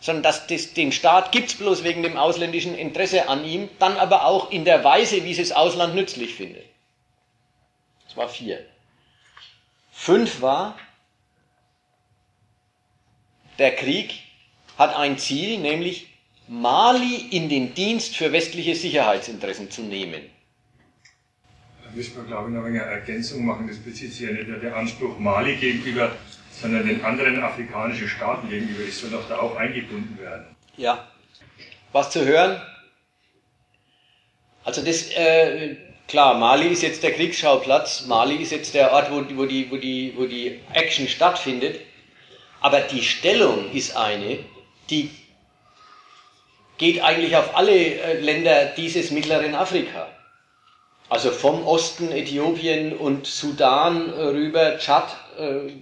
sondern 0.00 0.22
dass 0.22 0.46
das, 0.46 0.72
den 0.72 0.92
Staat 0.92 1.30
gibt 1.30 1.50
es 1.50 1.58
bloß 1.58 1.84
wegen 1.84 2.02
dem 2.02 2.16
ausländischen 2.16 2.78
Interesse 2.78 3.28
an 3.28 3.44
ihm, 3.44 3.68
dann 3.80 3.98
aber 3.98 4.24
auch 4.24 4.50
in 4.50 4.64
der 4.64 4.82
Weise, 4.82 5.24
wie 5.24 5.32
es 5.32 5.36
das 5.36 5.52
Ausland 5.52 5.94
nützlich 5.94 6.34
findet. 6.34 6.64
Das 8.06 8.16
war 8.16 8.30
vier. 8.30 8.64
Fünf 9.92 10.40
war, 10.40 10.78
der 13.60 13.76
Krieg 13.76 14.14
hat 14.76 14.96
ein 14.96 15.18
Ziel, 15.18 15.58
nämlich 15.58 16.08
Mali 16.48 17.28
in 17.30 17.48
den 17.48 17.74
Dienst 17.74 18.16
für 18.16 18.32
westliche 18.32 18.74
Sicherheitsinteressen 18.74 19.70
zu 19.70 19.82
nehmen. 19.82 20.22
Da 21.84 21.90
müssen 21.94 22.16
wir, 22.16 22.24
glaube 22.24 22.48
ich, 22.48 22.56
noch 22.56 22.64
eine 22.64 22.80
Ergänzung 22.80 23.44
machen. 23.44 23.68
Das 23.68 23.76
bezieht 23.76 24.12
sich 24.12 24.28
ja 24.28 24.32
nicht 24.32 24.48
nur 24.48 24.58
der 24.58 24.74
Anspruch 24.74 25.18
Mali 25.18 25.56
gegenüber, 25.56 26.16
sondern 26.50 26.88
den 26.88 27.04
anderen 27.04 27.40
afrikanischen 27.42 28.08
Staaten 28.08 28.48
gegenüber. 28.48 28.82
Das 28.84 28.98
soll 28.98 29.10
doch 29.10 29.28
da 29.28 29.38
auch 29.38 29.54
eingebunden 29.56 30.18
werden. 30.18 30.46
Ja. 30.76 31.06
Was 31.92 32.10
zu 32.10 32.24
hören? 32.24 32.60
Also 34.64 34.82
das, 34.82 35.10
äh, 35.12 35.76
Klar, 36.10 36.34
Mali 36.34 36.66
ist 36.66 36.82
jetzt 36.82 37.04
der 37.04 37.12
Kriegsschauplatz, 37.12 38.06
Mali 38.06 38.34
ist 38.34 38.50
jetzt 38.50 38.74
der 38.74 38.90
Ort, 38.92 39.12
wo, 39.12 39.22
wo, 39.36 39.46
die, 39.46 39.70
wo, 39.70 39.76
die, 39.76 40.12
wo 40.16 40.26
die 40.26 40.58
Action 40.72 41.06
stattfindet, 41.06 41.80
aber 42.60 42.80
die 42.80 43.02
Stellung 43.02 43.70
ist 43.72 43.96
eine, 43.96 44.38
die 44.90 45.10
geht 46.80 47.02
eigentlich 47.02 47.36
auf 47.36 47.56
alle 47.56 47.72
äh, 47.72 48.20
Länder 48.20 48.66
dieses 48.76 49.10
mittleren 49.10 49.54
Afrika. 49.54 50.08
Also 51.10 51.30
vom 51.30 51.66
Osten 51.66 52.10
Äthiopien 52.10 52.96
und 52.96 53.26
Sudan 53.26 54.10
äh, 54.12 54.22
rüber, 54.22 54.78
Tschad, 54.78 55.14
äh, 55.38 55.72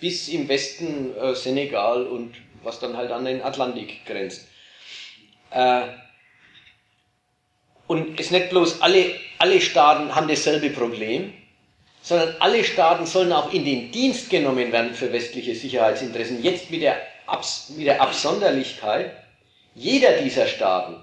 bis 0.00 0.28
im 0.28 0.48
Westen 0.48 1.12
Senegal 1.34 2.06
und 2.06 2.36
was 2.62 2.78
dann 2.78 2.96
halt 2.96 3.10
an 3.10 3.24
den 3.24 3.42
Atlantik 3.42 4.06
grenzt. 4.06 4.46
Und 7.88 8.20
es 8.20 8.30
nicht 8.30 8.50
bloß 8.50 8.80
alle, 8.80 9.16
alle 9.40 9.60
Staaten 9.60 10.14
haben 10.14 10.28
dasselbe 10.28 10.70
Problem, 10.70 11.32
sondern 12.02 12.34
alle 12.40 12.64
Staaten 12.64 13.06
sollen 13.06 13.32
auch 13.32 13.52
in 13.52 13.64
den 13.64 13.90
Dienst 13.92 14.30
genommen 14.30 14.72
werden 14.72 14.94
für 14.94 15.12
westliche 15.12 15.54
Sicherheitsinteressen. 15.54 16.42
Jetzt 16.42 16.70
mit 16.70 16.82
der, 16.82 16.96
Abs 17.26 17.70
mit 17.76 17.86
der 17.86 18.00
Absonderlichkeit, 18.00 19.12
jeder 19.74 20.22
dieser 20.22 20.46
Staaten 20.46 20.96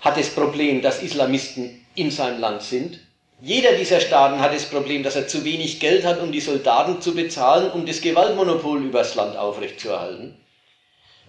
hat 0.00 0.18
das 0.18 0.30
Problem, 0.30 0.82
dass 0.82 1.02
Islamisten 1.02 1.86
in 1.94 2.10
seinem 2.10 2.40
Land 2.40 2.62
sind. 2.62 3.00
Jeder 3.40 3.72
dieser 3.72 4.00
Staaten 4.00 4.40
hat 4.40 4.54
das 4.54 4.66
Problem, 4.66 5.02
dass 5.02 5.16
er 5.16 5.28
zu 5.28 5.44
wenig 5.44 5.80
Geld 5.80 6.04
hat, 6.04 6.20
um 6.20 6.32
die 6.32 6.40
Soldaten 6.40 7.00
zu 7.00 7.14
bezahlen, 7.14 7.70
um 7.70 7.86
das 7.86 8.00
Gewaltmonopol 8.00 8.82
übers 8.84 9.14
Land 9.14 9.36
aufrechtzuerhalten. 9.36 10.36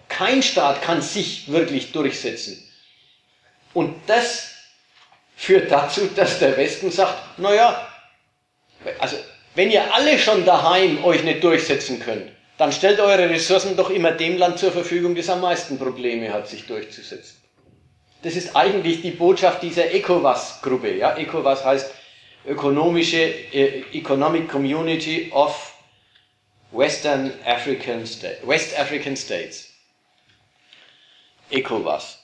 Kein 0.08 0.42
Staat 0.42 0.82
kann 0.82 1.02
sich 1.02 1.50
wirklich 1.50 1.92
durchsetzen. 1.92 2.62
Und 3.74 3.94
das 4.06 4.52
führt 5.36 5.70
dazu, 5.70 6.08
dass 6.14 6.38
der 6.38 6.56
Westen 6.56 6.90
sagt, 6.90 7.38
naja, 7.38 7.86
also 8.98 9.16
wenn 9.54 9.70
ihr 9.70 9.94
alle 9.94 10.18
schon 10.18 10.44
daheim 10.44 11.02
euch 11.04 11.22
nicht 11.24 11.42
durchsetzen 11.42 12.00
könnt, 12.00 12.30
dann 12.58 12.72
stellt 12.72 13.00
eure 13.00 13.28
Ressourcen 13.28 13.76
doch 13.76 13.90
immer 13.90 14.12
dem 14.12 14.38
Land 14.38 14.58
zur 14.58 14.72
Verfügung, 14.72 15.14
das 15.14 15.28
am 15.28 15.40
meisten 15.40 15.78
Probleme 15.78 16.32
hat, 16.32 16.48
sich 16.48 16.66
durchzusetzen. 16.66 17.36
Das 18.22 18.34
ist 18.34 18.56
eigentlich 18.56 19.02
die 19.02 19.10
Botschaft 19.10 19.62
dieser 19.62 19.92
ECOWAS-Gruppe. 19.92 20.96
Ja? 20.96 21.16
ECOWAS 21.16 21.64
heißt 21.64 21.94
Ökonomische 22.46 23.18
äh, 23.18 23.82
Economic 23.92 24.48
Community 24.48 25.30
of 25.32 25.74
Western 26.70 27.32
African 27.44 28.06
States, 28.06 28.46
West 28.46 28.78
African 28.78 29.16
States. 29.16 29.70
ECOWAS. 31.50 32.18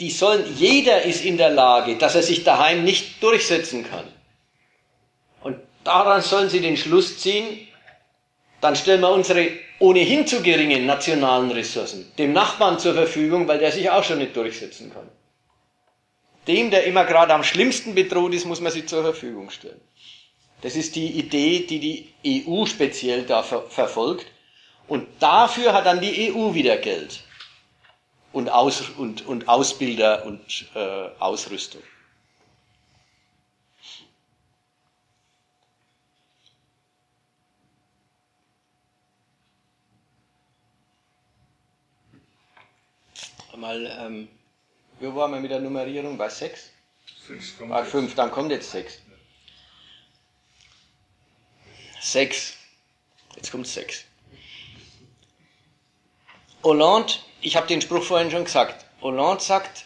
Die 0.00 0.10
sollen, 0.10 0.44
jeder 0.56 1.02
ist 1.02 1.24
in 1.24 1.36
der 1.36 1.50
Lage, 1.50 1.96
dass 1.96 2.14
er 2.14 2.22
sich 2.22 2.44
daheim 2.44 2.84
nicht 2.84 3.22
durchsetzen 3.22 3.88
kann. 3.88 4.04
Und 5.42 5.58
daran 5.84 6.20
sollen 6.20 6.50
sie 6.50 6.60
den 6.60 6.76
Schluss 6.76 7.18
ziehen, 7.18 7.66
dann 8.60 8.76
stellen 8.76 9.00
wir 9.00 9.10
unsere 9.10 9.50
ohnehin 9.78 10.26
zu 10.26 10.42
geringen 10.42 10.86
nationalen 10.86 11.50
Ressourcen 11.50 12.10
dem 12.18 12.32
Nachbarn 12.32 12.78
zur 12.78 12.94
Verfügung, 12.94 13.46
weil 13.48 13.58
der 13.58 13.72
sich 13.72 13.90
auch 13.90 14.04
schon 14.04 14.18
nicht 14.18 14.36
durchsetzen 14.36 14.92
kann. 14.92 15.08
Dem, 16.46 16.70
der 16.70 16.84
immer 16.84 17.04
gerade 17.04 17.34
am 17.34 17.42
schlimmsten 17.42 17.94
bedroht 17.94 18.32
ist, 18.34 18.46
muss 18.46 18.60
man 18.60 18.72
sie 18.72 18.86
zur 18.86 19.02
Verfügung 19.02 19.50
stellen. 19.50 19.80
Das 20.62 20.76
ist 20.76 20.96
die 20.96 21.10
Idee, 21.18 21.66
die 21.66 21.80
die 22.22 22.44
EU 22.46 22.64
speziell 22.66 23.24
da 23.24 23.42
ver 23.42 23.62
verfolgt. 23.68 24.26
Und 24.88 25.06
dafür 25.18 25.72
hat 25.72 25.86
dann 25.86 26.00
die 26.00 26.32
EU 26.32 26.54
wieder 26.54 26.76
Geld 26.76 27.24
und, 28.36 28.50
Aus 28.50 28.82
und, 28.98 29.26
und 29.26 29.48
Ausbilder 29.48 30.26
und 30.26 30.66
äh, 30.74 31.08
Ausrüstung. 31.18 31.82
Mal, 43.56 43.86
ähm, 43.98 44.28
wo 45.00 45.14
waren 45.14 45.32
wir 45.32 45.40
mit 45.40 45.50
der 45.50 45.60
Nummerierung? 45.60 46.18
Bei 46.18 46.28
6? 46.28 46.72
6 47.26 47.56
kommt 47.56 47.72
ah, 47.72 47.84
5, 47.84 48.14
dann 48.16 48.30
kommt 48.30 48.50
jetzt 48.50 48.70
6. 48.70 49.00
6. 52.02 52.54
Jetzt 53.34 53.50
kommt 53.50 53.66
6. 53.66 54.04
Hollande, 56.66 57.12
ich 57.42 57.54
habe 57.54 57.68
den 57.68 57.80
Spruch 57.80 58.02
vorhin 58.02 58.32
schon 58.32 58.42
gesagt, 58.42 58.84
Hollande 59.00 59.40
sagt, 59.40 59.84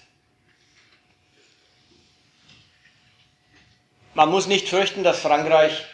man 4.15 4.31
muss 4.31 4.47
nicht 4.47 4.67
fürchten, 4.67 5.05
dass 5.05 5.21
Frankreich 5.21 5.85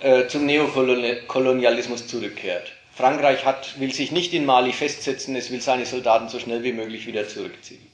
äh, 0.00 0.28
zum 0.28 0.44
Neokolonialismus 0.44 2.06
zurückkehrt. 2.06 2.70
Frankreich 2.94 3.46
hat, 3.46 3.80
will 3.80 3.94
sich 3.94 4.12
nicht 4.12 4.34
in 4.34 4.44
Mali 4.44 4.74
festsetzen, 4.74 5.34
es 5.36 5.50
will 5.50 5.62
seine 5.62 5.86
Soldaten 5.86 6.28
so 6.28 6.38
schnell 6.38 6.64
wie 6.64 6.72
möglich 6.72 7.06
wieder 7.06 7.26
zurückziehen. 7.26 7.90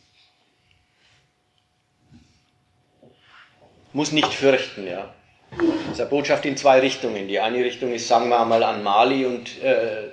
Muss 3.93 4.11
nicht 4.11 4.35
fürchten, 4.35 4.85
ja. 4.85 5.15
Das 5.59 5.93
ist 5.93 6.01
eine 6.01 6.11
Botschaft 6.11 6.45
in 6.47 6.57
zwei 6.57 6.81
Richtungen. 6.81 7.29
Die 7.29 7.39
eine 7.39 7.65
Richtung 7.65 7.93
ist, 7.93 8.09
sagen 8.09 8.29
wir 8.29 8.45
mal, 8.45 8.63
an 8.63 8.83
Mali 8.83 9.27
und 9.27 9.63
äh, 9.63 10.05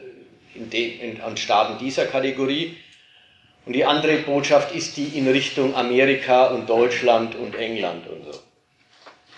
in 0.54 0.70
de, 0.70 0.98
in, 0.98 1.22
an 1.22 1.38
Staaten 1.38 1.78
dieser 1.80 2.06
Kategorie. 2.06 2.78
Und 3.66 3.74
die 3.74 3.86
andere 3.86 4.18
Botschaft 4.18 4.76
ist 4.76 4.98
die 4.98 5.18
in 5.18 5.28
Richtung 5.28 5.76
Amerika 5.76 6.48
und 6.48 6.70
Deutschland 6.70 7.36
und 7.36 7.56
England 7.56 8.08
und 8.08 8.26
so. 8.26 8.40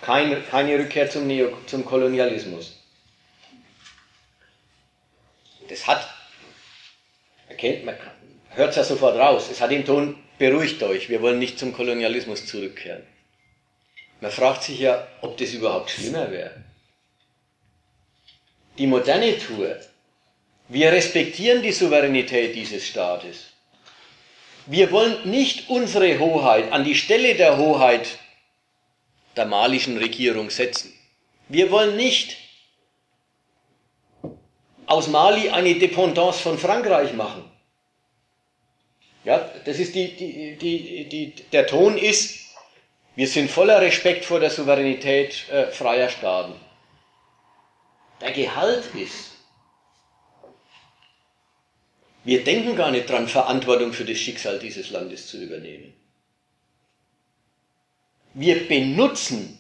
Keine, 0.02 0.42
keine 0.42 0.80
Rückkehr 0.80 1.10
zum, 1.10 1.28
Neo, 1.28 1.50
zum 1.68 1.86
Kolonialismus. 1.86 2.78
Das 5.70 5.86
hat, 5.86 6.08
erkennt 7.48 7.86
man, 7.86 7.96
hört 8.50 8.72
es 8.72 8.76
ja 8.78 8.84
sofort 8.84 9.18
raus, 9.18 9.50
es 9.52 9.62
hat 9.62 9.72
den 9.72 9.86
Ton, 9.86 10.18
beruhigt 10.38 10.82
euch, 10.84 11.10
wir 11.10 11.22
wollen 11.22 11.40
nicht 11.40 11.60
zum 11.60 11.72
Kolonialismus 11.72 12.46
zurückkehren. 12.46 13.04
Man 14.22 14.32
fragt 14.32 14.64
sich 14.64 14.80
ja, 14.80 15.08
ob 15.22 15.36
das 15.38 15.52
überhaupt 15.52 15.90
schlimmer 15.90 16.32
wäre. 16.32 16.64
Die 18.78 18.88
moderne 18.88 19.38
Tour. 19.38 19.76
Wir 20.70 20.92
respektieren 20.92 21.62
die 21.62 21.72
Souveränität 21.72 22.56
dieses 22.56 22.88
Staates. 22.88 23.48
Wir 24.68 24.92
wollen 24.92 25.30
nicht 25.30 25.70
unsere 25.70 26.20
Hoheit 26.20 26.72
an 26.72 26.86
die 26.86 26.96
Stelle 26.96 27.36
der 27.36 27.58
Hoheit 27.58 28.20
der 29.36 29.46
malischen 29.46 29.98
Regierung 29.98 30.50
setzen. 30.50 30.94
Wir 31.50 31.72
wollen 31.72 31.98
nicht 31.98 32.38
aus 34.86 35.08
Mali 35.08 35.50
eine 35.50 35.76
Dependance 35.76 36.40
von 36.40 36.58
Frankreich 36.58 37.14
machen. 37.14 37.44
Ja, 39.24 39.40
das 39.66 39.80
ist 39.80 39.96
die, 39.96 40.16
die, 40.16 40.58
die, 40.58 41.10
die, 41.10 41.34
der 41.52 41.66
Ton 41.68 41.98
ist, 41.98 42.51
wir 43.16 43.28
sind 43.28 43.52
voller 43.52 43.82
Respekt 43.82 44.26
vor 44.26 44.40
der 44.40 44.50
Souveränität 44.50 45.50
äh, 45.50 45.68
freier 45.68 46.10
Staaten. 46.10 46.54
Der 48.22 48.32
Gehalt 48.32 48.84
ist, 48.96 49.32
wir 52.24 52.44
denken 52.44 52.76
gar 52.76 52.92
nicht 52.92 53.10
dran, 53.10 53.28
Verantwortung 53.28 53.94
für 53.94 54.06
das 54.06 54.18
Schicksal 54.18 54.60
dieses 54.60 54.92
Landes 54.92 55.28
zu 55.28 55.42
übernehmen. 55.42 55.94
Wir 58.34 58.68
benutzen 58.68 59.60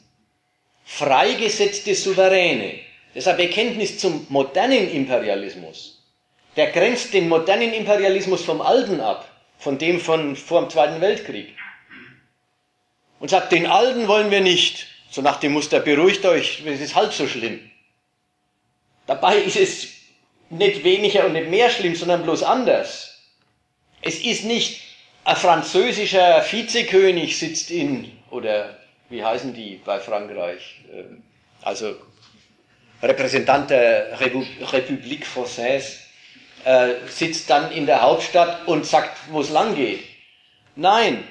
freigesetzte 0.85 1.95
Souveräne. 1.95 2.79
Das 3.13 3.25
ist 3.25 3.27
ein 3.27 3.37
Bekenntnis 3.37 3.97
zum 3.97 4.25
modernen 4.29 4.89
Imperialismus. 4.89 6.01
Der 6.55 6.71
grenzt 6.71 7.13
den 7.13 7.27
modernen 7.27 7.73
Imperialismus 7.73 8.43
vom 8.43 8.61
alten 8.61 9.01
ab, 9.01 9.27
von 9.57 9.77
dem 9.77 9.99
von 9.99 10.35
vor 10.35 10.61
dem 10.61 10.69
Zweiten 10.69 11.01
Weltkrieg 11.01 11.55
und 13.21 13.29
sagt, 13.29 13.51
den 13.51 13.67
Alten 13.67 14.07
wollen 14.07 14.31
wir 14.31 14.41
nicht. 14.41 14.87
So 15.11 15.21
nach 15.21 15.39
dem 15.39 15.53
Muster, 15.53 15.79
beruhigt 15.79 16.25
euch, 16.25 16.63
es 16.65 16.81
ist 16.81 16.95
halb 16.95 17.13
so 17.13 17.27
schlimm. 17.27 17.59
Dabei 19.05 19.37
ist 19.37 19.57
es 19.57 19.87
nicht 20.49 20.83
weniger 20.83 21.25
und 21.25 21.33
nicht 21.33 21.49
mehr 21.49 21.69
schlimm, 21.69 21.95
sondern 21.95 22.23
bloß 22.23 22.43
anders. 22.43 23.21
Es 24.01 24.19
ist 24.19 24.43
nicht 24.43 24.81
ein 25.23 25.35
französischer 25.35 26.43
Vizekönig 26.49 27.37
sitzt 27.37 27.69
in, 27.69 28.11
oder 28.31 28.79
wie 29.09 29.23
heißen 29.23 29.53
die 29.53 29.79
bei 29.85 29.99
Frankreich, 29.99 30.81
ähm, 30.91 31.21
also 31.61 31.95
Repräsentant 33.03 33.69
der 33.69 34.19
République 34.19 35.25
Française, 35.25 35.97
äh, 36.63 36.93
sitzt 37.07 37.49
dann 37.49 37.71
in 37.71 37.85
der 37.85 38.01
Hauptstadt 38.01 38.67
und 38.67 38.85
sagt, 38.85 39.15
wo 39.29 39.41
es 39.41 39.51
lang 39.51 39.75
geht. 39.75 40.03
Nein, 40.75 41.23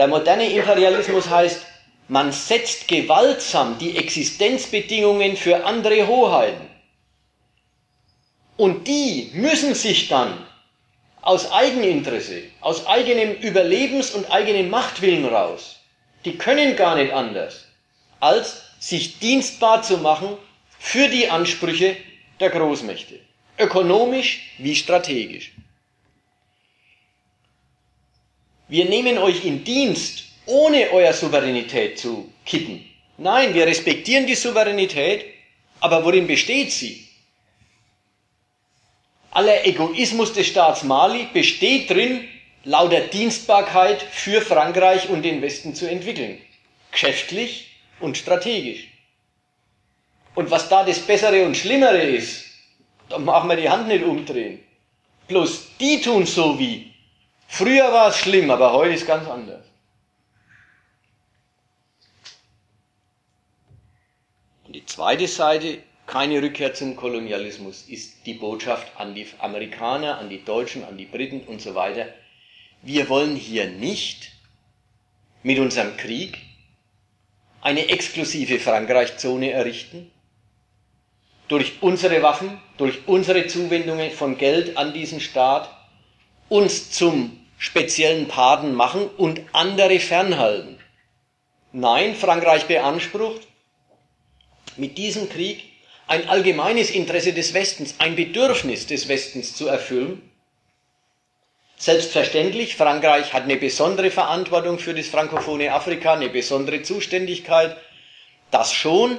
der 0.00 0.08
moderne 0.08 0.50
Imperialismus 0.50 1.28
heißt, 1.28 1.60
man 2.08 2.32
setzt 2.32 2.88
gewaltsam 2.88 3.76
die 3.78 3.98
Existenzbedingungen 3.98 5.36
für 5.36 5.66
andere 5.66 6.06
Hoheiten. 6.06 6.70
Und 8.56 8.88
die 8.88 9.30
müssen 9.34 9.74
sich 9.74 10.08
dann 10.08 10.46
aus 11.20 11.52
Eigeninteresse, 11.52 12.44
aus 12.62 12.86
eigenem 12.86 13.32
Überlebens- 13.42 14.12
und 14.14 14.32
eigenem 14.32 14.70
Machtwillen 14.70 15.26
raus, 15.26 15.76
die 16.24 16.38
können 16.38 16.76
gar 16.76 16.96
nicht 16.96 17.12
anders, 17.12 17.66
als 18.20 18.62
sich 18.78 19.18
dienstbar 19.18 19.82
zu 19.82 19.98
machen 19.98 20.38
für 20.78 21.08
die 21.08 21.28
Ansprüche 21.28 21.94
der 22.40 22.48
Großmächte, 22.48 23.20
ökonomisch 23.58 24.54
wie 24.56 24.74
strategisch. 24.74 25.52
Wir 28.70 28.86
nehmen 28.86 29.18
euch 29.18 29.44
in 29.44 29.62
Dienst, 29.64 30.24
ohne 30.46 30.90
euer 30.90 31.12
Souveränität 31.12 31.98
zu 31.98 32.32
kippen. 32.46 32.84
Nein, 33.18 33.52
wir 33.52 33.66
respektieren 33.66 34.26
die 34.26 34.34
Souveränität, 34.34 35.26
Aber 35.80 36.04
worin 36.04 36.26
besteht 36.26 36.72
sie? 36.72 37.08
Aller 39.30 39.64
Egoismus 39.64 40.32
des 40.32 40.48
Staats 40.48 40.82
Mali 40.82 41.28
besteht 41.32 41.88
drin, 41.90 42.28
lauter 42.64 43.00
Dienstbarkeit 43.00 44.02
für 44.02 44.42
Frankreich 44.42 45.08
und 45.08 45.22
den 45.22 45.40
Westen 45.40 45.74
zu 45.74 45.88
entwickeln. 45.88 46.38
Geschäftlich 46.92 47.68
und 48.00 48.18
strategisch. 48.18 48.88
Und 50.34 50.50
was 50.50 50.68
da 50.68 50.84
das 50.84 50.98
Bessere 50.98 51.44
und 51.46 51.56
Schlimmere 51.56 52.02
ist, 52.02 52.44
da 53.08 53.18
machen 53.18 53.48
wir 53.48 53.56
die 53.56 53.70
Hand 53.70 53.88
nicht 53.88 54.04
umdrehen. 54.04 54.60
Bloß 55.28 55.68
die 55.78 56.00
tun 56.00 56.26
so 56.26 56.58
wie. 56.58 56.89
Früher 57.52 57.92
war 57.92 58.08
es 58.08 58.16
schlimm, 58.16 58.48
aber 58.52 58.72
heute 58.72 58.94
ist 58.94 59.08
ganz 59.08 59.28
anders. 59.28 59.66
Und 64.64 64.76
die 64.76 64.86
zweite 64.86 65.26
Seite, 65.26 65.82
keine 66.06 66.40
Rückkehr 66.40 66.74
zum 66.74 66.94
Kolonialismus, 66.94 67.82
ist 67.88 68.24
die 68.24 68.34
Botschaft 68.34 68.92
an 68.96 69.16
die 69.16 69.26
Amerikaner, 69.40 70.18
an 70.18 70.30
die 70.30 70.44
Deutschen, 70.44 70.84
an 70.84 70.96
die 70.96 71.06
Briten 71.06 71.40
und 71.40 71.60
so 71.60 71.74
weiter. 71.74 72.06
Wir 72.82 73.08
wollen 73.08 73.34
hier 73.34 73.68
nicht 73.68 74.30
mit 75.42 75.58
unserem 75.58 75.96
Krieg 75.96 76.38
eine 77.62 77.88
exklusive 77.88 78.60
Frankreichzone 78.60 79.50
errichten, 79.50 80.10
durch 81.48 81.82
unsere 81.82 82.22
Waffen, 82.22 82.62
durch 82.78 83.08
unsere 83.08 83.48
Zuwendungen 83.48 84.12
von 84.12 84.38
Geld 84.38 84.76
an 84.76 84.94
diesen 84.94 85.20
Staat 85.20 85.68
uns 86.48 86.92
zum 86.92 87.39
speziellen 87.60 88.26
Paten 88.26 88.72
machen 88.74 89.06
und 89.18 89.42
andere 89.52 90.00
fernhalten. 90.00 90.78
Nein, 91.72 92.14
Frankreich 92.16 92.64
beansprucht, 92.64 93.42
mit 94.76 94.96
diesem 94.96 95.28
Krieg 95.28 95.62
ein 96.06 96.26
allgemeines 96.28 96.90
Interesse 96.90 97.34
des 97.34 97.52
Westens, 97.52 97.96
ein 97.98 98.16
Bedürfnis 98.16 98.86
des 98.86 99.08
Westens 99.08 99.54
zu 99.54 99.68
erfüllen. 99.68 100.22
Selbstverständlich, 101.76 102.76
Frankreich 102.76 103.34
hat 103.34 103.44
eine 103.44 103.56
besondere 103.56 104.10
Verantwortung 104.10 104.78
für 104.78 104.94
das 104.94 105.06
frankophone 105.08 105.68
Afrika, 105.68 106.14
eine 106.14 106.30
besondere 106.30 106.80
Zuständigkeit, 106.82 107.76
das 108.50 108.72
schon, 108.72 109.18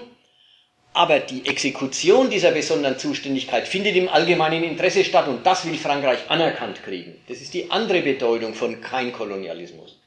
aber 0.94 1.20
die 1.20 1.46
Exekution 1.46 2.30
dieser 2.30 2.52
besonderen 2.52 3.00
Zuständigkeit 3.00 3.68
findet 3.68 3.96
im 3.96 4.10
allgemeinen 4.10 4.64
Interesse 4.64 5.06
statt 5.06 5.28
und 5.28 5.46
das 5.46 5.66
will 5.66 5.78
Frankreich 5.78 6.30
anerkannt 6.30 6.84
kriegen. 6.84 7.16
Das 7.28 7.40
ist 7.40 7.54
die 7.54 7.72
andere 7.72 8.02
Bedeutung 8.02 8.54
von 8.54 8.82
kein 8.82 9.14
Kolonialismus. 9.14 10.00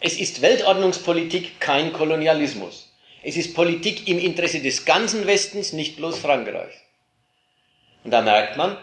Es 0.00 0.18
ist 0.18 0.40
Weltordnungspolitik 0.40 1.58
kein 1.58 1.92
Kolonialismus. 1.92 2.92
Es 3.22 3.36
ist 3.36 3.54
Politik 3.54 4.06
im 4.06 4.20
Interesse 4.20 4.60
des 4.60 4.84
ganzen 4.84 5.26
Westens, 5.26 5.72
nicht 5.72 5.96
bloß 5.96 6.18
Frankreichs. 6.18 6.76
Und 8.04 8.12
da 8.12 8.20
merkt 8.20 8.56
man, 8.56 8.76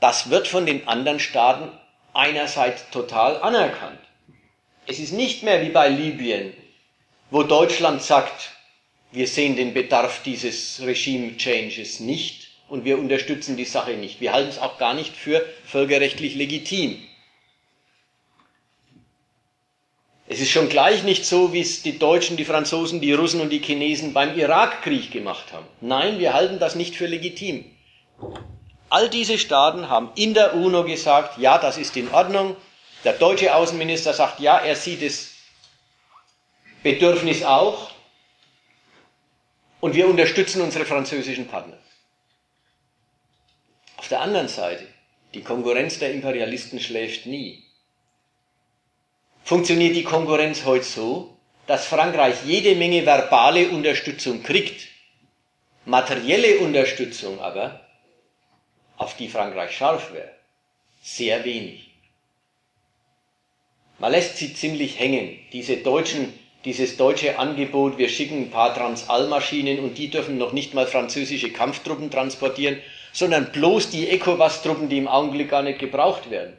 das 0.00 0.30
wird 0.30 0.48
von 0.48 0.64
den 0.64 0.88
anderen 0.88 1.20
Staaten 1.20 1.70
einerseits 2.14 2.88
total 2.90 3.42
anerkannt. 3.42 3.98
Es 4.86 4.98
ist 4.98 5.12
nicht 5.12 5.42
mehr 5.42 5.60
wie 5.60 5.68
bei 5.68 5.88
Libyen, 5.88 6.54
wo 7.30 7.42
Deutschland 7.42 8.02
sagt, 8.02 8.52
wir 9.12 9.26
sehen 9.26 9.56
den 9.56 9.74
Bedarf 9.74 10.22
dieses 10.22 10.80
Regime-Changes 10.82 12.00
nicht 12.00 12.48
und 12.68 12.84
wir 12.84 12.98
unterstützen 12.98 13.56
die 13.56 13.64
Sache 13.64 13.92
nicht. 13.92 14.20
Wir 14.20 14.32
halten 14.32 14.50
es 14.50 14.58
auch 14.58 14.78
gar 14.78 14.94
nicht 14.94 15.16
für 15.16 15.44
völkerrechtlich 15.64 16.36
legitim. 16.36 17.02
Es 20.32 20.40
ist 20.40 20.50
schon 20.50 20.68
gleich 20.68 21.02
nicht 21.02 21.26
so, 21.26 21.52
wie 21.52 21.60
es 21.60 21.82
die 21.82 21.98
Deutschen, 21.98 22.36
die 22.36 22.44
Franzosen, 22.44 23.00
die 23.00 23.12
Russen 23.12 23.40
und 23.40 23.50
die 23.50 23.58
Chinesen 23.58 24.12
beim 24.12 24.38
Irakkrieg 24.38 25.10
gemacht 25.10 25.52
haben. 25.52 25.66
Nein, 25.80 26.20
wir 26.20 26.34
halten 26.34 26.60
das 26.60 26.76
nicht 26.76 26.94
für 26.94 27.06
legitim. 27.06 27.64
All 28.90 29.08
diese 29.08 29.38
Staaten 29.38 29.88
haben 29.88 30.10
in 30.14 30.34
der 30.34 30.54
UNO 30.54 30.84
gesagt, 30.84 31.38
ja, 31.38 31.58
das 31.58 31.78
ist 31.78 31.96
in 31.96 32.08
Ordnung. 32.12 32.54
Der 33.02 33.14
deutsche 33.14 33.52
Außenminister 33.52 34.12
sagt, 34.12 34.38
ja, 34.38 34.58
er 34.58 34.76
sieht 34.76 35.02
das 35.02 35.30
Bedürfnis 36.84 37.42
auch. 37.42 37.89
Und 39.80 39.94
wir 39.94 40.08
unterstützen 40.08 40.60
unsere 40.60 40.84
französischen 40.84 41.46
Partner. 41.46 41.78
Auf 43.96 44.08
der 44.08 44.20
anderen 44.20 44.48
Seite, 44.48 44.86
die 45.34 45.42
Konkurrenz 45.42 45.98
der 45.98 46.12
Imperialisten 46.12 46.80
schläft 46.80 47.26
nie 47.26 47.70
funktioniert 49.50 49.96
die 49.96 50.04
Konkurrenz 50.04 50.64
heute 50.64 50.84
so, 50.84 51.36
dass 51.66 51.86
Frankreich 51.86 52.36
jede 52.44 52.76
Menge 52.76 53.04
verbale 53.04 53.70
Unterstützung 53.70 54.44
kriegt, 54.44 54.86
materielle 55.84 56.58
Unterstützung 56.58 57.40
aber, 57.40 57.80
auf 58.96 59.16
die 59.16 59.28
Frankreich 59.28 59.76
scharf 59.76 60.12
wäre, 60.12 60.30
sehr 61.02 61.44
wenig. 61.44 61.90
Man 63.98 64.12
lässt 64.12 64.36
sie 64.36 64.54
ziemlich 64.54 65.00
hängen. 65.00 65.38
Diese 65.52 65.78
deutschen, 65.78 66.32
dieses 66.64 66.96
deutsche 66.96 67.38
Angebot, 67.38 67.98
wir 67.98 68.08
schicken 68.08 68.42
ein 68.42 68.50
paar 68.50 68.74
Transall-Maschinen 68.74 69.78
und 69.78 69.98
die 69.98 70.10
dürfen 70.10 70.38
noch 70.38 70.52
nicht 70.52 70.74
mal 70.74 70.86
französische 70.86 71.50
Kampftruppen 71.50 72.10
transportieren, 72.10 72.78
sondern 73.12 73.50
bloß 73.52 73.90
die 73.90 74.08
ECOWAS-Truppen, 74.10 74.88
die 74.88 74.98
im 74.98 75.08
Augenblick 75.08 75.50
gar 75.50 75.62
nicht 75.62 75.78
gebraucht 75.78 76.30
werden. 76.30 76.56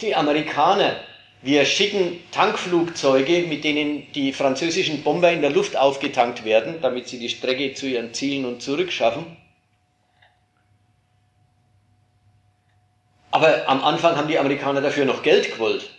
Die 0.00 0.14
Amerikaner 0.14 0.96
wir 1.44 1.66
schicken 1.66 2.20
Tankflugzeuge, 2.30 3.42
mit 3.42 3.64
denen 3.64 4.10
die 4.14 4.32
französischen 4.32 5.02
Bomber 5.02 5.30
in 5.30 5.42
der 5.42 5.50
Luft 5.50 5.76
aufgetankt 5.76 6.46
werden, 6.46 6.76
damit 6.80 7.06
sie 7.06 7.18
die 7.18 7.28
Strecke 7.28 7.74
zu 7.74 7.86
ihren 7.86 8.14
Zielen 8.14 8.46
und 8.46 8.62
zurück 8.62 8.90
schaffen. 8.90 9.36
Aber 13.30 13.68
am 13.68 13.84
Anfang 13.84 14.16
haben 14.16 14.28
die 14.28 14.38
Amerikaner 14.38 14.80
dafür 14.80 15.04
noch 15.04 15.22
Geld 15.22 15.52
gewollt. 15.52 15.90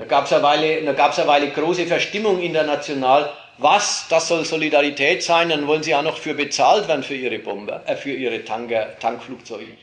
Da 0.00 0.06
gab 0.06 0.24
es 0.24 0.32
eine 0.32 0.42
Weile, 0.42 0.82
da 0.82 0.94
gab's 0.94 1.18
eine 1.18 1.28
Weile 1.28 1.50
große 1.50 1.86
Verstimmung 1.86 2.40
international. 2.40 3.30
Was? 3.58 4.06
Das 4.08 4.28
soll 4.28 4.46
Solidarität 4.46 5.22
sein? 5.22 5.50
Dann 5.50 5.66
wollen 5.66 5.82
sie 5.82 5.94
auch 5.94 6.02
noch 6.02 6.16
für 6.16 6.32
bezahlt 6.32 6.88
werden 6.88 7.02
für 7.02 7.14
ihre 7.14 7.38
Bomber, 7.38 7.82
äh, 7.86 7.96
für 7.96 8.12
ihre 8.12 8.42
Tanker, 8.42 8.98
Tankflugzeuge. 8.98 9.76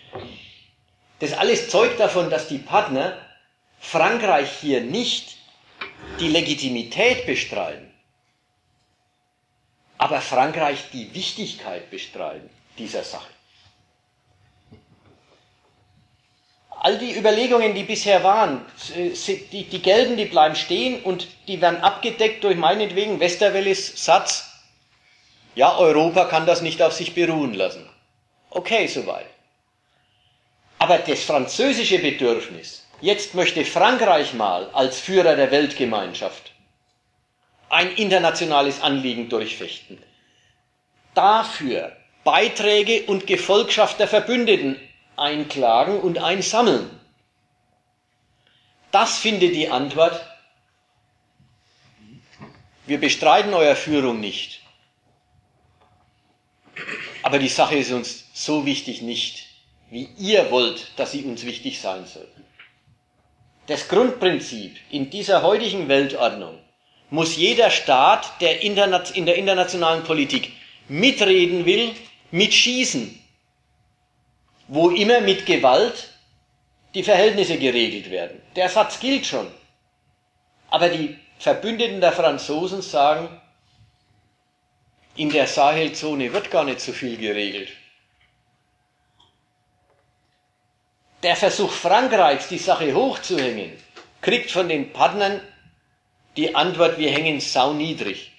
Das 1.20 1.34
alles 1.34 1.70
zeugt 1.70 2.00
davon, 2.00 2.32
dass 2.32 2.48
die 2.48 2.58
Partner 2.58 3.16
Frankreich 3.80 4.50
hier 4.60 4.82
nicht 4.82 5.38
die 6.20 6.30
Legitimität 6.30 7.28
bestreiten, 7.28 7.94
aber 10.00 10.20
Frankreich 10.20 10.80
die 10.94 11.14
Wichtigkeit 11.14 11.92
bestreiten 11.92 12.50
dieser 12.80 13.04
Sache. 13.04 13.37
All 16.80 16.98
die 16.98 17.18
Überlegungen, 17.18 17.74
die 17.74 17.84
bisher 17.84 18.24
waren, 18.24 18.66
die, 19.52 19.64
die 19.64 19.82
gelten, 19.82 20.16
die 20.16 20.26
bleiben 20.26 20.56
stehen 20.56 21.02
und 21.04 21.28
die 21.48 21.60
werden 21.60 21.82
abgedeckt 21.82 22.44
durch 22.44 22.56
meinetwegen 22.56 23.20
Westerwelles 23.20 24.04
Satz, 24.06 24.52
ja, 25.56 25.76
Europa 25.78 26.26
kann 26.26 26.46
das 26.46 26.62
nicht 26.62 26.82
auf 26.82 26.94
sich 26.94 27.16
beruhen 27.16 27.56
lassen. 27.56 27.90
Okay, 28.52 28.86
soweit. 28.88 29.26
Aber 30.78 31.00
das 31.00 31.24
französische 31.24 31.98
Bedürfnis, 31.98 32.88
Jetzt 33.00 33.36
möchte 33.36 33.64
Frankreich 33.64 34.34
mal 34.34 34.72
als 34.74 35.00
Führer 35.00 35.36
der 35.36 35.52
Weltgemeinschaft 35.52 36.52
ein 37.70 37.92
internationales 37.92 38.82
Anliegen 38.82 39.30
durchfechten. 39.30 40.02
Dafür 41.14 41.96
Beiträge 42.24 43.04
und 43.04 43.28
Gefolgschaft 43.28 44.00
der 44.00 44.08
Verbündeten 44.08 44.80
einklagen 45.18 46.00
und 46.00 46.20
einsammeln. 46.20 46.90
Das 48.92 49.18
findet 49.18 49.54
die 49.54 49.70
Antwort, 49.70 50.20
wir 52.86 53.00
bestreiten 53.00 53.54
euer 53.54 53.76
Führung 53.76 54.20
nicht. 54.20 54.62
Aber 57.24 57.40
die 57.40 57.50
Sache 57.50 57.76
ist 57.76 57.92
uns 57.92 58.24
so 58.34 58.66
wichtig 58.66 59.02
nicht, 59.02 59.46
wie 59.90 60.08
ihr 60.18 60.50
wollt, 60.52 60.92
dass 60.96 61.12
sie 61.12 61.24
uns 61.24 61.44
wichtig 61.46 61.82
sein 61.82 62.06
soll. 62.06 62.28
Das 63.68 63.90
Grundprinzip 63.90 64.78
in 64.90 65.10
dieser 65.10 65.42
heutigen 65.42 65.90
Weltordnung 65.90 66.58
muss 67.10 67.36
jeder 67.36 67.70
Staat, 67.70 68.40
der 68.40 68.62
in 68.62 68.76
der 68.76 69.36
internationalen 69.36 70.04
Politik 70.04 70.54
mitreden 70.88 71.66
will, 71.66 71.94
mitschießen, 72.32 73.20
wo 74.68 74.90
immer 74.90 75.22
mit 75.22 75.46
Gewalt 75.46 76.10
die 76.94 77.04
Verhältnisse 77.04 77.58
geregelt 77.58 78.10
werden. 78.10 78.42
Der 78.56 78.70
Satz 78.70 79.00
gilt 79.00 79.26
schon. 79.26 79.48
Aber 80.70 80.90
die 80.90 81.18
Verbündeten 81.40 82.02
der 82.02 82.12
Franzosen 82.12 82.82
sagen, 82.82 83.30
in 85.16 85.30
der 85.30 85.48
Sahelzone 85.48 86.32
wird 86.34 86.52
gar 86.52 86.64
nicht 86.64 86.82
so 86.82 86.92
viel 86.92 87.18
geregelt. 87.18 87.70
Der 91.24 91.36
Versuch 91.36 91.72
Frankreichs, 91.72 92.48
die 92.48 92.60
Sache 92.60 92.94
hochzuhängen, 92.94 93.72
kriegt 94.22 94.52
von 94.52 94.70
den 94.70 94.94
Partnern 94.94 95.42
die 96.36 96.54
Antwort, 96.56 97.00
wir 97.00 97.10
hängen 97.10 97.40
sau 97.40 97.74
niedrig. 97.74 98.32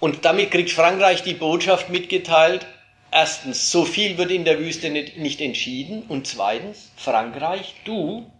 Und 0.00 0.24
damit 0.24 0.50
kriegt 0.50 0.70
Frankreich 0.70 1.22
die 1.22 1.34
Botschaft 1.34 1.90
mitgeteilt, 1.90 2.66
erstens, 3.14 3.70
so 3.70 3.84
viel 3.84 4.18
wird 4.18 4.30
in 4.32 4.44
der 4.44 4.58
Wüste 4.58 4.90
nicht, 4.90 5.16
nicht 5.16 5.40
entschieden 5.40 6.02
und 6.08 6.26
zweitens, 6.26 6.90
Frankreich, 6.96 7.74
du 7.84 8.30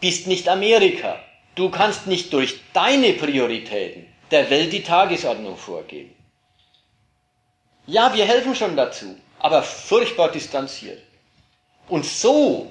bist 0.00 0.26
nicht 0.26 0.48
Amerika. 0.48 1.18
Du 1.54 1.70
kannst 1.70 2.06
nicht 2.06 2.32
durch 2.32 2.56
deine 2.72 3.14
Prioritäten 3.14 4.06
der 4.30 4.50
Welt 4.50 4.72
die 4.72 4.82
Tagesordnung 4.82 5.56
vorgeben. 5.56 6.14
Ja, 7.86 8.12
wir 8.14 8.24
helfen 8.26 8.54
schon 8.54 8.76
dazu, 8.76 9.16
aber 9.38 9.62
furchtbar 9.62 10.30
distanziert. 10.30 11.00
Und 11.88 12.04
so 12.04 12.70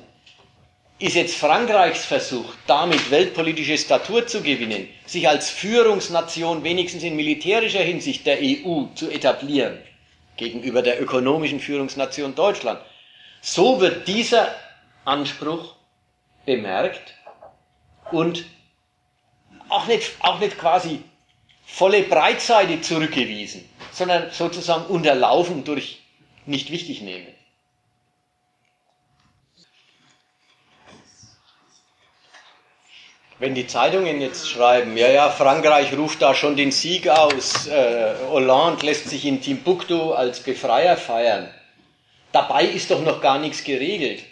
ist 0.99 1.15
jetzt 1.15 1.35
Frankreichs 1.35 2.05
Versuch, 2.05 2.53
damit 2.67 3.09
weltpolitische 3.09 3.77
Statur 3.77 4.27
zu 4.27 4.41
gewinnen, 4.41 4.87
sich 5.05 5.27
als 5.27 5.49
Führungsnation 5.49 6.63
wenigstens 6.63 7.03
in 7.03 7.15
militärischer 7.15 7.83
Hinsicht 7.83 8.25
der 8.25 8.39
EU 8.41 8.85
zu 8.95 9.09
etablieren, 9.09 9.79
gegenüber 10.37 10.81
der 10.81 11.01
ökonomischen 11.01 11.59
Führungsnation 11.59 12.35
Deutschland. 12.35 12.79
So 13.41 13.79
wird 13.81 14.07
dieser 14.07 14.53
Anspruch 15.05 15.75
bemerkt 16.45 17.13
und 18.11 18.45
auch 19.69 19.87
nicht, 19.87 20.11
auch 20.19 20.39
nicht 20.39 20.57
quasi 20.57 21.03
volle 21.65 22.03
Breitseite 22.03 22.81
zurückgewiesen, 22.81 23.67
sondern 23.91 24.31
sozusagen 24.31 24.85
unterlaufen 24.85 25.63
durch 25.63 26.01
nicht 26.45 26.71
wichtig 26.71 27.01
nehmen. 27.01 27.27
Wenn 33.39 33.55
die 33.55 33.67
Zeitungen 33.67 34.21
jetzt 34.21 34.47
schreiben, 34.49 34.95
ja, 34.95 35.09
ja, 35.09 35.29
Frankreich 35.29 35.97
ruft 35.97 36.21
da 36.21 36.35
schon 36.35 36.55
den 36.55 36.71
Sieg 36.71 37.07
aus, 37.07 37.67
äh, 37.67 38.13
Hollande 38.29 38.85
lässt 38.85 39.09
sich 39.09 39.25
in 39.25 39.41
Timbuktu 39.41 40.13
als 40.13 40.39
Befreier 40.39 40.97
feiern, 40.97 41.51
dabei 42.31 42.65
ist 42.65 42.91
doch 42.91 43.01
noch 43.01 43.21
gar 43.21 43.39
nichts 43.39 43.63
geregelt. 43.63 44.23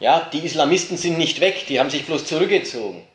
Ja, 0.00 0.28
die 0.32 0.40
Islamisten 0.40 0.98
sind 0.98 1.16
nicht 1.16 1.40
weg, 1.40 1.66
die 1.68 1.80
haben 1.80 1.90
sich 1.90 2.04
bloß 2.04 2.26
zurückgezogen. 2.26 3.06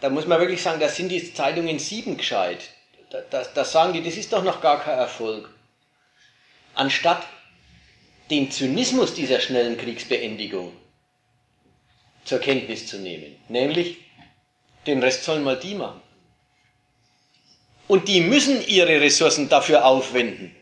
Da 0.00 0.10
muss 0.10 0.26
man 0.26 0.38
wirklich 0.38 0.62
sagen, 0.62 0.80
da 0.80 0.88
sind 0.88 1.08
die 1.08 1.32
Zeitungen 1.32 1.78
sieben 1.78 2.18
gescheit. 2.18 2.68
Da, 3.10 3.20
da, 3.30 3.42
da 3.42 3.64
sagen 3.64 3.94
die, 3.94 4.02
das 4.02 4.16
ist 4.16 4.32
doch 4.32 4.44
noch 4.44 4.60
gar 4.60 4.78
kein 4.80 4.98
Erfolg. 4.98 5.48
Anstatt 6.74 7.22
den 8.30 8.50
Zynismus 8.50 9.14
dieser 9.14 9.40
schnellen 9.40 9.76
Kriegsbeendigung 9.76 10.72
zur 12.24 12.38
Kenntnis 12.38 12.86
zu 12.86 12.98
nehmen, 12.98 13.36
nämlich 13.48 13.98
den 14.86 15.02
Rest 15.02 15.24
sollen 15.24 15.44
mal 15.44 15.58
die 15.58 15.74
machen. 15.74 16.00
Und 17.86 18.08
die 18.08 18.20
müssen 18.20 18.66
ihre 18.66 19.00
Ressourcen 19.00 19.48
dafür 19.48 19.84
aufwenden, 19.84 20.56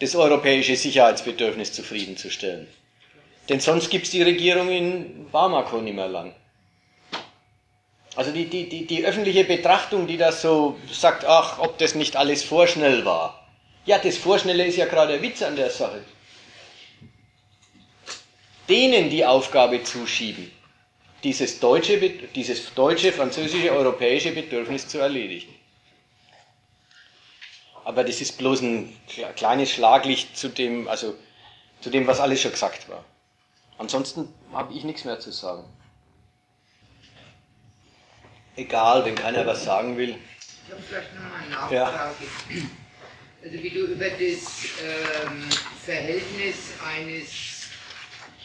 das 0.00 0.16
europäische 0.16 0.74
Sicherheitsbedürfnis 0.74 1.72
zufriedenzustellen. 1.72 2.66
Denn 3.48 3.60
sonst 3.60 3.90
gibt 3.90 4.06
es 4.06 4.10
die 4.10 4.22
Regierung 4.22 4.70
in 4.70 5.30
Bamako 5.30 5.80
nicht 5.82 5.94
mehr 5.94 6.08
lang. 6.08 6.34
Also 8.14 8.30
die, 8.30 8.46
die, 8.46 8.68
die, 8.68 8.86
die 8.86 9.04
öffentliche 9.04 9.44
Betrachtung, 9.44 10.06
die 10.06 10.18
das 10.18 10.42
so 10.42 10.78
sagt, 10.90 11.24
ach, 11.24 11.58
ob 11.58 11.78
das 11.78 11.94
nicht 11.94 12.16
alles 12.16 12.42
vorschnell 12.42 13.04
war. 13.04 13.46
Ja, 13.84 13.98
das 13.98 14.16
Vorschnelle 14.16 14.66
ist 14.66 14.76
ja 14.76 14.86
gerade 14.86 15.14
der 15.14 15.22
Witz 15.22 15.42
an 15.42 15.56
der 15.56 15.70
Sache. 15.70 16.02
Denen 18.68 19.10
die 19.10 19.24
Aufgabe 19.24 19.82
zuschieben, 19.82 20.50
dieses 21.24 21.60
deutsche, 21.60 21.98
dieses 22.34 22.74
deutsche, 22.74 23.12
französische, 23.12 23.72
europäische 23.72 24.32
Bedürfnis 24.32 24.88
zu 24.88 24.98
erledigen. 24.98 25.54
Aber 27.84 28.04
das 28.04 28.20
ist 28.20 28.38
bloß 28.38 28.60
ein 28.62 28.96
kleines 29.36 29.70
Schlaglicht 29.70 30.36
zu 30.36 30.48
dem, 30.48 30.88
also 30.88 31.14
zu 31.80 31.90
dem, 31.90 32.06
was 32.06 32.20
alles 32.20 32.40
schon 32.40 32.52
gesagt 32.52 32.88
war. 32.88 33.04
Ansonsten 33.78 34.32
habe 34.52 34.72
ich 34.72 34.84
nichts 34.84 35.04
mehr 35.04 35.18
zu 35.18 35.32
sagen. 35.32 35.64
Egal, 38.54 39.04
wenn 39.04 39.14
keiner 39.14 39.46
was 39.46 39.64
sagen 39.64 39.96
will. 39.96 40.16
Ich 40.66 40.72
habe 40.72 40.82
vielleicht 40.82 41.14
noch 41.14 41.22
eine 41.22 41.50
Nachfrage. 41.50 41.74
Ja. 41.74 42.14
Also 43.44 43.60
wie 43.60 43.70
du 43.70 43.80
über 43.86 44.08
das 44.08 44.20
ähm, 44.20 45.48
Verhältnis 45.84 46.74
eines 46.86 47.51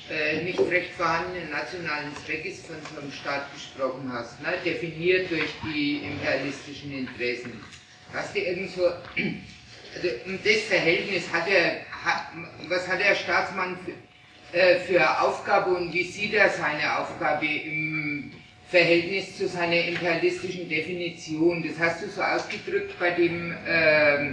äh, 0.09 0.43
nicht 0.43 0.59
recht 0.59 0.91
vorhandenen 0.91 1.49
nationalen 1.49 2.15
Zweckes 2.25 2.65
von 2.65 2.75
so 2.93 3.01
einem 3.01 3.11
Staat 3.11 3.53
gesprochen 3.53 4.09
hast, 4.11 4.41
ne? 4.41 4.53
definiert 4.63 5.29
durch 5.29 5.49
die 5.63 6.03
imperialistischen 6.03 6.91
Interessen. 6.91 7.51
Hast 8.13 8.35
du 8.35 8.39
irgendwo, 8.39 8.84
also 8.85 10.07
das 10.43 10.61
Verhältnis 10.69 11.31
hat 11.31 11.47
er, 11.49 11.81
hat, 11.91 12.27
was 12.69 12.88
hat 12.88 12.99
der 12.99 13.15
Staatsmann 13.15 13.77
für, 13.84 14.57
äh, 14.57 14.79
für 14.79 15.21
Aufgabe 15.21 15.71
und 15.71 15.93
wie 15.93 16.03
sieht 16.03 16.34
er 16.34 16.49
seine 16.49 16.99
Aufgabe 16.99 17.45
im 17.45 18.31
Verhältnis 18.69 19.38
zu 19.38 19.47
seiner 19.47 19.84
imperialistischen 19.84 20.69
Definition? 20.69 21.65
Das 21.67 21.79
hast 21.79 22.03
du 22.03 22.09
so 22.09 22.21
ausgedrückt 22.21 22.97
bei 22.99 23.11
dem, 23.11 23.51
äh, 23.65 24.31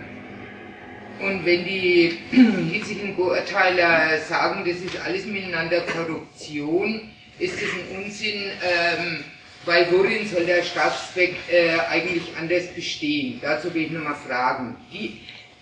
und 1.21 1.45
wenn 1.45 1.65
die 1.65 2.19
hitzigen 2.73 3.17
Beurteiler 3.17 4.19
sagen, 4.19 4.65
das 4.67 4.79
ist 4.79 5.01
alles 5.05 5.27
miteinander 5.27 5.81
Korruption, 5.81 7.11
ist 7.39 7.55
das 7.55 7.69
ein 7.71 8.05
Unsinn, 8.05 8.43
ähm, 8.63 9.25
weil 9.65 9.87
worin 9.91 10.27
soll 10.27 10.45
der 10.45 10.63
Staatszweck 10.63 11.35
äh, 11.51 11.79
eigentlich 11.91 12.25
anders 12.39 12.69
bestehen? 12.69 13.39
Dazu 13.43 13.73
will 13.75 13.85
ich 13.85 13.91
nochmal 13.91 14.15
fragen. 14.15 14.77
Die, 14.93 15.21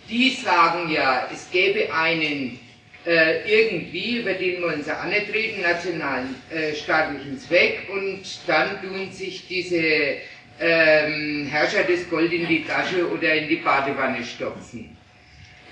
die 0.09 0.31
sagen 0.31 0.91
ja, 0.91 1.29
es 1.33 1.51
gäbe 1.51 1.93
einen 1.95 2.59
äh, 3.07 3.65
irgendwie, 3.65 4.19
über 4.19 4.35
den 4.35 4.63
auch 4.63 5.05
nicht 5.07 5.33
reden, 5.33 5.63
nationalen 5.63 6.35
äh, 6.51 6.75
staatlichen 6.75 7.39
Zweck 7.39 7.89
und 7.93 8.23
dann 8.47 8.81
tun 8.83 9.11
sich 9.11 9.47
diese 9.49 10.17
ähm, 10.61 11.47
Herrscher 11.51 11.85
das 11.85 12.09
Gold 12.09 12.33
in 12.33 12.47
die 12.47 12.65
Tasche 12.65 13.09
oder 13.11 13.35
in 13.35 13.49
die 13.49 13.57
Badewanne 13.57 14.23
stopfen. 14.25 14.92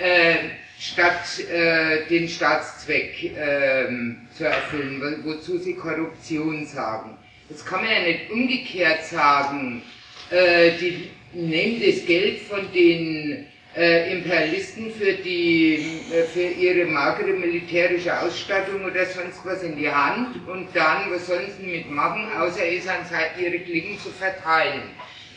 Äh, 0.01 0.37
statt 0.79 1.39
äh, 1.53 2.07
den 2.09 2.27
Staatszweck 2.27 3.33
ähm, 3.37 4.17
zu 4.35 4.45
erfüllen, 4.45 5.23
wo, 5.25 5.31
wozu 5.31 5.59
sie 5.59 5.75
Korruption 5.75 6.65
sagen. 6.65 7.19
Jetzt 7.51 7.67
kann 7.67 7.83
man 7.85 7.91
ja 7.91 8.01
nicht 8.01 8.31
umgekehrt 8.31 9.05
sagen, 9.05 9.83
äh, 10.31 10.71
die 10.81 11.11
nehmen 11.35 11.83
das 11.85 12.07
Geld 12.07 12.41
von 12.41 12.73
den 12.73 13.47
äh, 13.77 14.13
Imperialisten 14.13 14.91
für, 14.91 15.13
die, 15.13 16.01
äh, 16.15 16.23
für 16.33 16.49
ihre 16.49 16.87
magere 16.87 17.33
militärische 17.33 18.19
Ausstattung 18.19 18.83
oder 18.85 19.05
sonst 19.05 19.45
was 19.45 19.63
in 19.63 19.77
die 19.77 19.91
Hand 19.91 20.49
und 20.49 20.69
dann, 20.73 21.11
was 21.11 21.27
sollen 21.27 21.51
sie 21.59 21.67
damit 21.67 21.91
machen, 21.91 22.27
außer 22.39 22.65
es 22.67 22.89
an 22.89 23.05
ihre 23.39 23.59
Klingen 23.59 23.99
zu 23.99 24.09
verteilen. 24.11 24.83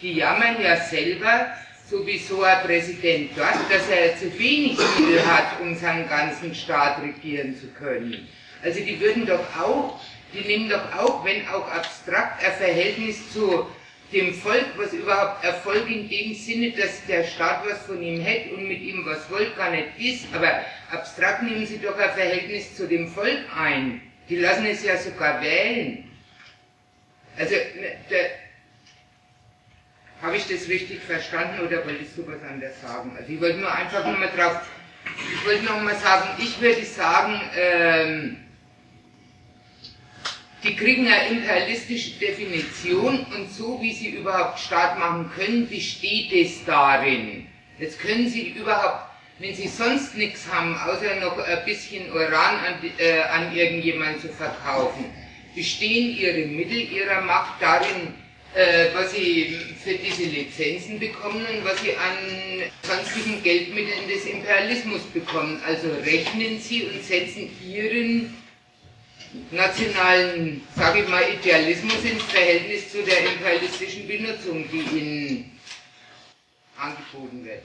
Die 0.01 0.13
jammern 0.13 0.55
ja 0.61 0.77
selber, 0.77 1.47
sowieso 1.89 2.43
ein 2.43 2.63
Präsident 2.63 3.31
dort, 3.35 3.55
dass 3.69 3.89
er 3.89 4.17
zu 4.17 4.37
wenig 4.39 4.77
Mittel 4.77 5.25
hat, 5.25 5.59
um 5.61 5.75
seinen 5.75 6.07
ganzen 6.07 6.53
Staat 6.55 7.01
regieren 7.01 7.55
zu 7.55 7.67
können. 7.67 8.27
Also 8.63 8.79
die 8.79 8.99
würden 8.99 9.25
doch 9.25 9.43
auch, 9.57 9.99
die 10.33 10.47
nehmen 10.47 10.69
doch 10.69 10.93
auch, 10.97 11.25
wenn 11.25 11.47
auch 11.47 11.69
abstrakt, 11.69 12.43
ein 12.43 12.53
Verhältnis 12.53 13.31
zu 13.31 13.67
dem 14.13 14.33
Volk, 14.33 14.65
was 14.77 14.93
überhaupt 14.93 15.43
Erfolg 15.43 15.89
in 15.89 16.07
dem 16.07 16.33
Sinne, 16.33 16.71
dass 16.71 17.05
der 17.07 17.23
Staat 17.23 17.65
was 17.67 17.79
von 17.85 18.01
ihm 18.01 18.21
hätte 18.21 18.55
und 18.55 18.67
mit 18.67 18.79
ihm 18.81 19.05
was 19.05 19.29
wollt, 19.29 19.55
gar 19.57 19.71
nicht 19.71 19.87
ist, 19.97 20.27
aber 20.33 20.61
abstrakt 20.91 21.43
nehmen 21.43 21.65
sie 21.65 21.79
doch 21.79 21.97
ein 21.97 22.11
Verhältnis 22.11 22.75
zu 22.75 22.87
dem 22.87 23.07
Volk 23.07 23.39
ein. 23.57 24.01
Die 24.29 24.37
lassen 24.37 24.65
es 24.65 24.83
ja 24.83 24.97
sogar 24.97 25.41
wählen. 25.41 26.09
Also, 27.37 27.55
ne, 27.55 27.97
der, 28.09 28.29
habe 30.23 30.37
ich 30.37 30.47
das 30.47 30.69
richtig 30.69 31.01
verstanden 31.01 31.67
oder 31.67 31.85
wolltest 31.85 32.17
du 32.17 32.25
was 32.25 32.41
anderes 32.49 32.81
sagen? 32.81 33.11
Also 33.17 33.31
ich 33.31 33.41
wollte 33.41 33.59
nur 33.59 33.71
einfach 33.71 34.05
nochmal 34.05 34.31
drauf, 34.35 34.61
ich 35.05 35.45
wollte 35.45 35.65
nochmal 35.65 35.95
sagen, 35.95 36.29
ich 36.37 36.59
würde 36.61 36.83
sagen, 36.85 37.41
ähm, 37.57 38.37
die 40.63 40.77
kriegen 40.77 41.05
eine 41.07 41.27
imperialistische 41.27 42.17
Definition 42.19 43.25
und 43.35 43.51
so 43.51 43.81
wie 43.81 43.91
sie 43.91 44.11
überhaupt 44.11 44.59
Staat 44.59 44.97
machen 44.97 45.29
können, 45.35 45.67
besteht 45.67 46.31
es 46.31 46.63
darin. 46.63 47.47
Jetzt 47.77 47.99
können 47.99 48.29
sie 48.29 48.51
überhaupt, 48.51 49.09
wenn 49.39 49.53
sie 49.53 49.67
sonst 49.67 50.15
nichts 50.15 50.47
haben, 50.49 50.77
außer 50.77 51.15
noch 51.19 51.37
ein 51.37 51.65
bisschen 51.65 52.09
Uran 52.13 52.31
an, 52.65 52.75
äh, 52.97 53.23
an 53.23 53.53
irgendjemanden 53.53 54.21
zu 54.21 54.29
verkaufen, 54.29 55.03
bestehen 55.53 56.15
ihre 56.15 56.47
Mittel 56.47 56.89
ihrer 56.93 57.19
Macht 57.19 57.61
darin, 57.61 58.22
was 58.93 59.11
sie 59.11 59.57
für 59.83 59.95
diese 59.95 60.23
Lizenzen 60.23 60.99
bekommen 60.99 61.45
und 61.45 61.65
was 61.65 61.81
sie 61.81 61.95
an 61.95 62.17
sonstigen 62.83 63.41
Geldmitteln 63.41 64.07
des 64.07 64.25
Imperialismus 64.25 65.01
bekommen. 65.13 65.61
Also 65.65 65.87
rechnen 66.03 66.59
sie 66.59 66.85
und 66.85 67.03
setzen 67.03 67.49
ihren 67.65 68.37
nationalen, 69.49 70.61
sage 70.75 71.01
ich 71.01 71.07
mal, 71.07 71.23
Idealismus 71.23 72.03
ins 72.03 72.23
Verhältnis 72.23 72.91
zu 72.91 73.01
der 73.03 73.25
imperialistischen 73.25 74.07
Benutzung, 74.07 74.69
die 74.71 74.97
ihnen 74.97 75.59
angeboten 76.77 77.43
wird. 77.43 77.63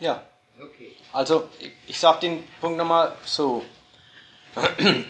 Ja. 0.00 0.24
Okay. 0.60 0.92
Also, 1.12 1.48
ich, 1.60 1.72
ich 1.88 1.98
sage 1.98 2.20
den 2.20 2.44
Punkt 2.60 2.78
nochmal 2.78 3.16
so. 3.24 3.64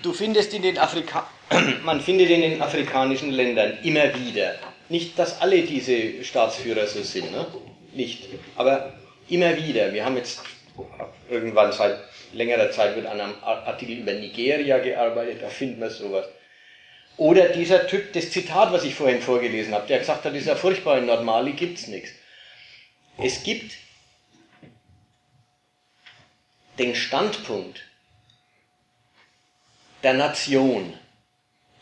Du 0.02 0.14
findest 0.14 0.54
in 0.54 0.62
den 0.62 0.78
Afrika 0.78 1.28
man 1.84 2.00
findet 2.00 2.30
in 2.30 2.40
den 2.40 2.62
afrikanischen 2.62 3.30
Ländern 3.30 3.78
immer 3.82 4.14
wieder, 4.14 4.54
nicht, 4.88 5.18
dass 5.18 5.40
alle 5.40 5.62
diese 5.62 6.24
Staatsführer 6.24 6.86
so 6.86 7.02
sind, 7.02 7.30
ne? 7.32 7.46
nicht, 7.92 8.28
aber 8.56 8.94
immer 9.28 9.56
wieder. 9.56 9.92
Wir 9.92 10.04
haben 10.04 10.16
jetzt 10.16 10.40
irgendwann 11.30 11.72
seit 11.72 11.98
längerer 12.32 12.70
Zeit 12.70 12.96
mit 12.96 13.06
einem 13.06 13.32
Artikel 13.42 13.98
über 13.98 14.12
Nigeria 14.12 14.78
gearbeitet, 14.78 15.42
da 15.42 15.48
finden 15.48 15.80
wir 15.80 15.90
sowas. 15.90 16.26
Oder 17.16 17.50
dieser 17.50 17.86
Typ, 17.86 18.12
das 18.12 18.30
Zitat, 18.30 18.72
was 18.72 18.84
ich 18.84 18.94
vorhin 18.94 19.22
vorgelesen 19.22 19.72
habe, 19.72 19.86
der 19.86 20.00
gesagt 20.00 20.24
hat, 20.24 20.34
dieser 20.34 20.56
furchtbare 20.56 21.00
Normali 21.00 21.52
gibt's 21.52 21.86
nichts. 21.86 22.10
Es 23.18 23.44
gibt 23.44 23.76
den 26.78 26.94
Standpunkt 26.96 27.82
der 30.02 30.14
Nation. 30.14 30.98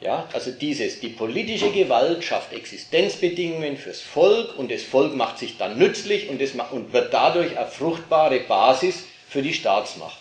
Ja, 0.02 0.28
also 0.32 0.50
dieses, 0.50 0.98
die 0.98 1.10
politische 1.10 1.70
Gewalt 1.70 2.24
schafft 2.24 2.52
Existenzbedingungen 2.52 3.76
fürs 3.76 4.00
Volk 4.00 4.58
und 4.58 4.72
das 4.72 4.82
Volk 4.82 5.14
macht 5.14 5.38
sich 5.38 5.58
dann 5.58 5.78
nützlich 5.78 6.28
und, 6.28 6.40
das, 6.40 6.50
und 6.72 6.92
wird 6.92 7.14
dadurch 7.14 7.56
eine 7.56 7.68
fruchtbare 7.68 8.40
Basis 8.40 9.04
für 9.28 9.42
die 9.42 9.54
Staatsmacht. 9.54 10.18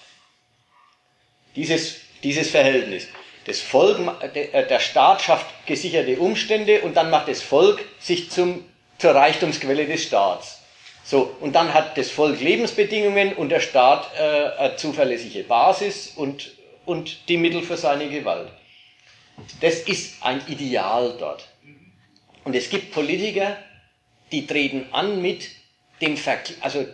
Dieses, 1.56 1.96
dieses 2.22 2.52
Verhältnis. 2.52 3.08
Das 3.46 3.60
Volk, 3.60 3.98
äh, 4.36 4.68
der 4.68 4.80
Staat 4.80 5.24
schafft 5.24 5.48
gesicherte 5.66 6.20
Umstände 6.20 6.82
und 6.82 6.96
dann 6.96 7.10
macht 7.10 7.28
das 7.28 7.42
Volk 7.42 7.84
sich 8.00 8.30
zum, 8.30 8.64
zur 9.00 9.16
Reichtumsquelle 9.16 9.88
des 9.88 10.04
Staats. 10.04 10.60
So, 11.04 11.36
und 11.40 11.54
dann 11.56 11.74
hat 11.74 11.98
das 11.98 12.12
Volk 12.12 12.40
Lebensbedingungen 12.40 13.34
und 13.34 13.50
der 13.50 13.62
Staat 13.62 14.12
äh, 14.16 14.60
eine 14.60 14.76
zuverlässige 14.76 15.44
Basis 15.44 16.14
und, 16.16 16.52
und 16.86 17.28
die 17.28 17.38
Mittel 17.38 17.64
für 17.64 17.78
seine 17.78 18.08
Gewalt. 18.08 18.52
Das 19.60 19.82
ist 19.82 20.24
ein 20.24 20.42
Ideal 20.48 21.16
dort. 21.18 21.48
Und 22.44 22.56
es 22.56 22.70
gibt 22.70 22.92
Politiker, 22.92 23.58
die 24.32 24.48
treten 24.48 24.86
an 24.92 25.22
mit 25.22 25.50
dem 26.02 26.18
Vergleich, 26.18 26.58
also 26.62 26.86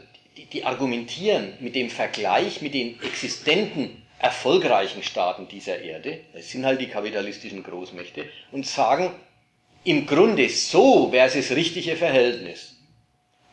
die, 0.54 0.64
argumentieren 0.64 1.54
mit 1.60 1.76
dem 1.76 1.90
Vergleich 1.90 2.62
mit 2.62 2.74
den 2.74 3.02
existenten 3.02 4.04
erfolgreichen 4.20 5.04
Staaten 5.04 5.48
dieser 5.48 5.80
Erde, 5.80 6.22
das 6.34 6.50
sind 6.50 6.66
halt 6.66 6.82
die 6.82 6.88
kapitalistischen 6.88 7.64
Großmächte, 7.64 8.30
und 8.52 8.66
sagen, 8.66 9.14
im 9.84 10.06
Grunde 10.06 10.50
so 10.50 11.12
wäre 11.12 11.28
es 11.28 11.34
das 11.34 11.52
richtige 11.52 11.96
Verhältnis. 11.96 12.76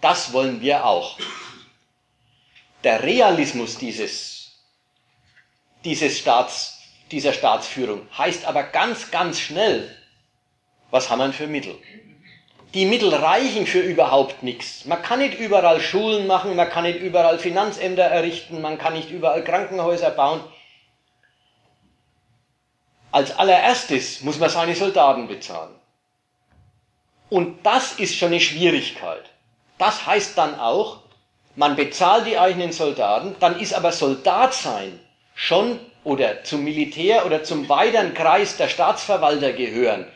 Das 0.01 0.33
wollen 0.33 0.61
wir 0.61 0.85
auch. 0.85 1.19
Der 2.83 3.03
Realismus 3.03 3.79
dieses, 3.79 4.59
dieses 5.85 6.19
Staats, 6.19 6.74
dieser 7.11 7.33
Staatsführung 7.33 8.07
heißt 8.17 8.47
aber 8.47 8.63
ganz, 8.63 9.11
ganz 9.11 9.41
schnell, 9.41 9.95
was 10.91 11.11
haben 11.11 11.21
wir 11.21 11.33
für 11.33 11.47
Mittel? 11.47 11.77
Die 12.75 12.87
Mittel 12.87 13.15
reichen 13.15 13.67
für 13.67 13.81
überhaupt 13.81 14.43
nichts. 14.43 14.85
Man 14.85 15.01
kann 15.01 15.21
nicht 15.21 15.39
überall 15.39 15.81
Schulen 15.81 16.27
machen, 16.27 16.57
man 16.57 16.69
kann 16.69 16.83
nicht 16.83 17.01
überall 17.01 17.39
Finanzämter 17.39 18.03
errichten, 18.03 18.61
man 18.61 18.79
kann 18.79 18.95
nicht 18.95 19.11
überall 19.11 19.45
Krankenhäuser 19.45 20.11
bauen. 20.11 20.41
Als 23.13 23.37
allererstes 23.39 24.23
muss 24.23 24.41
man 24.41 24.51
seine 24.51 24.75
Soldaten 24.75 25.29
bezahlen. 25.29 25.75
Und 27.31 27.65
das 27.65 27.93
ist 27.93 28.17
schon 28.17 28.29
eine 28.29 28.41
Schwierigkeit. 28.41 29.25
Das 29.79 30.05
heißt 30.05 30.37
dann 30.37 30.59
auch, 30.59 30.99
man 31.57 31.77
bezahlt 31.77 32.27
die 32.27 32.39
eigenen 32.39 32.73
Soldaten, 32.73 33.37
dann 33.39 33.61
ist 33.61 33.75
aber 33.75 33.93
Soldat 33.93 34.53
sein 34.55 34.99
schon 35.35 35.79
oder 36.05 36.45
zum 36.45 36.63
Militär 36.65 37.27
oder 37.27 37.43
zum 37.43 37.69
weiteren 37.69 38.15
Kreis 38.15 38.57
der 38.57 38.69
Staatsverwalter 38.69 39.53
gehören. 39.53 40.07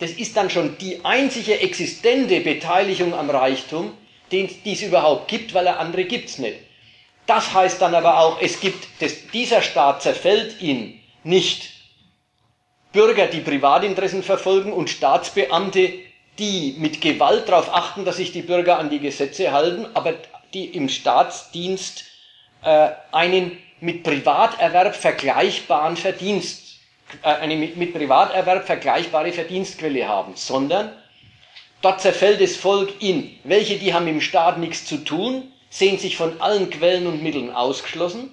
Das 0.00 0.10
ist 0.10 0.36
dann 0.36 0.50
schon 0.50 0.76
die 0.78 1.04
einzige 1.04 1.60
existente 1.60 2.40
Beteiligung 2.40 3.14
am 3.14 3.30
Reichtum, 3.30 3.92
den 4.32 4.50
es 4.64 4.82
überhaupt 4.82 5.28
gibt, 5.28 5.54
weil 5.54 5.66
er 5.66 5.78
andere 5.78 6.04
gibt's 6.04 6.38
nicht. 6.38 6.58
Das 7.26 7.54
heißt 7.54 7.80
dann 7.80 7.94
aber 7.94 8.18
auch, 8.18 8.40
es 8.40 8.60
gibt, 8.60 8.86
das, 9.00 9.28
dieser 9.32 9.62
Staat 9.62 10.02
zerfällt 10.02 10.60
in 10.60 11.00
nicht 11.22 11.70
Bürger, 12.92 13.26
die 13.26 13.40
Privatinteressen 13.40 14.22
verfolgen 14.22 14.72
und 14.72 14.90
Staatsbeamte, 14.90 15.92
die 16.38 16.74
mit 16.78 17.00
Gewalt 17.00 17.48
darauf 17.48 17.72
achten, 17.72 18.04
dass 18.04 18.16
sich 18.16 18.32
die 18.32 18.42
Bürger 18.42 18.78
an 18.78 18.90
die 18.90 18.98
Gesetze 18.98 19.52
halten, 19.52 19.86
aber 19.94 20.14
die 20.52 20.66
im 20.66 20.88
Staatsdienst 20.88 22.04
äh, 22.62 22.90
einen 23.12 23.58
mit 23.84 24.02
Privaterwerb 24.02 24.96
vergleichbaren 24.96 25.96
Verdienst, 25.98 26.78
äh, 27.22 27.28
eine 27.28 27.54
mit, 27.54 27.76
mit 27.76 27.92
Privaterwerb 27.92 28.64
vergleichbare 28.64 29.30
Verdienstquelle 29.30 30.08
haben, 30.08 30.32
sondern 30.36 30.90
dort 31.82 32.00
zerfällt 32.00 32.40
das 32.40 32.56
Volk 32.56 33.02
in 33.02 33.38
welche, 33.44 33.76
die 33.76 33.92
haben 33.92 34.08
im 34.08 34.22
Staat 34.22 34.58
nichts 34.58 34.86
zu 34.86 34.96
tun, 35.04 35.52
sehen 35.68 35.98
sich 35.98 36.16
von 36.16 36.40
allen 36.40 36.70
Quellen 36.70 37.06
und 37.06 37.22
Mitteln 37.22 37.50
ausgeschlossen 37.50 38.32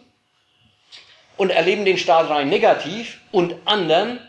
und 1.36 1.49
erleben 1.49 1.84
den 1.84 1.98
Staat 1.98 2.30
rein 2.30 2.48
negativ 2.48 3.19
und 3.32 3.56
anderen, 3.65 4.19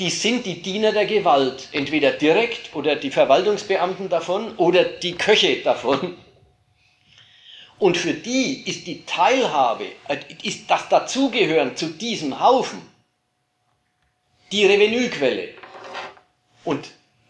die 0.00 0.10
sind 0.10 0.46
die 0.46 0.62
Diener 0.62 0.90
der 0.90 1.06
Gewalt, 1.06 1.68
entweder 1.70 2.10
direkt 2.10 2.74
oder 2.74 2.96
die 2.96 3.12
Verwaltungsbeamten 3.12 4.08
davon 4.08 4.56
oder 4.56 4.82
die 4.82 5.14
Köche 5.14 5.62
davon. 5.62 6.16
Und 7.78 7.96
für 7.96 8.14
die 8.14 8.62
ist 8.68 8.86
die 8.86 9.04
Teilhabe, 9.04 9.86
äh, 10.08 10.18
ist 10.42 10.70
das 10.70 10.88
Dazugehören 10.88 11.76
zu 11.76 11.88
diesem 11.88 12.40
Haufen 12.40 12.80
die 14.52 14.64
Revenuequelle. 14.64 15.48
Und 16.64 16.86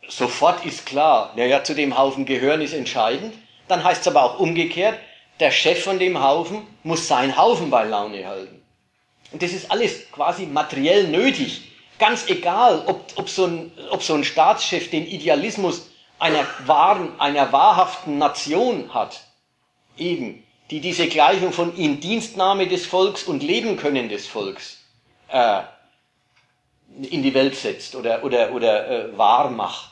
sofort 0.09 0.65
ist 0.65 0.87
klar, 0.87 1.33
naja, 1.37 1.65
zu 1.65 1.75
dem 1.75 1.97
Haufen 1.97 2.27
gehören 2.27 2.61
ist 2.61 2.75
entscheidend. 2.75 3.35
Dann 3.69 3.83
heißt 3.83 4.03
es 4.03 4.09
aber 4.09 4.23
auch 4.23 4.39
umgekehrt, 4.39 4.99
der 5.41 5.51
Chef 5.51 5.83
von 5.83 5.99
dem 5.99 6.23
Haufen 6.23 6.67
muss 6.83 7.09
seinen 7.09 7.37
Haufen 7.37 7.71
bei 7.71 7.85
Laune 7.85 8.27
halten. 8.27 8.63
Und 9.33 9.43
das 9.43 9.53
ist 9.53 9.71
alles 9.71 10.11
quasi 10.13 10.47
materiell 10.47 11.09
nötig. 11.09 11.63
Ganz 11.99 12.29
egal, 12.29 12.85
ob, 12.87 13.05
ob, 13.17 13.29
so 13.29 13.47
ein, 13.47 13.73
ob 13.91 14.03
so 14.03 14.15
ein 14.15 14.25
Staatschef 14.25 14.91
den 14.91 15.07
Idealismus 15.07 15.91
einer 16.19 16.47
wahren, 16.65 17.19
einer 17.19 17.53
wahrhaften 17.53 18.19
Nation 18.19 18.93
hat, 18.95 19.26
eben, 19.97 20.45
die 20.71 20.81
diese 20.81 21.07
Gleichung 21.09 21.53
von 21.53 21.77
in 21.77 22.01
Dienstnahme 22.01 22.67
des 22.67 22.87
Volks 22.87 23.25
und 23.25 23.43
Leben 23.43 23.77
können 23.77 24.09
des 24.09 24.27
Volks 24.27 24.79
äh, 25.29 25.63
in 27.11 27.23
die 27.23 27.35
Welt 27.35 27.55
setzt 27.55 27.95
oder, 27.95 28.25
oder, 28.25 28.53
oder 28.53 28.91
äh, 28.91 29.19
wahr 29.19 29.51
macht. 29.51 29.91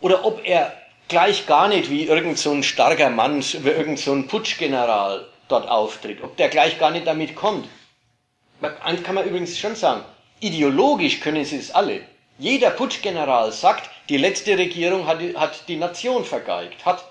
Oder 0.00 0.24
ob 0.24 0.46
er 0.46 0.72
gleich 1.08 1.46
gar 1.46 1.68
nicht 1.68 1.90
wie 1.90 2.04
irgend 2.04 2.38
so 2.38 2.52
ein 2.52 2.62
starker 2.62 3.10
Mann, 3.10 3.42
wie 3.42 3.68
irgend 3.68 3.98
so 3.98 4.12
ein 4.12 4.28
Putschgeneral 4.28 5.26
dort 5.48 5.68
auftritt, 5.68 6.22
ob 6.22 6.36
der 6.36 6.48
gleich 6.48 6.78
gar 6.78 6.90
nicht 6.90 7.06
damit 7.06 7.34
kommt. 7.34 7.66
Eins 8.82 9.02
kann 9.02 9.14
man 9.14 9.26
übrigens 9.26 9.58
schon 9.58 9.74
sagen, 9.74 10.04
Ideologisch 10.40 11.18
können 11.18 11.44
sie 11.44 11.56
es 11.56 11.72
alle. 11.72 12.02
Jeder 12.38 12.70
Putschgeneral 12.70 13.50
sagt, 13.50 13.90
die 14.08 14.16
letzte 14.16 14.56
Regierung 14.56 15.06
hat, 15.06 15.18
hat 15.34 15.68
die 15.68 15.76
Nation 15.76 16.24
vergeigt, 16.24 16.86
hat 16.86 17.04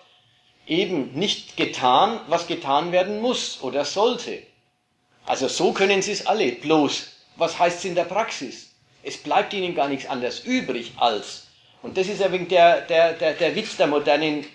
eben 0.67 1.13
nicht 1.13 1.57
getan, 1.57 2.19
was 2.27 2.47
getan 2.47 2.91
werden 2.91 3.21
muss 3.21 3.59
oder 3.61 3.85
sollte. 3.85 4.43
Also 5.25 5.47
so 5.47 5.71
können 5.73 6.01
sie 6.01 6.11
es 6.11 6.27
alle. 6.27 6.51
Bloß, 6.51 7.07
was 7.35 7.57
heißt 7.57 7.79
es 7.79 7.85
in 7.85 7.95
der 7.95 8.03
Praxis? 8.03 8.71
Es 9.03 9.17
bleibt 9.17 9.53
ihnen 9.53 9.75
gar 9.75 9.87
nichts 9.87 10.05
anderes 10.07 10.41
übrig 10.41 10.93
als, 10.97 11.47
und 11.81 11.97
das 11.97 12.07
ist 12.07 12.19
ja 12.19 12.27
der, 12.27 12.81
der, 12.81 13.13
der, 13.13 13.33
der 13.33 13.55
Witz 13.55 13.77
der 13.77 13.87
modernen, 13.87 14.45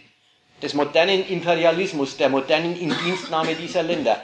des 0.61 0.75
modernen 0.75 1.27
Imperialismus, 1.29 2.17
der 2.17 2.29
modernen 2.29 2.79
Indienstnahme 2.79 3.55
dieser 3.55 3.83
Länder, 3.83 4.21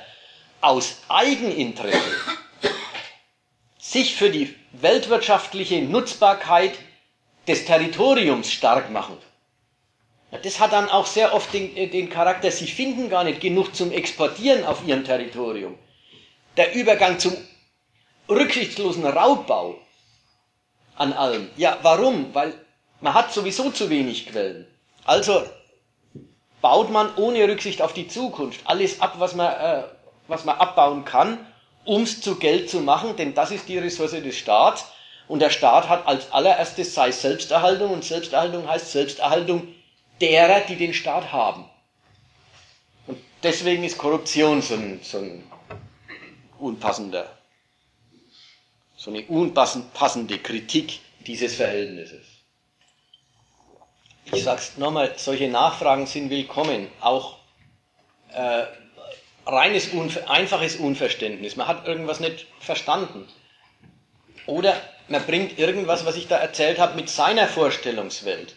aus 0.60 0.98
Eigeninteresse 1.08 1.98
sich 3.78 4.14
für 4.16 4.28
die 4.28 4.54
weltwirtschaftliche 4.72 5.80
Nutzbarkeit 5.80 6.72
des 7.46 7.64
Territoriums 7.64 8.52
stark 8.52 8.90
machen. 8.90 9.16
Das 10.30 10.60
hat 10.60 10.72
dann 10.72 10.88
auch 10.90 11.06
sehr 11.06 11.34
oft 11.34 11.52
den, 11.52 11.76
äh, 11.76 11.86
den, 11.86 12.10
Charakter, 12.10 12.50
sie 12.50 12.66
finden 12.66 13.08
gar 13.08 13.24
nicht 13.24 13.40
genug 13.40 13.74
zum 13.74 13.92
Exportieren 13.92 14.64
auf 14.64 14.86
ihrem 14.86 15.04
Territorium. 15.04 15.78
Der 16.56 16.74
Übergang 16.74 17.18
zum 17.18 17.36
rücksichtslosen 18.28 19.06
Raubbau 19.06 19.78
an 20.96 21.12
allem. 21.12 21.50
Ja, 21.56 21.78
warum? 21.82 22.34
Weil 22.34 22.52
man 23.00 23.14
hat 23.14 23.32
sowieso 23.32 23.70
zu 23.70 23.88
wenig 23.88 24.26
Quellen. 24.26 24.66
Also 25.04 25.44
baut 26.60 26.90
man 26.90 27.14
ohne 27.16 27.48
Rücksicht 27.48 27.80
auf 27.80 27.94
die 27.94 28.08
Zukunft 28.08 28.60
alles 28.64 29.00
ab, 29.00 29.14
was 29.18 29.34
man, 29.34 29.52
äh, 29.52 29.84
was 30.26 30.44
man 30.44 30.58
abbauen 30.58 31.04
kann 31.04 31.46
um 31.88 32.02
es 32.02 32.20
zu 32.20 32.36
Geld 32.36 32.68
zu 32.68 32.80
machen, 32.80 33.16
denn 33.16 33.32
das 33.34 33.50
ist 33.50 33.66
die 33.68 33.78
Ressource 33.78 34.10
des 34.10 34.36
Staats. 34.36 34.84
Und 35.26 35.40
der 35.40 35.50
Staat 35.50 35.88
hat 35.88 36.06
als 36.06 36.30
allererstes 36.32 36.94
sei 36.94 37.10
Selbsterhaltung 37.10 37.90
und 37.90 38.04
Selbsterhaltung 38.04 38.68
heißt 38.68 38.92
Selbsterhaltung 38.92 39.68
derer, 40.20 40.60
die 40.60 40.76
den 40.76 40.94
Staat 40.94 41.32
haben. 41.32 41.68
Und 43.06 43.18
deswegen 43.42 43.84
ist 43.84 43.98
Korruption 43.98 44.62
so 44.62 44.74
ein, 44.74 45.00
so 45.02 45.18
ein 45.18 45.44
unpassender, 46.58 47.36
so 48.96 49.10
eine 49.10 49.22
unpassende 49.22 50.38
Kritik 50.38 51.00
dieses 51.26 51.54
Verhältnisses. 51.54 52.26
Ich 54.32 54.44
sag's 54.44 54.76
nochmal, 54.76 55.14
solche 55.16 55.48
Nachfragen 55.48 56.06
sind 56.06 56.28
willkommen, 56.28 56.88
auch 57.00 57.38
äh, 58.32 58.64
reines, 59.46 59.88
Unver 59.88 60.28
einfaches 60.28 60.76
Unverständnis. 60.76 61.56
Man 61.56 61.66
hat 61.66 61.86
irgendwas 61.86 62.20
nicht 62.20 62.46
verstanden. 62.60 63.26
Oder 64.46 64.80
man 65.08 65.24
bringt 65.24 65.58
irgendwas, 65.58 66.04
was 66.04 66.16
ich 66.16 66.28
da 66.28 66.36
erzählt 66.36 66.78
habe, 66.78 66.96
mit 66.96 67.08
seiner 67.08 67.48
Vorstellungswelt, 67.48 68.54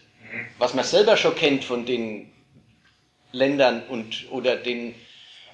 was 0.57 0.73
man 0.73 0.85
selber 0.85 1.17
schon 1.17 1.35
kennt 1.35 1.63
von 1.63 1.85
den 1.85 2.31
Ländern 3.31 3.83
und 3.87 4.27
oder 4.31 4.55
den 4.57 4.95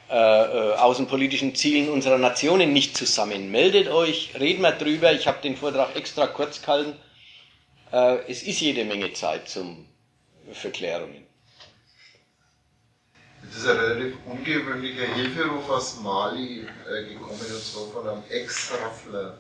äh, 0.10 0.16
äh, 0.16 0.74
außenpolitischen 0.76 1.54
Zielen 1.54 1.90
unserer 1.90 2.18
Nationen 2.18 2.72
nicht 2.72 2.96
zusammen. 2.96 3.52
Meldet 3.52 3.90
euch, 3.90 4.32
reden 4.40 4.62
wir 4.62 4.72
drüber. 4.72 5.12
Ich 5.12 5.28
habe 5.28 5.42
den 5.42 5.58
Vortrag 5.58 5.96
extra 5.98 6.28
kurz 6.28 6.62
gehalten. 6.62 6.94
Äh, 7.92 8.20
es 8.30 8.44
ist 8.44 8.62
jede 8.62 8.86
Menge 8.86 9.12
Zeit 9.12 9.50
zum 9.50 9.86
Verklärungen. 10.54 11.26
Das 13.44 13.58
ist 13.58 13.68
ein 13.68 13.78
relativ 13.78 14.16
ungewöhnlicher 14.26 15.14
Hilferuf 15.14 15.70
aus 15.70 16.00
Mali 16.00 16.62
äh, 16.62 17.10
gekommen, 17.10 17.40
und 17.40 17.64
zwar 17.64 17.88
von 17.92 18.08
einem 18.08 18.24
Ex-Raffler, 18.30 19.38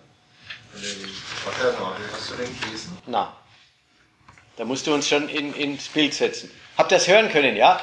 von 0.71 0.81
dem 0.81 1.09
Watternagel. 1.45 2.05
Hast 2.11 2.31
du 2.31 2.35
den 2.35 2.61
gelesen? 2.61 2.97
Na, 3.05 3.37
da 4.57 4.65
musst 4.65 4.87
du 4.87 4.93
uns 4.93 5.07
schon 5.07 5.29
in, 5.29 5.53
ins 5.53 5.87
Bild 5.87 6.13
setzen. 6.13 6.51
Habt 6.77 6.91
ihr 6.91 6.97
das 6.97 7.07
hören 7.07 7.29
können, 7.29 7.55
ja? 7.55 7.79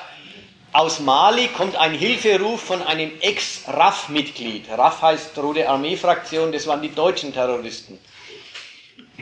Aus 0.73 0.99
Mali 0.99 1.49
kommt 1.49 1.77
ein 1.77 1.93
Hilferuf 1.93 2.61
von 2.61 2.83
einem 2.83 3.13
Ex-RAF-Mitglied. 3.21 4.69
RAF 4.71 5.03
heißt 5.03 5.39
Rote 5.39 5.69
Armee-Fraktion, 5.69 6.51
das 6.51 6.67
waren 6.67 6.83
die 6.83 6.93
deutschen 6.93 7.33
Terroristen. 7.33 8.01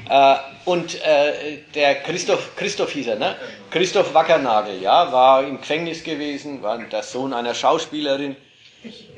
Äh, 0.08 0.36
und 0.64 0.94
äh, 1.02 1.58
der 1.74 1.96
Christoph, 1.96 2.56
Christoph 2.56 2.92
hieß 2.92 3.08
er, 3.08 3.16
ne? 3.16 3.36
Christoph 3.70 4.14
Wackernagel, 4.14 4.80
ja, 4.80 5.12
war 5.12 5.44
im 5.44 5.58
Gefängnis 5.58 6.02
gewesen, 6.02 6.62
war 6.62 6.78
der 6.78 7.02
Sohn 7.02 7.34
einer 7.34 7.54
Schauspielerin. 7.54 8.34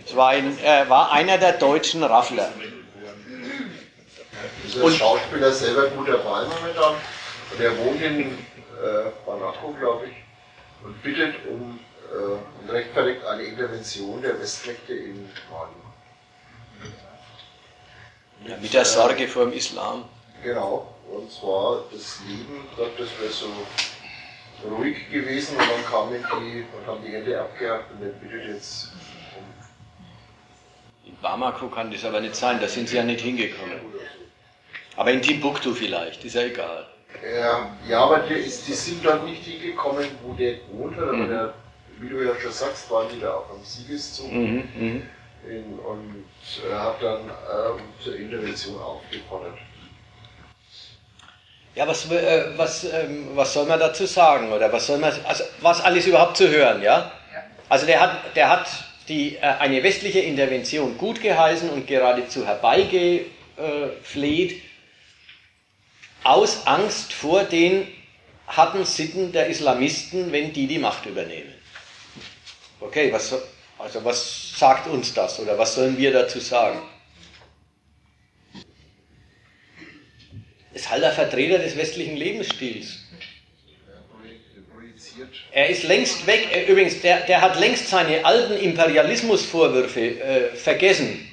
Es 0.04 0.14
war, 0.16 0.30
ein, 0.30 0.58
äh, 0.58 0.88
war 0.88 1.12
einer 1.12 1.38
der 1.38 1.52
deutschen 1.52 2.02
Raffler. 2.02 2.50
Ist 4.66 4.76
der 4.76 4.90
Schauspieler 4.90 5.52
selber 5.52 5.86
gut 5.88 6.08
dabei 6.08 6.44
momentan? 6.44 6.94
Und 7.54 7.60
er 7.60 7.78
wohnt 7.78 8.02
in 8.02 8.20
äh, 8.20 8.34
Bamako, 9.24 9.72
glaube 9.78 10.06
ich, 10.06 10.16
und 10.84 11.00
bittet 11.04 11.36
um 11.48 11.78
äh, 12.10 12.62
und 12.62 12.70
rechtfertigt 12.70 13.24
eine 13.24 13.42
Intervention 13.44 14.20
der 14.20 14.40
Westmächte 14.40 14.92
in 14.92 15.28
Mali. 15.50 15.70
Ja, 18.48 18.56
mit 18.56 18.74
der 18.74 18.84
Sorge 18.84 19.28
vor 19.28 19.44
dem 19.44 19.52
Islam. 19.52 20.04
Genau, 20.42 20.92
und 21.08 21.30
zwar 21.30 21.84
das 21.92 22.18
Leben 22.26 22.66
dort, 22.76 22.98
das 22.98 23.08
wäre 23.20 23.32
so 23.32 23.46
ruhig 24.68 25.08
gewesen 25.10 25.56
und 25.56 25.62
dann 25.62 25.84
kamen 25.88 26.26
die 26.40 26.64
und 26.76 26.86
haben 26.88 27.04
die 27.04 27.12
Hände 27.12 27.40
abgehakt 27.40 27.92
und 27.92 28.02
er 28.02 28.12
bittet 28.14 28.48
jetzt 28.48 28.92
um. 29.36 31.08
In 31.08 31.16
Bamako 31.22 31.68
kann 31.68 31.92
das 31.92 32.04
aber 32.04 32.20
nicht 32.20 32.34
sein, 32.34 32.60
da 32.60 32.66
sind 32.66 32.88
sie 32.88 32.96
ja 32.96 33.04
nicht 33.04 33.20
hingekommen. 33.20 33.80
Aber 34.96 35.12
in 35.12 35.22
Timbuktu 35.22 35.72
vielleicht, 35.72 36.24
ist 36.24 36.34
ja 36.34 36.42
egal. 36.42 36.88
Ja, 37.32 37.70
ja 37.88 38.00
aber 38.00 38.18
die, 38.20 38.34
ist, 38.34 38.66
die 38.66 38.72
sind 38.74 39.04
dort 39.04 39.24
nicht 39.24 39.42
hingekommen, 39.44 40.04
wo 40.22 40.32
der 40.34 40.54
gewohnt 40.54 40.96
hat, 40.96 41.02
aber 41.04 41.12
Mhm. 41.16 41.28
der, 41.28 41.54
wie 41.98 42.08
du 42.08 42.22
ja 42.24 42.32
schon 42.40 42.52
sagst, 42.52 42.90
waren 42.90 43.06
die 43.14 43.20
da 43.20 43.34
auch 43.34 43.50
am 43.50 43.62
Siegeszug 43.64 44.32
Mhm, 44.32 44.68
mhm. 44.74 45.02
in, 45.48 45.78
und 45.78 46.24
er 46.70 46.82
hat 46.82 47.02
dann 47.02 47.20
ähm, 47.20 47.80
zur 48.02 48.16
Intervention 48.16 48.80
aufgefordert. 48.80 49.58
Ja, 51.74 51.86
was, 51.88 52.10
äh, 52.10 52.44
was, 52.56 52.84
ähm, 52.84 53.28
was 53.34 53.52
soll 53.52 53.66
man 53.66 53.80
dazu 53.80 54.06
sagen? 54.06 54.52
Oder 54.52 54.72
was 54.72 54.86
soll 54.86 54.98
man, 54.98 55.12
also 55.26 55.42
was 55.60 55.80
alles 55.82 56.06
überhaupt 56.06 56.36
zu 56.36 56.48
hören, 56.48 56.80
ja? 56.82 57.10
Also 57.68 57.84
der 57.86 58.00
hat, 58.00 58.36
der 58.36 58.48
hat 58.48 58.66
die, 59.08 59.36
äh, 59.36 59.40
eine 59.40 59.82
westliche 59.82 60.20
Intervention 60.20 60.96
gut 60.98 61.20
geheißen 61.20 61.68
und 61.70 61.86
geradezu 61.88 62.46
herbeigefleht, 62.46 64.62
aus 66.24 66.66
Angst 66.66 67.12
vor 67.12 67.44
den 67.44 67.86
harten 68.46 68.84
Sitten 68.84 69.32
der 69.32 69.46
Islamisten, 69.46 70.32
wenn 70.32 70.52
die 70.52 70.66
die 70.66 70.78
Macht 70.78 71.06
übernehmen. 71.06 71.52
Okay, 72.80 73.12
was, 73.12 73.30
so- 73.30 73.42
also 73.78 74.04
was 74.04 74.58
sagt 74.58 74.86
uns 74.88 75.14
das 75.14 75.38
oder 75.40 75.56
was 75.56 75.74
sollen 75.74 75.96
wir 75.96 76.12
dazu 76.12 76.40
sagen? 76.40 76.82
Ist 80.72 80.90
halt 80.90 81.04
ein 81.04 81.12
Vertreter 81.12 81.58
des 81.58 81.76
westlichen 81.76 82.16
Lebensstils. 82.16 82.98
Er 85.52 85.68
ist 85.68 85.84
längst 85.84 86.26
weg. 86.26 86.66
Übrigens, 86.68 87.00
der, 87.00 87.20
der 87.20 87.40
hat 87.40 87.58
längst 87.60 87.88
seine 87.88 88.24
alten 88.24 88.54
Imperialismusvorwürfe 88.56 90.00
äh, 90.20 90.56
vergessen. 90.56 91.28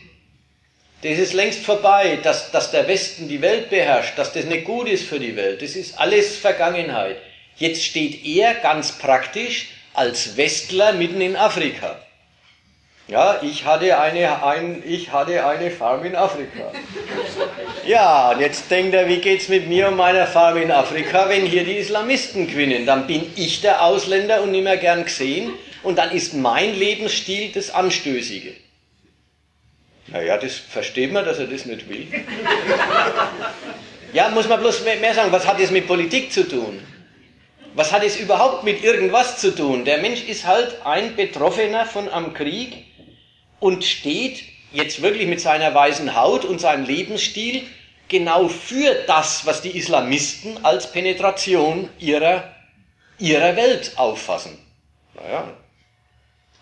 Das 1.04 1.18
ist 1.18 1.34
längst 1.34 1.66
vorbei, 1.66 2.20
dass, 2.22 2.52
dass 2.52 2.70
der 2.72 2.88
Westen 2.88 3.28
die 3.28 3.42
Welt 3.42 3.70
beherrscht, 3.70 4.18
dass 4.18 4.34
das 4.34 4.46
nicht 4.46 4.66
gut 4.66 4.88
ist 4.88 5.08
für 5.08 5.20
die 5.20 5.36
Welt. 5.36 5.62
Das 5.62 5.76
ist 5.76 6.00
alles 6.00 6.38
Vergangenheit. 6.38 7.18
Jetzt 7.58 7.84
steht 7.84 8.24
er 8.26 8.54
ganz 8.56 8.92
praktisch 8.92 9.70
als 9.94 10.38
Westler 10.38 10.94
mitten 10.94 11.22
in 11.22 11.36
Afrika. 11.36 12.00
Ja, 13.08 13.40
ich 13.42 13.66
hatte 13.66 14.00
eine, 14.00 14.44
ein, 14.44 14.84
ich 14.86 15.12
hatte 15.12 15.46
eine 15.46 15.70
Farm 15.72 16.06
in 16.06 16.16
Afrika. 16.16 16.72
Ja, 17.86 18.32
und 18.32 18.40
jetzt 18.40 18.72
denkt 18.72 18.94
er, 18.94 19.08
wie 19.10 19.18
geht's 19.18 19.50
mit 19.50 19.68
mir 19.68 19.90
und 19.90 19.98
meiner 19.98 20.28
Farm 20.28 20.56
in 20.58 20.72
Afrika, 20.72 21.28
wenn 21.28 21.46
hier 21.46 21.66
die 21.66 21.78
Islamisten 21.78 22.48
gewinnen? 22.48 22.86
Dann 22.86 23.08
bin 23.08 23.30
ich 23.36 23.60
der 23.62 23.84
Ausländer 23.84 24.42
und 24.44 24.52
nicht 24.52 24.64
mehr 24.64 24.78
gern 24.78 25.04
gesehen 25.04 25.52
und 25.84 25.98
dann 25.98 26.12
ist 26.12 26.36
mein 26.36 26.74
Lebensstil 26.74 27.52
das 27.52 27.72
Anstößige. 27.72 28.54
Naja, 30.12 30.38
das 30.38 30.56
versteht 30.56 31.14
man, 31.14 31.26
dass 31.26 31.40
er 31.40 31.48
das 31.48 31.66
nicht 31.66 31.88
will. 31.88 32.08
Ja, 34.14 34.28
muss 34.30 34.50
man 34.50 34.60
bloß 34.60 34.84
mehr 34.84 35.14
sagen, 35.14 35.32
was 35.32 35.48
hat 35.48 35.60
das 35.60 35.72
mit 35.72 35.88
Politik 35.88 36.34
zu 36.34 36.48
tun? 36.48 36.86
Was 37.76 37.94
hat 37.94 38.04
es 38.04 38.18
überhaupt 38.18 38.66
mit 38.66 38.84
irgendwas 38.84 39.40
zu 39.40 39.56
tun? 39.56 39.86
Der 39.86 40.00
Mensch 40.00 40.24
ist 40.24 40.46
halt 40.46 40.86
ein 40.86 41.16
Betroffener 41.16 41.86
von 41.86 42.10
am 42.10 42.34
Krieg 42.34 42.86
und 43.62 43.86
steht 43.86 44.44
jetzt 44.74 45.02
wirklich 45.02 45.28
mit 45.28 45.40
seiner 45.40 45.74
weißen 45.74 46.14
Haut 46.14 46.44
und 46.44 46.60
seinem 46.60 46.84
Lebensstil 46.84 47.64
genau 48.10 48.50
für 48.50 48.94
das, 49.08 49.46
was 49.46 49.62
die 49.62 49.78
Islamisten 49.78 50.66
als 50.66 50.92
Penetration 50.92 51.88
ihrer, 51.98 52.54
ihrer 53.18 53.56
Welt 53.56 53.94
auffassen. 53.96 54.58
Naja, 55.16 55.54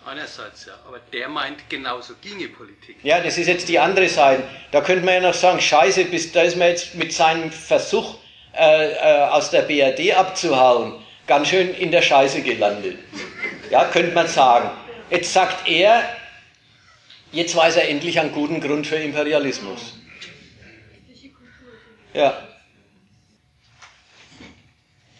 Einerseits 0.09 0.65
ja, 0.65 0.73
aber 0.87 0.99
der 1.13 1.29
meint, 1.29 1.69
genauso 1.69 2.15
ginge 2.19 2.47
Politik. 2.47 2.97
ja, 3.03 3.21
das 3.21 3.37
ist 3.37 3.45
jetzt 3.45 3.69
die 3.69 3.77
andere 3.77 4.09
Seite. 4.09 4.43
Da 4.71 4.81
könnte 4.81 5.05
man 5.05 5.13
ja 5.15 5.21
noch 5.21 5.35
sagen, 5.35 5.61
scheiße, 5.61 6.05
bis 6.05 6.31
da 6.31 6.41
ist 6.41 6.57
man 6.57 6.69
jetzt 6.69 6.95
mit 6.95 7.13
seinem 7.13 7.51
Versuch 7.51 8.17
äh, 8.57 8.93
äh, 8.93 9.21
aus 9.29 9.51
der 9.51 9.61
BRD 9.61 10.15
abzuhauen, 10.17 10.95
ganz 11.27 11.49
schön 11.49 11.75
in 11.75 11.91
der 11.91 12.01
Scheiße 12.01 12.41
gelandet. 12.41 12.97
Ja, 13.69 13.85
könnte 13.85 14.11
man 14.15 14.27
sagen. 14.27 14.71
Jetzt 15.11 15.31
sagt 15.31 15.67
er, 15.67 16.03
jetzt 17.31 17.55
weiß 17.55 17.75
er 17.75 17.87
endlich 17.87 18.19
einen 18.19 18.31
guten 18.31 18.61
Grund 18.61 18.87
für 18.87 18.95
Imperialismus. 18.95 19.93
Ja. 22.15 22.48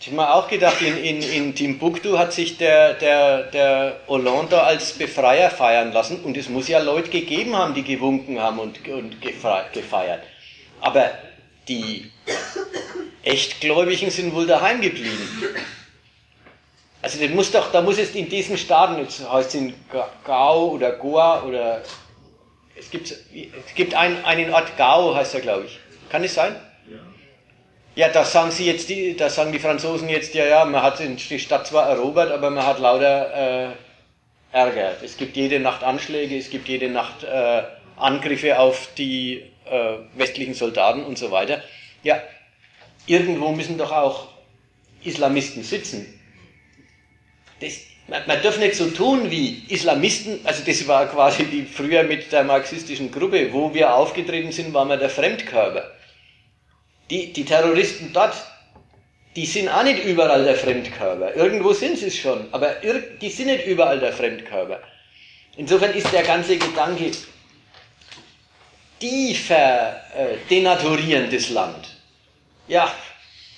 Ich 0.10 0.18
habe 0.18 0.28
mir 0.28 0.34
auch 0.34 0.48
gedacht, 0.48 0.82
in, 0.82 0.98
in, 0.98 1.22
in 1.22 1.54
Timbuktu 1.54 2.18
hat 2.18 2.34
sich 2.34 2.58
der, 2.58 2.96
der, 2.96 3.44
der 3.44 3.98
Hollande 4.08 4.60
als 4.60 4.94
Befreier 4.94 5.52
feiern 5.52 5.92
lassen 5.92 6.24
und 6.24 6.36
es 6.36 6.50
muss 6.50 6.68
ja 6.68 6.80
Leute 6.80 7.12
gegeben 7.12 7.56
haben, 7.56 7.76
die 7.76 7.84
gewunken 7.84 8.40
haben 8.42 8.58
und, 8.58 8.88
und 8.88 9.22
gefeiert. 9.22 10.24
Aber 10.82 11.12
die 11.68 12.10
Echtgläubigen 13.22 14.10
sind 14.10 14.34
wohl 14.34 14.48
daheim 14.48 14.82
geblieben. 14.82 15.30
Also 17.04 17.20
das 17.20 17.30
muss 17.30 17.52
doch, 17.52 17.72
da 17.72 17.80
muss 17.84 18.00
es 18.00 18.16
in 18.16 18.28
diesen 18.30 18.58
Staaten, 18.58 18.98
jetzt 18.98 19.32
heißt 19.32 19.50
es 19.50 19.54
in 19.62 19.76
Ga- 19.92 20.10
Gao 20.26 20.70
oder 20.70 20.94
Goa 20.94 21.44
oder 21.44 21.84
es 22.76 22.90
gibt, 22.90 23.12
es 23.12 23.76
gibt 23.76 23.94
einen, 23.94 24.26
einen 24.26 24.52
Ort 24.56 24.76
Gao, 24.76 25.14
heißt 25.14 25.36
er 25.36 25.42
glaube 25.42 25.66
ich. 25.66 25.78
Kann 26.10 26.24
es 26.24 26.34
sein? 26.34 26.56
Ja, 28.00 28.08
da 28.08 28.24
sagen 28.24 28.50
sie 28.50 28.66
jetzt, 28.66 28.88
die, 28.88 29.14
da 29.18 29.30
sagen 29.30 29.52
die 29.52 29.60
Franzosen 29.60 30.08
jetzt, 30.08 30.34
ja, 30.34 30.46
ja, 30.46 30.64
man 30.64 30.82
hat 30.82 31.02
die 31.02 31.38
Stadt 31.38 31.68
zwar 31.68 31.90
erobert, 31.90 32.32
aber 32.32 32.50
man 32.50 32.66
hat 32.66 32.80
lauter 32.80 33.74
äh, 34.54 34.58
Ärger. 34.58 34.96
Es 35.04 35.18
gibt 35.18 35.36
jede 35.36 35.60
Nacht 35.60 35.84
Anschläge, 35.84 36.38
es 36.38 36.50
gibt 36.50 36.70
jede 36.70 36.88
Nacht 36.88 37.26
äh, 37.26 37.64
Angriffe 37.98 38.58
auf 38.58 38.88
die 38.98 39.44
äh, 39.70 39.98
westlichen 40.16 40.54
Soldaten 40.54 41.04
und 41.04 41.18
so 41.18 41.30
weiter. 41.32 41.62
Ja, 42.02 42.24
irgendwo 43.06 43.52
müssen 43.52 43.78
doch 43.78 43.92
auch 43.92 44.30
Islamisten 45.04 45.66
sitzen. 45.66 46.22
Das, 47.60 47.82
man, 48.08 48.26
man 48.28 48.42
darf 48.42 48.60
nicht 48.60 48.76
so 48.76 48.90
tun 48.92 49.30
wie 49.30 49.66
Islamisten, 49.68 50.40
also 50.46 50.64
das 50.66 50.88
war 50.88 51.06
quasi 51.08 51.44
die 51.44 51.64
früher 51.64 52.04
mit 52.04 52.32
der 52.32 52.46
marxistischen 52.46 53.12
Gruppe, 53.12 53.52
wo 53.52 53.74
wir 53.74 53.94
aufgetreten 53.94 54.54
sind, 54.54 54.74
waren 54.74 54.88
wir 54.88 54.96
der 54.96 55.10
Fremdkörper. 55.10 55.99
Die, 57.10 57.34
die 57.34 57.46
Terroristen 57.46 58.12
dort, 58.14 58.36
die 59.36 59.46
sind 59.46 59.70
auch 59.70 59.84
nicht 59.84 60.04
überall 60.04 60.44
der 60.44 60.56
Fremdkörper. 60.56 61.36
Irgendwo 61.36 61.74
sind 61.74 61.98
sie 61.98 62.08
es 62.08 62.18
schon, 62.18 62.48
aber 62.52 62.76
die 63.22 63.30
sind 63.30 63.48
nicht 63.48 63.66
überall 63.66 64.00
der 64.00 64.14
Fremdkörper. 64.14 64.80
Insofern 65.58 65.94
ist 65.94 66.12
der 66.12 66.24
ganze 66.24 66.58
Gedanke, 66.58 67.12
die 69.02 69.36
verdenaturieren 69.36 71.30
das 71.32 71.50
Land. 71.50 71.96
Ja, 72.68 72.94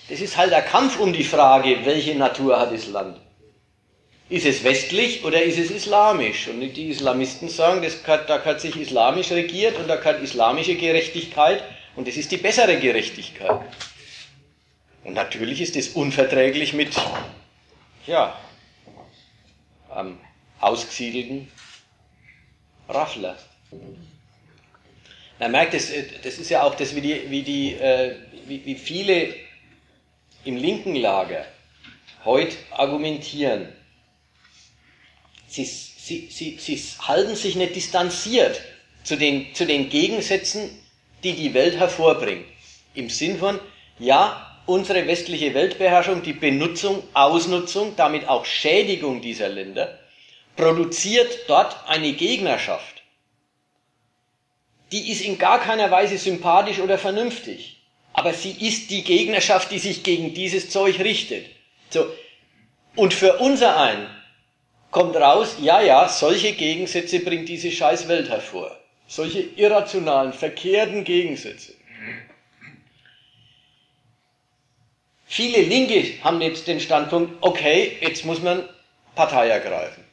das 0.10 0.20
ist 0.20 0.38
halt 0.38 0.52
der 0.52 0.62
Kampf 0.62 1.00
um 1.00 1.14
die 1.14 1.24
Frage, 1.24 1.80
welche 1.84 2.16
Natur 2.16 2.60
hat 2.60 2.74
das 2.74 2.88
Land. 2.88 3.20
Ist 4.30 4.46
es 4.46 4.64
westlich 4.64 5.26
oder 5.26 5.42
ist 5.42 5.60
es 5.60 5.72
islamisch? 5.72 6.48
Und 6.48 6.62
die 6.62 6.90
Islamisten 6.90 7.50
sagen, 7.50 7.82
das 7.82 7.98
hat, 8.08 8.30
da 8.30 8.44
hat 8.44 8.62
sich 8.62 8.78
islamisch 8.78 9.32
regiert 9.32 9.78
und 9.78 9.88
da 9.90 10.02
hat 10.02 10.22
islamische 10.22 10.76
Gerechtigkeit 10.76 11.62
und 11.96 12.08
das 12.08 12.18
ist 12.18 12.32
die 12.32 12.38
bessere 12.38 12.80
Gerechtigkeit. 12.80 13.62
Und 15.04 15.14
natürlich 15.14 15.62
ist 15.62 15.76
es 15.76 15.90
unverträglich 15.90 16.74
mit, 16.74 16.96
ja, 18.08 18.40
am 19.90 20.20
ausgesiedelten 20.60 21.52
Raffler. 22.88 23.38
Man 25.40 25.52
merkt, 25.52 25.74
das, 25.74 25.90
das 26.24 26.38
ist 26.38 26.50
ja 26.50 26.64
auch 26.64 26.76
das, 26.76 26.96
wie, 26.96 27.02
die, 27.02 27.30
wie, 27.30 27.42
die, 27.42 27.74
äh, 27.74 28.16
wie, 28.46 28.64
wie 28.64 28.76
viele 28.76 29.34
im 30.46 30.56
linken 30.56 30.96
Lager 30.96 31.46
heute 32.24 32.56
argumentieren. 32.72 33.68
Sie, 35.48 35.66
sie, 35.66 36.30
sie, 36.30 36.58
sie 36.60 36.78
halten 37.00 37.36
sich 37.36 37.56
nicht 37.56 37.76
distanziert 37.76 38.62
zu 39.04 39.18
den, 39.18 39.54
zu 39.56 39.66
den 39.66 39.90
Gegensätzen, 39.90 40.70
die 41.24 41.34
die 41.34 41.54
Welt 41.54 41.78
hervorbringt. 41.78 42.46
Im 42.94 43.10
Sinn 43.10 43.38
von, 43.38 43.60
ja, 44.00 44.60
unsere 44.66 45.08
westliche 45.08 45.54
Weltbeherrschung, 45.54 46.24
die 46.24 46.34
Benutzung, 46.34 47.04
Ausnutzung, 47.14 47.96
damit 47.96 48.28
auch 48.28 48.46
Schädigung 48.46 49.22
dieser 49.22 49.50
Länder, 49.50 50.00
produziert 50.56 51.46
dort 51.48 51.76
eine 51.88 52.14
Gegnerschaft. 52.14 53.02
Die 54.92 55.12
ist 55.12 55.22
in 55.22 55.38
gar 55.38 55.60
keiner 55.60 55.90
Weise 55.90 56.18
sympathisch 56.18 56.80
oder 56.80 56.98
vernünftig. 56.98 57.78
Aber 58.14 58.34
sie 58.34 58.52
ist 58.52 58.90
die 58.90 59.04
Gegnerschaft, 59.04 59.72
die 59.72 59.80
sich 59.80 60.04
gegen 60.04 60.34
dieses 60.34 60.70
Zeug 60.70 61.00
richtet. 61.00 61.46
So. 61.90 62.06
Und 62.96 63.14
für 63.14 63.38
unser 63.38 63.80
ein 63.80 64.10
kommt 64.92 65.16
raus, 65.16 65.56
ja, 65.62 65.82
ja, 65.82 66.10
solche 66.10 66.52
Gegensätze 66.52 67.22
bringt 67.22 67.48
diese 67.48 67.72
scheiß 67.72 68.10
Welt 68.10 68.30
hervor. 68.30 68.78
Solche 69.12 69.42
irrationalen, 69.42 70.32
verkehrten 70.32 71.04
Gegensätze. 71.04 71.74
Viele 75.26 75.64
Linke 75.64 76.24
haben 76.24 76.40
jetzt 76.40 76.66
den 76.66 76.80
Standpunkt, 76.80 77.34
okay, 77.42 77.98
jetzt 78.00 78.24
muss 78.24 78.42
man 78.42 78.64
Partei 79.14 79.50
ergreifen. 79.50 80.06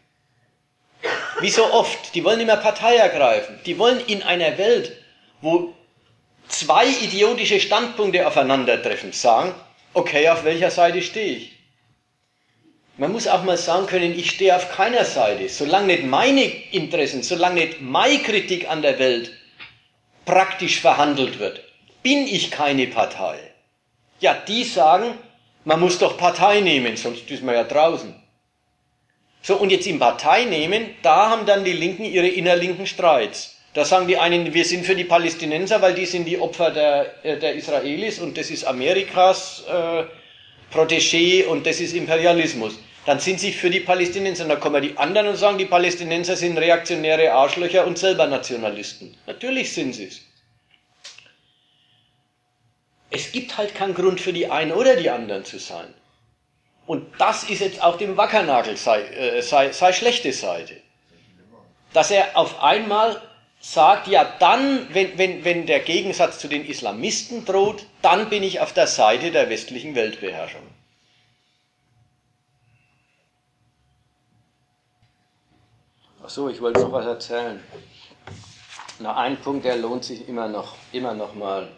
Wie 1.38 1.48
so 1.48 1.72
oft, 1.72 2.12
die 2.16 2.24
wollen 2.24 2.44
mehr 2.44 2.56
Partei 2.56 2.96
ergreifen. 2.96 3.60
Die 3.66 3.78
wollen 3.78 4.04
in 4.08 4.24
einer 4.24 4.58
Welt, 4.58 5.00
wo 5.42 5.72
zwei 6.48 6.88
idiotische 6.88 7.60
Standpunkte 7.60 8.26
aufeinandertreffen, 8.26 9.12
sagen, 9.12 9.54
okay, 9.94 10.28
auf 10.28 10.42
welcher 10.42 10.72
Seite 10.72 11.02
stehe 11.02 11.36
ich? 11.36 11.57
Man 12.98 13.12
muss 13.12 13.28
auch 13.28 13.44
mal 13.44 13.56
sagen 13.56 13.86
können, 13.86 14.18
ich 14.18 14.30
stehe 14.30 14.56
auf 14.56 14.72
keiner 14.72 15.04
Seite. 15.04 15.48
Solange 15.48 15.86
nicht 15.86 16.04
meine 16.04 16.42
Interessen, 16.42 17.22
solange 17.22 17.60
nicht 17.60 17.80
meine 17.80 18.18
Kritik 18.18 18.68
an 18.68 18.82
der 18.82 18.98
Welt 18.98 19.30
praktisch 20.24 20.80
verhandelt 20.80 21.38
wird, 21.38 21.62
bin 22.02 22.26
ich 22.26 22.50
keine 22.50 22.88
Partei. 22.88 23.38
Ja, 24.18 24.34
die 24.34 24.64
sagen, 24.64 25.14
man 25.64 25.78
muss 25.78 25.98
doch 25.98 26.18
Partei 26.18 26.60
nehmen, 26.60 26.96
sonst 26.96 27.30
ist 27.30 27.44
man 27.44 27.54
ja 27.54 27.62
draußen. 27.62 28.20
So, 29.42 29.54
und 29.54 29.70
jetzt 29.70 29.86
im 29.86 30.00
Partei 30.00 30.44
nehmen, 30.44 30.90
da 31.02 31.30
haben 31.30 31.46
dann 31.46 31.64
die 31.64 31.72
Linken 31.72 32.04
ihre 32.04 32.26
innerlinken 32.26 32.88
Streits. 32.88 33.54
Da 33.74 33.84
sagen 33.84 34.08
die 34.08 34.18
einen, 34.18 34.52
wir 34.52 34.64
sind 34.64 34.84
für 34.84 34.96
die 34.96 35.04
Palästinenser, 35.04 35.80
weil 35.80 35.94
die 35.94 36.06
sind 36.06 36.24
die 36.24 36.40
Opfer 36.40 36.72
der, 36.72 37.24
äh, 37.24 37.38
der 37.38 37.54
Israelis 37.54 38.18
und 38.18 38.36
das 38.36 38.50
ist 38.50 38.64
Amerikas 38.64 39.64
äh, 39.68 40.02
Protégé 40.74 41.46
und 41.46 41.64
das 41.64 41.78
ist 41.78 41.94
Imperialismus. 41.94 42.80
Dann 43.08 43.20
sind 43.20 43.40
sie 43.40 43.52
für 43.52 43.70
die 43.70 43.80
Palästinenser. 43.80 44.42
Und 44.42 44.50
dann 44.50 44.60
kommen 44.60 44.82
die 44.82 44.98
anderen 44.98 45.28
und 45.28 45.36
sagen, 45.36 45.56
die 45.56 45.64
Palästinenser 45.64 46.36
sind 46.36 46.58
reaktionäre 46.58 47.32
Arschlöcher 47.32 47.86
und 47.86 47.96
selber 47.96 48.26
Nationalisten. 48.26 49.16
Natürlich 49.26 49.72
sind 49.72 49.94
sie 49.94 50.08
es. 50.08 50.20
Es 53.08 53.32
gibt 53.32 53.56
halt 53.56 53.74
keinen 53.74 53.94
Grund 53.94 54.20
für 54.20 54.34
die 54.34 54.50
einen 54.50 54.72
oder 54.72 54.94
die 54.94 55.08
anderen 55.08 55.46
zu 55.46 55.58
sein. 55.58 55.94
Und 56.86 57.06
das 57.16 57.44
ist 57.44 57.60
jetzt 57.60 57.82
auch 57.82 57.96
dem 57.96 58.18
Wackernagel 58.18 58.76
sei, 58.76 59.00
äh, 59.00 59.40
sei, 59.40 59.72
sei 59.72 59.94
schlechte 59.94 60.34
Seite. 60.34 60.74
Dass 61.94 62.10
er 62.10 62.36
auf 62.36 62.62
einmal 62.62 63.22
sagt, 63.58 64.08
ja 64.08 64.30
dann, 64.38 64.86
wenn, 64.92 65.16
wenn, 65.16 65.46
wenn 65.46 65.64
der 65.64 65.80
Gegensatz 65.80 66.40
zu 66.40 66.46
den 66.46 66.66
Islamisten 66.66 67.46
droht, 67.46 67.86
dann 68.02 68.28
bin 68.28 68.42
ich 68.42 68.60
auf 68.60 68.74
der 68.74 68.86
Seite 68.86 69.30
der 69.30 69.48
westlichen 69.48 69.94
Weltbeherrschung. 69.94 70.77
Ach 76.28 76.30
so, 76.30 76.50
ich 76.50 76.60
wollte 76.60 76.80
noch 76.80 76.92
was 76.92 77.06
erzählen. 77.06 77.58
Na, 78.98 79.16
ein 79.16 79.38
Punkt, 79.38 79.64
der 79.64 79.78
lohnt 79.78 80.04
sich 80.04 80.28
immer 80.28 80.46
noch, 80.46 80.76
immer 80.92 81.14
noch 81.14 81.34
mal. 81.34 81.68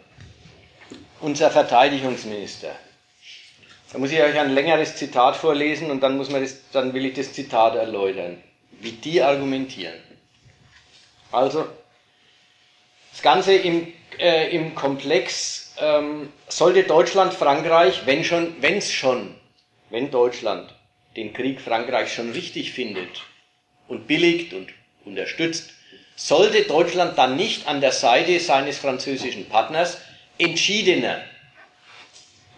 Unser 1.21 1.49
Verteidigungsminister. 1.49 2.75
Da 3.93 3.97
muss 3.97 4.11
ich 4.11 4.21
euch 4.21 4.37
ein 4.37 4.53
längeres 4.53 4.97
Zitat 4.97 5.37
vorlesen 5.37 5.89
und 5.89 6.03
dann, 6.03 6.17
muss 6.17 6.29
man 6.29 6.41
das, 6.41 6.69
dann 6.73 6.93
will 6.93 7.05
ich 7.05 7.13
das 7.13 7.31
Zitat 7.31 7.75
erläutern, 7.75 8.43
wie 8.81 8.91
die 8.91 9.21
argumentieren. 9.21 10.01
Also, 11.31 11.65
das 13.13 13.21
Ganze 13.21 13.53
im, 13.53 13.93
äh, 14.19 14.53
im 14.53 14.75
Komplex 14.75 15.75
ähm, 15.79 16.33
sollte 16.49 16.83
Deutschland, 16.83 17.33
Frankreich, 17.33 18.05
wenn 18.05 18.25
schon, 18.25 18.57
wenn 18.59 18.79
es 18.79 18.91
schon, 18.91 19.33
wenn 19.89 20.11
Deutschland 20.11 20.75
den 21.15 21.31
Krieg 21.31 21.61
Frankreich 21.61 22.13
schon 22.13 22.33
richtig 22.33 22.73
findet 22.73 23.30
und 23.91 24.07
billigt 24.07 24.53
und 24.53 24.69
unterstützt, 25.05 25.71
sollte 26.15 26.63
Deutschland 26.63 27.17
dann 27.17 27.35
nicht 27.35 27.67
an 27.67 27.81
der 27.81 27.91
Seite 27.91 28.39
seines 28.39 28.77
französischen 28.77 29.49
Partners 29.49 29.97
entschiedener 30.37 31.21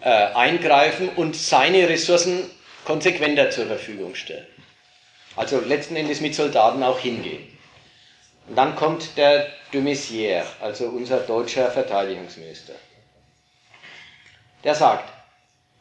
äh, 0.00 0.08
eingreifen 0.08 1.08
und 1.10 1.34
seine 1.34 1.88
Ressourcen 1.88 2.48
konsequenter 2.84 3.50
zur 3.50 3.66
Verfügung 3.66 4.14
stellen. 4.14 4.46
Also 5.36 5.60
letzten 5.60 5.96
Endes 5.96 6.20
mit 6.20 6.34
Soldaten 6.34 6.82
auch 6.82 7.00
hingehen. 7.00 7.44
Und 8.46 8.56
dann 8.56 8.76
kommt 8.76 9.16
der 9.16 9.48
de 9.72 9.80
Maizière, 9.80 10.44
also 10.60 10.86
unser 10.86 11.18
deutscher 11.18 11.70
Verteidigungsminister. 11.70 12.74
Der 14.62 14.74
sagt, 14.74 15.10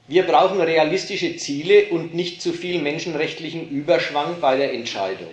wir 0.07 0.23
brauchen 0.23 0.59
realistische 0.61 1.35
Ziele 1.37 1.87
und 1.89 2.13
nicht 2.13 2.41
zu 2.41 2.53
viel 2.53 2.81
menschenrechtlichen 2.81 3.69
Überschwang 3.69 4.39
bei 4.41 4.57
der 4.57 4.73
Entscheidung. 4.73 5.31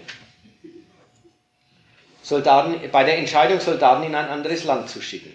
Soldaten, 2.23 2.91
bei 2.91 3.05
der 3.05 3.19
Entscheidung, 3.19 3.61
Soldaten 3.61 4.05
in 4.05 4.15
ein 4.15 4.29
anderes 4.29 4.65
Land 4.65 4.89
zu 4.89 5.03
schicken. 5.03 5.35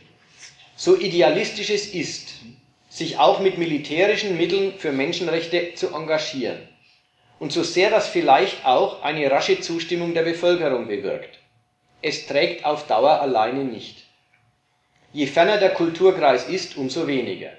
So 0.75 0.97
idealistisch 0.97 1.69
es 1.69 1.87
ist, 1.87 2.35
sich 2.89 3.17
auch 3.17 3.39
mit 3.39 3.57
militärischen 3.57 4.37
Mitteln 4.37 4.73
für 4.77 4.91
Menschenrechte 4.91 5.73
zu 5.75 5.93
engagieren 5.93 6.59
und 7.39 7.51
so 7.51 7.63
sehr 7.63 7.89
das 7.89 8.07
vielleicht 8.07 8.65
auch 8.65 9.01
eine 9.03 9.29
rasche 9.29 9.59
Zustimmung 9.59 10.13
der 10.13 10.23
Bevölkerung 10.23 10.87
bewirkt 10.87 11.39
es 12.07 12.27
trägt 12.27 12.65
auf 12.65 12.85
Dauer 12.85 13.19
alleine 13.19 13.63
nicht. 13.63 14.05
Je 15.11 15.25
ferner 15.25 15.57
der 15.57 15.71
Kulturkreis 15.71 16.47
ist, 16.47 16.77
umso 16.77 17.07
weniger. 17.07 17.49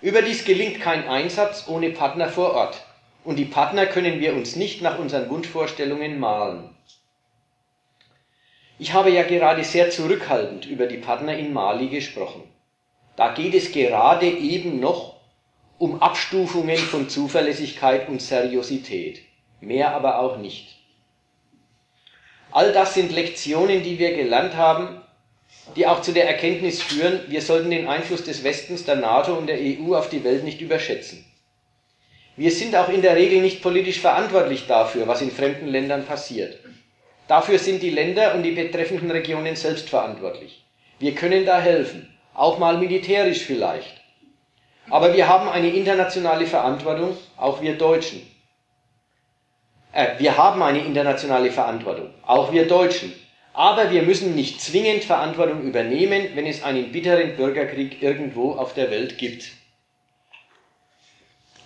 Überdies 0.00 0.44
gelingt 0.44 0.80
kein 0.80 1.08
Einsatz 1.08 1.66
ohne 1.66 1.90
Partner 1.90 2.28
vor 2.28 2.54
Ort, 2.54 2.84
und 3.24 3.36
die 3.36 3.44
Partner 3.44 3.86
können 3.86 4.20
wir 4.20 4.34
uns 4.34 4.54
nicht 4.54 4.80
nach 4.80 4.98
unseren 4.98 5.28
Wunschvorstellungen 5.28 6.20
malen. 6.20 6.70
Ich 8.78 8.92
habe 8.92 9.10
ja 9.10 9.24
gerade 9.24 9.64
sehr 9.64 9.90
zurückhaltend 9.90 10.66
über 10.66 10.86
die 10.86 10.98
Partner 10.98 11.36
in 11.36 11.52
Mali 11.52 11.88
gesprochen. 11.88 12.44
Da 13.16 13.34
geht 13.34 13.54
es 13.54 13.72
gerade 13.72 14.28
eben 14.28 14.78
noch 14.78 15.16
um 15.78 16.00
Abstufungen 16.00 16.78
von 16.78 17.08
Zuverlässigkeit 17.08 18.08
und 18.08 18.22
Seriosität, 18.22 19.22
mehr 19.60 19.94
aber 19.96 20.20
auch 20.20 20.38
nicht. 20.38 20.76
All 22.52 22.72
das 22.72 22.94
sind 22.94 23.10
Lektionen, 23.10 23.82
die 23.82 23.98
wir 23.98 24.14
gelernt 24.14 24.54
haben, 24.54 25.02
die 25.76 25.86
auch 25.86 26.02
zu 26.02 26.12
der 26.12 26.26
Erkenntnis 26.26 26.82
führen, 26.82 27.20
wir 27.28 27.42
sollten 27.42 27.70
den 27.70 27.88
Einfluss 27.88 28.24
des 28.24 28.44
Westens, 28.44 28.84
der 28.84 28.96
NATO 28.96 29.34
und 29.34 29.46
der 29.46 29.58
EU 29.58 29.94
auf 29.94 30.08
die 30.08 30.24
Welt 30.24 30.44
nicht 30.44 30.60
überschätzen. 30.60 31.24
Wir 32.36 32.50
sind 32.52 32.76
auch 32.76 32.88
in 32.88 33.02
der 33.02 33.16
Regel 33.16 33.40
nicht 33.40 33.62
politisch 33.62 34.00
verantwortlich 34.00 34.66
dafür, 34.66 35.08
was 35.08 35.22
in 35.22 35.30
fremden 35.30 35.66
Ländern 35.66 36.06
passiert. 36.06 36.58
Dafür 37.26 37.58
sind 37.58 37.82
die 37.82 37.90
Länder 37.90 38.34
und 38.34 38.42
die 38.42 38.52
betreffenden 38.52 39.10
Regionen 39.10 39.56
selbst 39.56 39.90
verantwortlich. 39.90 40.64
Wir 40.98 41.14
können 41.14 41.44
da 41.44 41.60
helfen, 41.60 42.16
auch 42.34 42.58
mal 42.58 42.78
militärisch 42.78 43.40
vielleicht. 43.40 44.00
Aber 44.90 45.14
wir 45.14 45.28
haben 45.28 45.48
eine 45.48 45.68
internationale 45.68 46.46
Verantwortung, 46.46 47.16
auch 47.36 47.60
wir 47.60 47.76
Deutschen. 47.76 48.22
Äh, 49.92 50.18
wir 50.18 50.36
haben 50.36 50.62
eine 50.62 50.84
internationale 50.84 51.50
Verantwortung, 51.50 52.10
auch 52.24 52.52
wir 52.52 52.66
Deutschen. 52.66 53.12
Aber 53.58 53.90
wir 53.90 54.04
müssen 54.04 54.36
nicht 54.36 54.60
zwingend 54.60 55.02
Verantwortung 55.02 55.62
übernehmen, 55.62 56.28
wenn 56.36 56.46
es 56.46 56.62
einen 56.62 56.92
bitteren 56.92 57.34
Bürgerkrieg 57.34 58.00
irgendwo 58.00 58.52
auf 58.52 58.72
der 58.72 58.92
Welt 58.92 59.18
gibt. 59.18 59.50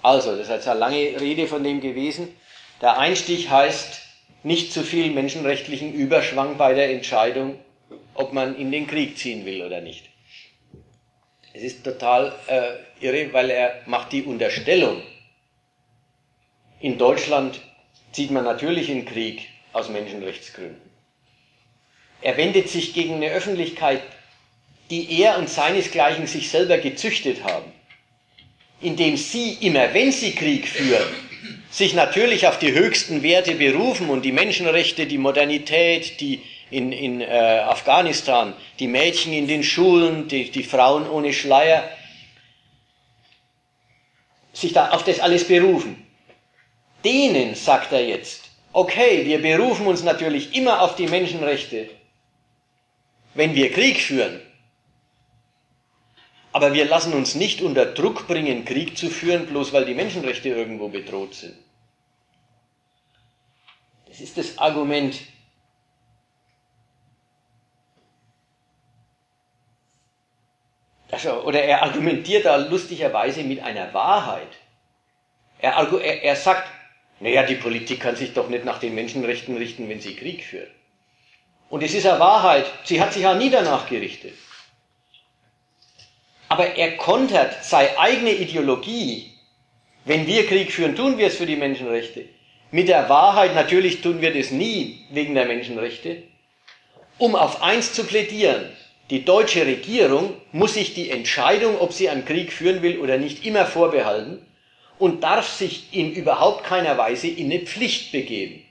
Also, 0.00 0.30
das 0.30 0.46
ist 0.46 0.48
jetzt 0.48 0.68
eine 0.68 0.80
lange 0.80 1.20
Rede 1.20 1.46
von 1.46 1.62
dem 1.62 1.82
gewesen. 1.82 2.34
Der 2.80 2.98
Einstich 2.98 3.50
heißt 3.50 4.00
nicht 4.42 4.72
zu 4.72 4.84
viel 4.84 5.10
menschenrechtlichen 5.10 5.92
Überschwang 5.92 6.56
bei 6.56 6.72
der 6.72 6.90
Entscheidung, 6.92 7.58
ob 8.14 8.32
man 8.32 8.56
in 8.56 8.72
den 8.72 8.86
Krieg 8.86 9.18
ziehen 9.18 9.44
will 9.44 9.60
oder 9.60 9.82
nicht. 9.82 10.08
Es 11.52 11.62
ist 11.62 11.84
total 11.84 12.32
äh, 12.46 13.04
irre, 13.04 13.34
weil 13.34 13.50
er 13.50 13.82
macht 13.84 14.12
die 14.12 14.22
Unterstellung, 14.22 15.02
in 16.80 16.96
Deutschland 16.96 17.60
zieht 18.12 18.30
man 18.30 18.44
natürlich 18.44 18.88
in 18.88 19.04
Krieg 19.04 19.46
aus 19.74 19.90
Menschenrechtsgründen. 19.90 20.91
Er 22.22 22.36
wendet 22.36 22.68
sich 22.68 22.94
gegen 22.94 23.14
eine 23.14 23.30
Öffentlichkeit, 23.30 24.02
die 24.90 25.20
er 25.20 25.38
und 25.38 25.48
seinesgleichen 25.48 26.26
sich 26.26 26.50
selber 26.50 26.78
gezüchtet 26.78 27.44
haben, 27.44 27.72
indem 28.80 29.16
sie 29.16 29.54
immer, 29.60 29.92
wenn 29.94 30.12
sie 30.12 30.32
Krieg 30.32 30.68
führen, 30.68 31.08
sich 31.70 31.94
natürlich 31.94 32.46
auf 32.46 32.58
die 32.58 32.72
höchsten 32.72 33.22
Werte 33.22 33.54
berufen 33.54 34.08
und 34.10 34.24
die 34.24 34.32
Menschenrechte, 34.32 35.06
die 35.06 35.18
Modernität, 35.18 36.20
die 36.20 36.42
in, 36.70 36.92
in 36.92 37.20
äh, 37.20 37.26
Afghanistan, 37.26 38.54
die 38.78 38.86
Mädchen 38.86 39.32
in 39.32 39.48
den 39.48 39.62
Schulen, 39.62 40.28
die, 40.28 40.50
die 40.50 40.62
Frauen 40.62 41.08
ohne 41.08 41.32
Schleier, 41.32 41.88
sich 44.52 44.72
da 44.72 44.90
auf 44.90 45.04
das 45.04 45.20
alles 45.20 45.48
berufen. 45.48 46.06
Denen 47.04 47.54
sagt 47.54 47.92
er 47.92 48.06
jetzt, 48.06 48.50
okay, 48.72 49.24
wir 49.24 49.42
berufen 49.42 49.86
uns 49.86 50.02
natürlich 50.02 50.54
immer 50.54 50.82
auf 50.82 50.94
die 50.94 51.08
Menschenrechte, 51.08 51.88
wenn 53.34 53.54
wir 53.54 53.72
Krieg 53.72 54.00
führen. 54.00 54.40
Aber 56.52 56.74
wir 56.74 56.84
lassen 56.84 57.14
uns 57.14 57.34
nicht 57.34 57.62
unter 57.62 57.86
Druck 57.86 58.26
bringen, 58.26 58.64
Krieg 58.64 58.98
zu 58.98 59.08
führen, 59.08 59.46
bloß 59.46 59.72
weil 59.72 59.86
die 59.86 59.94
Menschenrechte 59.94 60.50
irgendwo 60.50 60.88
bedroht 60.88 61.34
sind. 61.34 61.56
Das 64.06 64.20
ist 64.20 64.36
das 64.36 64.58
Argument, 64.58 65.18
oder 71.44 71.62
er 71.62 71.82
argumentiert 71.82 72.46
da 72.46 72.56
lustigerweise 72.56 73.42
mit 73.44 73.60
einer 73.60 73.92
Wahrheit. 73.94 74.48
Er, 75.58 75.74
er, 75.74 76.22
er 76.22 76.36
sagt, 76.36 76.68
naja, 77.20 77.44
die 77.44 77.54
Politik 77.54 78.00
kann 78.00 78.16
sich 78.16 78.32
doch 78.32 78.48
nicht 78.48 78.64
nach 78.64 78.78
den 78.78 78.94
Menschenrechten 78.94 79.56
richten, 79.56 79.88
wenn 79.88 80.00
sie 80.00 80.16
Krieg 80.16 80.44
führt. 80.44 80.70
Und 81.72 81.82
es 81.82 81.94
ist 81.94 82.04
eine 82.06 82.20
Wahrheit, 82.20 82.66
sie 82.84 83.00
hat 83.00 83.14
sich 83.14 83.26
auch 83.26 83.34
nie 83.34 83.48
danach 83.48 83.88
gerichtet. 83.88 84.34
Aber 86.50 86.66
er 86.76 86.98
kontert 86.98 87.64
seine 87.64 87.98
eigene 87.98 88.32
Ideologie, 88.32 89.32
wenn 90.04 90.26
wir 90.26 90.46
Krieg 90.46 90.70
führen, 90.70 90.94
tun 90.94 91.16
wir 91.16 91.28
es 91.28 91.38
für 91.38 91.46
die 91.46 91.56
Menschenrechte. 91.56 92.26
Mit 92.72 92.88
der 92.88 93.08
Wahrheit, 93.08 93.54
natürlich 93.54 94.02
tun 94.02 94.20
wir 94.20 94.34
das 94.34 94.50
nie 94.50 95.06
wegen 95.12 95.34
der 95.34 95.46
Menschenrechte, 95.46 96.24
um 97.16 97.34
auf 97.34 97.62
eins 97.62 97.94
zu 97.94 98.04
plädieren, 98.04 98.68
die 99.08 99.24
deutsche 99.24 99.64
Regierung 99.64 100.34
muss 100.52 100.74
sich 100.74 100.92
die 100.92 101.08
Entscheidung, 101.08 101.80
ob 101.80 101.94
sie 101.94 102.10
einen 102.10 102.26
Krieg 102.26 102.52
führen 102.52 102.82
will 102.82 102.98
oder 102.98 103.16
nicht, 103.16 103.46
immer 103.46 103.64
vorbehalten 103.64 104.44
und 104.98 105.24
darf 105.24 105.48
sich 105.48 105.86
in 105.92 106.12
überhaupt 106.12 106.64
keiner 106.64 106.98
Weise 106.98 107.28
in 107.28 107.50
eine 107.50 107.60
Pflicht 107.60 108.12
begeben. 108.12 108.61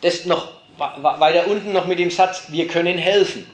Das 0.00 0.24
noch 0.24 0.48
weiter 0.76 1.46
unten 1.48 1.72
noch 1.72 1.86
mit 1.86 1.98
dem 1.98 2.10
Satz, 2.10 2.44
wir 2.48 2.68
können 2.68 2.98
helfen. 2.98 3.48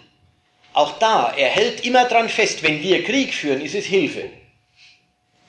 Auch 0.72 0.98
da, 0.98 1.32
er 1.36 1.48
hält 1.48 1.84
immer 1.84 2.04
dran 2.06 2.28
fest, 2.28 2.62
wenn 2.62 2.82
wir 2.82 3.04
Krieg 3.04 3.32
führen, 3.32 3.60
ist 3.60 3.74
es 3.74 3.86
Hilfe. 3.86 4.28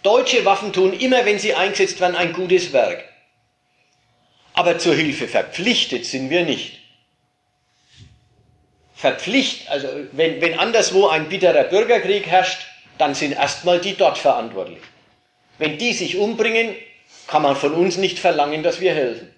Deutsche 0.03 0.45
Waffen 0.45 0.72
tun 0.72 0.93
immer, 0.93 1.26
wenn 1.26 1.39
sie 1.39 1.55
eingesetzt 1.55 1.99
werden, 1.99 2.15
ein 2.15 2.31
gutes 2.31 2.72
Werk. 2.72 3.03
Aber 4.53 4.77
zur 4.77 4.95
Hilfe 4.95 5.27
verpflichtet 5.27 6.05
sind 6.05 6.30
wir 6.30 6.45
nicht 6.45 6.80
verpflichtet, 8.95 9.69
also 9.69 9.88
wenn, 10.13 10.41
wenn 10.41 10.57
anderswo 10.57 11.07
ein 11.07 11.27
bitterer 11.30 11.65
Bürgerkrieg 11.65 12.26
herrscht, 12.27 12.65
dann 12.97 13.13
sind 13.13 13.34
erstmal 13.34 13.80
die 13.80 13.95
dort 13.95 14.17
verantwortlich. 14.17 14.80
Wenn 15.57 15.77
die 15.77 15.93
sich 15.93 16.17
umbringen, 16.17 16.76
kann 17.27 17.41
man 17.41 17.55
von 17.55 17.73
uns 17.73 17.97
nicht 17.97 18.19
verlangen, 18.19 18.63
dass 18.63 18.80
wir 18.80 18.93
helfen. 18.93 19.35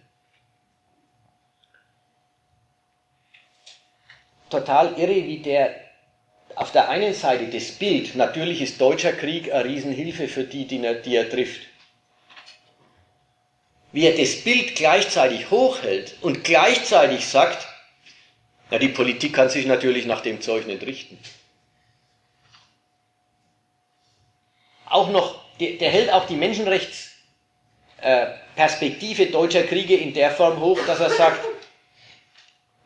Total 4.49 4.93
irre, 4.97 5.25
wie 5.25 5.39
der 5.39 5.87
auf 6.57 6.71
der 6.71 6.89
einen 6.89 7.13
Seite 7.13 7.45
das 7.47 7.71
Bild, 7.71 8.15
natürlich 8.15 8.61
ist 8.61 8.81
deutscher 8.81 9.13
Krieg 9.13 9.53
eine 9.53 9.65
Riesenhilfe 9.65 10.27
für 10.27 10.43
die, 10.43 10.65
die 10.65 10.83
er, 10.83 10.95
die 10.95 11.15
er 11.15 11.29
trifft. 11.29 11.61
Wie 13.91 14.07
er 14.07 14.17
das 14.17 14.43
Bild 14.43 14.75
gleichzeitig 14.75 15.51
hochhält 15.51 16.15
und 16.21 16.43
gleichzeitig 16.43 17.27
sagt, 17.27 17.67
ja, 18.71 18.79
die 18.79 18.87
Politik 18.89 19.33
kann 19.33 19.49
sich 19.49 19.67
natürlich 19.67 20.07
nach 20.07 20.21
dem 20.21 20.41
Zeug 20.41 20.65
nicht 20.65 20.81
richten. 20.83 21.19
Auch 24.89 25.09
noch, 25.09 25.39
der, 25.59 25.73
der 25.73 25.91
hält 25.91 26.11
auch 26.11 26.25
die 26.25 26.35
Menschenrechtsperspektive 26.35 29.23
äh, 29.23 29.31
deutscher 29.31 29.63
Kriege 29.63 29.95
in 29.95 30.13
der 30.13 30.31
Form 30.31 30.59
hoch, 30.59 30.79
dass 30.87 30.99
er 30.99 31.11
sagt, 31.11 31.45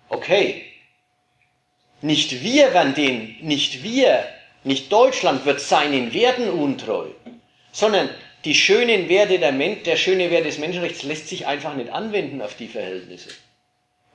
okay, 0.10 0.71
nicht 2.02 2.44
wir 2.44 2.74
werden 2.74 2.94
den, 2.94 3.38
nicht 3.42 3.84
wir, 3.84 4.24
nicht 4.64 4.92
Deutschland 4.92 5.46
wird 5.46 5.62
seinen 5.62 6.14
Werten 6.14 6.50
untreu, 6.50 7.08
sondern 7.72 8.10
die 8.46 8.56
schönen 8.56 9.08
Werte 9.10 9.40
der, 9.40 9.52
Men 9.52 9.84
der 9.84 9.98
schöne 9.98 10.32
Wert 10.32 10.46
des 10.46 10.58
Menschenrechts 10.58 11.04
lässt 11.04 11.28
sich 11.28 11.46
einfach 11.46 11.76
nicht 11.76 11.92
anwenden 11.92 12.42
auf 12.42 12.56
die 12.56 12.68
Verhältnisse. 12.68 13.30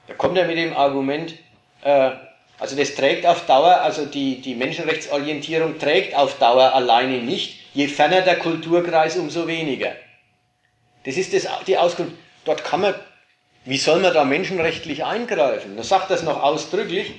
Da 0.09 0.15
kommt 0.15 0.37
er 0.37 0.47
mit 0.47 0.57
dem 0.57 0.77
Argument, 0.77 1.35
äh, 1.83 2.11
also 2.59 2.77
das 2.77 2.95
trägt 2.95 3.27
auf 3.27 3.47
Dauer, 3.47 3.81
also 3.83 4.07
die, 4.07 4.41
die 4.41 4.55
Menschenrechtsorientierung 4.55 5.79
trägt 5.79 6.17
auf 6.17 6.39
Dauer 6.39 6.75
alleine 6.75 7.19
nicht. 7.19 7.61
Je 7.75 7.89
ferner 7.89 8.23
der 8.23 8.39
Kulturkreis, 8.39 9.17
umso 9.17 9.47
weniger. 9.47 9.95
Das 11.05 11.17
ist 11.17 11.35
das, 11.35 11.47
die 11.67 11.77
Auskunft. 11.77 12.15
Dort 12.45 12.65
kann 12.65 12.81
man, 12.81 12.95
wie 13.65 13.77
soll 13.77 14.01
man 14.01 14.15
da 14.15 14.25
menschenrechtlich 14.25 15.05
eingreifen? 15.05 15.77
Da 15.77 15.83
sagt 15.83 16.11
das 16.11 16.23
noch 16.23 16.43
ausdrücklich. 16.43 17.13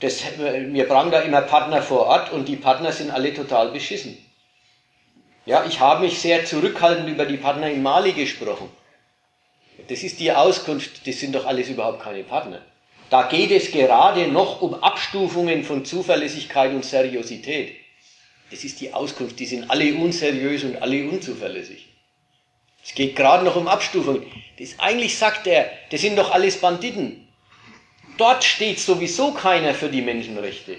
Das, 0.00 0.22
wir 0.38 0.86
brauchen 0.86 1.10
da 1.10 1.20
immer 1.20 1.42
Partner 1.42 1.82
vor 1.82 2.06
Ort 2.06 2.32
und 2.32 2.46
die 2.46 2.56
Partner 2.56 2.92
sind 2.92 3.10
alle 3.10 3.34
total 3.34 3.70
beschissen. 3.70 4.16
Ja, 5.44 5.64
ich 5.66 5.80
habe 5.80 6.04
mich 6.04 6.20
sehr 6.20 6.44
zurückhaltend 6.44 7.08
über 7.08 7.24
die 7.24 7.38
Partner 7.38 7.70
in 7.70 7.82
Mali 7.82 8.12
gesprochen. 8.12 8.68
Das 9.88 10.02
ist 10.02 10.20
die 10.20 10.32
Auskunft, 10.32 11.06
das 11.06 11.18
sind 11.18 11.34
doch 11.34 11.46
alles 11.46 11.68
überhaupt 11.68 12.02
keine 12.02 12.22
Partner. 12.22 12.60
Da 13.10 13.22
geht 13.22 13.50
es 13.50 13.70
gerade 13.70 14.28
noch 14.28 14.60
um 14.60 14.74
Abstufungen 14.74 15.64
von 15.64 15.84
Zuverlässigkeit 15.84 16.72
und 16.72 16.84
Seriosität. 16.84 17.76
Das 18.50 18.64
ist 18.64 18.80
die 18.80 18.92
Auskunft, 18.92 19.38
die 19.38 19.46
sind 19.46 19.70
alle 19.70 19.94
unseriös 19.94 20.64
und 20.64 20.80
alle 20.82 21.08
unzuverlässig. 21.08 21.88
Es 22.84 22.94
geht 22.94 23.16
gerade 23.16 23.44
noch 23.44 23.56
um 23.56 23.68
Abstufungen. 23.68 24.26
Das 24.58 24.78
eigentlich 24.78 25.16
sagt 25.18 25.46
er, 25.46 25.70
das 25.90 26.00
sind 26.00 26.16
doch 26.16 26.30
alles 26.30 26.60
Banditen. 26.60 27.27
Dort 28.18 28.44
steht 28.44 28.78
sowieso 28.78 29.32
keiner 29.32 29.72
für 29.74 29.88
die 29.88 30.02
Menschenrechte. 30.02 30.76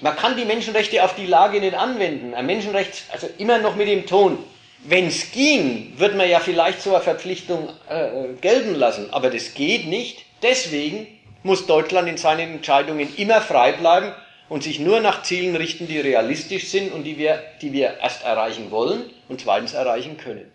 Man 0.00 0.16
kann 0.16 0.36
die 0.36 0.44
Menschenrechte 0.44 1.04
auf 1.04 1.14
die 1.14 1.26
Lage 1.26 1.60
nicht 1.60 1.74
anwenden. 1.74 2.34
Ein 2.34 2.46
Menschenrecht, 2.46 3.04
also 3.12 3.28
immer 3.38 3.58
noch 3.58 3.76
mit 3.76 3.86
dem 3.86 4.06
Ton, 4.06 4.38
wenn 4.84 5.06
es 5.06 5.30
ging, 5.30 5.92
würde 5.96 6.16
man 6.16 6.28
ja 6.28 6.40
vielleicht 6.40 6.82
so 6.82 6.94
eine 6.94 7.04
Verpflichtung 7.04 7.68
äh, 7.88 8.32
gelten 8.40 8.74
lassen, 8.74 9.12
aber 9.12 9.30
das 9.30 9.54
geht 9.54 9.86
nicht. 9.86 10.24
Deswegen 10.42 11.06
muss 11.44 11.66
Deutschland 11.66 12.08
in 12.08 12.16
seinen 12.16 12.54
Entscheidungen 12.54 13.14
immer 13.16 13.40
frei 13.40 13.72
bleiben 13.72 14.12
und 14.48 14.64
sich 14.64 14.80
nur 14.80 14.98
nach 14.98 15.22
Zielen 15.22 15.54
richten, 15.54 15.86
die 15.86 16.00
realistisch 16.00 16.68
sind 16.68 16.92
und 16.92 17.04
die 17.04 17.16
wir, 17.16 17.40
die 17.60 17.72
wir 17.72 17.98
erst 18.00 18.24
erreichen 18.24 18.72
wollen 18.72 19.08
und 19.28 19.40
zweitens 19.40 19.72
erreichen 19.72 20.16
können. 20.16 20.50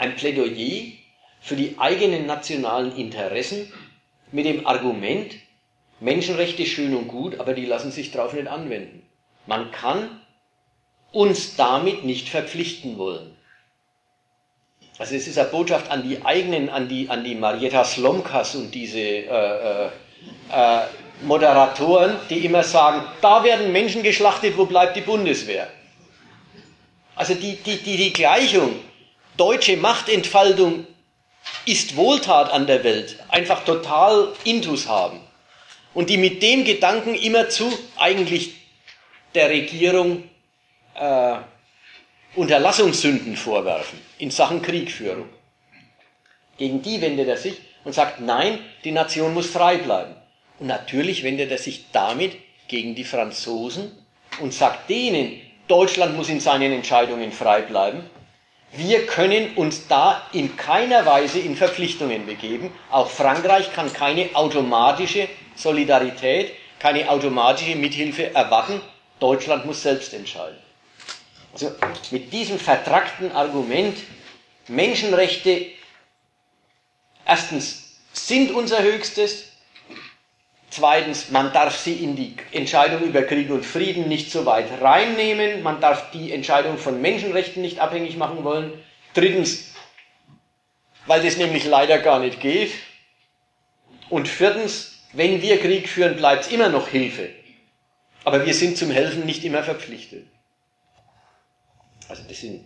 ein 0.00 0.16
Plädoyer 0.16 0.92
für 1.40 1.56
die 1.56 1.76
eigenen 1.78 2.26
nationalen 2.26 2.94
Interessen 2.96 3.72
mit 4.30 4.46
dem 4.46 4.66
Argument, 4.66 5.34
Menschenrechte 5.98 6.64
schön 6.66 6.94
und 6.94 7.08
gut, 7.08 7.40
aber 7.40 7.54
die 7.54 7.66
lassen 7.66 7.90
sich 7.90 8.10
darauf 8.10 8.32
nicht 8.32 8.46
anwenden. 8.46 9.02
Man 9.46 9.70
kann 9.70 10.20
uns 11.12 11.56
damit 11.56 12.04
nicht 12.04 12.28
verpflichten 12.28 12.96
wollen. 12.98 13.36
Also 14.98 15.14
es 15.14 15.26
ist 15.26 15.38
eine 15.38 15.48
Botschaft 15.48 15.90
an 15.90 16.06
die 16.06 16.24
eigenen, 16.24 16.68
an 16.68 16.88
die, 16.88 17.08
an 17.08 17.24
die 17.24 17.34
Marietta 17.34 17.84
Slomkas 17.84 18.54
und 18.54 18.74
diese 18.74 18.98
äh, 18.98 19.24
äh, 19.24 19.88
äh, 20.52 20.80
Moderatoren, 21.22 22.16
die 22.28 22.44
immer 22.44 22.62
sagen, 22.62 23.02
da 23.22 23.42
werden 23.42 23.72
Menschen 23.72 24.02
geschlachtet, 24.02 24.56
wo 24.58 24.66
bleibt 24.66 24.96
die 24.96 25.00
Bundeswehr? 25.00 25.68
Also 27.14 27.34
die, 27.34 27.56
die, 27.56 27.78
die, 27.78 27.96
die 27.96 28.12
Gleichung, 28.12 28.72
deutsche 29.36 29.76
Machtentfaltung 29.78 30.86
ist 31.66 31.96
Wohltat 31.96 32.50
an 32.52 32.66
der 32.66 32.84
Welt, 32.84 33.18
einfach 33.28 33.64
total 33.64 34.32
Intus 34.44 34.88
haben. 34.88 35.20
Und 35.92 36.08
die 36.08 36.16
mit 36.16 36.42
dem 36.42 36.64
Gedanken 36.64 37.14
immerzu 37.14 37.72
eigentlich 37.96 38.54
der 39.34 39.50
Regierung 39.50 40.24
äh, 40.94 41.36
Unterlassungssünden 42.36 43.36
vorwerfen 43.36 43.98
in 44.18 44.30
Sachen 44.30 44.62
Kriegführung. 44.62 45.28
Gegen 46.58 46.82
die 46.82 47.00
wendet 47.00 47.28
er 47.28 47.36
sich 47.36 47.56
und 47.84 47.94
sagt, 47.94 48.20
nein, 48.20 48.58
die 48.84 48.92
Nation 48.92 49.34
muss 49.34 49.46
frei 49.46 49.78
bleiben. 49.78 50.14
Und 50.58 50.66
natürlich 50.66 51.22
wendet 51.22 51.50
er 51.50 51.58
sich 51.58 51.86
damit 51.90 52.36
gegen 52.68 52.94
die 52.94 53.04
Franzosen 53.04 53.90
und 54.40 54.54
sagt 54.54 54.88
denen, 54.90 55.40
Deutschland 55.66 56.16
muss 56.16 56.28
in 56.28 56.40
seinen 56.40 56.72
Entscheidungen 56.72 57.32
frei 57.32 57.62
bleiben. 57.62 58.08
Wir 58.72 59.04
können 59.06 59.56
uns 59.56 59.88
da 59.88 60.28
in 60.32 60.56
keiner 60.56 61.04
Weise 61.04 61.40
in 61.40 61.56
Verpflichtungen 61.56 62.26
begeben. 62.26 62.72
Auch 62.90 63.10
Frankreich 63.10 63.72
kann 63.72 63.92
keine 63.92 64.30
automatische 64.34 65.28
Solidarität, 65.56 66.52
keine 66.78 67.08
automatische 67.10 67.74
Mithilfe 67.74 68.32
erwarten. 68.32 68.80
Deutschland 69.18 69.66
muss 69.66 69.82
selbst 69.82 70.14
entscheiden. 70.14 70.56
Also 71.52 71.72
mit 72.12 72.32
diesem 72.32 72.60
vertrackten 72.60 73.32
Argument, 73.32 73.98
Menschenrechte 74.68 75.66
erstens 77.26 77.98
sind 78.12 78.52
unser 78.52 78.82
höchstes, 78.82 79.49
zweitens, 80.70 81.30
man 81.30 81.52
darf 81.52 81.76
sie 81.76 81.94
in 81.94 82.16
die 82.16 82.34
Entscheidung 82.52 83.02
über 83.02 83.22
Krieg 83.22 83.50
und 83.50 83.64
Frieden 83.64 84.08
nicht 84.08 84.30
so 84.30 84.46
weit 84.46 84.80
reinnehmen, 84.80 85.62
man 85.62 85.80
darf 85.80 86.10
die 86.12 86.32
Entscheidung 86.32 86.78
von 86.78 87.00
Menschenrechten 87.00 87.62
nicht 87.62 87.80
abhängig 87.80 88.16
machen 88.16 88.44
wollen, 88.44 88.72
drittens, 89.14 89.74
weil 91.06 91.22
das 91.22 91.36
nämlich 91.36 91.64
leider 91.64 91.98
gar 91.98 92.20
nicht 92.20 92.40
geht, 92.40 92.72
und 94.08 94.26
viertens, 94.26 94.98
wenn 95.12 95.40
wir 95.40 95.60
Krieg 95.60 95.88
führen, 95.88 96.16
bleibt 96.16 96.46
es 96.46 96.52
immer 96.52 96.68
noch 96.68 96.88
Hilfe, 96.88 97.30
aber 98.24 98.44
wir 98.44 98.54
sind 98.54 98.76
zum 98.76 98.90
Helfen 98.90 99.24
nicht 99.24 99.44
immer 99.44 99.62
verpflichtet. 99.62 100.26
Also 102.08 102.24
das 102.28 102.40
sind 102.40 102.64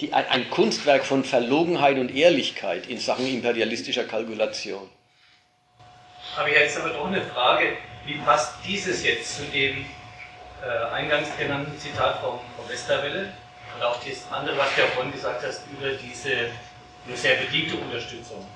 die, 0.00 0.12
ein 0.12 0.50
Kunstwerk 0.50 1.04
von 1.04 1.24
Verlogenheit 1.24 1.98
und 1.98 2.14
Ehrlichkeit 2.14 2.88
in 2.88 2.98
Sachen 2.98 3.26
imperialistischer 3.26 4.04
Kalkulation. 4.04 4.88
Ich 6.46 6.54
jetzt 6.54 6.78
aber 6.78 6.90
doch 6.90 7.06
eine 7.06 7.22
Frage, 7.22 7.76
wie 8.04 8.14
passt 8.18 8.54
dieses 8.64 9.04
jetzt 9.04 9.36
zu 9.36 9.44
dem 9.44 9.84
äh, 10.62 10.94
eingangs 10.94 11.28
genannten 11.38 11.78
Zitat 11.78 12.20
vom, 12.20 12.40
vom 12.56 12.68
Westerwelle 12.68 13.32
und 13.74 13.82
auch 13.82 13.98
das 14.02 14.30
andere, 14.30 14.56
was 14.56 14.74
du 14.74 14.82
ja 14.82 14.86
vorhin 14.88 15.12
gesagt 15.12 15.44
hast, 15.44 15.62
über 15.70 15.90
diese 15.92 16.50
nur 17.06 17.16
sehr 17.16 17.36
bedingte 17.36 17.76
Unterstützung 17.76 18.46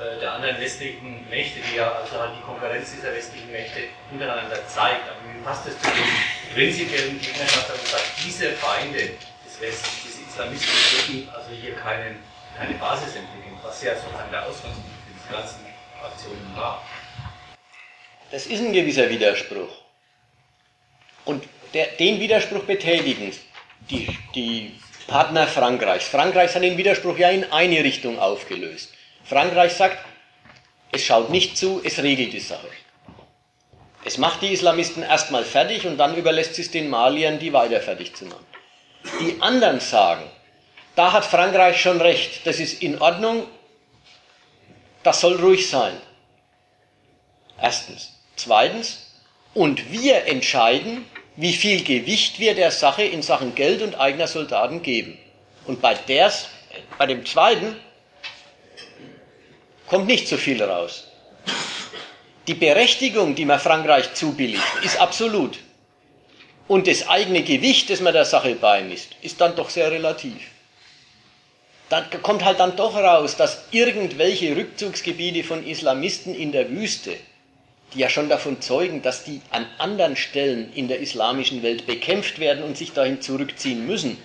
äh, 0.00 0.18
der 0.20 0.34
anderen 0.34 0.60
westlichen 0.60 1.28
Mächte, 1.30 1.60
die 1.60 1.76
ja 1.76 1.92
also 1.92 2.18
halt 2.18 2.32
die 2.36 2.42
Konkurrenz 2.42 2.92
dieser 2.92 3.14
westlichen 3.14 3.50
Mächte 3.50 3.80
untereinander 4.10 4.66
zeigt. 4.66 5.08
Aber 5.08 5.18
wie 5.32 5.40
passt 5.42 5.66
das 5.66 5.78
zu 5.80 5.90
dem 5.90 6.54
prinzipiellen 6.54 7.20
Gegnerschaft, 7.20 7.70
dass 7.70 7.76
man 7.76 7.86
sagt, 7.86 8.10
diese 8.24 8.52
Feinde 8.52 9.10
lässt 9.60 9.84
diese 10.04 10.22
Islamisten 10.24 10.72
dürfen 10.72 11.28
also 11.34 11.50
hier 11.50 11.76
keinen, 11.76 12.22
keine 12.56 12.74
Basis 12.74 13.16
entwickeln, 13.16 13.58
was 13.62 13.82
ja 13.82 13.94
sozusagen 13.94 14.30
der 14.30 14.46
Ausgangspunkt 14.46 14.88
dieser 15.06 15.38
ganzen 15.38 15.66
Aktionen 16.02 16.56
war. 16.56 16.82
Das 18.30 18.46
ist 18.46 18.60
ein 18.60 18.72
gewisser 18.72 19.08
Widerspruch. 19.08 19.70
Und 21.24 21.44
der, 21.74 21.86
den 21.86 22.20
Widerspruch 22.20 22.64
betätigen 22.64 23.32
die, 23.90 24.06
die 24.34 24.74
Partner 25.06 25.46
Frankreichs. 25.46 26.06
Frankreich 26.06 26.54
hat 26.54 26.62
den 26.62 26.76
Widerspruch 26.76 27.18
ja 27.18 27.30
in 27.30 27.50
eine 27.50 27.82
Richtung 27.82 28.18
aufgelöst. 28.18 28.92
Frankreich 29.24 29.72
sagt, 29.72 29.98
es 30.92 31.04
schaut 31.04 31.30
nicht 31.30 31.56
zu, 31.56 31.80
es 31.84 31.98
regelt 32.02 32.32
die 32.32 32.40
Sache. 32.40 32.68
Es 34.04 34.18
macht 34.18 34.42
die 34.42 34.52
Islamisten 34.52 35.02
erstmal 35.02 35.44
fertig 35.44 35.86
und 35.86 35.98
dann 35.98 36.16
überlässt 36.16 36.58
es 36.58 36.70
den 36.70 36.88
Maliern, 36.88 37.38
die 37.38 37.52
weiter 37.52 37.80
fertig 37.80 38.14
zu 38.14 38.24
machen. 38.24 38.46
Die 39.20 39.40
anderen 39.40 39.80
sagen, 39.80 40.24
da 40.94 41.12
hat 41.12 41.24
Frankreich 41.24 41.80
schon 41.80 42.00
recht, 42.00 42.46
das 42.46 42.60
ist 42.60 42.82
in 42.82 43.00
Ordnung, 43.00 43.46
das 45.02 45.20
soll 45.20 45.36
ruhig 45.36 45.68
sein. 45.68 45.96
Erstens. 47.60 48.19
Zweitens, 48.42 49.06
und 49.52 49.92
wir 49.92 50.26
entscheiden, 50.26 51.04
wie 51.36 51.52
viel 51.52 51.84
Gewicht 51.84 52.38
wir 52.40 52.54
der 52.54 52.70
Sache 52.70 53.02
in 53.02 53.22
Sachen 53.22 53.54
Geld 53.54 53.82
und 53.82 54.00
eigener 54.00 54.26
Soldaten 54.26 54.80
geben. 54.80 55.18
Und 55.66 55.82
bei, 55.82 55.94
ders, 55.94 56.48
bei 56.96 57.06
dem 57.06 57.26
zweiten 57.26 57.76
kommt 59.86 60.06
nicht 60.06 60.26
so 60.26 60.38
viel 60.38 60.62
raus. 60.62 61.06
Die 62.46 62.54
Berechtigung, 62.54 63.34
die 63.34 63.44
man 63.44 63.60
Frankreich 63.60 64.14
zubilligt, 64.14 64.64
ist 64.82 64.98
absolut 64.98 65.58
und 66.66 66.86
das 66.86 67.08
eigene 67.08 67.42
Gewicht, 67.42 67.90
das 67.90 68.00
man 68.00 68.14
der 68.14 68.24
Sache 68.24 68.54
beimisst, 68.54 69.16
ist 69.20 69.40
dann 69.40 69.54
doch 69.54 69.68
sehr 69.68 69.90
relativ. 69.90 70.40
Dann 71.90 72.08
kommt 72.22 72.44
halt 72.44 72.60
dann 72.60 72.76
doch 72.76 72.94
raus, 72.94 73.36
dass 73.36 73.64
irgendwelche 73.70 74.56
Rückzugsgebiete 74.56 75.42
von 75.42 75.66
Islamisten 75.66 76.34
in 76.34 76.52
der 76.52 76.70
Wüste, 76.70 77.16
die 77.94 77.98
ja 77.98 78.08
schon 78.08 78.28
davon 78.28 78.60
zeugen, 78.60 79.02
dass 79.02 79.24
die 79.24 79.40
an 79.50 79.66
anderen 79.78 80.16
Stellen 80.16 80.72
in 80.74 80.88
der 80.88 81.00
islamischen 81.00 81.62
Welt 81.62 81.86
bekämpft 81.86 82.38
werden 82.38 82.62
und 82.62 82.76
sich 82.76 82.92
dahin 82.92 83.20
zurückziehen 83.20 83.86
müssen, 83.86 84.16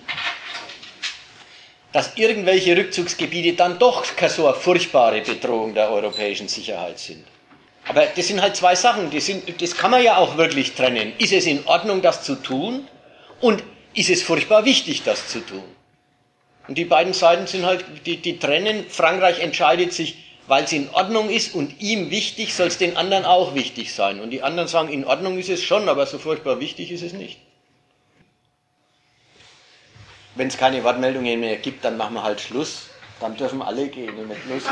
dass 1.92 2.16
irgendwelche 2.16 2.76
Rückzugsgebiete 2.76 3.56
dann 3.56 3.78
doch 3.78 4.04
so 4.28 4.46
eine 4.46 4.56
furchtbare 4.56 5.20
Bedrohung 5.22 5.74
der 5.74 5.90
europäischen 5.90 6.48
Sicherheit 6.48 6.98
sind. 6.98 7.24
Aber 7.88 8.04
das 8.06 8.26
sind 8.26 8.42
halt 8.42 8.56
zwei 8.56 8.74
Sachen, 8.74 9.10
die 9.10 9.20
sind, 9.20 9.62
das 9.62 9.76
kann 9.76 9.92
man 9.92 10.02
ja 10.02 10.16
auch 10.16 10.36
wirklich 10.36 10.74
trennen. 10.74 11.12
Ist 11.18 11.32
es 11.32 11.46
in 11.46 11.66
Ordnung, 11.66 12.02
das 12.02 12.22
zu 12.22 12.34
tun? 12.34 12.86
Und 13.40 13.62
ist 13.94 14.10
es 14.10 14.22
furchtbar 14.22 14.64
wichtig, 14.64 15.04
das 15.04 15.28
zu 15.28 15.40
tun? 15.40 15.64
Und 16.68 16.76
die 16.76 16.84
beiden 16.84 17.12
Seiten 17.12 17.46
sind 17.46 17.64
halt, 17.64 17.84
die, 18.04 18.16
die 18.16 18.38
trennen. 18.38 18.86
Frankreich 18.88 19.38
entscheidet 19.40 19.92
sich, 19.92 20.16
weil 20.46 20.64
es 20.64 20.72
in 20.72 20.88
Ordnung 20.90 21.30
ist 21.30 21.54
und 21.54 21.80
ihm 21.80 22.10
wichtig, 22.10 22.54
soll 22.54 22.68
es 22.68 22.78
den 22.78 22.96
anderen 22.96 23.24
auch 23.24 23.54
wichtig 23.54 23.94
sein. 23.94 24.20
Und 24.20 24.30
die 24.30 24.42
anderen 24.42 24.68
sagen, 24.68 24.88
in 24.88 25.04
Ordnung 25.04 25.38
ist 25.38 25.48
es 25.48 25.62
schon, 25.62 25.88
aber 25.88 26.06
so 26.06 26.18
furchtbar 26.18 26.60
wichtig 26.60 26.90
ist 26.92 27.02
es 27.02 27.12
nicht. 27.12 27.38
Wenn 30.34 30.48
es 30.48 30.56
keine 30.58 30.84
Wortmeldungen 30.84 31.40
mehr 31.40 31.56
gibt, 31.56 31.84
dann 31.84 31.96
machen 31.96 32.14
wir 32.14 32.22
halt 32.22 32.40
Schluss. 32.40 32.90
Dann 33.20 33.36
dürfen 33.36 33.62
alle 33.62 33.88
gehen 33.88 34.14
und 34.16 34.28
nicht 34.28 34.44
bloß 34.44 34.62
zu. 34.64 34.70